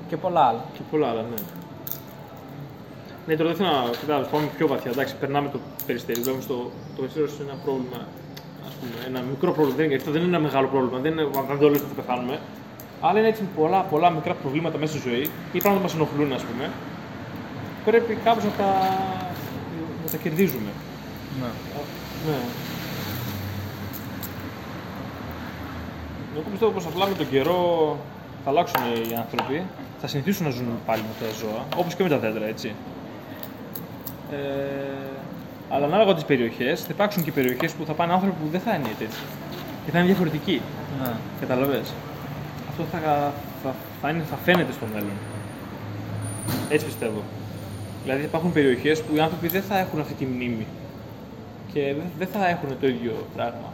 Και 0.09 0.17
πολλά 0.17 0.41
άλλα. 0.49 0.63
Και 0.73 0.79
πολλά 0.91 1.07
άλλα, 1.09 1.21
ναι. 1.21 1.39
Ναι, 3.27 3.35
τώρα 3.35 3.49
δεν 3.49 3.57
θέλω 3.57 3.69
να 3.69 3.89
κοιτάξω, 4.01 4.29
πάμε 4.31 4.47
πιο 4.57 4.67
βαθιά. 4.67 4.91
Εντάξει, 4.91 5.15
περνάμε 5.15 5.49
το 5.49 5.59
περιστέρι. 5.85 6.19
Βλέπουμε 6.21 6.43
στο 6.43 6.57
το 6.95 6.99
περιστέρι 7.01 7.27
είναι 7.41 7.51
ένα 7.51 7.59
πρόβλημα. 7.65 7.99
Ας 8.67 8.73
πούμε, 8.79 8.95
ένα 9.09 9.19
μικρό 9.31 9.51
πρόβλημα. 9.51 9.77
Δεν, 9.79 9.87
γιατί 9.89 10.09
δεν 10.15 10.21
είναι 10.21 10.35
ένα 10.35 10.43
μεγάλο 10.47 10.67
πρόβλημα. 10.73 10.97
Δεν 11.03 11.11
είναι 11.11 11.23
αν 11.51 11.57
δεν 11.59 11.87
θα 11.93 11.99
πεθάνουμε. 12.01 12.35
Αλλά 13.05 13.19
είναι 13.19 13.27
έτσι 13.33 13.43
πολλά, 13.59 13.79
πολλά 13.93 14.09
μικρά 14.17 14.33
προβλήματα 14.41 14.77
μέσα 14.77 14.91
στη 14.93 15.01
ζωή 15.09 15.23
ή 15.55 15.57
πράγματα 15.63 15.81
που 15.81 15.87
μας 15.87 15.95
ενοχλούν, 15.97 16.29
ας 16.39 16.43
πούμε. 16.47 16.65
Πρέπει 17.85 18.11
κάπως 18.25 18.43
να 18.43 18.53
τα, 18.59 18.69
να 20.03 20.07
τα 20.11 20.17
κερδίζουμε. 20.23 20.71
Ναι. 21.39 21.49
Ναι. 22.27 22.39
Εγώ 26.39 26.49
πιστεύω 26.49 26.71
πως 26.71 26.85
απλά 26.85 27.07
με 27.07 27.13
τον 27.15 27.29
καιρό 27.29 27.97
θα 28.43 28.49
αλλάξουν 28.49 28.81
οι 29.11 29.15
άνθρωποι, 29.15 29.63
θα 30.01 30.07
συνηθίσουν 30.07 30.45
να 30.45 30.51
ζουν 30.51 30.67
πάλι 30.85 31.01
με 31.01 31.25
τα 31.27 31.33
ζώα, 31.39 31.65
όπως 31.77 31.95
και 31.95 32.03
με 32.03 32.09
τα 32.09 32.17
δέντρα, 32.17 32.45
έτσι. 32.45 32.73
Ε, 34.31 34.37
αλλά 35.69 35.85
ανάλογα 35.85 36.13
τις 36.13 36.23
περιοχές, 36.23 36.81
θα 36.81 36.87
υπάρξουν 36.91 37.23
και 37.23 37.31
περιοχές 37.31 37.71
που 37.71 37.85
θα 37.85 37.93
πάνε 37.93 38.13
άνθρωποι 38.13 38.35
που 38.43 38.49
δεν 38.51 38.59
θα 38.59 38.73
είναι 38.75 38.87
έτσι. 39.01 39.07
Και 39.85 39.91
θα 39.91 39.97
είναι 39.97 40.07
διαφορετικοί. 40.07 40.61
ναι. 41.01 41.09
Καταλαβες. 41.39 41.93
Αυτό 42.69 42.83
θα, 42.91 43.33
θα, 43.63 43.73
θα, 44.01 44.09
είναι, 44.09 44.23
θα 44.29 44.35
φαίνεται 44.45 44.71
στο 44.71 44.85
μέλλον. 44.93 45.17
Έτσι 46.69 46.85
πιστεύω. 46.85 47.21
Δηλαδή 48.03 48.21
θα 48.21 48.27
υπάρχουν 48.27 48.51
περιοχές 48.51 49.01
που 49.03 49.15
οι 49.15 49.19
άνθρωποι 49.19 49.47
δεν 49.47 49.61
θα 49.61 49.77
έχουν 49.79 49.99
αυτή 49.99 50.13
τη 50.13 50.25
μνήμη. 50.25 50.67
Και 51.73 51.81
δεν- 51.81 52.11
δεν 52.17 52.27
θα 52.33 52.47
έχουν 52.47 52.69
το 52.81 52.87
ίδιο 52.87 53.13
πράγμα. 53.35 53.73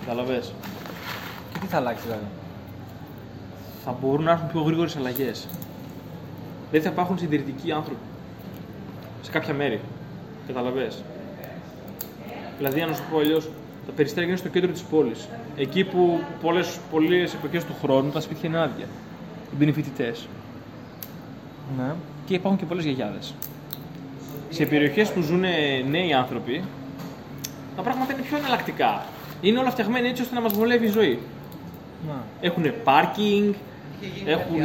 Καταλαβες. 0.00 0.52
Και 1.58 1.64
τι 1.64 1.70
θα 1.70 1.76
αλλάξει 1.76 2.02
δηλαδή; 2.02 2.24
Θα 3.84 3.96
μπορούν 4.00 4.24
να 4.24 4.30
έρθουν 4.30 4.48
πιο 4.48 4.60
γρήγορες 4.60 4.96
αλλαγές. 4.96 5.46
Δεν 6.70 6.82
θα 6.82 6.88
υπάρχουν 6.88 7.18
συντηρητικοί 7.18 7.72
άνθρωποι. 7.72 8.00
Σε 9.22 9.30
κάποια 9.30 9.54
μέρη. 9.54 9.80
Καταλαβες; 10.46 11.02
Δηλαδή, 12.56 12.80
αν 12.80 12.88
να 12.88 12.94
σου 12.94 13.02
το 13.02 13.08
πω 13.10 13.18
αλλιώς, 13.18 13.48
τα 13.86 13.92
περιστέρια 13.92 14.28
είναι 14.28 14.38
στο 14.38 14.48
κέντρο 14.48 14.72
της 14.72 14.82
πόλης. 14.82 15.28
Εκεί 15.56 15.84
που 15.84 16.20
πολλές 16.40 16.78
πολλές 16.90 17.34
εποχές 17.34 17.64
του 17.64 17.74
χρόνου 17.82 18.10
τα 18.10 18.20
σπίτια 18.20 18.48
είναι 18.48 18.58
άδεια. 18.58 18.86
Δεν 19.58 19.62
είναι 19.62 19.72
φοιτητέ. 19.72 20.14
Ναι. 21.78 21.94
Και 22.26 22.34
υπάρχουν 22.34 22.60
και 22.60 22.66
πολλές 22.66 22.84
γιαγιάδες. 22.84 23.34
Σε 24.50 24.64
περιοχές 24.64 25.10
που 25.10 25.20
ζουν 25.20 25.44
νέοι 25.90 26.12
άνθρωποι, 26.12 26.64
τα 27.76 27.82
πράγματα 27.82 28.12
είναι 28.12 28.22
πιο 28.22 28.36
εναλλακτικά. 28.36 29.04
Είναι 29.40 29.58
όλα 29.58 29.70
φτιαγμένα 29.70 30.08
έτσι 30.08 30.22
ώστε 30.22 30.34
να 30.34 30.40
μας 30.40 30.52
βολεύει 30.52 30.86
η 30.86 30.90
ζωή. 30.90 31.18
Ναι. 32.06 32.12
Έχουν 32.40 32.64
πάρκινγκ, 32.84 33.54
έχουν 34.26 34.60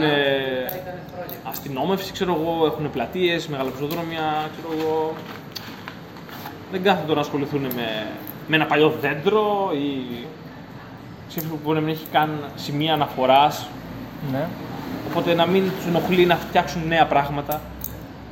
αστυνόμευση, 1.44 2.12
ξέρω 2.12 2.38
εγώ, 2.42 2.66
έχουν 2.66 2.92
πλατείες, 2.92 3.48
μεγάλα 3.48 3.70
πεζοδρόμια, 3.70 4.50
ξέρω 4.58 4.80
εγώ. 4.82 5.14
Δεν 6.72 6.84
κάθονται 6.84 7.14
να 7.14 7.20
ασχοληθούν 7.20 7.62
με, 7.62 8.06
με 8.48 8.56
ένα 8.56 8.66
παλιό 8.66 8.94
δέντρο 9.02 9.72
ή 9.74 10.16
ξέρεις, 11.28 11.50
που 11.50 11.60
μπορεί 11.64 11.76
να 11.80 11.84
μην 11.86 11.94
έχει 11.94 12.06
καν 12.12 12.30
σημεία 12.56 12.94
αναφοράς. 12.94 13.68
ναι. 14.32 14.48
Οπότε 15.10 15.34
να 15.34 15.46
μην 15.46 15.64
τους 15.78 15.86
ενοχλεί 15.86 16.26
να 16.26 16.36
φτιάξουν 16.36 16.88
νέα 16.88 17.06
πράγματα. 17.08 17.62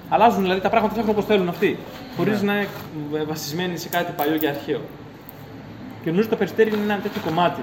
Αλλάζουν 0.09 0.41
δηλαδή 0.41 0.61
τα 0.61 0.69
πράγματα 0.69 0.91
φτιάχνουν 0.93 1.15
όπως 1.17 1.27
θέλουν 1.29 1.49
αυτοί. 1.49 1.77
Χωρίς 2.17 2.41
Ναι. 2.41 2.51
να 2.51 2.57
είναι 2.59 2.67
ε, 3.15 3.23
βασισμένοι 3.23 3.77
σε 3.77 3.89
κάτι 3.89 4.11
παλιό 4.17 4.37
και 4.37 4.47
αρχαίο. 4.47 4.81
Και 6.03 6.09
νομίζω 6.09 6.29
το 6.29 6.35
περιστέρι 6.35 6.69
είναι 6.69 6.93
ένα 6.93 6.97
τέτοιο 7.01 7.21
κομμάτι. 7.25 7.61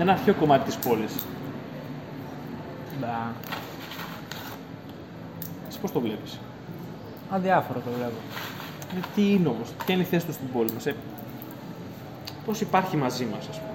Ένα 0.00 0.12
αρχαίο 0.12 0.34
κομμάτι 0.34 0.64
της 0.64 0.76
πόλης. 0.76 1.12
Μπα. 3.00 3.32
Εσύ 5.68 5.78
πώς 5.80 5.92
το 5.92 6.00
βλέπεις; 6.00 6.38
Αδιάφορο 7.30 7.80
το 7.80 7.90
βλέπω. 7.96 8.16
Ε, 8.96 9.00
τι 9.14 9.32
είναι 9.32 9.48
όμως, 9.48 9.68
ποια 9.84 9.94
είναι 9.94 10.02
η 10.02 10.06
θέση 10.06 10.26
τους 10.26 10.34
στην 10.34 10.48
πόλη 10.52 10.72
μας. 10.72 10.86
Ε, 10.86 10.94
πώς 12.46 12.60
υπάρχει 12.60 12.96
μαζί 12.96 13.24
μας, 13.24 13.48
ας 13.48 13.58
πούμε; 13.58 13.70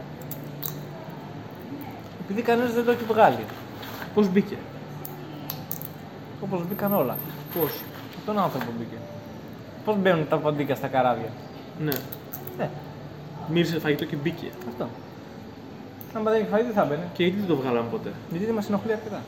Επειδή 2.24 2.41
κανένα 2.41 2.70
δεν 2.70 2.86
το 2.86 2.91
έχει 2.91 3.03
βγάλει. 3.03 3.45
Πώς 4.13 4.30
μπήκε; 4.30 4.55
Όπως 6.41 6.67
μπήκαν 6.67 6.93
όλα. 6.93 7.17
Πώς; 7.59 7.72
Από 8.17 8.26
τον 8.26 8.39
άνθρωπο 8.39 8.72
μπήκε. 8.78 8.97
Πώς 9.86 9.95
μπαίνουν 9.97 10.28
τα 10.28 10.38
ποντίκια 10.38 10.76
στα 10.76 10.88
καράβια. 10.88 11.30
Ναι. 11.80 11.91
Ναι, 12.57 12.70
Μύρισε 13.51 13.80
φαγητό 13.80 14.05
και 14.05 14.15
μπήκε. 14.15 14.47
αυτό. 14.67 14.88
Αν 16.14 16.24
δεν 16.24 16.34
έχει 16.34 16.47
φάει, 16.51 16.64
τι 16.64 16.72
θα 16.72 16.86
μπαίνει. 16.86 17.03
Και 17.14 17.24
γιατί 17.24 17.38
δεν 17.39 17.47
το 17.47 17.55
βγάλαμε 17.55 17.88
ποτέ. 17.91 18.12
Γιατί 18.30 18.45
δεν 18.45 18.53
μας 18.55 18.68
ενοχλεί 18.68 18.91
αρκετά. 18.91 19.22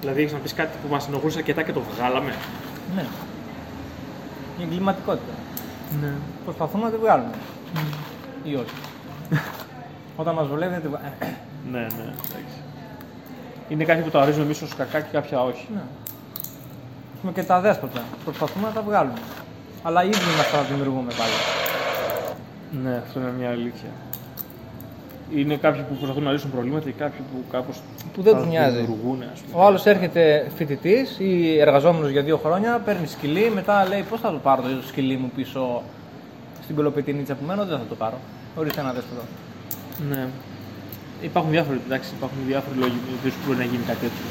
Δηλαδή, 0.00 0.20
έχεις 0.20 0.32
να 0.32 0.38
πεις 0.38 0.54
κάτι 0.54 0.76
που 0.82 0.88
μας 0.94 1.08
ενοχλούσε 1.08 1.38
αρκετά 1.38 1.62
και 1.62 1.72
το 1.72 1.80
βγάλαμε. 1.96 2.34
Ναι. 2.96 3.04
Η 4.58 4.62
εγκληματικότητα. 4.62 5.32
Ναι. 6.00 6.12
Προσπαθούμε 6.44 6.84
να 6.84 6.90
τη 6.90 6.96
βγάλουμε. 6.96 7.34
Ή 8.44 8.54
όχι. 8.54 8.74
Όταν 10.16 10.34
μας 10.34 10.46
βολεύει, 10.48 10.72
δεν 10.72 10.82
τη 10.82 10.88
βγάλουμε. 10.88 11.12
Ναι, 11.72 11.78
ναι, 11.80 12.02
εντάξει. 12.26 12.56
Είναι 13.68 13.84
κάτι 13.84 14.02
που 14.02 14.10
το 14.10 14.20
αρίζουμε 14.20 14.44
εμείς 14.44 14.62
ως 14.62 14.74
κακά 14.74 15.00
και 15.00 15.08
κάποια 15.12 15.42
όχι. 15.42 15.68
ναι. 15.74 15.80
Ας 17.14 17.20
πούμε 17.20 17.32
και 17.32 17.42
τα 17.42 17.60
δέσποτα. 17.60 18.02
Προσπαθούμε 18.24 18.66
να 18.66 18.72
τα 18.72 18.82
βγάλουμε. 18.82 19.18
Αλλά 19.82 20.04
οι 20.04 20.08
ίδιοι 20.08 20.36
μα 20.36 20.58
τα 20.58 20.62
δημιουργούμε 20.62 21.12
πάλι. 21.18 21.32
Ναι, 22.82 22.96
αυτό 23.06 23.20
είναι 23.20 23.32
μια 23.38 23.50
αλήθεια. 23.50 23.88
Είναι 25.36 25.56
κάποιοι 25.56 25.82
που 25.82 25.94
προσπαθούν 25.94 26.22
να 26.22 26.32
λύσουν 26.32 26.50
προβλήματα 26.50 26.84
και 26.84 26.94
κάποιοι 26.98 27.20
που 27.32 27.44
κάπως. 27.50 27.80
Που 28.14 28.22
δεν 28.22 28.36
τους 28.36 28.46
νοιάζει. 28.46 28.76
Δημιουργούν, 28.76 29.22
ας 29.32 29.40
πούμε. 29.40 29.62
Ο 29.62 29.66
άλλος 29.66 29.86
έρχεται 29.86 30.50
φοιτητής 30.56 31.18
ή 31.18 31.58
εργαζόμενος 31.58 32.10
για 32.10 32.22
δύο 32.22 32.36
χρόνια, 32.36 32.80
παίρνει 32.84 33.06
σκυλί, 33.06 33.50
μετά 33.54 33.88
λέει 33.88 34.04
πώς 34.10 34.20
θα 34.20 34.30
το 34.30 34.38
πάρω 34.38 34.62
το 34.62 34.86
σκυλί 34.86 35.16
μου 35.16 35.30
πίσω 35.36 35.82
στην 36.62 36.76
κολοπετινίτσα 36.76 37.34
που 37.34 37.44
μένω, 37.46 37.64
δεν 37.64 37.78
θα 37.78 37.84
το 37.88 37.94
πάρω. 37.94 38.18
Ορίστε 38.56 38.80
ένα 38.80 38.92
δέσποτο. 38.92 39.22
Ναι. 40.08 40.26
Υπάρχουν 41.22 41.50
διάφοροι, 41.50 41.80
εντάξει, 41.86 42.10
υπάρχουν 42.16 42.38
διάφοροι 42.46 42.78
λόγοι 42.78 42.92
με 42.92 43.00
τους 43.06 43.18
οποίους 43.18 43.34
μπορεί 43.46 43.58
να 43.58 43.64
γίνει 43.64 43.82
κάτι 43.86 43.98
τέτοιο. 43.98 44.24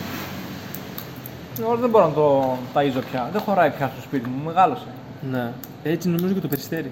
Εγώ 1.62 1.76
δεν 1.76 1.90
μπορώ 1.90 2.08
να 2.08 2.14
το 2.14 2.58
ταΐζω 2.74 3.02
πια. 3.12 3.30
Δεν 3.32 3.42
χωράει 3.42 3.70
πια 3.70 3.92
στο 3.94 4.02
σπίτι 4.02 4.30
μου, 4.30 4.44
μεγάλωσε. 4.46 4.88
Ναι. 5.32 5.52
Έτσι 5.84 6.10
νομίζω 6.10 6.34
και 6.34 6.40
το 6.40 6.48
περιστέρι. 6.48 6.92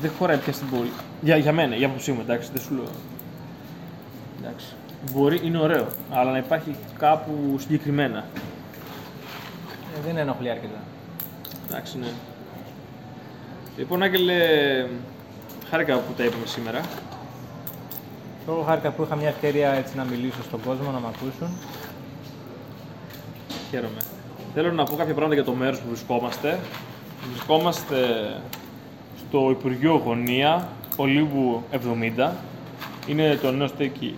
Δεν 0.00 0.10
χωράει 0.18 0.36
πια 0.36 0.52
στην 0.52 0.68
πόλη. 0.70 0.90
Για, 1.20 1.36
για 1.36 1.52
μένα, 1.52 1.74
για 1.74 1.86
άποψή 1.86 2.12
μου, 2.12 2.20
εντάξει, 2.20 2.50
δεν 2.52 2.62
σου 2.62 2.74
λέω. 2.74 2.90
Εντάξει. 4.40 4.66
Μπορεί, 5.12 5.40
είναι 5.44 5.58
ωραίο, 5.58 5.86
αλλά 6.10 6.30
να 6.30 6.38
υπάρχει 6.38 6.74
κάπου 6.98 7.56
συγκεκριμένα. 7.58 8.24
Ε, 9.96 10.00
δεν 10.06 10.16
ενοχλεί 10.16 10.50
αρκετά. 10.50 10.80
Εντάξει, 11.68 11.98
ναι. 11.98 12.08
Λοιπόν, 13.76 14.02
Άγγελε, 14.02 14.36
χάρηκα 15.70 15.98
που 15.98 16.12
τα 16.16 16.24
είπαμε 16.24 16.46
σήμερα. 16.46 16.80
Εγώ 18.48 18.62
χάρηκα 18.62 18.90
που 18.90 19.02
είχα 19.02 19.16
μια 19.16 19.28
ευκαιρία 19.28 19.70
έτσι 19.72 19.96
να 19.96 20.04
μιλήσω 20.04 20.42
στον 20.42 20.60
κόσμο, 20.62 20.90
να 20.90 20.98
με 20.98 21.06
ακούσουν. 21.08 21.56
Χαίρομαι. 23.70 24.00
Θέλω 24.54 24.72
να 24.72 24.84
πω 24.84 24.96
κάποια 24.96 25.14
πράγματα 25.14 25.34
για 25.34 25.44
το 25.44 25.52
μέρος 25.52 25.80
που 25.80 25.88
βρισκόμαστε. 25.88 26.58
Βρισκόμαστε 27.30 27.96
στο 29.18 29.50
Υπουργείο 29.50 30.02
Γωνία, 30.04 30.68
Ολύβου 31.00 31.62
70. 32.18 32.30
Είναι 33.06 33.38
το 33.42 33.50
νέο 33.50 33.66
στέκι 33.66 34.14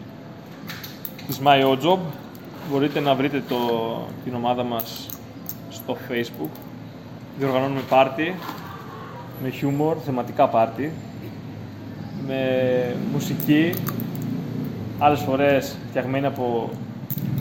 της 1.27 1.41
My 1.45 1.63
Odd 1.63 1.81
Job. 1.81 1.99
Μπορείτε 2.71 3.01
να 3.01 3.15
βρείτε 3.15 3.43
το, 3.49 3.57
την 4.25 4.35
ομάδα 4.35 4.63
μας 4.63 5.07
στο 5.71 5.97
Facebook. 6.09 6.51
Διοργανώνουμε 7.39 7.81
πάρτι 7.89 8.35
με 9.43 9.51
χιούμορ, 9.51 9.97
θεματικά 10.05 10.49
πάρτι, 10.49 10.93
με 12.27 12.97
μουσική, 13.13 13.73
άλλες 14.99 15.21
φορές 15.21 15.77
φτιαγμένη 15.89 16.27
από 16.27 16.71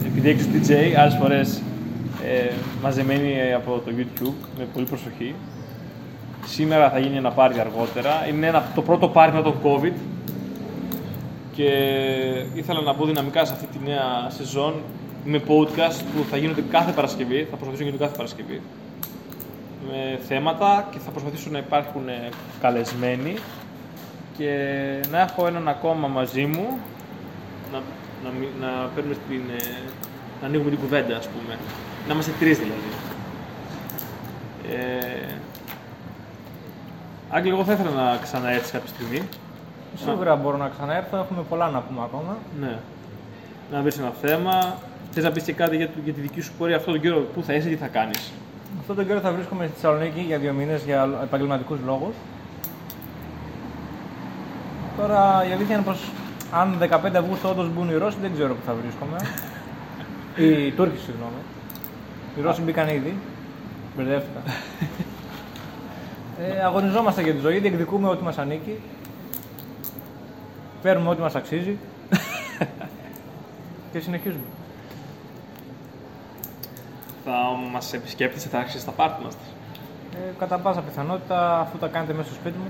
επιδέξεις 0.06 0.48
του 0.48 0.54
DJ, 0.54 0.74
άλλες 0.98 1.16
φορές 1.16 1.62
ε, 2.24 2.54
μαζεμένη 2.82 3.54
από 3.54 3.82
το 3.86 3.92
YouTube 3.98 4.48
με 4.58 4.68
πολύ 4.74 4.86
προσοχή. 4.86 5.36
Σήμερα 6.50 6.90
θα 6.90 7.00
γίνει 7.00 7.18
ένα 7.18 7.32
πάρτι 7.32 7.60
αργότερα. 7.60 8.28
Είναι 8.28 8.48
ένα, 8.48 8.72
το 8.76 8.82
πρώτο 8.82 9.08
πάρτι 9.08 9.36
μετά 9.36 9.52
τον 9.52 9.62
COVID. 9.64 9.94
Και 11.52 11.70
ήθελα 12.54 12.82
να 12.82 12.96
πω 12.96 13.06
δυναμικά 13.06 13.46
σε 13.46 13.54
αυτή 13.54 13.66
τη 13.66 13.78
νέα 13.90 14.30
σεζόν 14.30 14.74
με 15.26 15.42
podcast 15.48 16.02
που 16.16 16.26
θα 16.30 16.38
γίνονται 16.38 16.64
κάθε 16.72 16.92
Παρασκευή, 16.92 17.48
θα 17.52 17.56
προσπαθήσω 17.56 17.84
να 17.84 17.90
γίνονται 17.90 18.04
κάθε 18.04 18.16
Παρασκευή 18.16 18.62
με 19.88 20.20
θέματα 20.28 20.88
και 20.92 20.98
θα 21.06 21.12
προσπαθήσω 21.12 21.50
να 21.52 21.58
υπάρχουν 21.58 22.08
ε, 22.08 22.30
καλεσμένοι. 22.62 23.34
Και 24.38 24.54
να 25.12 25.20
έχω 25.22 25.48
έναν 25.48 25.68
ακόμα 25.68 26.08
μαζί 26.08 26.46
μου 26.46 26.78
να, 27.72 27.78
να, 28.24 28.30
μι- 28.40 28.54
να 28.62 28.68
παίρνουμε 28.96 29.16
στην, 29.26 29.42
ε, 29.58 29.80
να 30.42 30.48
ανοίγουμε 30.48 30.70
την 30.70 30.80
κουβέντα 30.80 31.18
ας 31.18 31.28
πούμε. 31.28 31.58
Να 32.08 32.14
είμαστε 32.14 32.32
τρεις 32.40 32.58
δηλαδή. 32.58 32.90
Ε, 34.70 35.34
Άγγελ, 37.30 37.52
εγώ 37.52 37.64
θα 37.64 37.74
ήθελα 37.74 37.90
να 37.90 38.18
ξαναέρθεις 38.22 38.72
κάποια 38.72 38.88
στιγμή 38.90 39.22
Σίγουρα 40.06 40.36
μπορώ 40.36 40.58
να 40.58 40.68
ξαναέρθω, 40.70 41.18
έχουμε 41.18 41.42
πολλά 41.50 41.70
να 41.70 41.80
πούμε 41.80 42.00
ακόμα. 42.04 42.38
ναι. 42.60 42.78
να 43.72 43.82
βρει 43.82 43.92
ένα 44.00 44.12
θέμα. 44.22 44.76
Θες 45.12 45.24
να 45.24 45.32
πεις 45.32 45.44
και 45.44 45.54
κάτι 45.54 45.76
για, 45.76 45.88
το- 45.88 46.00
για 46.04 46.14
τη 46.14 46.22
δική 46.22 46.42
σου 46.42 46.52
πορεία; 46.58 46.76
Αυτόν 46.76 46.94
τον 46.94 47.02
καιρό, 47.02 47.20
πού 47.34 47.44
θα 47.44 47.54
είσαι, 47.54 47.68
τι 47.70 47.76
θα 47.76 47.88
κάνεις; 47.88 48.32
Αυτόν 48.80 48.96
τον 48.96 49.08
καιρό 49.08 49.20
θα 49.20 49.32
βρίσκομαι 49.32 49.66
στη 49.66 49.74
Θεσσαλονίκη 49.74 50.20
για 50.20 50.38
δύο 50.38 50.54
μήνες 50.54 50.84
για 50.84 51.10
επαγγελματικούς 51.24 51.78
λόγους. 51.86 52.14
Τώρα 54.98 55.46
η 55.50 55.52
αλήθεια 55.52 55.76
είναι 55.76 55.84
πως 55.84 56.12
αν 56.52 56.78
15 56.80 57.16
Αυγούστου 57.18 57.50
όντως 57.50 57.70
μπουν 57.70 57.90
οι 57.90 57.96
Ρώσοι, 57.98 58.18
δεν 58.22 58.34
ξέρω 58.34 58.54
που 58.54 58.62
θα 58.66 58.74
βρίσκομαι. 58.82 59.18
οι 60.68 60.72
Τούρκοι, 60.72 60.98
συγγνώμη. 60.98 61.42
Οι 62.38 62.42
Ρώσοι 62.42 62.62
μπήκαν 62.62 62.88
ήδη. 62.88 63.16
Μπερδεύτηκα. 63.98 64.40
ε, 66.42 66.64
αγωνιζόμαστε 66.64 67.22
για 67.22 67.34
τη 67.34 67.40
ζωή, 67.40 67.60
διεκδικούμε 67.60 68.08
ό,τι 68.08 68.24
μας 68.24 68.38
ανήκει. 68.38 68.80
Παίρνουμε 70.82 71.10
ό,τι 71.10 71.22
μας 71.22 71.36
αξίζει. 71.36 71.78
και 73.92 74.00
συνεχίζουμε. 74.00 74.44
Θα 77.26 77.32
μας 77.72 77.94
επισκέπτεσαι, 77.94 78.50
θα 78.50 78.58
άρχισε 78.58 78.86
τα 78.86 78.92
πάρτι 78.92 79.24
μας. 79.24 79.34
Ε, 80.14 80.34
κατά 80.40 80.58
πάσα 80.58 80.82
πιθανότητα, 80.82 81.60
αφού 81.60 81.78
τα 81.78 81.88
κάνετε 81.88 82.14
μέσα 82.14 82.28
στο 82.28 82.36
σπίτι 82.36 82.58
μου, 82.58 82.68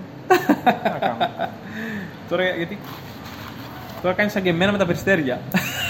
τι 0.83 0.89
να 0.89 0.97
κάνω. 1.07 1.29
Τώρα 2.29 2.43
γιατί. 2.43 2.77
Τώρα 4.01 4.13
κάνεις 4.15 4.31
σαν 4.31 4.43
και 4.43 4.49
εμένα 4.49 4.71
με 4.71 4.77
τα 4.77 4.85
περιστέρια. 4.85 5.39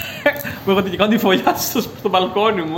που 0.64 0.70
έχω 0.70 0.82
και 0.82 0.96
κάνω 0.96 1.10
τη 1.10 1.18
φωλιά 1.18 1.54
στο, 1.54 1.80
στο 1.80 2.08
μπαλκόνι 2.08 2.62
μου. 2.62 2.76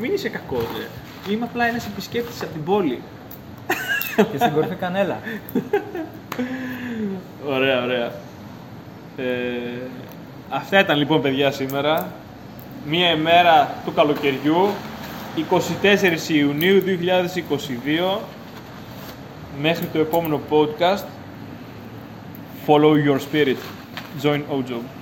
Μην 0.00 0.12
είσαι 0.12 0.28
κακός, 0.28 0.66
ρε. 0.78 1.07
Είμαι 1.30 1.44
απλά 1.44 1.64
ένας 1.64 1.86
επισκέπτης 1.86 2.42
από 2.42 2.52
την 2.52 2.64
πόλη. 2.64 3.02
και 4.30 4.38
στην 4.38 4.52
κορυφή 4.52 4.74
κανέλα. 4.74 5.18
Ωραία, 7.46 7.82
ωραία. 7.82 8.12
Ε, 9.16 9.80
αυτά 10.48 10.80
ήταν 10.80 10.98
λοιπόν 10.98 11.22
παιδιά 11.22 11.50
σήμερα. 11.50 12.12
Μία 12.86 13.10
ημέρα 13.10 13.74
του 13.84 13.94
καλοκαιριού, 13.94 14.68
24 15.50 16.28
Ιουνίου 16.28 16.82
2022. 18.16 18.18
Μέχρι 19.60 19.86
το 19.86 19.98
επόμενο 19.98 20.40
podcast. 20.50 21.04
Follow 22.66 22.94
your 23.06 23.18
spirit. 23.18 23.56
Join 24.22 24.40
Ojo. 24.50 24.97